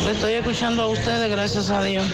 Le 0.06 0.12
estoy 0.12 0.34
escuchando 0.34 0.84
a 0.84 0.88
ustedes, 0.88 1.30
gracias 1.30 1.70
a 1.70 1.84
Dios. 1.84 2.06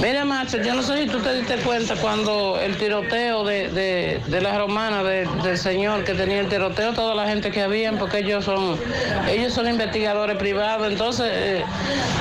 Mira, 0.00 0.24
Macho, 0.24 0.56
yo 0.62 0.72
no 0.74 0.82
sé 0.82 1.02
si 1.02 1.06
tú 1.08 1.18
te 1.18 1.34
diste 1.34 1.56
cuenta 1.56 1.94
cuando 1.96 2.58
el 2.58 2.76
tiroteo 2.78 3.44
de, 3.44 3.68
de, 3.68 4.20
de 4.28 4.40
la 4.40 4.56
romana 4.58 5.02
de- 5.04 5.26
del 5.42 5.58
señor 5.58 6.04
que 6.04 6.14
tenía 6.14 6.40
el 6.40 6.48
tiroteo, 6.48 6.94
toda 6.94 7.14
la 7.14 7.26
gente 7.26 7.50
que 7.50 7.60
habían, 7.60 7.98
porque 7.98 8.18
ellos 8.20 8.46
son, 8.46 8.78
ellos 9.28 9.52
son 9.52 9.68
investigadores 9.68 10.38
privados. 10.38 10.90
Entonces, 10.90 11.26
eh, 11.30 11.64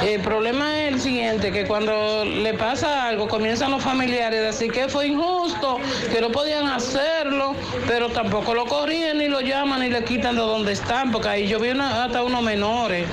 el 0.06 0.20
problema 0.20 0.78
es 0.82 0.94
el 0.94 1.00
siguiente, 1.00 1.52
que 1.54 1.66
cuando 1.66 2.26
le 2.26 2.54
pasa 2.54 3.08
algo, 3.08 3.30
comienzan 3.30 3.72
los 3.72 3.82
familiares 3.82 4.40
a 4.40 4.44
decir 4.48 4.72
que 4.74 4.90
fue 4.90 5.08
injusto, 5.08 5.78
que 6.12 6.20
no 6.20 6.32
podían 6.32 6.68
hacerlo, 6.68 7.56
pero 7.88 8.10
tampoco 8.10 8.54
lo 8.54 8.66
corrían, 8.66 9.20
ni 9.20 9.30
lo 9.30 9.40
llaman, 9.40 9.80
ni 9.80 9.90
le 9.90 10.04
quitan 10.04 10.36
de 10.36 10.42
donde 10.42 10.74
están, 10.74 11.12
porque 11.14 11.30
ahí 11.30 11.48
yo 11.48 11.60
vi 11.60 11.70
hasta 11.70 12.24
unos 12.24 12.42
menores 12.42 13.08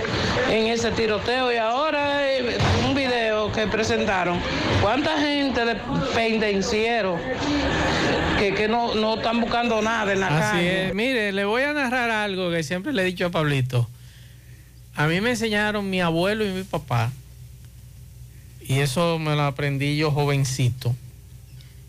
en 0.51 0.67
ese 0.67 0.91
tiroteo 0.91 1.53
y 1.53 1.57
ahora 1.57 2.26
que 3.57 3.67
presentaron, 3.67 4.39
¿cuánta 4.83 5.19
gente 5.19 5.65
de 5.65 5.77
pendenciero 6.15 7.19
que, 8.39 8.53
que 8.53 8.69
no, 8.69 8.95
no 8.95 9.15
están 9.17 9.41
buscando 9.41 9.81
nada 9.81 10.13
en 10.13 10.21
la 10.21 10.27
Así 10.27 10.57
calle? 10.59 10.89
es. 10.89 10.95
Mire, 10.95 11.33
le 11.33 11.45
voy 11.47 11.63
a 11.63 11.73
narrar 11.73 12.11
algo 12.11 12.51
que 12.51 12.63
siempre 12.63 12.93
le 12.93 13.01
he 13.03 13.05
dicho 13.07 13.25
a 13.25 13.31
Pablito. 13.31 13.89
A 14.95 15.07
mí 15.07 15.23
me 15.23 15.31
enseñaron 15.31 15.89
mi 15.89 16.03
abuelo 16.03 16.45
y 16.47 16.51
mi 16.51 16.65
papá, 16.65 17.11
y 18.61 18.81
eso 18.81 19.19
me 19.19 19.35
lo 19.35 19.45
aprendí 19.45 19.97
yo 19.97 20.11
jovencito. 20.11 20.95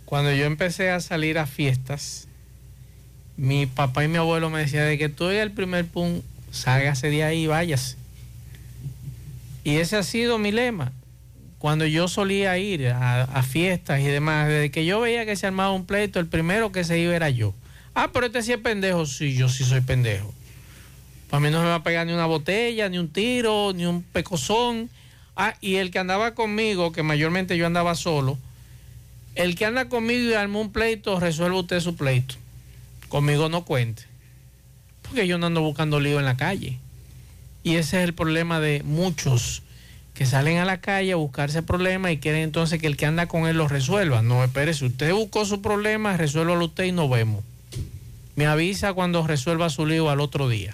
Cuando 0.05 0.31
yo 0.33 0.45
empecé 0.45 0.89
a 0.91 1.01
salir 1.01 1.37
a 1.37 1.45
fiestas, 1.47 2.29
mi 3.35 3.65
papá 3.65 4.05
y 4.05 4.07
mi 4.07 4.17
abuelo 4.17 4.49
me 4.49 4.59
decían 4.59 4.85
de 4.87 4.97
que 4.97 5.09
tú 5.09 5.25
eres 5.25 5.43
el 5.43 5.51
primer 5.51 5.85
pum, 5.85 6.21
sálgase 6.49 7.09
de 7.09 7.25
ahí 7.25 7.43
y 7.43 7.47
váyase. 7.47 7.97
Y 9.65 9.75
ese 9.77 9.97
ha 9.97 10.03
sido 10.03 10.37
mi 10.37 10.53
lema. 10.53 10.93
Cuando 11.67 11.85
yo 11.85 12.07
solía 12.07 12.57
ir 12.57 12.87
a, 12.87 13.43
fiestas 13.43 13.99
y 13.99 14.05
demás, 14.05 14.47
desde 14.47 14.71
que 14.71 14.85
yo 14.85 15.01
veía 15.01 15.25
que 15.25 15.35
se 15.35 15.47
armaba 15.47 15.73
un 15.73 15.85
pleito, 15.85 16.17
el 16.17 16.25
primero 16.25 16.71
que 16.71 16.85
se 16.85 16.97
iba 16.97 17.13
era 17.13 17.29
yo. 17.29 17.53
Ah, 17.93 18.11
pero 18.13 18.27
este 18.27 18.41
sí 18.41 18.53
es 18.53 18.59
pendejo. 18.59 19.05
Sí, 19.05 19.35
yo 19.35 19.49
sí 19.49 19.65
soy 19.65 19.81
pendejo. 19.81 20.33
Para 21.29 21.41
mí 21.41 21.49
no 21.49 21.61
me 21.61 21.67
va 21.67 21.75
a 21.75 21.83
pegar 21.83 22.07
ni 22.07 22.13
una 22.13 22.25
botella, 22.25 22.87
ni 22.87 22.99
un 22.99 23.09
tiro, 23.09 23.73
ni 23.75 23.85
un 23.85 24.01
pecozón. 24.01 24.89
Ah, 25.35 25.55
y 25.59 25.75
el 25.75 25.91
que 25.91 25.99
andaba 25.99 26.35
conmigo, 26.35 26.93
que 26.93 27.03
mayormente 27.03 27.57
yo 27.57 27.67
andaba 27.67 27.95
solo, 27.95 28.37
el 29.35 29.55
que 29.55 29.65
anda 29.65 29.89
conmigo 29.89 30.29
y 30.29 30.35
armó 30.35 30.61
un 30.61 30.71
pleito, 30.71 31.19
resuelva 31.19 31.59
usted 31.59 31.81
su 31.81 31.97
pleito. 31.97 32.35
Conmigo 33.09 33.49
no 33.49 33.65
cuente. 33.65 34.03
Porque 35.01 35.27
yo 35.27 35.37
no 35.37 35.47
ando 35.47 35.59
buscando 35.59 35.99
lío 35.99 36.17
en 36.17 36.25
la 36.25 36.37
calle. 36.37 36.79
Y 37.61 37.75
ese 37.75 37.97
es 37.97 38.07
el 38.07 38.13
problema 38.13 38.61
de 38.61 38.83
muchos 38.85 39.63
que 40.17 40.25
salen 40.25 40.57
a 40.57 40.65
la 40.65 40.81
calle 40.81 41.11
a 41.11 41.15
buscarse 41.15 41.61
problemas 41.61 42.11
y 42.11 42.17
quieren 42.17 42.41
entonces 42.41 42.81
que 42.81 42.87
el 42.87 42.97
que 42.97 43.05
anda 43.05 43.27
con 43.27 43.47
él 43.47 43.55
lo 43.57 43.67
resuelva. 43.67 44.23
No, 44.23 44.43
espérese, 44.43 44.85
usted 44.85 45.13
buscó 45.13 45.45
su 45.45 45.61
problema, 45.61 46.17
resuélvalo 46.17 46.65
usted 46.65 46.85
y 46.85 46.91
nos 46.91 47.07
vemos. 47.07 47.43
Me 48.35 48.47
avisa 48.47 48.93
cuando 48.93 49.27
resuelva 49.27 49.69
su 49.69 49.85
lío 49.85 50.09
al 50.09 50.19
otro 50.19 50.49
día. 50.49 50.73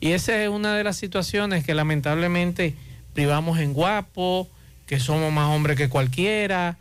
Y 0.00 0.12
esa 0.12 0.42
es 0.42 0.50
una 0.50 0.76
de 0.76 0.84
las 0.84 0.98
situaciones 0.98 1.64
que 1.64 1.74
lamentablemente 1.74 2.74
privamos 3.14 3.58
en 3.58 3.72
guapo, 3.72 4.46
que 4.86 5.00
somos 5.00 5.32
más 5.32 5.48
hombres 5.48 5.78
que 5.78 5.88
cualquiera, 5.88 6.76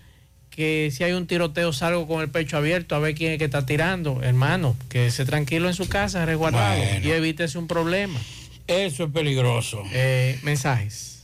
que 0.50 0.92
si 0.94 1.06
hay 1.06 1.14
un 1.14 1.26
tiroteo 1.26 1.72
salgo 1.72 2.06
con 2.06 2.22
el 2.22 2.28
pecho 2.30 2.58
abierto 2.58 2.96
a 2.96 3.00
ver 3.00 3.16
quién 3.16 3.32
es 3.32 3.38
que 3.38 3.46
está 3.46 3.66
tirando. 3.66 4.22
Hermano, 4.24 4.76
quédese 4.90 5.24
tranquilo 5.24 5.70
en 5.70 5.74
su 5.74 5.88
casa, 5.88 6.26
resguardado 6.26 6.78
Bueno. 6.78 7.08
y 7.08 7.12
evítese 7.12 7.58
un 7.58 7.68
problema. 7.68 8.20
Eso 8.68 9.06
es 9.06 9.12
peligroso. 9.12 9.84
Eh, 9.94 10.38
mensajes. 10.44 11.19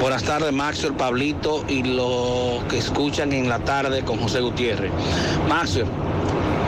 Buenas 0.00 0.24
tardes, 0.24 0.52
Maxio, 0.52 0.88
el 0.88 0.94
Pablito 0.94 1.64
y 1.68 1.82
los 1.82 2.62
que 2.68 2.78
escuchan 2.78 3.32
en 3.32 3.48
la 3.48 3.58
tarde 3.60 4.04
con 4.04 4.18
José 4.18 4.40
Gutiérrez. 4.40 4.90
Maxio, 5.48 5.86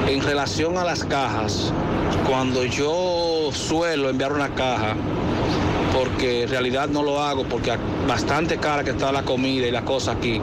en 0.09 0.23
relación 0.23 0.79
a 0.79 0.85
las 0.85 1.05
cajas, 1.05 1.73
cuando 2.29 2.65
yo 2.65 3.51
suelo 3.53 4.09
enviar 4.09 4.33
una 4.33 4.49
caja, 4.55 4.95
porque 5.93 6.45
en 6.45 6.49
realidad 6.49 6.89
no 6.89 7.03
lo 7.03 7.21
hago, 7.23 7.45
porque 7.45 7.77
bastante 8.07 8.59
cara 8.59 8.85
que 8.85 8.91
está 8.91 9.13
la 9.13 9.23
comida 9.23 9.67
y 9.67 9.71
la 9.71 9.85
cosa 9.85 10.13
aquí, 10.13 10.41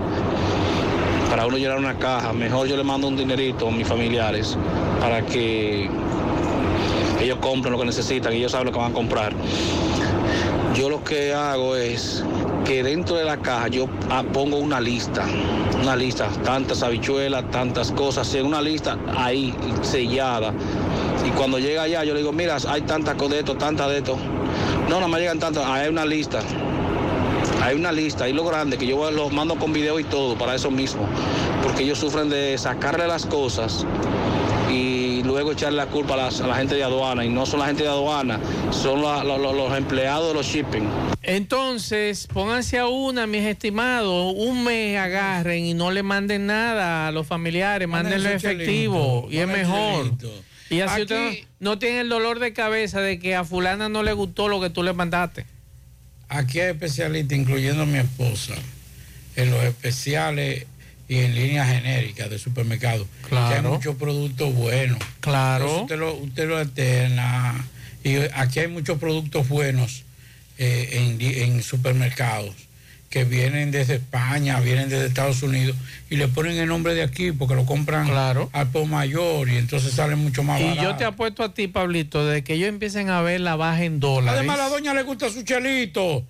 para 1.30 1.48
uno 1.48 1.58
llenar 1.58 1.80
una 1.80 1.98
caja, 1.98 2.32
mejor 2.32 2.68
yo 2.68 2.78
le 2.78 2.84
mando 2.84 3.08
un 3.08 3.16
dinerito 3.16 3.68
a 3.68 3.72
mis 3.72 3.88
familiares 3.88 4.56
para 5.00 5.26
que 5.26 5.90
ellos 7.20 7.38
compren 7.40 7.72
lo 7.72 7.80
que 7.80 7.86
necesitan 7.86 8.34
y 8.34 8.38
ellos 8.38 8.52
saben 8.52 8.68
lo 8.68 8.72
que 8.72 8.80
van 8.80 8.92
a 8.92 8.94
comprar. 8.94 9.34
Yo 10.76 10.90
lo 10.90 11.04
que 11.04 11.34
hago 11.36 11.76
es 11.76 12.24
que 12.66 12.82
dentro 12.82 13.16
de 13.16 13.24
la 13.24 13.38
caja 13.38 13.68
yo 13.68 13.88
ah, 14.10 14.24
pongo 14.24 14.58
una 14.58 14.82
lista, 14.82 15.24
una 15.80 15.96
lista, 15.96 16.28
tantas 16.44 16.82
habichuelas, 16.82 17.50
tantas 17.52 17.92
cosas, 17.92 18.28
sí, 18.28 18.40
una 18.40 18.60
lista 18.60 18.98
ahí 19.16 19.54
sellada. 19.84 20.52
Y 21.28 21.30
cuando 21.32 21.60
llega 21.60 21.84
allá 21.84 22.04
yo 22.04 22.14
le 22.14 22.22
digo, 22.22 22.32
mira, 22.32 22.58
hay 22.68 22.82
tantas 22.82 23.16
de 23.18 23.40
esto, 23.40 23.56
tantas 23.56 23.88
de 23.90 23.98
esto. 24.00 24.18
No, 24.90 25.00
no 25.00 25.08
me 25.08 25.20
llegan 25.20 25.38
tantas, 25.38 25.64
hay 25.68 25.90
una 25.90 26.06
lista. 26.06 26.40
Hay 27.62 27.76
una 27.76 27.92
lista, 27.92 28.28
y 28.28 28.34
lo 28.34 28.44
grande, 28.44 28.78
que 28.78 28.88
yo 28.88 29.10
los 29.12 29.32
mando 29.32 29.56
con 29.56 29.72
video 29.72 30.00
y 30.00 30.04
todo 30.04 30.36
para 30.36 30.56
eso 30.56 30.72
mismo. 30.72 31.08
Porque 31.62 31.84
ellos 31.84 32.00
sufren 32.00 32.30
de 32.30 32.58
sacarle 32.58 33.08
las 33.08 33.26
cosas 33.26 33.86
luego 35.44 35.58
echarle 35.60 35.78
la 35.78 35.88
culpa 35.88 36.14
a, 36.14 36.18
las- 36.18 36.40
a 36.40 36.48
la 36.48 36.56
gente 36.56 36.76
de 36.76 36.84
aduana. 36.84 37.26
Y 37.26 37.30
no 37.30 37.46
son 37.46 37.60
la 37.60 37.66
gente 37.68 37.84
de 37.84 37.90
aduana, 37.90 38.40
son 38.72 39.02
la- 39.02 39.24
lo- 39.26 39.38
lo- 39.38 39.52
los 39.54 39.78
empleados 39.78 40.30
de 40.30 40.34
los 40.34 40.46
shipping. 40.48 40.88
Entonces, 41.22 42.28
pónganse 42.28 42.80
a 42.80 42.88
una, 42.88 43.28
mis 43.28 43.44
estimados, 43.44 44.34
un 44.38 44.64
mes 44.64 44.98
agarren 44.98 45.66
y 45.66 45.74
no 45.74 45.92
le 45.92 46.02
manden 46.02 46.46
nada 46.48 47.08
a 47.08 47.12
los 47.12 47.28
familiares, 47.28 47.88
mándenle 47.90 48.34
efectivo 48.36 49.28
chelito, 49.28 49.32
y 49.32 49.38
es 49.40 49.48
mejor. 49.48 50.04
chelito. 50.06 50.32
Y 50.70 50.80
así 50.80 50.94
Aquí- 50.94 51.02
usted 51.04 51.32
no, 51.60 51.72
no 51.72 51.80
tiene 51.80 52.00
el 52.00 52.10
dolor 52.10 52.40
de 52.40 52.54
cabeza 52.54 53.02
de 53.02 53.20
que 53.20 53.36
a 53.36 53.44
fulana 53.44 53.90
no 53.90 54.02
le 54.02 54.14
gustó 54.14 54.48
lo 54.48 54.62
que 54.62 54.70
tú 54.70 54.82
le 54.82 54.94
mandaste. 54.94 55.46
Aquí 56.30 56.62
hay 56.62 56.72
especialistas, 56.72 57.38
incluyendo 57.38 57.86
mi 57.86 57.98
esposa, 58.00 58.54
en 59.36 59.52
los 59.52 59.62
especiales 59.64 60.66
y 61.08 61.18
en 61.20 61.36
líneas 61.36 61.68
genéricas 61.68 62.30
de 62.30 62.40
supermercados. 62.40 63.08
Claro. 63.28 63.50
Que 63.50 63.56
hay 63.56 63.62
muchos 63.62 63.96
productos 63.96 64.54
buenos. 64.54 65.00
Claro. 65.20 65.66
Entonces 65.66 65.82
usted 65.84 66.00
lo, 66.00 66.14
usted 66.16 66.48
lo 66.48 66.58
alterna. 66.58 67.68
Y 68.04 68.16
aquí 68.34 68.60
hay 68.60 68.68
muchos 68.68 68.98
productos 69.00 69.48
buenos 69.48 70.04
eh, 70.58 70.90
en, 70.94 71.22
en 71.22 71.64
supermercados 71.64 72.56
que 73.14 73.26
vienen 73.26 73.70
desde 73.70 73.96
España, 73.96 74.60
vienen 74.60 74.90
desde 74.90 75.06
Estados 75.06 75.44
Unidos 75.44 75.78
y 76.10 76.16
le 76.16 76.28
ponen 76.28 76.58
el 76.58 76.68
nombre 76.68 76.96
de 76.96 77.04
aquí 77.04 77.32
porque 77.32 77.54
lo 77.54 77.64
compran 77.64 78.10
al 78.10 78.70
por 78.70 78.88
mayor 78.88 79.50
y 79.50 79.58
entonces 79.58 79.94
sale 79.94 80.16
mucho 80.16 80.42
más 80.42 80.60
Y 80.60 80.64
barato. 80.64 80.82
yo 80.82 80.96
te 80.96 81.06
apuesto 81.06 81.44
a 81.44 81.54
ti, 81.54 81.68
Pablito, 81.68 82.26
de 82.26 82.44
que 82.44 82.56
ellos 82.56 82.70
empiecen 82.70 83.12
a 83.12 83.22
ver 83.22 83.40
la 83.42 83.56
baja 83.56 83.84
en 83.84 84.00
dólares. 84.00 84.40
Además, 84.40 84.60
a 84.60 84.64
la 84.64 84.70
doña 84.70 84.96
le 84.96 85.04
gusta 85.04 85.30
su 85.30 85.44
chelito. 85.44 86.24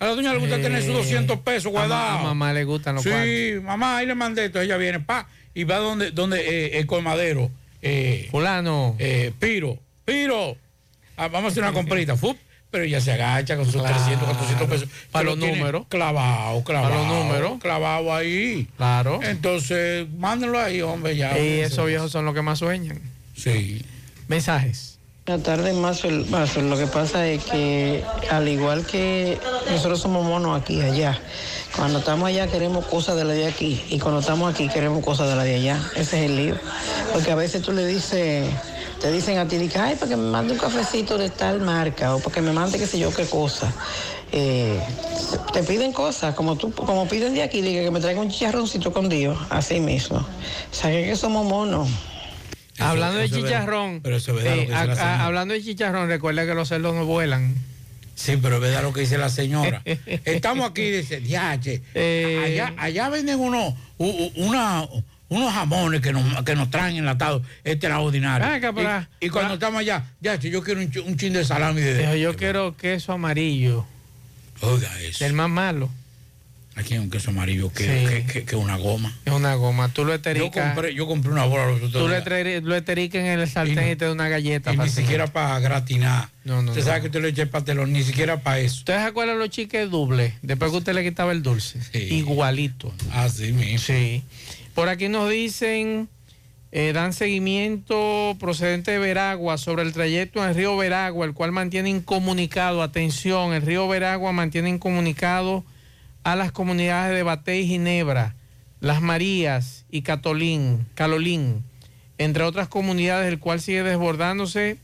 A 0.00 0.04
la 0.06 0.14
doña 0.14 0.32
le 0.32 0.38
gusta 0.38 0.56
Eh, 0.56 0.62
tener 0.62 0.82
sus 0.82 0.94
200 0.94 1.40
pesos 1.40 1.66
a 1.66 1.72
ma- 1.72 1.78
guardados. 1.86 2.20
a 2.20 2.22
mamá 2.24 2.52
le 2.52 2.64
gustan 2.64 2.94
los 2.94 3.02
Sí, 3.04 3.10
cuartos. 3.10 3.64
mamá, 3.64 3.96
ahí 3.98 4.06
le 4.06 4.14
mandé 4.14 4.44
esto. 4.44 4.60
Ella 4.60 4.76
viene, 4.76 5.00
pa, 5.00 5.26
y 5.54 5.64
va 5.64 5.76
donde, 5.78 6.10
donde 6.12 6.40
eh, 6.40 6.78
el 6.78 6.86
colmadero. 6.86 7.50
Eh, 7.82 8.28
Fulano. 8.30 8.94
Eh, 8.98 9.32
Piro, 9.38 9.78
Piro. 10.04 10.56
Ah, 11.16 11.28
vamos 11.28 11.50
a 11.50 11.52
hacer 11.52 11.62
una 11.64 11.72
comprita. 11.72 12.16
Fup, 12.16 12.36
pero 12.70 12.84
ella 12.84 13.00
se 13.00 13.12
agacha 13.12 13.56
con 13.56 13.64
sus 13.70 13.82
300, 13.82 14.24
400 14.28 14.68
pesos. 14.68 14.88
Para 15.10 15.24
los 15.24 15.38
números. 15.38 15.86
Clavado, 15.88 16.62
clavado. 16.62 16.90
Para 16.94 17.02
los 17.02 17.08
números. 17.24 17.58
Clavado 17.60 18.14
ahí. 18.14 18.68
Claro. 18.76 19.20
Entonces, 19.22 20.06
mándenlo 20.16 20.60
ahí, 20.60 20.80
hombre, 20.80 21.16
ya. 21.16 21.36
Y 21.38 21.60
esos 21.60 21.86
viejos 21.86 22.12
son 22.12 22.24
los 22.24 22.34
que 22.34 22.42
más 22.42 22.60
sueñan. 22.60 23.00
Sí. 23.36 23.82
Mensajes. 24.28 24.97
Tardes, 25.36 25.74
Mazo. 25.74 26.08
Mazo, 26.30 26.62
Lo 26.62 26.78
que 26.78 26.86
pasa 26.86 27.26
es 27.26 27.44
que, 27.44 28.02
al 28.30 28.48
igual 28.48 28.86
que 28.86 29.38
nosotros 29.70 30.00
somos 30.00 30.24
monos 30.24 30.58
aquí 30.58 30.80
allá, 30.80 31.20
cuando 31.76 31.98
estamos 31.98 32.26
allá 32.26 32.46
queremos 32.46 32.86
cosas 32.86 33.16
de 33.16 33.24
la 33.24 33.34
de 33.34 33.46
aquí 33.46 33.84
y 33.90 33.98
cuando 33.98 34.20
estamos 34.20 34.50
aquí 34.50 34.68
queremos 34.68 35.04
cosas 35.04 35.28
de 35.28 35.36
la 35.36 35.44
de 35.44 35.56
allá. 35.56 35.78
Ese 35.96 36.24
es 36.24 36.30
el 36.30 36.36
lío. 36.36 36.54
Porque 37.12 37.30
a 37.30 37.34
veces 37.34 37.60
tú 37.60 37.72
le 37.72 37.84
dices, 37.84 38.48
te 39.02 39.12
dicen 39.12 39.36
a 39.36 39.46
ti, 39.46 39.56
ay, 39.78 39.96
para 39.96 40.08
que 40.08 40.16
me 40.16 40.30
mande 40.30 40.54
un 40.54 40.58
cafecito 40.58 41.18
de 41.18 41.28
tal 41.28 41.60
marca 41.60 42.14
o 42.14 42.20
para 42.20 42.34
que 42.34 42.40
me 42.40 42.52
mande 42.52 42.78
qué 42.78 42.86
sé 42.86 42.98
yo 42.98 43.12
qué 43.14 43.26
cosa. 43.26 43.70
Eh, 44.32 44.80
te 45.52 45.62
piden 45.62 45.92
cosas, 45.92 46.34
como 46.34 46.56
tú, 46.56 46.72
como 46.72 47.06
piden 47.06 47.34
de 47.34 47.42
aquí, 47.42 47.60
diga 47.60 47.82
que 47.82 47.90
me 47.90 48.00
traiga 48.00 48.22
un 48.22 48.30
chicharroncito 48.30 48.94
con 48.94 49.10
Dios, 49.10 49.36
así 49.50 49.78
mismo. 49.78 50.24
¿Sabes 50.70 51.06
que 51.06 51.16
somos 51.16 51.44
monos? 51.44 51.86
Hablando 52.78 53.18
de 53.18 53.30
chicharrón. 53.30 54.00
Eh, 54.04 54.68
a- 54.72 54.82
a- 54.82 55.24
hablando 55.26 55.54
de 55.54 55.62
chicharrón, 55.62 56.08
recuerda 56.08 56.46
que 56.46 56.54
los 56.54 56.68
cerdos 56.68 56.94
no 56.94 57.04
vuelan. 57.04 57.54
Sí, 58.14 58.36
pero 58.42 58.56
es 58.56 58.62
verdad 58.62 58.82
lo 58.82 58.92
que 58.92 59.02
dice 59.02 59.16
la 59.18 59.28
señora. 59.28 59.80
Estamos 60.24 60.68
aquí, 60.70 60.90
dice, 60.90 61.20
diache. 61.20 61.82
Eh. 61.94 62.40
allá, 62.44 62.74
allá 62.76 63.08
venden 63.10 63.38
unos, 63.38 63.74
una- 63.98 64.86
unos 65.28 65.52
jamones 65.52 66.00
que 66.00 66.12
nos, 66.12 66.42
que 66.42 66.54
nos 66.56 66.70
traen 66.70 66.96
enlatados 66.96 67.42
extraordinarios. 67.62 68.48
Ven 68.48 68.58
acá, 68.58 68.72
pero- 68.72 69.06
y, 69.20 69.26
y 69.26 69.28
cuando 69.30 69.54
estamos 69.54 69.80
allá, 69.80 70.04
diache, 70.20 70.50
yo 70.50 70.62
quiero 70.64 70.80
un, 70.80 70.90
un 71.06 71.16
chin 71.16 71.32
de 71.32 71.44
salami 71.44 71.80
de 71.80 72.18
yo 72.20 72.34
quiero 72.34 72.76
queso 72.76 73.12
amarillo. 73.12 73.84
Oiga 74.62 74.88
eso. 75.00 75.24
El 75.24 75.34
más 75.34 75.48
malo. 75.48 75.88
Aquí 76.78 76.94
hay 76.94 77.00
un 77.00 77.10
queso 77.10 77.30
amarillo 77.30 77.72
que 77.72 77.82
Sí. 77.84 78.24
que- 78.32 78.44
que- 78.44 78.54
una 78.56 78.76
goma. 78.76 79.12
Es 79.24 79.32
una 79.32 79.54
goma. 79.56 79.88
Tú 79.92 80.04
lo 80.04 80.10
Yo 80.10 80.14
estericas. 80.14 80.74
compré, 80.74 80.94
yo 80.94 81.08
compré 81.08 81.32
una 81.32 81.44
bola 81.44 81.76
Tú 81.80 81.88
lo, 82.06 82.08
lo 82.08 82.76
estericas 82.76 83.20
en 83.20 83.26
el 83.40 83.48
sartén 83.48 83.90
y, 83.90 83.96
te 83.96 84.04
da 84.04 84.12
una 84.12 84.28
galleta. 84.28 84.72
Y 84.72 84.76
ni 84.76 84.88
siquiera 84.88 85.26
para 85.26 85.58
gratinar. 85.58 86.28
No, 86.44 86.62
no, 86.62 86.70
Usted 86.70 86.82
no. 86.82 86.86
sabe 86.88 87.00
que 87.00 87.06
usted 87.08 87.20
le 87.22 87.28
echa 87.30 87.42
el 87.42 87.48
pastelón, 87.48 87.92
ni 87.92 88.04
siquiera 88.04 88.40
para 88.40 88.60
eso. 88.60 88.76
¿Ustedes 88.76 89.00
se 89.00 89.06
acuerdan 89.08 89.40
los 89.40 89.50
chiques 89.50 89.90
dobles? 89.90 90.34
Después 90.42 90.70
que 90.70 90.76
usted 90.78 90.94
le 90.94 91.02
quitaba 91.02 91.32
el 91.32 91.42
dulce. 91.42 91.80
Igualito. 91.92 92.94
Así 93.12 93.52
mismo. 93.52 93.78
Sí. 93.78 94.22
Por 94.74 94.88
aquí 94.88 95.08
nos 95.08 95.28
dicen, 95.28 96.08
eh, 96.70 96.92
dan 96.92 97.12
seguimiento 97.12 98.36
procedente 98.38 98.92
de 98.92 98.98
Veragua 98.98 99.58
sobre 99.58 99.82
el 99.82 99.92
trayecto 99.92 100.42
en 100.44 100.50
el 100.50 100.54
río 100.54 100.76
Veragua, 100.76 101.26
el 101.26 101.32
cual 101.34 101.50
mantiene 101.50 101.90
incomunicado, 101.90 102.82
atención, 102.82 103.52
el 103.52 103.62
río 103.62 103.88
Veragua 103.88 104.30
mantiene 104.32 104.68
incomunicado 104.68 105.64
a 106.24 106.36
las 106.36 106.52
comunidades 106.52 107.14
de 107.14 107.22
Batey 107.22 107.60
y 107.60 107.66
Ginebra, 107.68 108.36
Las 108.80 109.00
Marías 109.00 109.86
y 109.90 110.02
Catolín, 110.02 110.86
Calolín, 110.94 111.64
entre 112.18 112.42
otras 112.42 112.68
comunidades, 112.68 113.28
el 113.28 113.38
cual 113.38 113.60
sigue 113.60 113.82
desbordándose 113.82 114.78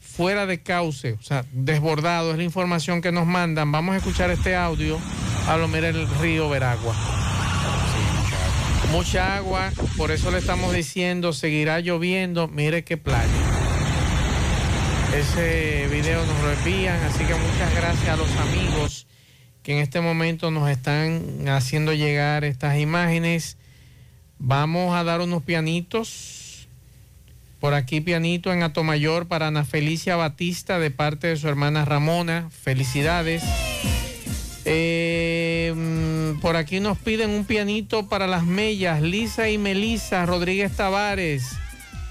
fuera 0.00 0.46
de 0.46 0.62
cauce, 0.62 1.12
o 1.12 1.22
sea, 1.22 1.44
desbordado, 1.52 2.32
es 2.32 2.38
la 2.38 2.44
información 2.44 3.02
que 3.02 3.12
nos 3.12 3.26
mandan. 3.26 3.70
Vamos 3.70 3.94
a 3.94 3.98
escuchar 3.98 4.30
este 4.30 4.56
audio 4.56 4.98
a 5.46 5.56
lo 5.56 5.68
mira 5.68 5.88
el 5.88 6.08
río 6.20 6.48
Veragua. 6.48 6.94
Mucha 8.90 9.36
agua, 9.36 9.72
por 9.96 10.10
eso 10.10 10.30
le 10.30 10.38
estamos 10.38 10.72
diciendo, 10.72 11.32
seguirá 11.32 11.80
lloviendo, 11.80 12.48
mire 12.48 12.84
qué 12.84 12.96
playa. 12.96 13.28
Ese 15.14 15.86
video 15.90 16.24
nos 16.24 16.42
lo 16.42 16.52
envían, 16.52 17.02
así 17.04 17.24
que 17.24 17.34
muchas 17.34 17.74
gracias 17.74 18.08
a 18.08 18.16
los 18.16 18.30
amigos 18.36 19.06
que 19.66 19.72
en 19.72 19.78
este 19.78 20.00
momento 20.00 20.52
nos 20.52 20.70
están 20.70 21.48
haciendo 21.48 21.92
llegar 21.92 22.44
estas 22.44 22.78
imágenes. 22.78 23.56
Vamos 24.38 24.94
a 24.94 25.02
dar 25.02 25.20
unos 25.20 25.42
pianitos. 25.42 26.68
Por 27.58 27.74
aquí 27.74 28.00
pianito 28.00 28.52
en 28.52 28.62
Atomayor 28.62 29.26
para 29.26 29.48
Ana 29.48 29.64
Felicia 29.64 30.14
Batista 30.14 30.78
de 30.78 30.92
parte 30.92 31.26
de 31.26 31.36
su 31.36 31.48
hermana 31.48 31.84
Ramona. 31.84 32.48
Felicidades. 32.48 33.42
Eh, 34.64 35.74
mm, 35.74 36.38
por 36.38 36.54
aquí 36.54 36.78
nos 36.78 36.96
piden 36.98 37.30
un 37.30 37.44
pianito 37.44 38.08
para 38.08 38.28
las 38.28 38.46
mellas, 38.46 39.02
Lisa 39.02 39.48
y 39.50 39.58
Melisa 39.58 40.26
Rodríguez 40.26 40.76
Tavares, 40.76 41.42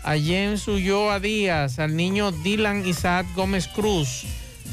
a 0.03 0.17
Jens 0.17 0.67
Ulloa 0.67 1.21
Díaz, 1.21 1.79
al 1.79 1.95
niño 1.95 2.33
Dylan 2.33 2.85
Isaac 2.85 3.25
Gómez 3.33 3.69
Cruz, 3.69 4.25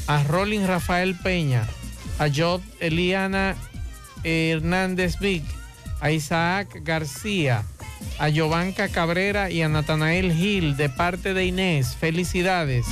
a 0.07 0.21
Rolling 0.23 0.65
Rafael 0.65 1.15
Peña, 1.15 1.65
a 2.19 2.27
Eliana 2.79 3.55
Hernández 4.23 5.19
Vic, 5.19 5.43
a 5.99 6.11
Isaac 6.11 6.81
García, 6.83 7.63
a 8.19 8.29
Giovanca 8.29 8.89
Cabrera 8.89 9.49
y 9.49 9.61
a 9.61 9.69
Natanael 9.69 10.33
Gil 10.33 10.77
de 10.77 10.89
parte 10.89 11.33
de 11.33 11.45
Inés. 11.45 11.95
Felicidades. 11.99 12.85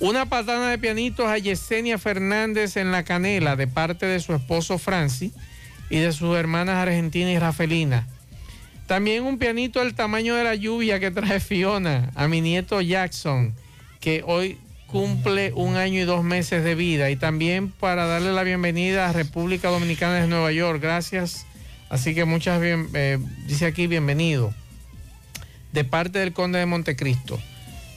Una 0.00 0.26
patana 0.26 0.70
de 0.70 0.78
pianitos 0.78 1.26
a 1.26 1.38
Yesenia 1.38 1.96
Fernández 1.96 2.76
en 2.76 2.90
la 2.90 3.04
canela 3.04 3.54
de 3.54 3.68
parte 3.68 4.06
de 4.06 4.18
su 4.18 4.34
esposo 4.34 4.78
Franci 4.78 5.32
y 5.90 5.98
de 5.98 6.12
sus 6.12 6.36
hermanas 6.36 6.76
Argentina 6.76 7.30
y 7.30 7.38
Rafelina. 7.38 8.08
También 8.86 9.22
un 9.22 9.38
pianito 9.38 9.78
del 9.78 9.94
tamaño 9.94 10.34
de 10.34 10.44
la 10.44 10.54
lluvia 10.54 10.98
que 10.98 11.10
trae 11.10 11.38
Fiona 11.38 12.10
a 12.14 12.26
mi 12.26 12.40
nieto 12.40 12.80
Jackson, 12.80 13.54
que 14.00 14.24
hoy 14.26 14.58
cumple 14.92 15.52
un 15.56 15.76
año 15.76 16.00
y 16.00 16.04
dos 16.04 16.22
meses 16.22 16.62
de 16.62 16.74
vida. 16.74 17.10
Y 17.10 17.16
también 17.16 17.70
para 17.70 18.06
darle 18.06 18.32
la 18.32 18.42
bienvenida 18.42 19.08
a 19.08 19.12
República 19.12 19.68
Dominicana 19.70 20.20
de 20.20 20.28
Nueva 20.28 20.52
York. 20.52 20.80
Gracias. 20.80 21.46
Así 21.88 22.14
que 22.14 22.24
muchas 22.24 22.60
bien, 22.60 22.88
eh, 22.94 23.18
dice 23.46 23.66
aquí 23.66 23.86
bienvenido. 23.86 24.54
De 25.72 25.84
parte 25.84 26.18
del 26.18 26.34
Conde 26.34 26.58
de 26.58 26.66
Montecristo. 26.66 27.40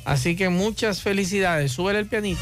Así 0.05 0.35
que 0.35 0.49
muchas 0.49 1.01
felicidades. 1.01 1.73
Súbele 1.73 1.99
el 1.99 2.07
pianito. 2.07 2.41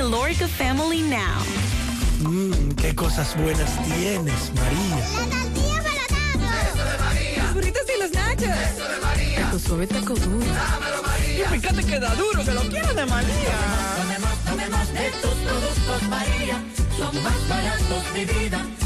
Alorica 0.00 0.46
family 0.46 1.02
now. 1.02 1.42
Mmm, 2.20 2.72
qué 2.76 2.94
cosas 2.94 3.36
buenas 3.36 3.70
tienes, 3.84 4.52
María. 4.54 4.96
Los 7.36 7.54
burritos 7.54 7.82
y 7.94 8.00
los 8.00 8.10
nachos. 8.12 8.48
Eso 8.48 8.88
de 8.88 9.00
María. 9.00 9.40
Taco 9.42 9.58
suave, 9.58 9.86
taco 9.86 10.14
duro. 10.14 10.46
Y 11.26 11.60
fíjate 11.60 11.84
que 11.84 11.98
da 11.98 12.14
duro, 12.14 12.44
que 12.44 12.52
lo 12.52 12.62
quiero 12.62 12.94
de 12.94 13.06
María. 13.06 13.56
Tomemos, 13.96 14.38
tomemos 14.44 14.92
de 14.92 15.10
tus 15.20 15.34
productos 15.34 16.02
María. 16.08 16.62
Son 16.96 17.22
más 17.22 17.48
baratos 17.48 18.14
de 18.14 18.24
vida 18.24 18.77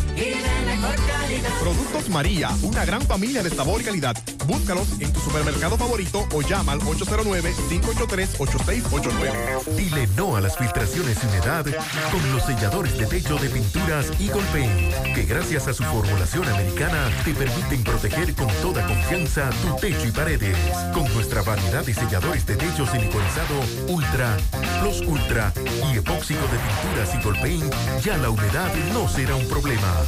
Productos 1.61 2.09
María, 2.09 2.49
una 2.63 2.85
gran 2.85 3.03
familia 3.03 3.41
de 3.43 3.51
sabor 3.51 3.81
y 3.81 3.85
calidad. 3.85 4.17
Búscalos 4.47 4.89
en 4.99 5.13
tu 5.13 5.21
supermercado 5.21 5.79
favorito 5.79 6.27
o 6.35 6.43
llama 6.43 6.73
al 6.73 6.81
809-583-8689. 6.81 9.77
Dile 9.77 10.09
no 10.17 10.35
a 10.37 10.41
las 10.41 10.59
filtraciones 10.59 11.19
y 11.23 11.27
humedad 11.27 11.65
con 12.11 12.33
los 12.33 12.43
selladores 12.43 12.99
de 12.99 13.07
techo 13.07 13.37
de 13.37 13.49
pinturas 13.49 14.11
Eagle 14.21 14.43
Paint, 14.53 14.93
que 15.15 15.23
gracias 15.23 15.69
a 15.69 15.73
su 15.73 15.85
formulación 15.85 16.49
americana 16.49 17.09
te 17.25 17.33
permiten 17.35 17.85
proteger 17.85 18.35
con 18.35 18.49
toda 18.61 18.85
confianza 18.87 19.51
tu 19.63 19.77
techo 19.77 20.09
y 20.09 20.11
paredes. 20.11 20.59
Con 20.93 21.05
nuestra 21.15 21.43
variedad 21.43 21.85
de 21.85 21.95
selladores 21.95 22.45
de 22.47 22.57
techo 22.57 22.85
siliconizado 22.87 23.55
Ultra, 23.89 24.37
Plus 24.81 25.03
Ultra 25.07 25.53
y 25.93 25.99
epóxico 25.99 26.41
de 26.41 26.59
pinturas 26.59 27.15
Eagle 27.15 27.39
Paint, 27.41 27.73
ya 28.05 28.17
la 28.19 28.31
humedad 28.31 28.75
no 28.93 29.09
será 29.09 29.37
un 29.37 29.47
problema. 29.49 30.02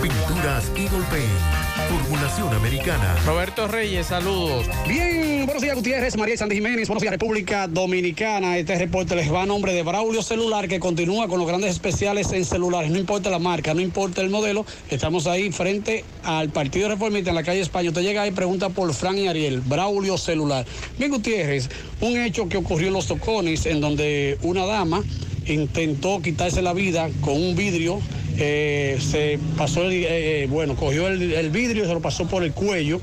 Pinturas 0.00 0.70
Eagle 0.76 1.04
Paint, 1.10 1.88
formulación 1.88 2.52
americana. 2.54 3.16
Roberto 3.24 3.66
Reyes, 3.66 4.08
saludos. 4.08 4.66
Bien, 4.86 5.46
buenos 5.46 5.62
días 5.62 5.74
Gutiérrez, 5.74 6.16
María 6.16 6.36
Sandy 6.36 6.56
Jiménez, 6.56 6.86
buenos 6.88 7.00
días 7.00 7.12
República 7.12 7.66
Dominicana. 7.66 8.58
Este 8.58 8.78
reporte 8.78 9.16
les 9.16 9.32
va 9.32 9.42
a 9.42 9.46
nombre 9.46 9.72
de 9.72 9.82
Braulio 9.82 10.22
Celular 10.22 10.68
que 10.68 10.80
continúa 10.80 11.28
con 11.28 11.38
los 11.38 11.48
grandes 11.48 11.70
especiales 11.70 12.32
en 12.32 12.44
celulares, 12.44 12.90
no 12.90 12.98
importa 12.98 13.30
la 13.30 13.38
marca, 13.38 13.72
no 13.74 13.80
importa 13.80 14.20
el 14.20 14.28
modelo. 14.28 14.66
Estamos 14.90 15.26
ahí 15.26 15.50
frente 15.50 16.04
al 16.24 16.50
Partido 16.50 16.88
Reformista 16.88 17.30
en 17.30 17.36
la 17.36 17.42
calle 17.42 17.60
España. 17.60 17.88
Usted 17.88 18.02
llega 18.02 18.22
ahí 18.22 18.30
y 18.30 18.32
pregunta 18.32 18.68
por 18.68 18.92
Fran 18.92 19.16
y 19.16 19.28
Ariel, 19.28 19.60
Braulio 19.60 20.18
Celular. 20.18 20.66
Bien 20.98 21.10
Gutiérrez, 21.10 21.70
un 22.00 22.18
hecho 22.18 22.48
que 22.48 22.58
ocurrió 22.58 22.88
en 22.88 22.94
Los 22.94 23.06
Tocones 23.06 23.66
en 23.66 23.80
donde 23.80 24.36
una 24.42 24.66
dama 24.66 25.02
intentó 25.46 26.20
quitarse 26.20 26.62
la 26.62 26.72
vida 26.72 27.08
con 27.20 27.34
un 27.34 27.56
vidrio 27.56 28.00
eh, 28.38 28.98
se 29.00 29.38
pasó, 29.56 29.82
el, 29.82 30.04
eh, 30.06 30.46
bueno, 30.48 30.76
cogió 30.76 31.08
el, 31.08 31.32
el 31.32 31.50
vidrio, 31.50 31.86
se 31.86 31.92
lo 31.92 32.00
pasó 32.00 32.26
por 32.26 32.42
el 32.42 32.52
cuello. 32.52 33.00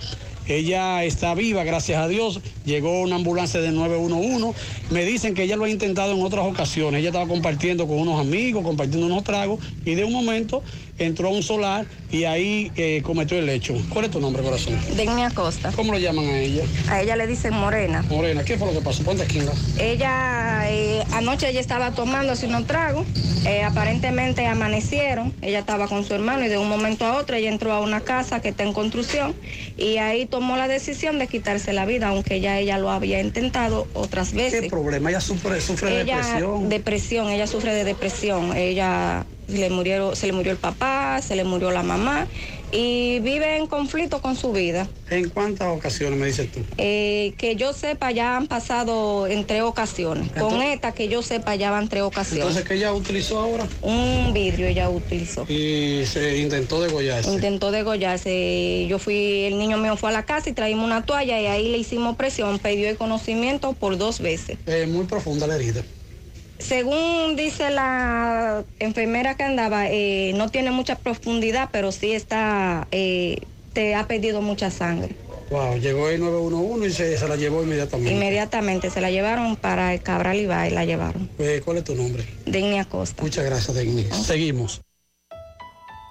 Ella 0.50 1.04
está 1.04 1.36
viva, 1.36 1.64
gracias 1.64 2.02
a 2.02 2.08
Dios. 2.08 2.42
Llegó 2.66 3.02
una 3.02 3.18
ambulancia 3.18 3.62
de 3.62 3.72
911. 3.72 4.60
Me 4.90 5.06
dicen 5.06 5.36
que 5.36 5.44
ella 5.44 5.56
lo 5.56 5.66
ha 5.66 5.70
intentado 5.70 6.14
en 6.14 6.24
otras 6.24 6.44
ocasiones. 6.48 7.02
Ella 7.02 7.10
estaba 7.10 7.28
compartiendo 7.28 7.88
con 7.88 8.00
unos 8.00 8.20
amigos, 8.20 8.64
compartiendo 8.64 9.06
unos 9.06 9.24
tragos, 9.24 9.60
y 9.86 9.94
de 9.94 10.04
un 10.06 10.12
momento 10.12 10.64
entró 11.00 11.30
a 11.30 11.32
un 11.32 11.44
solar 11.44 11.86
y 12.12 12.24
ahí 12.24 12.72
eh, 12.76 13.02
cometió 13.04 13.38
el 13.38 13.48
hecho. 13.50 13.76
¿Cuál 13.90 14.06
es 14.06 14.12
tu 14.12 14.20
nombre, 14.20 14.44
corazón? 14.44 14.78
Denny 14.96 15.24
Acosta. 15.24 15.72
¿Cómo 15.76 15.94
lo 15.94 16.00
llaman 16.00 16.26
a 16.26 16.40
ella? 16.40 16.64
A 16.90 17.02
ella 17.02 17.16
le 17.16 17.28
dicen 17.28 17.54
Morena. 17.54 18.04
Morena, 18.10 18.44
¿qué 18.44 18.58
fue 18.58 18.68
lo 18.68 18.74
que 18.74 18.84
pasó? 18.84 19.04
Ponte 19.04 19.24
aquí. 19.24 19.40
¿no? 19.40 19.52
Ella, 19.80 20.64
eh, 20.70 21.04
anoche 21.12 21.50
ella 21.50 21.60
estaba 21.60 21.92
tomándose 21.92 22.48
unos 22.48 22.66
tragos, 22.68 23.06
eh, 23.46 23.64
aparentemente 23.64 24.46
amanecieron, 24.46 25.34
ella 25.42 25.60
estaba 25.60 25.88
con 25.88 26.04
su 26.04 26.14
hermano 26.14 26.46
y 26.46 26.50
de 26.50 26.58
un 26.58 26.68
momento 26.68 27.06
a 27.06 27.18
otro 27.18 27.36
ella 27.36 27.50
entró 27.50 27.72
a 27.74 27.80
una 27.80 28.02
casa 28.02 28.42
que 28.42 28.50
está 28.50 28.64
en 28.64 28.74
construcción 28.74 29.36
y 29.78 29.98
ahí 29.98 30.26
tomó 30.26 30.58
la 30.58 30.68
decisión 30.68 31.20
de 31.20 31.28
quitarse 31.28 31.74
la 31.74 31.86
vida, 31.86 32.10
aunque 32.10 32.42
ya 32.42 32.60
ella 32.60 32.78
lo 32.78 32.90
había 32.92 33.22
intentado 33.22 33.88
otras 33.94 34.34
veces. 34.34 34.62
¿Qué 34.62 34.70
problema? 34.70 35.10
Ella 35.10 35.22
sufre, 35.22 35.62
sufre 35.62 36.02
Ella, 36.02 36.18
depresión. 36.18 36.70
depresión, 36.70 37.30
ella 37.30 37.48
sufre 37.48 37.74
de 37.74 37.84
depresión. 37.84 38.56
Ella 38.56 39.26
le 39.52 39.70
murieron, 39.70 40.16
se 40.16 40.28
le 40.28 40.34
murió 40.34 40.52
el 40.52 40.58
papá, 40.58 41.22
se 41.22 41.36
le 41.36 41.44
murió 41.44 41.72
la 41.72 41.84
mamá 41.84 42.28
y 42.72 43.20
vive 43.20 43.58
en 43.58 43.68
conflicto 43.68 44.22
con 44.22 44.36
su 44.36 44.52
vida. 44.52 44.88
¿En 45.10 45.30
cuántas 45.30 45.76
ocasiones 45.76 46.20
me 46.20 46.28
dices 46.28 46.52
tú? 46.52 46.60
Eh, 46.78 47.34
que 47.38 47.56
yo 47.56 47.74
sepa, 47.74 48.12
ya 48.12 48.38
han 48.38 48.48
pasado 48.48 49.28
en 49.28 49.46
tres 49.46 49.64
ocasiones. 49.64 50.32
Con 50.34 50.62
esta 50.62 50.92
que 50.92 51.08
yo 51.08 51.22
sepa, 51.22 51.56
ya 51.56 51.72
van 51.72 51.90
tres 51.90 52.04
ocasiones. 52.04 52.46
Entonces, 52.46 52.68
¿qué 52.68 52.76
ella 52.76 52.94
utilizó 52.94 53.40
ahora? 53.40 53.68
Un 53.82 54.32
vidrio 54.34 54.68
ella 54.68 54.90
utilizó. 54.90 55.46
Y 55.50 56.06
se 56.06 56.38
intentó 56.38 56.82
degollarse. 56.82 57.32
Intentó 57.32 57.72
degollarse. 57.72 58.86
Yo 58.88 59.00
fui, 59.00 59.46
el 59.46 59.58
niño 59.58 59.78
mío 59.78 59.98
fue 59.98 60.10
a 60.10 60.14
la 60.14 60.24
casa 60.24 60.50
y 60.50 60.54
traímos 60.54 60.86
una 60.86 61.04
toalla 61.04 61.42
y 61.42 61.48
ahí 61.48 61.72
le 61.72 61.78
hicimos 61.78 62.16
presión. 62.18 62.60
Pidió 62.60 62.90
el 62.90 62.98
conocimiento 62.98 63.74
por 63.74 63.98
dos 63.98 64.20
veces. 64.20 64.58
Eh, 64.68 64.86
muy 64.88 65.06
profunda 65.06 65.48
la 65.48 65.56
herida. 65.56 65.84
Según 66.60 67.36
dice 67.36 67.70
la 67.70 68.64
enfermera 68.80 69.36
que 69.36 69.44
andaba, 69.44 69.88
eh, 69.90 70.34
no 70.36 70.50
tiene 70.50 70.72
mucha 70.72 70.96
profundidad, 70.96 71.70
pero 71.72 71.92
sí 71.92 72.12
está, 72.12 72.88
eh, 72.92 73.38
te 73.74 73.96
ha 73.96 74.06
perdido 74.08 74.42
mucha 74.42 74.70
sangre. 74.70 75.16
Wow, 75.50 75.78
llegó 75.80 76.10
el 76.10 76.20
911 76.20 76.88
y 76.88 76.92
se, 76.92 77.18
se 77.18 77.28
la 77.28 77.36
llevó 77.36 77.64
inmediatamente. 77.64 78.14
Inmediatamente 78.14 78.92
se 78.92 79.02
la 79.02 79.10
llevaron 79.10 79.56
para 79.56 79.94
el 79.94 80.02
Cabral 80.02 80.38
y 80.38 80.46
la 80.46 80.86
llevaron. 80.86 81.30
Eh, 81.40 81.62
¿Cuál 81.66 81.78
es 81.78 81.86
tu 81.86 81.96
nombre? 81.96 82.24
Denny 82.46 82.78
Acosta. 82.78 83.24
Muchas 83.24 83.46
gracias, 83.46 83.76
Denny. 83.76 84.06
Seguimos. 84.24 84.82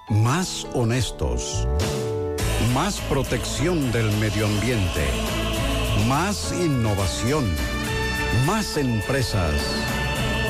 Más 0.09 0.67
honestos. 0.73 1.67
Más 2.73 2.99
protección 3.01 3.91
del 3.91 4.11
medio 4.13 4.47
ambiente. 4.47 5.05
Más 6.07 6.51
innovación. 6.51 7.45
Más 8.45 8.75
empresas. 8.77 9.53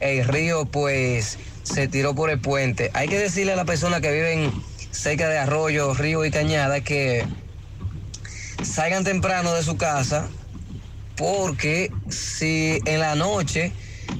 el 0.00 0.24
río 0.24 0.64
pues 0.64 1.38
se 1.72 1.88
tiró 1.88 2.14
por 2.14 2.30
el 2.30 2.40
puente. 2.40 2.90
Hay 2.94 3.08
que 3.08 3.18
decirle 3.18 3.52
a 3.52 3.56
las 3.56 3.66
personas 3.66 4.00
que 4.00 4.10
viven 4.10 4.52
cerca 4.90 5.28
de 5.28 5.38
arroyos, 5.38 5.98
ríos 5.98 6.26
y 6.26 6.30
cañadas 6.30 6.80
que 6.82 7.24
salgan 8.62 9.04
temprano 9.04 9.54
de 9.54 9.62
su 9.62 9.76
casa 9.76 10.28
porque 11.16 11.90
si 12.08 12.80
en 12.86 13.00
la 13.00 13.14
noche 13.14 13.72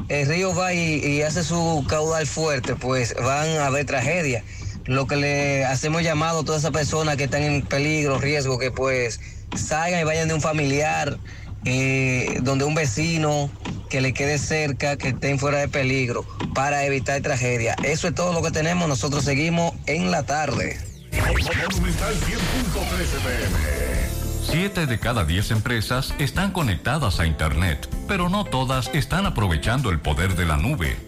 el 0.08 0.28
río 0.28 0.54
va 0.54 0.74
y, 0.74 1.04
y 1.04 1.22
hace 1.22 1.42
su 1.42 1.84
caudal 1.88 2.26
fuerte, 2.26 2.74
pues 2.74 3.14
van 3.14 3.48
a 3.56 3.66
haber 3.66 3.86
tragedias. 3.86 4.44
Lo 4.84 5.06
que 5.06 5.16
le 5.16 5.64
hacemos 5.64 6.02
llamado 6.02 6.40
a 6.40 6.44
todas 6.44 6.62
esas 6.62 6.72
personas 6.72 7.16
que 7.16 7.24
están 7.24 7.42
en 7.42 7.62
peligro, 7.62 8.18
riesgo, 8.18 8.58
que 8.58 8.70
pues 8.70 9.20
salgan 9.54 10.00
y 10.00 10.04
vayan 10.04 10.28
de 10.28 10.34
un 10.34 10.40
familiar, 10.40 11.18
eh, 11.64 12.38
donde 12.42 12.64
un 12.64 12.74
vecino 12.74 13.50
que 13.88 14.00
le 14.00 14.12
quede 14.12 14.38
cerca, 14.38 14.96
que 14.96 15.08
estén 15.08 15.38
fuera 15.38 15.58
de 15.58 15.68
peligro, 15.68 16.24
para 16.54 16.84
evitar 16.84 17.20
tragedia. 17.22 17.74
Eso 17.82 18.08
es 18.08 18.14
todo 18.14 18.32
lo 18.32 18.42
que 18.42 18.50
tenemos. 18.50 18.88
Nosotros 18.88 19.24
seguimos 19.24 19.72
en 19.86 20.10
la 20.10 20.24
tarde. 20.24 20.78
Monumental 21.12 22.14
100.13 22.14 23.18
pm. 23.24 23.88
Siete 24.50 24.86
de 24.86 24.98
cada 24.98 25.24
diez 25.24 25.50
empresas 25.50 26.14
están 26.18 26.52
conectadas 26.52 27.20
a 27.20 27.26
Internet, 27.26 27.88
pero 28.06 28.30
no 28.30 28.44
todas 28.44 28.88
están 28.94 29.26
aprovechando 29.26 29.90
el 29.90 30.00
poder 30.00 30.36
de 30.36 30.46
la 30.46 30.56
nube. 30.56 31.07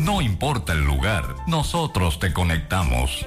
No 0.00 0.20
importa 0.20 0.72
el 0.72 0.84
lugar, 0.84 1.36
nosotros 1.46 2.18
te 2.18 2.32
conectamos. 2.32 3.26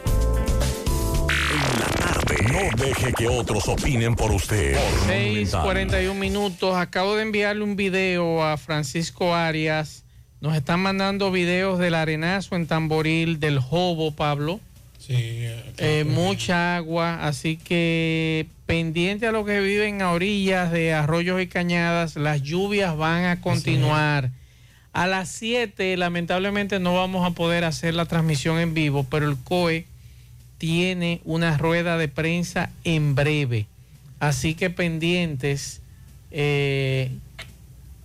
No 2.52 2.84
deje 2.86 3.14
que 3.14 3.28
otros 3.28 3.68
opinen 3.68 4.16
por 4.16 4.32
usted. 4.32 4.76
Por 4.76 5.10
6:41 5.10 6.14
minutos. 6.14 6.76
Acabo 6.76 7.16
de 7.16 7.24
enviarle 7.24 7.64
un 7.64 7.76
video 7.76 8.44
a 8.44 8.58
Francisco 8.58 9.34
Arias. 9.34 10.04
Nos 10.42 10.56
están 10.56 10.82
mandando 10.82 11.32
videos 11.32 11.80
del 11.80 11.96
arenazo 11.96 12.56
en 12.56 12.68
Tamboril, 12.68 13.40
del 13.40 13.60
Jobo, 13.60 14.12
Pablo. 14.12 14.60
Eh, 15.78 16.04
mucha 16.06 16.76
agua, 16.76 17.26
así 17.26 17.56
que 17.56 18.48
pendiente 18.66 19.26
a 19.26 19.32
los 19.32 19.46
que 19.46 19.62
viven 19.62 20.02
a 20.02 20.12
orillas 20.12 20.72
de 20.72 20.94
arroyos 20.94 21.42
y 21.42 21.48
cañadas, 21.48 22.18
las 22.18 22.42
lluvias 22.42 22.98
van 22.98 23.24
a 23.24 23.40
continuar. 23.40 24.32
A 24.98 25.06
las 25.06 25.30
7 25.30 25.96
lamentablemente 25.96 26.80
no 26.80 26.96
vamos 26.96 27.24
a 27.24 27.30
poder 27.30 27.66
hacer 27.66 27.94
la 27.94 28.06
transmisión 28.06 28.58
en 28.58 28.74
vivo, 28.74 29.06
pero 29.08 29.30
el 29.30 29.38
COE 29.38 29.86
tiene 30.58 31.22
una 31.24 31.56
rueda 31.56 32.00
de 32.00 32.08
prensa 32.08 32.72
en 32.84 33.14
breve. 33.14 33.68
Así 34.20 34.56
que 34.56 34.72
pendientes. 34.72 35.82
eh, 36.32 37.12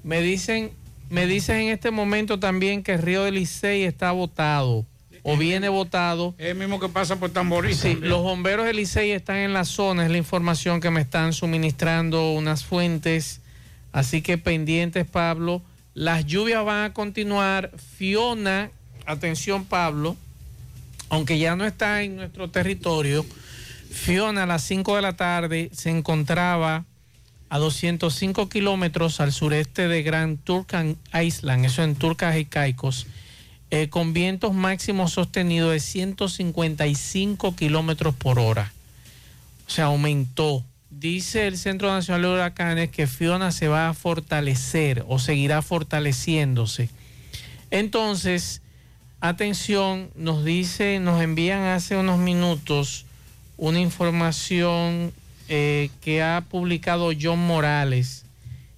me 0.04 0.20
dicen, 0.20 0.70
me 1.08 1.26
dicen 1.26 1.60
en 1.60 1.68
este 1.70 1.90
momento 1.90 2.38
también 2.38 2.82
que 2.82 2.98
río 2.98 3.24
del 3.24 3.36
Licey 3.36 3.84
está 3.84 4.12
votado 4.12 4.84
o 5.22 5.38
viene 5.38 5.70
votado. 5.70 6.34
Es 6.36 6.48
el 6.48 6.56
mismo 6.56 6.78
que 6.78 6.90
pasa 6.90 7.18
por 7.18 7.30
Tamboril. 7.30 7.74
Sí, 7.74 7.92
también. 7.92 8.10
los 8.10 8.22
bomberos 8.22 8.66
del 8.66 8.76
Licey 8.76 9.12
están 9.12 9.38
en 9.38 9.54
la 9.54 9.64
zona, 9.64 10.04
es 10.04 10.10
la 10.10 10.18
información 10.18 10.82
que 10.82 10.90
me 10.90 11.00
están 11.00 11.32
suministrando 11.32 12.32
unas 12.32 12.66
fuentes. 12.66 13.40
Así 13.92 14.20
que 14.20 14.36
pendientes, 14.36 15.06
Pablo. 15.06 15.62
Las 15.94 16.26
lluvias 16.26 16.64
van 16.64 16.84
a 16.84 16.92
continuar. 16.94 17.70
Fiona, 17.96 18.70
atención, 19.06 19.64
Pablo, 19.64 20.16
aunque 21.08 21.38
ya 21.38 21.56
no 21.56 21.66
está 21.66 22.02
en 22.02 22.16
nuestro 22.16 22.50
territorio, 22.50 23.26
Fiona 23.90 24.44
a 24.44 24.46
las 24.46 24.62
5 24.62 24.96
de 24.96 25.02
la 25.02 25.16
tarde 25.16 25.70
se 25.72 25.90
encontraba 25.90 26.86
a 27.50 27.58
205 27.58 28.48
kilómetros 28.48 29.20
al 29.20 29.30
sureste 29.30 29.86
de 29.86 30.02
Grand 30.02 30.42
Turkan 30.42 30.96
Island, 31.12 31.66
eso 31.66 31.82
en 31.82 31.96
Turcas 31.96 32.38
y 32.38 32.46
Caicos, 32.46 33.06
eh, 33.70 33.90
con 33.90 34.14
vientos 34.14 34.54
máximos 34.54 35.12
sostenidos 35.12 35.72
de 35.72 35.80
155 35.80 37.54
kilómetros 37.54 38.14
por 38.14 38.38
hora. 38.38 38.72
O 39.66 39.70
sea, 39.70 39.86
aumentó. 39.86 40.64
Dice 40.98 41.46
el 41.46 41.56
Centro 41.56 41.90
Nacional 41.90 42.22
de 42.22 42.28
Huracanes 42.28 42.90
que 42.90 43.06
Fiona 43.06 43.50
se 43.50 43.66
va 43.66 43.88
a 43.88 43.94
fortalecer 43.94 45.04
o 45.08 45.18
seguirá 45.18 45.62
fortaleciéndose. 45.62 46.90
Entonces, 47.70 48.60
atención, 49.20 50.10
nos 50.14 50.44
dice, 50.44 51.00
nos 51.00 51.22
envían 51.22 51.62
hace 51.62 51.96
unos 51.96 52.18
minutos 52.18 53.06
una 53.56 53.80
información 53.80 55.12
eh, 55.48 55.90
que 56.02 56.22
ha 56.22 56.44
publicado 56.48 57.10
John 57.18 57.38
Morales, 57.38 58.24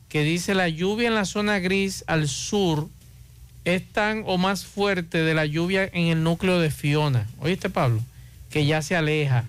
que 0.08 0.22
dice 0.22 0.54
la 0.54 0.68
lluvia 0.68 1.08
en 1.08 1.14
la 1.14 1.24
zona 1.24 1.58
gris 1.58 2.04
al 2.06 2.28
sur 2.28 2.88
es 3.64 3.82
tan 3.92 4.22
o 4.26 4.38
más 4.38 4.64
fuerte 4.64 5.18
de 5.18 5.34
la 5.34 5.46
lluvia 5.46 5.90
en 5.92 6.06
el 6.06 6.22
núcleo 6.22 6.60
de 6.60 6.70
Fiona. 6.70 7.26
¿Oíste, 7.40 7.70
Pablo? 7.70 8.00
Que 8.50 8.66
ya 8.66 8.82
se 8.82 8.94
aleja. 8.94 9.46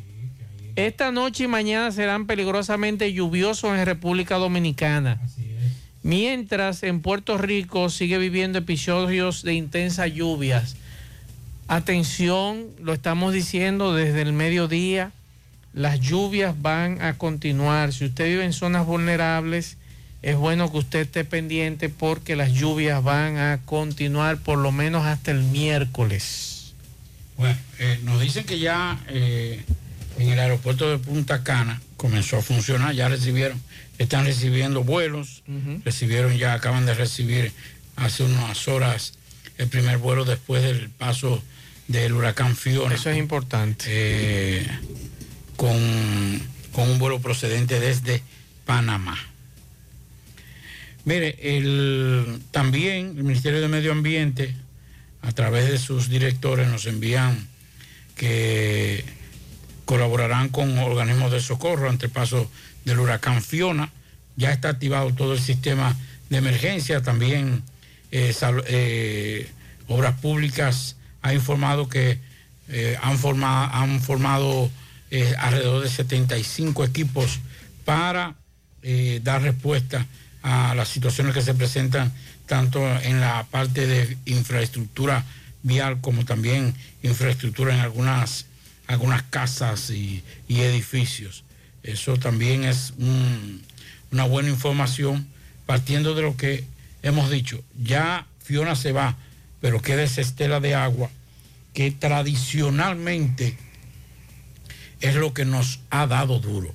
Esta 0.75 1.11
noche 1.11 1.45
y 1.45 1.47
mañana 1.47 1.91
serán 1.91 2.27
peligrosamente 2.27 3.13
lluviosos 3.13 3.77
en 3.77 3.85
República 3.85 4.35
Dominicana. 4.35 5.21
Mientras 6.03 6.83
en 6.83 7.01
Puerto 7.01 7.37
Rico 7.37 7.89
sigue 7.89 8.17
viviendo 8.17 8.59
episodios 8.59 9.43
de 9.43 9.53
intensas 9.53 10.13
lluvias. 10.13 10.75
Atención, 11.67 12.67
lo 12.81 12.93
estamos 12.93 13.33
diciendo 13.33 13.93
desde 13.93 14.21
el 14.21 14.33
mediodía, 14.33 15.11
las 15.73 15.99
lluvias 16.01 16.61
van 16.61 17.01
a 17.01 17.17
continuar. 17.17 17.93
Si 17.93 18.05
usted 18.05 18.25
vive 18.25 18.43
en 18.43 18.53
zonas 18.53 18.85
vulnerables, 18.85 19.77
es 20.21 20.35
bueno 20.35 20.71
que 20.71 20.79
usted 20.79 20.99
esté 20.99 21.23
pendiente 21.23 21.87
porque 21.87 22.35
las 22.35 22.51
lluvias 22.51 23.01
van 23.01 23.37
a 23.37 23.61
continuar 23.65 24.37
por 24.37 24.57
lo 24.57 24.71
menos 24.73 25.05
hasta 25.05 25.31
el 25.31 25.41
miércoles. 25.41 26.73
Bueno, 27.37 27.57
eh, 27.79 27.99
nos 28.03 28.19
dicen 28.19 28.45
que 28.45 28.59
ya 28.59 28.99
eh, 29.07 29.63
en 30.17 30.29
el 30.29 30.39
aeropuerto 30.39 30.89
de 30.89 30.97
Punta 30.97 31.43
Cana 31.43 31.81
comenzó 31.97 32.37
a 32.37 32.41
funcionar, 32.41 32.93
ya 32.93 33.09
recibieron, 33.09 33.61
están 33.97 34.25
recibiendo 34.25 34.83
vuelos, 34.83 35.43
recibieron 35.83 36.37
ya, 36.37 36.53
acaban 36.53 36.85
de 36.85 36.93
recibir 36.93 37.51
hace 37.95 38.23
unas 38.23 38.67
horas 38.67 39.13
el 39.57 39.67
primer 39.67 39.97
vuelo 39.97 40.25
después 40.25 40.63
del 40.63 40.89
paso 40.89 41.41
del 41.87 42.13
huracán 42.13 42.55
Fiona. 42.55 42.95
Eso 42.95 43.09
es 43.09 43.17
importante. 43.17 43.85
Eh, 43.89 44.67
con, 45.55 46.41
con 46.71 46.89
un 46.89 46.99
vuelo 46.99 47.19
procedente 47.19 47.79
desde 47.79 48.21
Panamá. 48.65 49.17
Mire, 51.05 51.37
el, 51.41 52.41
también 52.51 53.15
el 53.17 53.23
Ministerio 53.23 53.61
de 53.61 53.67
Medio 53.67 53.91
Ambiente, 53.91 54.55
a 55.21 55.31
través 55.31 55.69
de 55.69 55.77
sus 55.77 56.09
directores, 56.09 56.67
nos 56.67 56.85
envían 56.87 57.47
que 58.15 59.03
colaborarán 59.85 60.49
con 60.49 60.77
organismos 60.79 61.31
de 61.31 61.39
socorro 61.41 61.89
ante 61.89 62.07
el 62.07 62.11
paso 62.11 62.49
del 62.85 62.99
huracán 62.99 63.41
Fiona. 63.41 63.91
Ya 64.35 64.51
está 64.51 64.69
activado 64.69 65.13
todo 65.13 65.33
el 65.33 65.39
sistema 65.39 65.95
de 66.29 66.37
emergencia. 66.37 67.01
También 67.01 67.63
eh, 68.11 68.33
eh, 68.67 69.49
Obras 69.87 70.19
Públicas 70.19 70.95
ha 71.21 71.33
informado 71.33 71.87
que 71.87 72.19
eh, 72.69 72.97
han, 73.01 73.17
forma- 73.17 73.67
han 73.67 74.01
formado 74.01 74.69
alrededor 75.37 75.81
de 75.81 75.89
75 75.89 76.83
equipos 76.83 77.39
para 77.85 78.35
dar 79.21 79.41
respuesta 79.43 80.05
a 80.43 80.75
las 80.75 80.89
situaciones 80.89 81.33
que 81.33 81.41
se 81.41 81.53
presentan 81.53 82.11
tanto 82.47 82.85
en 83.01 83.21
la 83.21 83.45
parte 83.49 83.87
de 83.87 84.17
infraestructura 84.25 85.23
vial 85.63 86.01
como 86.01 86.25
también 86.25 86.75
infraestructura 87.01 87.73
en 87.73 87.79
algunas, 87.79 88.45
algunas 88.87 89.23
casas 89.23 89.89
y, 89.89 90.23
edificios. 90.47 91.43
Eso 91.83 92.17
también 92.17 92.63
es 92.63 92.93
un- 92.97 93.61
una 94.11 94.23
buena 94.25 94.49
información 94.49 95.27
partiendo 95.65 96.15
de 96.15 96.21
lo 96.21 96.37
que 96.37 96.63
hemos 97.03 97.29
dicho. 97.29 97.63
Ya 97.83 98.25
Fiona 98.43 98.75
se 98.75 98.91
va, 98.91 99.15
pero 99.61 99.81
queda 99.81 100.03
esa 100.03 100.21
estela 100.21 100.59
de 100.59 100.75
agua 100.75 101.09
que 101.73 101.91
tradicionalmente 101.91 103.57
es 105.01 105.15
lo 105.15 105.33
que 105.33 105.45
nos 105.45 105.79
ha 105.89 106.07
dado 106.07 106.39
duro. 106.39 106.73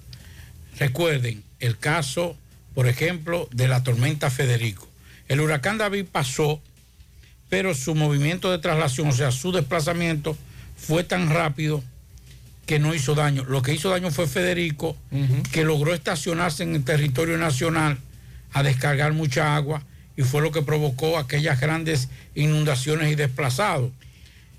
Recuerden 0.79 1.43
el 1.59 1.79
caso, 1.79 2.37
por 2.75 2.87
ejemplo, 2.87 3.49
de 3.53 3.69
la 3.69 3.83
tormenta 3.83 4.31
Federico. 4.31 4.89
El 5.29 5.41
huracán 5.41 5.79
David 5.79 6.07
pasó, 6.11 6.61
pero 7.49 7.75
su 7.75 7.95
movimiento 7.95 8.51
de 8.51 8.59
traslación, 8.59 9.09
o 9.09 9.13
sea, 9.13 9.31
su 9.33 9.53
desplazamiento, 9.53 10.37
fue 10.77 11.05
tan 11.05 11.31
rápido 11.31 11.83
que 12.71 12.79
no 12.79 12.95
hizo 12.95 13.17
daño. 13.17 13.43
Lo 13.49 13.63
que 13.63 13.75
hizo 13.75 13.91
daño 13.91 14.13
fue 14.13 14.29
Federico, 14.29 14.97
que 15.51 15.65
logró 15.65 15.93
estacionarse 15.93 16.63
en 16.63 16.77
el 16.77 16.85
territorio 16.85 17.37
nacional 17.37 17.99
a 18.53 18.63
descargar 18.63 19.13
mucha 19.13 19.57
agua 19.57 19.83
y 20.17 20.23
fue 20.23 20.41
lo 20.41 20.53
que 20.53 20.63
provocó 20.63 21.19
aquellas 21.19 21.61
grandes 21.61 22.11
inundaciones 22.37 23.11
y 23.11 23.17
desplazados. 23.17 23.91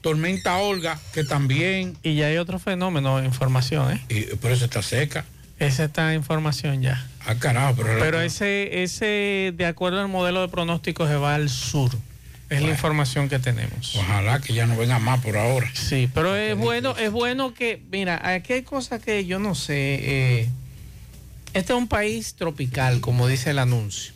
Tormenta 0.01 0.57
Olga, 0.57 0.99
que 1.13 1.23
también... 1.23 1.95
Y 2.03 2.15
ya 2.15 2.25
hay 2.25 2.35
otro 2.35 2.59
fenómeno 2.59 3.17
de 3.17 3.27
información, 3.27 3.93
¿eh? 3.93 4.01
Y 4.09 4.35
por 4.35 4.51
eso 4.51 4.65
está 4.65 4.81
seca. 4.81 5.23
Esa 5.57 5.85
está 5.85 6.11
en 6.11 6.19
información 6.19 6.81
ya. 6.81 7.07
Ah, 7.25 7.35
carajo, 7.35 7.75
pero... 7.77 7.97
Pero 7.97 8.19
ese, 8.19 8.83
ese, 8.83 9.53
de 9.55 9.65
acuerdo 9.65 10.01
al 10.01 10.09
modelo 10.09 10.41
de 10.41 10.49
pronóstico, 10.49 11.07
se 11.07 11.15
va 11.15 11.35
al 11.35 11.49
sur. 11.49 11.91
Es 12.51 12.61
la 12.61 12.69
información 12.69 13.29
que 13.29 13.39
tenemos. 13.39 13.95
Ojalá 13.95 14.41
que 14.41 14.53
ya 14.53 14.67
no 14.67 14.75
venga 14.75 14.99
más 14.99 15.21
por 15.21 15.37
ahora. 15.37 15.71
Sí, 15.73 16.09
pero 16.13 16.35
es 16.35 16.57
bueno, 16.57 16.97
es 16.97 17.09
bueno 17.09 17.53
que, 17.53 17.81
mira, 17.89 18.19
aquí 18.29 18.51
hay 18.51 18.63
cosas 18.63 19.01
que 19.01 19.25
yo 19.25 19.39
no 19.39 19.55
sé. 19.55 19.73
eh, 19.73 20.49
este 21.53 21.71
es 21.71 21.79
un 21.79 21.87
país 21.87 22.33
tropical, 22.33 22.99
como 22.99 23.27
dice 23.27 23.51
el 23.51 23.59
anuncio. 23.59 24.11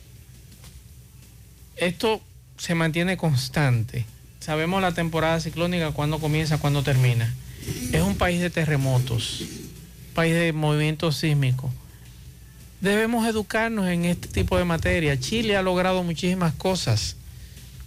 Esto 1.77 2.21
se 2.57 2.75
mantiene 2.75 3.15
constante. 3.15 4.05
Sabemos 4.41 4.81
la 4.81 4.91
temporada 4.91 5.39
ciclónica, 5.39 5.91
cuándo 5.91 6.19
comienza, 6.19 6.57
cuándo 6.57 6.83
termina. 6.83 7.33
Es 7.93 8.01
un 8.01 8.17
país 8.17 8.41
de 8.41 8.49
terremotos, 8.49 9.43
país 10.13 10.33
de 10.33 10.51
movimientos 10.51 11.15
sísmicos. 11.15 11.71
Debemos 12.81 13.25
educarnos 13.25 13.87
en 13.87 14.03
este 14.03 14.27
tipo 14.27 14.57
de 14.57 14.65
materia. 14.65 15.17
Chile 15.17 15.55
ha 15.55 15.61
logrado 15.61 16.03
muchísimas 16.03 16.53
cosas 16.53 17.15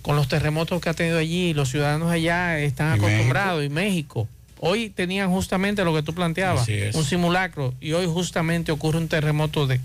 con 0.09 0.17
los 0.17 0.27
terremotos 0.27 0.81
que 0.81 0.89
ha 0.89 0.95
tenido 0.95 1.19
allí. 1.19 1.53
Los 1.53 1.69
ciudadanos 1.69 2.11
allá 2.11 2.59
están 2.61 2.95
¿Y 2.95 2.99
acostumbrados. 2.99 3.63
Y 3.63 3.69
México. 3.69 4.27
Hoy 4.59 4.89
tenían 4.89 5.31
justamente 5.31 5.85
lo 5.85 5.95
que 5.95 6.03
tú 6.03 6.15
planteabas, 6.15 6.67
un 6.95 7.05
simulacro. 7.05 7.75
Y 7.79 7.93
hoy 7.93 8.07
justamente 8.07 8.73
ocurre 8.73 8.97
un 8.97 9.09
terremoto 9.09 9.67
de, 9.67 9.83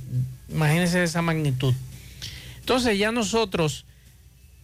imagínense 0.48 1.00
de 1.00 1.04
esa 1.04 1.22
magnitud. 1.22 1.74
Entonces 2.62 2.98
ya 2.98 3.12
nosotros 3.12 3.84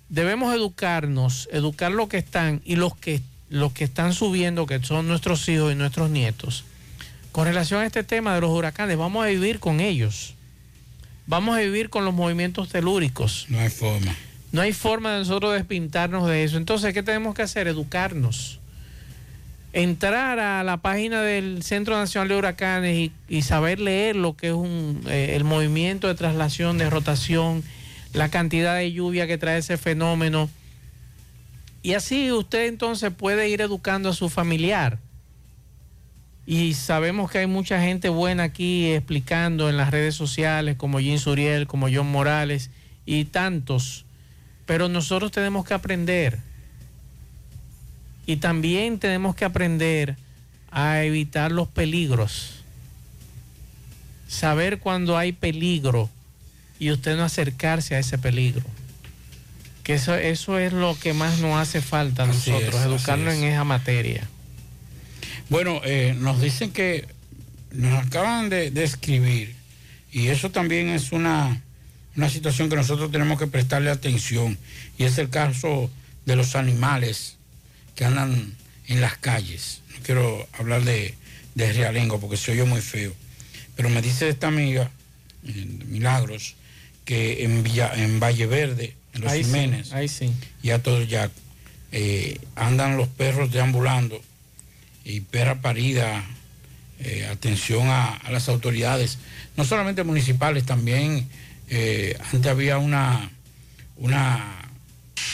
debemos 0.07 0.55
educarnos, 0.55 1.49
educar 1.51 1.91
los 1.91 2.07
que 2.07 2.19
están 2.19 2.61
y 2.63 2.77
los 2.77 2.95
que, 2.95 3.21
los 3.49 3.73
que 3.73 3.83
están 3.83 4.13
subiendo, 4.13 4.65
que 4.65 4.81
son 4.81 5.09
nuestros 5.09 5.49
hijos 5.49 5.73
y 5.73 5.75
nuestros 5.75 6.09
nietos. 6.09 6.63
Con 7.33 7.43
relación 7.43 7.81
a 7.81 7.85
este 7.85 8.05
tema 8.05 8.33
de 8.33 8.39
los 8.39 8.51
huracanes, 8.51 8.95
vamos 8.95 9.25
a 9.25 9.27
vivir 9.27 9.59
con 9.59 9.81
ellos. 9.81 10.35
Vamos 11.27 11.57
a 11.57 11.59
vivir 11.59 11.89
con 11.89 12.05
los 12.05 12.13
movimientos 12.13 12.69
telúricos. 12.69 13.45
No 13.49 13.59
hay 13.59 13.69
forma. 13.69 14.15
No 14.51 14.61
hay 14.61 14.73
forma 14.73 15.13
de 15.13 15.19
nosotros 15.19 15.53
despintarnos 15.53 16.27
de 16.27 16.43
eso. 16.43 16.57
Entonces, 16.57 16.93
¿qué 16.93 17.03
tenemos 17.03 17.35
que 17.35 17.43
hacer? 17.43 17.67
Educarnos. 17.67 18.59
entrar 19.71 20.39
a 20.39 20.63
la 20.63 20.77
página 20.77 21.21
del 21.21 21.61
Centro 21.61 21.95
Nacional 21.95 22.29
de 22.29 22.35
Huracanes 22.35 23.11
y, 23.27 23.41
saber 23.43 23.79
leer 23.79 24.15
lo 24.15 24.35
que 24.35 24.47
es 24.47 24.53
un, 24.53 25.01
eh, 25.07 25.33
el 25.35 25.43
movimiento 25.43 26.07
de 26.07 26.15
traslación, 26.15 26.79
de 26.79 26.89
rotación, 26.89 27.63
la 28.13 28.29
cantidad 28.29 28.75
de 28.75 28.91
lluvia 28.91 29.27
que 29.27 29.37
trae 29.37 29.59
ese 29.59 29.77
fenómeno. 29.77 30.49
Y 31.83 31.93
así 31.93 32.31
usted 32.31 32.65
entonces 32.65 33.11
puede 33.13 33.49
ir 33.49 33.61
educando 33.61 34.09
a 34.09 34.13
su 34.13 34.29
familiar. 34.29 34.97
Y 36.47 36.73
sabemos 36.73 37.29
que 37.29 37.37
hay 37.37 37.45
mucha 37.45 37.79
gente 37.79 38.09
buena 38.09 38.41
aquí 38.41 38.91
explicando 38.91 39.69
en 39.69 39.77
las 39.77 39.91
redes 39.91 40.15
sociales, 40.15 40.77
como 40.77 40.99
Jim 40.99 41.19
Suriel, 41.19 41.67
como 41.67 41.89
John 41.93 42.11
Morales 42.11 42.71
y 43.05 43.25
tantos. 43.25 44.05
Pero 44.69 44.87
nosotros 44.87 45.31
tenemos 45.31 45.65
que 45.65 45.73
aprender. 45.73 46.37
Y 48.27 48.35
también 48.35 48.99
tenemos 48.99 49.35
que 49.35 49.43
aprender 49.43 50.15
a 50.69 51.01
evitar 51.01 51.51
los 51.51 51.67
peligros. 51.67 52.51
Saber 54.27 54.77
cuando 54.77 55.17
hay 55.17 55.31
peligro 55.31 56.07
y 56.77 56.91
usted 56.91 57.17
no 57.17 57.23
acercarse 57.23 57.95
a 57.95 57.99
ese 57.99 58.19
peligro. 58.19 58.61
Que 59.81 59.95
eso, 59.95 60.13
eso 60.13 60.59
es 60.59 60.71
lo 60.71 60.95
que 60.99 61.13
más 61.13 61.39
nos 61.39 61.59
hace 61.59 61.81
falta 61.81 62.25
a 62.25 62.29
Así 62.29 62.51
nosotros, 62.51 62.75
es, 62.75 62.85
educarnos 62.85 63.33
es. 63.33 63.39
en 63.39 63.47
esa 63.47 63.63
materia. 63.63 64.29
Bueno, 65.49 65.81
eh, 65.83 66.15
nos 66.19 66.39
dicen 66.41 66.71
que 66.71 67.07
nos 67.71 68.05
acaban 68.05 68.49
de, 68.49 68.69
de 68.69 68.83
escribir 68.83 69.55
y 70.11 70.27
eso 70.27 70.51
también 70.51 70.89
es 70.89 71.11
una, 71.11 71.59
una 72.19 72.29
situación 72.29 72.69
que 72.69 72.75
nosotros 72.75 73.11
tenemos 73.11 73.39
que 73.39 73.47
prestarle 73.47 73.89
atención 73.89 74.57
y 74.97 75.05
es 75.05 75.17
el 75.19 75.29
caso 75.29 75.89
de 76.25 76.35
los 76.35 76.57
animales 76.57 77.37
que 77.95 78.03
andan 78.03 78.55
en 78.87 78.99
las 78.99 79.17
calles. 79.17 79.79
No 79.93 80.03
quiero 80.03 80.47
hablar 80.51 80.83
de, 80.83 81.15
de 81.55 81.71
Realengo 81.71 82.19
porque 82.19 82.35
se 82.35 82.51
oye 82.51 82.65
muy 82.65 82.81
feo, 82.81 83.13
pero 83.77 83.87
me 83.87 84.01
dice 84.01 84.27
esta 84.27 84.47
amiga, 84.47 84.91
eh, 85.45 85.65
Milagros, 85.85 86.55
que 87.05 87.45
en, 87.45 87.63
Villa, 87.63 87.93
en 87.95 88.19
Valle 88.19 88.47
Verde, 88.47 88.95
en 89.13 89.21
los 89.21 89.31
Ahí 89.31 89.45
sí, 89.45 89.51
Jiménez, 89.51 89.93
ahí 89.93 90.09
sí. 90.09 90.33
y 90.61 90.71
a 90.71 90.83
todo 90.83 91.01
ya 91.03 91.31
eh, 91.93 92.37
andan 92.55 92.97
los 92.97 93.07
perros 93.07 93.49
deambulando 93.49 94.21
y 95.05 95.21
perra 95.21 95.61
parida, 95.61 96.21
eh, 96.99 97.29
atención 97.31 97.87
a, 97.87 98.13
a 98.13 98.29
las 98.29 98.49
autoridades, 98.49 99.19
no 99.55 99.63
solamente 99.63 100.03
municipales, 100.03 100.65
también 100.65 101.29
eh, 101.69 102.17
antes 102.33 102.51
había 102.51 102.77
una, 102.77 103.29
una, 103.97 104.71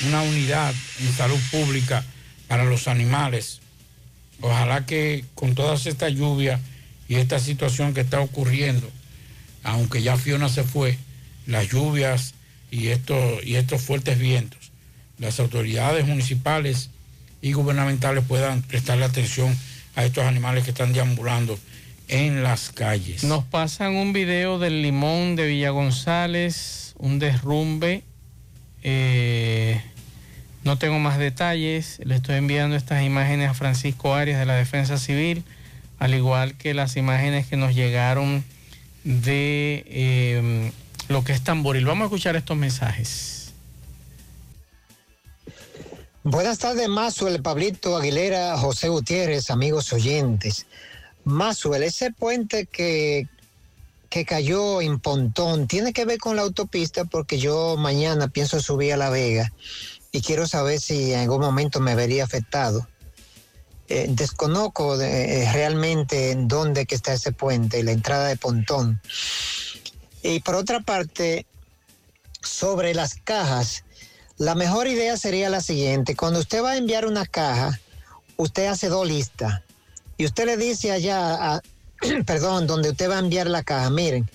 una 0.08 0.22
unidad 0.22 0.74
en 1.00 1.14
salud 1.14 1.40
pública 1.52 2.04
para 2.48 2.66
los 2.66 2.88
animales. 2.88 3.62
Ojalá 4.42 4.86
que 4.86 5.26
con 5.34 5.56
todas 5.56 5.86
estas 5.86 6.14
lluvias 6.14 6.60
y 7.08 7.16
esta 7.16 7.40
situación 7.40 7.94
que 7.94 8.02
está 8.02 8.20
ocurriendo, 8.20 8.90
aunque 9.64 10.02
ya 10.02 10.18
Fiona 10.18 10.50
se 10.50 10.64
fue, 10.64 10.98
las 11.48 11.70
lluvias 11.70 12.34
y 12.72 12.88
estos, 12.88 13.44
y 13.44 13.56
estos 13.56 13.82
fuertes 13.82 14.20
vientos, 14.20 14.72
las 15.18 15.40
autoridades 15.40 16.06
municipales 16.06 16.90
y 17.42 17.54
gubernamentales 17.54 18.24
puedan 18.28 18.62
prestarle 18.64 19.06
atención 19.06 19.56
a 19.96 20.04
estos 20.04 20.26
animales 20.26 20.64
que 20.64 20.72
están 20.72 20.92
deambulando 20.92 21.58
en 22.08 22.44
las 22.44 22.70
calles. 22.70 23.24
Nos 23.24 23.44
pasan 23.44 23.96
un 23.96 24.14
video 24.14 24.60
del 24.60 24.82
limón 24.82 25.36
de 25.36 25.48
Villa 25.48 25.70
González, 25.72 26.94
un 26.98 27.20
derrumbe. 27.20 28.04
eh, 28.84 29.82
no 30.64 30.80
tengo 30.80 30.98
más 30.98 31.20
detalles. 31.20 32.00
Le 32.04 32.16
estoy 32.16 32.36
enviando 32.36 32.76
estas 32.76 33.04
imágenes 33.04 33.50
a 33.50 33.54
Francisco 33.54 34.16
Arias 34.16 34.40
de 34.40 34.48
la 34.48 34.56
Defensa 34.56 34.98
Civil, 34.98 35.44
al 36.00 36.16
igual 36.16 36.58
que 36.58 36.74
las 36.74 36.98
imágenes 36.98 37.46
que 37.46 37.56
nos 37.56 37.76
llegaron 37.76 38.44
de 39.04 39.86
eh, 39.88 40.72
lo 41.08 41.24
que 41.24 41.34
es 41.34 41.44
Tamboril. 41.44 41.86
Vamos 41.86 42.02
a 42.02 42.06
escuchar 42.06 42.36
estos 42.36 42.58
mensajes. 42.58 43.54
Buenas 46.24 46.58
tardes, 46.58 46.90
Mazuel, 46.90 47.44
Pablito 47.44 47.96
Aguilera, 47.96 48.58
José 48.58 48.90
Gutiérrez, 48.90 49.52
amigos 49.52 49.94
oyentes. 49.94 50.66
Mazuel, 51.26 51.84
ese 51.84 52.12
puente 52.12 52.66
que, 52.68 53.28
que 54.10 54.26
cayó 54.26 54.82
en 54.82 55.00
Pontón 55.00 55.68
tiene 55.68 55.92
que 55.92 56.06
ver 56.06 56.20
con 56.20 56.36
la 56.36 56.44
autopista 56.44 57.06
porque 57.06 57.38
yo 57.40 57.76
mañana 57.78 58.28
pienso 58.28 58.62
subir 58.62 58.94
a 58.94 58.98
La 58.98 59.10
Vega 59.10 59.52
y 60.12 60.22
quiero 60.22 60.48
saber 60.48 60.80
si 60.80 61.12
en 61.14 61.22
algún 61.22 61.42
momento 61.42 61.80
me 61.80 61.96
vería 61.96 62.24
afectado. 62.24 62.88
Eh, 63.88 64.08
desconozco 64.10 64.98
de- 64.98 65.44
eh, 65.44 65.52
realmente 65.52 66.32
en 66.32 66.48
dónde 66.48 66.88
está 66.90 67.14
ese 67.14 67.32
puente 67.32 67.80
y 67.80 67.84
la 67.84 67.92
entrada 67.92 68.28
de 68.28 68.38
Pontón. 68.38 69.02
Y 70.24 70.40
por 70.40 70.56
otra 70.56 70.80
parte, 70.80 71.46
sobre 72.42 72.94
las 72.96 73.16
cajas, 73.16 73.84
la 74.38 74.56
mejor 74.56 74.88
idea 74.88 75.18
sería 75.18 75.50
la 75.50 75.62
siguiente. 75.62 76.16
Cuando 76.16 76.40
usted 76.40 76.64
va 76.64 76.72
a 76.72 76.78
enviar 76.78 77.06
una 77.06 77.26
caja, 77.26 77.80
usted 78.38 78.66
hace 78.68 78.90
dos 78.90 79.08
listas. 79.08 79.62
Y 80.18 80.26
usted 80.26 80.46
le 80.46 80.58
dice 80.58 80.92
allá, 80.92 81.54
a- 81.56 81.62
perdón, 82.26 82.68
donde 82.68 82.90
usted 82.92 83.10
va 83.10 83.18
a 83.18 83.20
enviar 83.20 83.48
la 83.48 83.64
caja, 83.64 83.90
miren, 83.90 84.30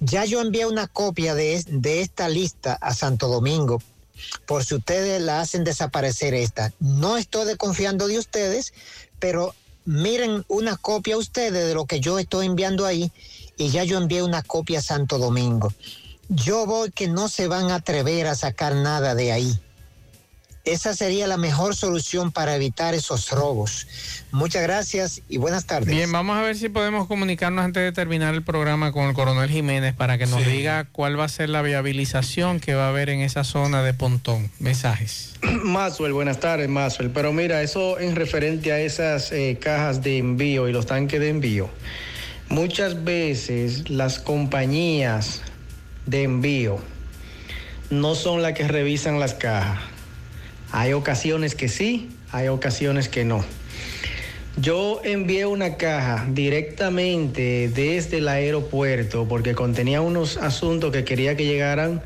ya 0.00 0.24
yo 0.24 0.40
envié 0.40 0.66
una 0.66 0.86
copia 0.86 1.34
de, 1.34 1.62
de 1.68 2.00
esta 2.00 2.28
lista 2.28 2.74
a 2.80 2.94
Santo 2.94 3.28
Domingo, 3.28 3.82
por 4.46 4.64
si 4.64 4.74
ustedes 4.74 5.20
la 5.22 5.40
hacen 5.40 5.64
desaparecer 5.64 6.34
esta. 6.34 6.72
No 6.80 7.16
estoy 7.16 7.46
desconfiando 7.46 8.06
de 8.08 8.18
ustedes, 8.18 8.72
pero 9.18 9.54
miren 9.84 10.44
una 10.48 10.76
copia 10.76 11.16
ustedes 11.16 11.66
de 11.66 11.74
lo 11.74 11.86
que 11.86 12.00
yo 12.00 12.18
estoy 12.18 12.46
enviando 12.46 12.86
ahí 12.86 13.10
y 13.56 13.70
ya 13.70 13.84
yo 13.84 13.98
envié 13.98 14.22
una 14.22 14.42
copia 14.42 14.80
a 14.80 14.82
Santo 14.82 15.18
Domingo. 15.18 15.72
Yo 16.28 16.66
voy 16.66 16.90
que 16.90 17.08
no 17.08 17.28
se 17.28 17.46
van 17.46 17.70
a 17.70 17.76
atrever 17.76 18.26
a 18.26 18.34
sacar 18.34 18.74
nada 18.74 19.14
de 19.14 19.32
ahí. 19.32 19.58
Esa 20.66 20.94
sería 20.94 21.28
la 21.28 21.36
mejor 21.36 21.76
solución 21.76 22.32
para 22.32 22.56
evitar 22.56 22.92
esos 22.92 23.30
robos. 23.30 23.86
Muchas 24.32 24.64
gracias 24.64 25.22
y 25.28 25.38
buenas 25.38 25.64
tardes. 25.64 25.94
Bien, 25.94 26.10
vamos 26.10 26.36
a 26.36 26.42
ver 26.42 26.56
si 26.56 26.68
podemos 26.68 27.06
comunicarnos 27.06 27.64
antes 27.64 27.84
de 27.84 27.92
terminar 27.92 28.34
el 28.34 28.42
programa 28.42 28.90
con 28.90 29.04
el 29.04 29.14
coronel 29.14 29.48
Jiménez 29.48 29.94
para 29.94 30.18
que 30.18 30.26
nos 30.26 30.42
Sí. 30.42 30.50
diga 30.50 30.88
cuál 30.90 31.18
va 31.18 31.22
a 31.22 31.28
ser 31.28 31.50
la 31.50 31.62
viabilización 31.62 32.58
que 32.58 32.74
va 32.74 32.86
a 32.86 32.88
haber 32.88 33.10
en 33.10 33.20
esa 33.20 33.44
zona 33.44 33.84
de 33.84 33.94
Pontón. 33.94 34.50
Mensajes. 34.58 35.34
Maxwell, 35.62 36.12
buenas 36.12 36.40
tardes, 36.40 36.68
Maxwell. 36.68 37.10
Pero 37.10 37.32
mira, 37.32 37.62
eso 37.62 38.00
en 38.00 38.16
referente 38.16 38.72
a 38.72 38.80
esas 38.80 39.30
eh, 39.30 39.58
cajas 39.60 40.02
de 40.02 40.18
envío 40.18 40.68
y 40.68 40.72
los 40.72 40.86
tanques 40.86 41.20
de 41.20 41.28
envío. 41.28 41.70
Muchas 42.48 43.04
veces 43.04 43.88
las 43.88 44.18
compañías 44.18 45.42
de 46.06 46.24
envío 46.24 46.80
no 47.88 48.16
son 48.16 48.42
las 48.42 48.54
que 48.54 48.66
revisan 48.66 49.20
las 49.20 49.34
cajas. 49.34 49.78
Hay 50.76 50.92
ocasiones 50.92 51.54
que 51.54 51.70
sí, 51.70 52.10
hay 52.32 52.48
ocasiones 52.48 53.08
que 53.08 53.24
no. 53.24 53.42
Yo 54.58 55.00
envié 55.04 55.46
una 55.46 55.78
caja 55.78 56.26
directamente 56.28 57.70
desde 57.74 58.18
el 58.18 58.28
aeropuerto 58.28 59.26
porque 59.26 59.54
contenía 59.54 60.02
unos 60.02 60.36
asuntos 60.36 60.92
que 60.92 61.02
quería 61.02 61.34
que 61.34 61.46
llegaran 61.46 62.02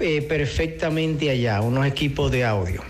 eh, 0.00 0.22
perfectamente 0.22 1.28
allá, 1.28 1.60
unos 1.60 1.84
equipos 1.84 2.30
de 2.30 2.46
audio. 2.46 2.82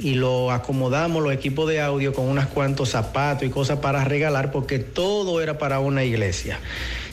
Y 0.00 0.14
lo 0.14 0.50
acomodamos 0.50 1.22
los 1.22 1.32
equipos 1.32 1.68
de 1.68 1.80
audio 1.80 2.12
con 2.14 2.26
unos 2.26 2.46
cuantos 2.46 2.88
zapatos 2.88 3.46
y 3.46 3.50
cosas 3.50 3.78
para 3.78 4.02
regalar 4.02 4.50
porque 4.50 4.80
todo 4.80 5.40
era 5.40 5.56
para 5.56 5.78
una 5.78 6.02
iglesia. 6.02 6.58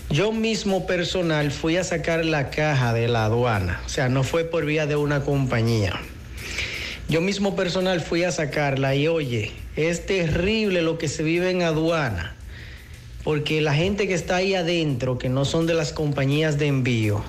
Yo 0.09 0.31
mismo 0.31 0.87
personal 0.87 1.51
fui 1.51 1.77
a 1.77 1.83
sacar 1.83 2.25
la 2.25 2.49
caja 2.49 2.91
de 2.91 3.07
la 3.07 3.25
aduana, 3.25 3.81
o 3.85 3.89
sea, 3.89 4.09
no 4.09 4.23
fue 4.23 4.45
por 4.45 4.65
vía 4.65 4.87
de 4.87 4.95
una 4.95 5.21
compañía. 5.21 6.01
Yo 7.11 7.19
mismo 7.19 7.57
personal 7.57 7.99
fui 7.99 8.23
a 8.23 8.31
sacarla 8.31 8.95
y 8.95 9.09
oye, 9.09 9.51
es 9.75 10.05
terrible 10.05 10.81
lo 10.81 10.97
que 10.97 11.09
se 11.09 11.23
vive 11.23 11.49
en 11.49 11.61
aduana, 11.61 12.33
porque 13.25 13.59
la 13.59 13.73
gente 13.73 14.07
que 14.07 14.13
está 14.13 14.37
ahí 14.37 14.55
adentro, 14.55 15.17
que 15.17 15.27
no 15.27 15.43
son 15.43 15.67
de 15.67 15.73
las 15.73 15.91
compañías 15.91 16.57
de 16.57 16.67
envío, 16.67 17.21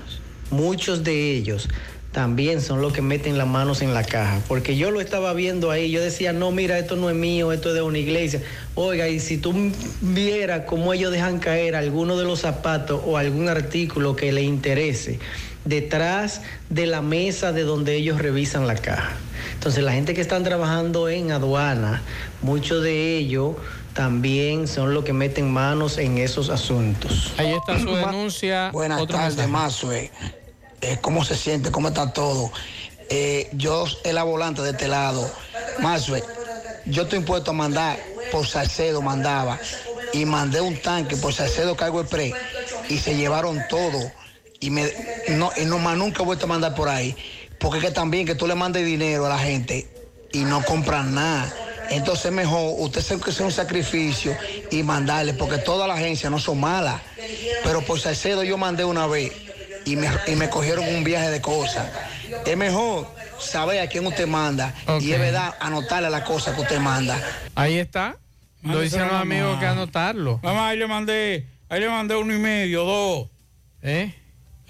muchos 0.52 1.02
de 1.02 1.32
ellos 1.32 1.68
también 2.12 2.60
son 2.60 2.80
los 2.80 2.92
que 2.92 3.02
meten 3.02 3.38
las 3.38 3.48
manos 3.48 3.82
en 3.82 3.92
la 3.92 4.04
caja, 4.04 4.40
porque 4.46 4.76
yo 4.76 4.92
lo 4.92 5.00
estaba 5.00 5.32
viendo 5.32 5.72
ahí, 5.72 5.90
yo 5.90 6.00
decía, 6.00 6.32
no, 6.32 6.52
mira, 6.52 6.78
esto 6.78 6.94
no 6.94 7.10
es 7.10 7.16
mío, 7.16 7.50
esto 7.50 7.70
es 7.70 7.74
de 7.74 7.82
una 7.82 7.98
iglesia. 7.98 8.40
Oiga, 8.76 9.08
y 9.08 9.18
si 9.18 9.36
tú 9.36 9.52
vieras 10.00 10.62
cómo 10.64 10.92
ellos 10.92 11.10
dejan 11.10 11.40
caer 11.40 11.74
alguno 11.74 12.16
de 12.16 12.24
los 12.24 12.38
zapatos 12.38 13.00
o 13.04 13.18
algún 13.18 13.48
artículo 13.48 14.14
que 14.14 14.30
le 14.30 14.42
interese 14.42 15.18
detrás 15.64 16.42
de 16.70 16.86
la 16.86 17.02
mesa 17.02 17.50
de 17.50 17.62
donde 17.62 17.96
ellos 17.96 18.18
revisan 18.22 18.68
la 18.68 18.76
caja. 18.76 19.16
Entonces 19.62 19.84
la 19.84 19.92
gente 19.92 20.12
que 20.12 20.20
están 20.20 20.42
trabajando 20.42 21.08
en 21.08 21.30
aduana, 21.30 22.02
muchos 22.40 22.82
de 22.82 23.16
ellos 23.16 23.54
también 23.94 24.66
son 24.66 24.92
los 24.92 25.04
que 25.04 25.12
meten 25.12 25.52
manos 25.52 25.98
en 25.98 26.18
esos 26.18 26.50
asuntos. 26.50 27.32
Ahí 27.38 27.52
está 27.52 27.78
su 27.78 27.94
denuncia. 27.94 28.72
Buenas 28.72 29.06
tardes. 29.06 29.48
Mazue. 29.48 30.10
Eh, 30.80 30.98
¿Cómo 31.00 31.24
se 31.24 31.36
siente? 31.36 31.70
¿Cómo 31.70 31.86
está 31.86 32.12
todo? 32.12 32.50
Eh, 33.08 33.50
yo, 33.52 33.84
el 34.02 34.16
la 34.16 34.24
volante 34.24 34.62
de 34.62 34.70
este 34.70 34.88
lado. 34.88 35.30
Mazue, 35.78 36.24
yo 36.86 37.04
estoy 37.04 37.20
impuesto 37.20 37.52
a 37.52 37.54
mandar 37.54 38.00
por 38.32 38.44
Salcedo 38.48 39.00
mandaba 39.00 39.60
y 40.12 40.24
mandé 40.24 40.60
un 40.60 40.76
tanque 40.82 41.16
por 41.16 41.32
Salcedo 41.32 41.76
Cargo 41.76 42.00
Express 42.00 42.34
y 42.88 42.98
se 42.98 43.14
llevaron 43.14 43.60
todo 43.70 44.10
y 44.58 44.70
me 44.70 44.92
no, 45.28 45.52
y 45.56 45.66
no 45.66 45.78
más 45.78 45.96
nunca 45.96 46.22
he 46.22 46.26
vuelto 46.26 46.46
a 46.46 46.48
mandar 46.48 46.74
por 46.74 46.88
ahí 46.88 47.16
porque 47.62 47.78
es 47.78 47.84
que 47.84 47.90
también 47.92 48.26
que 48.26 48.34
tú 48.34 48.48
le 48.48 48.56
mandes 48.56 48.84
dinero 48.84 49.24
a 49.26 49.28
la 49.28 49.38
gente 49.38 49.86
y 50.32 50.40
no 50.40 50.62
compran 50.64 51.14
nada. 51.14 51.50
Entonces 51.90 52.26
es 52.26 52.32
mejor 52.32 52.74
usted 52.78 53.00
se 53.00 53.18
que 53.20 53.30
hacer 53.30 53.46
un 53.46 53.52
sacrificio 53.52 54.36
y 54.70 54.82
mandarle, 54.82 55.34
porque 55.34 55.58
todas 55.58 55.86
las 55.86 55.98
agencias 55.98 56.30
no 56.30 56.40
son 56.40 56.58
malas. 56.58 57.00
Pero 57.62 57.82
por 57.82 58.00
Salcedo 58.00 58.42
yo 58.42 58.58
mandé 58.58 58.84
una 58.84 59.06
vez 59.06 59.32
y 59.84 59.96
me, 59.96 60.10
y 60.26 60.34
me 60.34 60.50
cogieron 60.50 60.84
un 60.88 61.04
viaje 61.04 61.30
de 61.30 61.40
cosas. 61.40 61.86
Es 62.44 62.56
mejor 62.56 63.06
saber 63.38 63.80
a 63.80 63.86
quién 63.86 64.06
usted 64.06 64.26
manda 64.26 64.74
y 65.00 65.12
es 65.12 65.20
verdad 65.20 65.54
anotarle 65.60 66.10
la 66.10 66.24
cosa 66.24 66.54
que 66.54 66.62
usted 66.62 66.80
manda. 66.80 67.20
Ahí 67.54 67.78
está. 67.78 68.16
Lo 68.62 68.80
dicen 68.80 69.02
los 69.02 69.12
amigos 69.12 69.58
que 69.58 69.66
anotarlo. 69.66 70.40
Mamá, 70.42 70.68
ahí 70.68 70.78
le 70.78 70.86
mandé, 70.86 71.46
ahí 71.68 71.80
le 71.80 71.88
mandé 71.88 72.16
uno 72.16 72.34
y 72.34 72.38
medio, 72.38 72.84
dos. 72.84 73.28
¿Eh? 73.82 74.14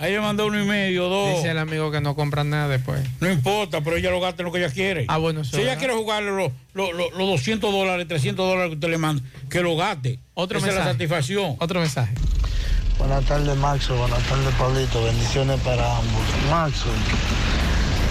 Ahí 0.02 0.10
le 0.12 0.20
mandé 0.20 0.42
uno 0.42 0.60
y 0.60 0.66
medio, 0.66 1.08
dos. 1.08 1.36
Dice 1.36 1.50
el 1.52 1.58
amigo 1.58 1.92
que 1.92 2.00
no 2.00 2.16
compran 2.16 2.50
nada 2.50 2.66
después. 2.66 3.00
No 3.20 3.30
importa, 3.30 3.82
pero 3.82 3.96
ella 3.96 4.10
lo 4.10 4.20
gasta 4.20 4.42
en 4.42 4.46
lo 4.46 4.52
que 4.52 4.58
ella 4.58 4.72
quiere. 4.72 5.04
Ah, 5.06 5.18
bueno, 5.18 5.42
eso 5.42 5.54
Si 5.56 5.62
ella 5.62 5.76
quiere 5.76 5.94
jugarle 5.94 6.32
los, 6.32 6.50
los, 6.74 6.92
los- 6.92 7.12
los 7.12 7.28
200 7.28 7.70
dólares, 7.72 8.08
300 8.08 8.44
dólares 8.44 8.70
que 8.70 8.74
usted 8.74 8.88
le 8.88 8.98
manda, 8.98 9.22
que 9.48 9.60
lo 9.60 9.76
gaste. 9.76 10.18
Otro 10.34 10.58
Esa 10.58 10.66
es 10.66 10.72
la 10.74 10.78
mensaje. 10.80 10.94
satisfacción. 10.94 11.56
Otro 11.60 11.78
mensaje. 11.78 12.12
Buenas 12.98 13.24
tardes, 13.26 13.56
Maxo. 13.58 13.94
Buenas 13.96 14.22
tardes, 14.24 14.52
Pablito. 14.56 15.04
Bendiciones 15.04 15.60
para 15.60 15.96
ambos. 15.96 16.22
Maxo, 16.50 16.88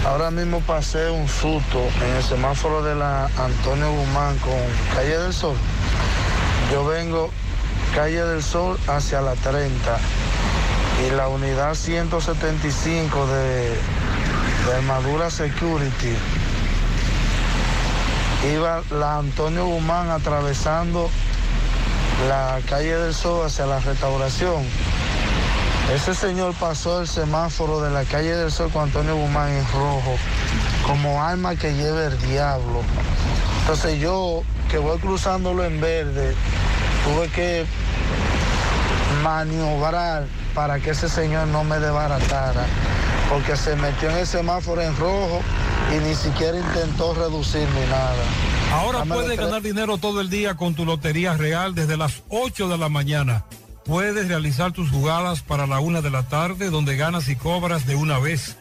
ahora 0.06 0.30
mismo 0.30 0.60
pasé 0.60 1.10
un 1.10 1.28
susto 1.28 1.86
en 2.06 2.16
el 2.16 2.22
semáforo 2.22 2.82
de 2.82 2.94
la 2.94 3.26
Antonio 3.36 3.92
Guzmán 3.92 4.38
con 4.38 4.54
Calle 4.94 5.18
del 5.18 5.34
Sol. 5.34 5.56
Yo 6.72 6.86
vengo 6.86 7.30
Calle 7.94 8.24
del 8.24 8.42
Sol 8.42 8.78
hacia 8.86 9.20
la 9.20 9.34
30 9.34 10.00
y 11.00 11.10
la 11.10 11.28
unidad 11.28 11.74
175 11.74 13.26
de, 13.26 13.70
de 14.66 14.74
Armadura 14.76 15.30
Security 15.30 16.16
iba 18.54 18.82
la 18.90 19.18
Antonio 19.18 19.66
Guzmán 19.66 20.10
atravesando 20.10 21.08
la 22.28 22.58
calle 22.68 22.96
del 22.96 23.14
Sol 23.14 23.46
hacia 23.46 23.66
la 23.66 23.78
restauración. 23.80 24.64
Ese 25.94 26.14
señor 26.14 26.54
pasó 26.54 27.02
el 27.02 27.08
semáforo 27.08 27.80
de 27.80 27.90
la 27.90 28.04
calle 28.04 28.34
del 28.34 28.50
Sol 28.50 28.70
con 28.70 28.84
Antonio 28.84 29.16
Guzmán 29.16 29.50
en 29.50 29.64
rojo, 29.72 30.16
como 30.86 31.22
alma 31.22 31.54
que 31.56 31.74
lleva 31.74 32.06
el 32.06 32.18
diablo. 32.22 32.82
Entonces 33.60 34.00
yo, 34.00 34.42
que 34.70 34.78
voy 34.78 34.98
cruzándolo 34.98 35.64
en 35.64 35.80
verde, 35.80 36.34
tuve 37.04 37.28
que 37.28 37.66
maniobrar 39.22 40.26
para 40.54 40.80
que 40.80 40.90
ese 40.90 41.08
señor 41.08 41.48
no 41.48 41.64
me 41.64 41.78
desbaratara, 41.78 42.66
porque 43.30 43.56
se 43.56 43.76
metió 43.76 44.10
en 44.10 44.18
el 44.18 44.26
semáforo 44.26 44.82
en 44.82 44.96
rojo 44.96 45.40
y 45.94 46.08
ni 46.08 46.14
siquiera 46.14 46.58
intentó 46.58 47.14
reducir 47.14 47.66
ni 47.68 47.86
nada. 47.86 48.24
Ahora 48.72 48.98
Dame 49.00 49.14
puedes 49.14 49.38
ganar 49.38 49.62
dinero 49.62 49.98
todo 49.98 50.20
el 50.20 50.30
día 50.30 50.54
con 50.54 50.74
tu 50.74 50.84
Lotería 50.84 51.36
Real 51.36 51.74
desde 51.74 51.96
las 51.96 52.22
8 52.28 52.68
de 52.68 52.78
la 52.78 52.88
mañana. 52.88 53.44
Puedes 53.84 54.28
realizar 54.28 54.72
tus 54.72 54.90
jugadas 54.90 55.42
para 55.42 55.66
la 55.66 55.80
una 55.80 56.00
de 56.00 56.10
la 56.10 56.22
tarde 56.22 56.70
donde 56.70 56.96
ganas 56.96 57.28
y 57.28 57.36
cobras 57.36 57.86
de 57.86 57.96
una 57.96 58.18
vez. 58.18 58.56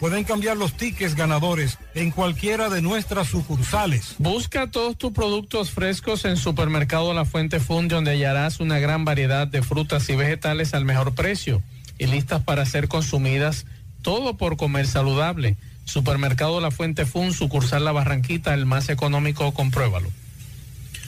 Pueden 0.00 0.24
cambiar 0.24 0.56
los 0.56 0.72
tickets 0.72 1.14
ganadores 1.14 1.78
en 1.94 2.10
cualquiera 2.10 2.70
de 2.70 2.80
nuestras 2.80 3.28
sucursales. 3.28 4.14
Busca 4.16 4.70
todos 4.70 4.96
tus 4.96 5.12
productos 5.12 5.72
frescos 5.72 6.24
en 6.24 6.38
Supermercado 6.38 7.12
La 7.12 7.26
Fuente 7.26 7.60
Fun, 7.60 7.86
donde 7.86 8.12
hallarás 8.12 8.60
una 8.60 8.78
gran 8.78 9.04
variedad 9.04 9.46
de 9.46 9.60
frutas 9.60 10.08
y 10.08 10.16
vegetales 10.16 10.72
al 10.72 10.86
mejor 10.86 11.14
precio 11.14 11.62
y 11.98 12.06
listas 12.06 12.42
para 12.42 12.64
ser 12.64 12.88
consumidas, 12.88 13.66
todo 14.00 14.38
por 14.38 14.56
comer 14.56 14.86
saludable. 14.86 15.58
Supermercado 15.84 16.62
La 16.62 16.70
Fuente 16.70 17.04
Fun, 17.04 17.34
sucursal 17.34 17.84
La 17.84 17.92
Barranquita, 17.92 18.54
el 18.54 18.64
más 18.64 18.88
económico, 18.88 19.52
compruébalo. 19.52 20.10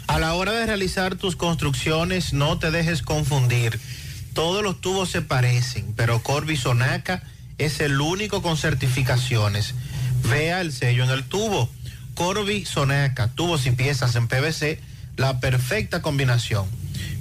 A 0.06 0.18
la 0.18 0.34
hora 0.34 0.52
de 0.52 0.66
realizar 0.66 1.14
tus 1.14 1.34
construcciones, 1.34 2.34
no 2.34 2.58
te 2.58 2.70
dejes 2.70 3.00
confundir. 3.00 3.80
Todos 4.34 4.62
los 4.62 4.82
tubos 4.82 5.08
se 5.08 5.22
parecen, 5.22 5.94
pero 5.96 6.22
Corby 6.22 6.58
Sonaca 6.58 7.22
es 7.58 7.80
el 7.80 8.00
único 8.00 8.42
con 8.42 8.56
certificaciones. 8.56 9.74
Vea 10.28 10.60
el 10.60 10.72
sello 10.72 11.04
en 11.04 11.10
el 11.10 11.24
tubo. 11.24 11.68
Corby 12.14 12.64
Sonaca, 12.64 13.28
tubos 13.28 13.66
y 13.66 13.70
piezas 13.70 14.16
en 14.16 14.28
PVC, 14.28 14.80
la 15.16 15.40
perfecta 15.40 16.02
combinación. 16.02 16.66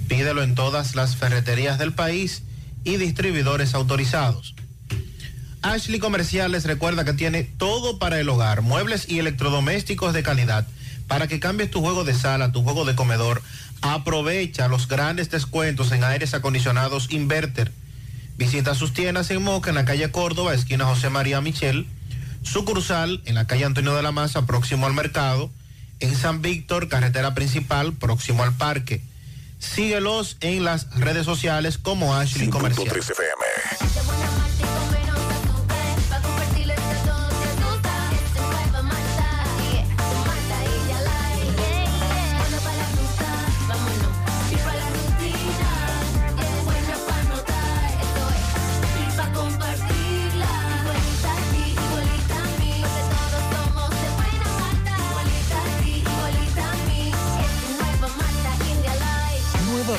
Pídelo 0.08 0.42
en 0.42 0.54
todas 0.54 0.94
las 0.94 1.16
ferreterías 1.16 1.78
del 1.78 1.92
país 1.92 2.42
y 2.84 2.96
distribuidores 2.96 3.74
autorizados. 3.74 4.54
Ashley 5.62 6.00
Comerciales 6.00 6.64
recuerda 6.64 7.04
que 7.04 7.12
tiene 7.12 7.44
todo 7.44 7.98
para 7.98 8.18
el 8.18 8.28
hogar, 8.28 8.62
muebles 8.62 9.08
y 9.08 9.20
electrodomésticos 9.20 10.12
de 10.12 10.22
calidad. 10.22 10.66
Para 11.06 11.28
que 11.28 11.40
cambies 11.40 11.70
tu 11.70 11.80
juego 11.80 12.04
de 12.04 12.14
sala, 12.14 12.52
tu 12.52 12.62
juego 12.62 12.84
de 12.84 12.96
comedor, 12.96 13.42
aprovecha 13.80 14.68
los 14.68 14.88
grandes 14.88 15.30
descuentos 15.30 15.92
en 15.92 16.04
aires 16.04 16.34
acondicionados 16.34 17.08
Inverter. 17.10 17.70
Visita 18.36 18.74
sus 18.74 18.92
tiendas 18.92 19.30
en 19.30 19.42
Moca, 19.42 19.70
en 19.70 19.76
la 19.76 19.84
calle 19.84 20.10
Córdoba, 20.10 20.54
esquina 20.54 20.86
José 20.86 21.10
María 21.10 21.40
Michel, 21.40 21.86
sucursal 22.42 23.22
en 23.24 23.34
la 23.34 23.46
calle 23.46 23.64
Antonio 23.64 23.94
de 23.94 24.02
la 24.02 24.12
Maza, 24.12 24.46
próximo 24.46 24.86
al 24.86 24.94
mercado, 24.94 25.50
en 26.00 26.16
San 26.16 26.42
Víctor, 26.42 26.88
carretera 26.88 27.34
principal, 27.34 27.92
próximo 27.92 28.42
al 28.42 28.56
parque. 28.56 29.02
Síguelos 29.58 30.38
en 30.40 30.64
las 30.64 30.90
redes 30.98 31.24
sociales 31.24 31.78
como 31.78 32.16
Ashley 32.16 32.48
Comercial. 32.48 32.88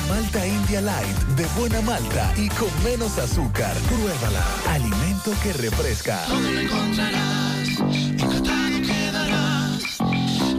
Malta 0.08 0.46
India 0.46 0.80
Light 0.80 1.16
de 1.36 1.46
buena 1.58 1.80
malta 1.82 2.32
y 2.36 2.48
con 2.50 2.68
menos 2.84 3.18
azúcar. 3.18 3.74
Pruébala. 3.88 4.44
Alimento 4.70 5.32
que 5.42 5.52
refresca. 5.54 6.24
Todo 6.26 6.40
lo 6.40 6.60
encontrarás, 6.60 7.68
encantado 7.78 8.80
quedarás. 8.82 9.98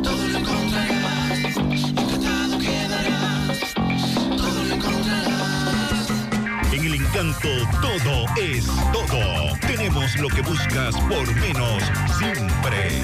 Todo 0.01 0.27
lo 0.27 0.37
encontrarás, 0.39 1.57
encantado 1.57 2.59
quedarás. 2.59 3.73
Todo 4.37 4.63
lo 4.63 4.75
encontrarás. 4.75 6.09
En 6.73 6.85
el 6.85 6.95
encanto 6.95 7.49
todo 7.81 8.25
es 8.37 8.65
todo. 8.91 9.57
Tenemos 9.67 10.15
lo 10.17 10.27
que 10.29 10.41
buscas 10.41 10.95
por 11.07 11.35
menos 11.35 11.83
siempre. 12.17 13.03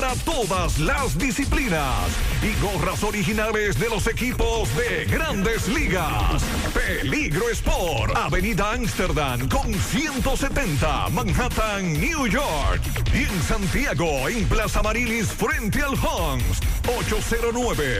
todas 0.25 0.79
las 0.79 1.15
disciplinas 1.17 2.09
y 2.41 2.53
gorras 2.59 3.03
originales 3.03 3.79
de 3.79 3.87
los 3.87 4.07
equipos 4.07 4.67
de 4.75 5.05
grandes 5.05 5.67
ligas. 5.67 6.41
Peligro 6.73 7.47
Sport, 7.49 8.15
Avenida 8.15 8.73
Amsterdam 8.73 9.47
con 9.47 9.71
170, 9.71 11.09
Manhattan, 11.09 11.93
New 11.93 12.25
York. 12.25 12.81
Y 13.13 13.25
en 13.25 13.43
Santiago, 13.43 14.27
en 14.27 14.47
Plaza 14.47 14.81
Marilis, 14.81 15.27
frente 15.27 15.83
al 15.83 15.93
Hans, 15.93 16.61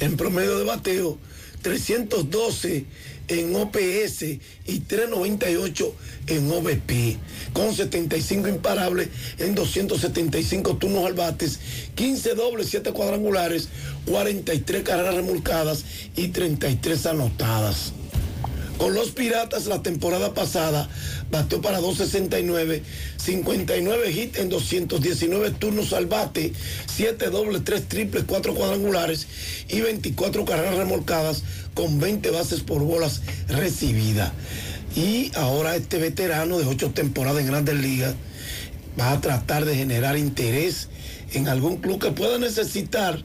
en 0.00 0.16
promedio 0.18 0.58
de 0.58 0.64
bateo, 0.64 1.18
312 1.62 2.84
en 3.28 3.56
OPS 3.56 4.22
y 4.66 4.80
398 4.80 5.94
en 6.26 6.50
OVP, 6.50 7.16
con 7.52 7.74
75 7.74 8.48
imparables 8.48 9.08
en 9.38 9.54
275 9.54 10.76
turnos 10.76 11.06
al 11.06 11.14
bates, 11.14 11.58
15 11.94 12.34
dobles, 12.34 12.68
7 12.68 12.92
cuadrangulares, 12.92 13.68
43 14.06 14.82
carreras 14.82 15.14
remolcadas 15.14 15.84
y 16.16 16.28
33 16.28 17.06
anotadas. 17.06 17.92
Con 18.78 18.92
los 18.92 19.10
Piratas 19.10 19.66
la 19.66 19.82
temporada 19.82 20.34
pasada 20.34 20.88
bateó 21.30 21.60
para 21.60 21.78
269, 21.78 22.82
59 23.16 24.10
hits 24.10 24.38
en 24.38 24.48
219 24.48 25.50
turnos 25.52 25.92
al 25.92 26.06
bate, 26.06 26.52
7 26.94 27.30
dobles, 27.30 27.62
3 27.64 27.88
triples, 27.88 28.24
4 28.26 28.54
cuadrangulares 28.54 29.28
y 29.68 29.80
24 29.80 30.44
carreras 30.44 30.76
remolcadas 30.76 31.44
con 31.74 32.00
20 32.00 32.30
bases 32.30 32.60
por 32.60 32.82
bolas 32.82 33.22
recibidas. 33.48 34.32
Y 34.96 35.30
ahora 35.34 35.76
este 35.76 35.98
veterano 35.98 36.58
de 36.58 36.66
8 36.66 36.90
temporadas 36.90 37.40
en 37.40 37.46
grandes 37.46 37.76
ligas 37.76 38.14
va 38.98 39.12
a 39.12 39.20
tratar 39.20 39.64
de 39.64 39.76
generar 39.76 40.18
interés 40.18 40.88
en 41.32 41.48
algún 41.48 41.78
club 41.78 42.00
que 42.00 42.10
pueda 42.10 42.38
necesitar 42.38 43.22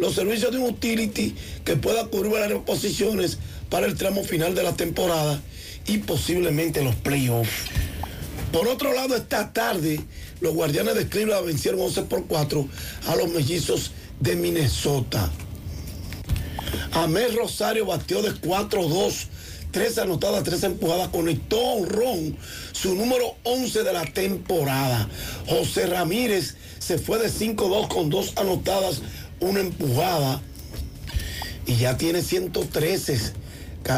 los 0.00 0.14
servicios 0.14 0.50
de 0.50 0.58
un 0.58 0.70
utility 0.70 1.34
que 1.62 1.76
pueda 1.76 2.06
cubrir 2.06 2.32
las 2.32 2.62
posiciones 2.62 3.38
para 3.68 3.86
el 3.86 3.96
tramo 3.96 4.24
final 4.24 4.54
de 4.54 4.62
la 4.62 4.74
temporada 4.74 5.42
y 5.86 5.98
posiblemente 5.98 6.82
los 6.82 6.94
playoffs. 6.94 7.66
Por 8.50 8.66
otro 8.66 8.94
lado, 8.94 9.14
esta 9.14 9.52
tarde, 9.52 10.00
los 10.40 10.54
guardianes 10.54 10.94
de 10.94 11.06
Cleveland 11.06 11.46
vencieron 11.46 11.82
11 11.82 12.02
por 12.04 12.24
4 12.26 12.66
a 13.08 13.16
los 13.16 13.28
mellizos 13.28 13.92
de 14.20 14.36
Minnesota. 14.36 15.30
Amel 16.92 17.36
Rosario 17.36 17.84
batió 17.84 18.22
de 18.22 18.30
4-2, 18.30 19.26
3 19.70 19.98
anotadas, 19.98 20.44
3 20.44 20.62
empujadas, 20.64 21.08
conectó 21.08 21.58
a 21.58 21.86
ron, 21.86 22.36
su 22.72 22.94
número 22.94 23.36
11 23.42 23.82
de 23.82 23.92
la 23.92 24.06
temporada. 24.06 25.08
José 25.46 25.86
Ramírez 25.86 26.56
se 26.78 26.98
fue 26.98 27.18
de 27.18 27.28
5-2 27.28 27.88
con 27.88 28.10
2 28.10 28.32
anotadas, 28.36 29.02
una 29.40 29.60
empujada 29.60 30.42
y 31.66 31.76
ya 31.76 31.96
tiene 31.96 32.22
113 32.22 33.40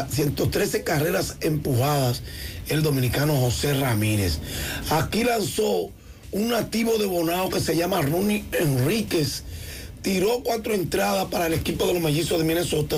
113 0.09 0.83
carreras 0.83 1.35
empujadas 1.41 2.23
el 2.69 2.81
dominicano 2.81 3.35
José 3.35 3.73
Ramírez. 3.73 4.39
Aquí 4.89 5.23
lanzó 5.23 5.91
un 6.31 6.49
nativo 6.49 6.97
de 6.97 7.05
Bonao 7.05 7.49
que 7.49 7.59
se 7.59 7.75
llama 7.75 8.01
Ronnie 8.01 8.45
Enríquez. 8.53 9.43
Tiró 10.01 10.41
cuatro 10.43 10.73
entradas 10.73 11.25
para 11.25 11.47
el 11.47 11.53
equipo 11.53 11.85
de 11.85 11.93
los 11.93 12.01
mellizos 12.01 12.37
de 12.39 12.45
Minnesota, 12.45 12.97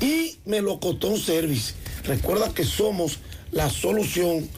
y 0.00 0.36
Melocotón 0.44 1.18
Service. 1.18 1.74
Recuerda 2.04 2.54
que 2.54 2.62
somos 2.64 3.18
la 3.50 3.68
solución 3.70 4.48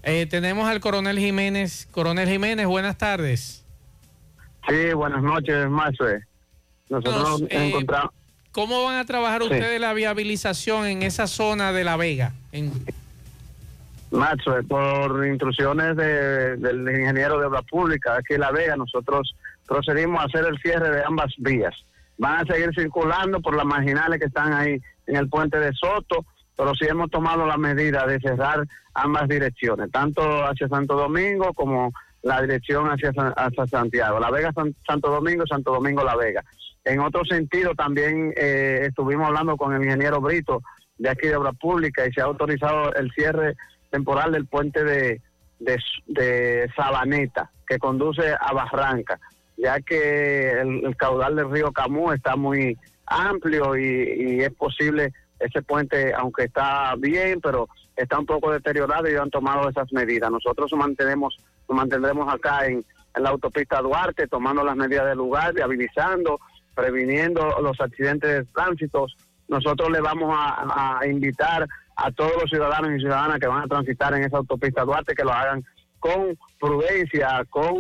Eh, 0.01 0.25
tenemos 0.25 0.67
al 0.67 0.79
coronel 0.79 1.19
Jiménez. 1.19 1.87
Coronel 1.91 2.27
Jiménez, 2.27 2.65
buenas 2.65 2.97
tardes. 2.97 3.63
Sí, 4.67 4.93
buenas 4.93 5.21
noches, 5.21 5.69
Maxwell. 5.69 6.25
Nosotros 6.89 7.41
Nos, 7.41 7.51
eh, 7.51 7.67
encontramos. 7.67 8.18
¿Cómo 8.51 8.83
van 8.83 8.97
a 8.97 9.05
trabajar 9.05 9.41
Sí. 9.41 9.47
ustedes 9.47 9.79
la 9.79 9.93
viabilización 9.93 10.85
en 10.87 11.03
esa 11.03 11.27
zona 11.27 11.71
de 11.71 11.83
La 11.83 11.97
Vega? 11.97 12.33
En- 12.51 12.71
Maxwell, 14.11 14.65
por 14.65 15.25
instrucciones 15.27 15.95
de- 15.95 16.57
del 16.57 16.79
ingeniero 16.99 17.39
de 17.39 17.45
obra 17.45 17.61
pública 17.61 18.15
aquí 18.17 18.33
en 18.33 18.39
La 18.41 18.51
Vega, 18.51 18.75
nosotros 18.75 19.35
procedimos 19.67 20.19
a 20.19 20.23
hacer 20.25 20.45
el 20.45 20.57
cierre 20.59 20.89
de 20.89 21.03
ambas 21.05 21.31
vías. 21.37 21.75
Van 22.17 22.39
a 22.39 22.51
seguir 22.51 22.71
circulando 22.73 23.39
por 23.39 23.55
las 23.55 23.65
marginales 23.65 24.19
que 24.19 24.25
están 24.25 24.51
ahí 24.53 24.81
en 25.05 25.15
el 25.15 25.29
puente 25.29 25.59
de 25.59 25.71
Soto, 25.73 26.25
pero 26.57 26.73
sí 26.73 26.85
hemos 26.89 27.11
tomado 27.11 27.45
la 27.45 27.57
medida 27.57 28.05
de 28.07 28.19
cerrar 28.19 28.65
ambas 28.95 29.29
direcciones, 29.29 29.91
tanto 29.91 30.21
hacia 30.43 30.67
Santo 30.67 30.95
Domingo 30.95 31.53
como 31.53 31.93
la 32.23 32.41
dirección 32.41 32.87
hacia, 32.87 33.11
hacia 33.11 33.67
Santiago. 33.67 34.19
La 34.19 34.31
Vega, 34.31 34.51
San- 34.53 34.75
Santo 34.87 35.09
Domingo, 35.11 35.45
Santo 35.45 35.71
Domingo, 35.71 36.03
La 36.03 36.15
Vega. 36.15 36.43
En 36.89 37.01
otro 37.01 37.23
sentido, 37.23 37.75
también 37.75 38.33
eh, 38.35 38.87
estuvimos 38.87 39.27
hablando 39.27 39.55
con 39.57 39.75
el 39.75 39.83
ingeniero 39.83 40.19
Brito 40.19 40.63
de 40.97 41.09
aquí 41.09 41.27
de 41.27 41.35
Obra 41.35 41.53
Pública 41.53 42.07
y 42.07 42.11
se 42.11 42.19
ha 42.19 42.23
autorizado 42.23 42.91
el 42.95 43.11
cierre 43.11 43.55
temporal 43.91 44.31
del 44.31 44.47
puente 44.47 44.83
de, 44.83 45.21
de, 45.59 46.71
Sabaneta, 46.75 47.51
que 47.67 47.77
conduce 47.77 48.33
a 48.33 48.53
Barranca, 48.53 49.19
ya 49.55 49.79
que 49.81 50.49
el, 50.49 50.97
caudal 50.97 51.35
del 51.35 51.51
río 51.51 51.71
Camú 51.71 52.11
está 52.11 52.35
muy 52.35 52.75
amplio 53.05 53.77
y, 53.77 53.83
y 53.83 54.41
es 54.41 54.51
posible 54.55 55.13
ese 55.39 55.61
puente, 55.61 56.11
aunque 56.15 56.45
está 56.45 56.95
bien, 56.97 57.39
pero 57.39 57.69
está 57.95 58.17
un 58.17 58.25
poco 58.25 58.51
deteriorado 58.51 59.07
y 59.07 59.15
han 59.15 59.29
tomado 59.29 59.69
esas 59.69 59.93
medidas. 59.93 60.31
Nosotros 60.31 60.71
nos 60.71 60.79
mantenemos, 60.79 61.37
nos 61.69 61.77
mantendremos 61.77 62.33
acá 62.33 62.65
en, 62.65 62.83
en 63.15 63.23
la 63.23 63.29
autopista 63.29 63.79
Duarte, 63.79 64.27
tomando 64.27 64.63
las 64.63 64.75
medidas 64.75 65.05
del 65.05 65.19
lugar, 65.19 65.53
viabilizando, 65.53 66.39
previniendo 66.79 67.59
los 67.61 67.79
accidentes 67.81 68.29
de 68.29 68.43
tránsito. 68.53 69.07
Nosotros 69.47 69.89
le 69.89 69.99
vamos 69.99 70.33
a, 70.37 70.99
invitar 71.07 71.67
a 71.95 72.11
todos 72.11 72.33
los 72.41 72.49
ciudadanos 72.49 72.91
y 72.95 72.99
ciudadanas 72.99 73.39
que 73.39 73.47
van 73.47 73.63
a 73.63 73.67
transitar 73.67 74.13
en 74.13 74.23
esa 74.23 74.37
autopista 74.37 74.83
Duarte 74.83 75.15
que 75.15 75.23
lo 75.23 75.33
hagan 75.33 75.63
con 75.99 76.37
prudencia, 76.59 77.43
con 77.49 77.75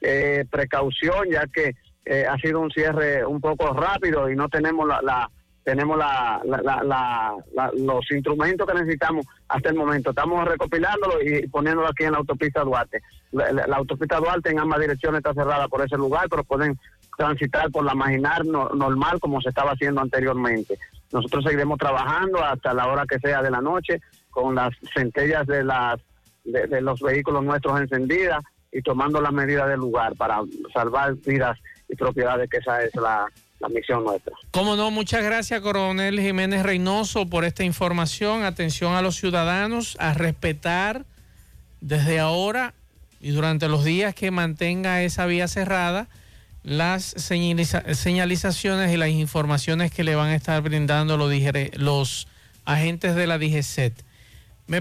eh, 0.00 0.44
precaución, 0.50 1.30
ya 1.30 1.46
que 1.46 1.74
eh, 2.04 2.26
ha 2.28 2.36
sido 2.38 2.60
un 2.60 2.70
cierre 2.70 3.24
un 3.24 3.40
poco 3.40 3.72
rápido 3.72 4.28
y 4.28 4.36
no 4.36 4.48
tenemos 4.48 4.86
la, 4.86 5.00
la- 5.02 5.30
tenemos 5.62 5.96
la, 5.96 6.42
la- 6.44 7.34
los 7.78 8.10
instrumentos 8.10 8.66
que 8.66 8.74
necesitamos 8.74 9.24
hasta 9.48 9.70
el 9.70 9.76
momento. 9.76 10.10
Estamos 10.10 10.46
recopilándolo 10.46 11.22
y 11.22 11.48
poniéndolo 11.48 11.88
aquí 11.88 12.04
en 12.04 12.12
la 12.12 12.18
autopista 12.18 12.62
Duarte. 12.62 13.00
La 13.32 13.76
autopista 13.76 14.18
Duarte 14.18 14.50
en 14.50 14.58
ambas 14.58 14.80
direcciones 14.80 15.20
está 15.20 15.32
cerrada 15.32 15.66
por 15.68 15.80
ese 15.80 15.96
lugar, 15.96 16.26
pero 16.28 16.44
pueden 16.44 16.78
transitar 17.16 17.70
por 17.70 17.84
la 17.84 17.94
marginal 17.94 18.42
no- 18.46 18.68
normal 18.70 19.20
como 19.20 19.40
se 19.40 19.48
estaba 19.50 19.72
haciendo 19.72 20.00
anteriormente. 20.00 20.78
Nosotros 21.12 21.44
seguiremos 21.44 21.78
trabajando 21.78 22.42
hasta 22.42 22.74
la 22.74 22.86
hora 22.88 23.04
que 23.08 23.18
sea 23.18 23.42
de 23.42 23.50
la 23.50 23.60
noche 23.60 24.00
con 24.30 24.54
las 24.54 24.74
centellas 24.94 25.46
de, 25.46 25.62
las, 25.62 26.00
de, 26.44 26.80
los 26.80 27.00
vehículos 27.00 27.44
nuestros 27.44 27.80
encendidas 27.80 28.42
y 28.72 28.82
tomando 28.82 29.20
las 29.20 29.32
medidas 29.32 29.68
del 29.68 29.78
lugar 29.78 30.16
para 30.16 30.40
salvar 30.72 31.14
vidas 31.24 31.56
y 31.88 31.94
propiedades, 31.94 32.50
que 32.50 32.56
esa 32.56 32.82
es 32.82 32.94
la, 32.96 33.26
la 33.60 33.68
misión 33.68 34.02
nuestra. 34.02 34.34
Cómo 34.50 34.74
no, 34.74 34.90
muchas 34.90 35.22
gracias, 35.22 35.60
coronel 35.60 36.18
Jiménez 36.18 36.64
Reynoso, 36.64 37.26
por 37.26 37.44
esta 37.44 37.62
información. 37.62 38.42
Atención 38.42 38.94
a 38.94 39.02
los 39.02 39.14
ciudadanos 39.14 39.96
a 40.00 40.14
respetar 40.14 41.04
desde 41.80 42.18
ahora 42.18 42.74
y 43.20 43.30
durante 43.30 43.68
los 43.68 43.84
días 43.84 44.14
que 44.14 44.32
mantenga 44.32 45.02
esa 45.02 45.26
vía 45.26 45.46
cerrada 45.46 46.08
las 46.64 47.14
señaliza- 47.16 47.94
señalizaciones 47.94 48.92
y 48.92 48.96
las 48.96 49.10
informaciones 49.10 49.92
que 49.92 50.02
le 50.02 50.16
van 50.16 50.30
a 50.30 50.34
estar 50.34 50.60
brindando 50.62 51.16
los, 51.16 52.26
agentes 52.64 53.14
de 53.14 53.26
la 53.26 53.38
DGCET. 53.38 53.92
Me 54.66 54.80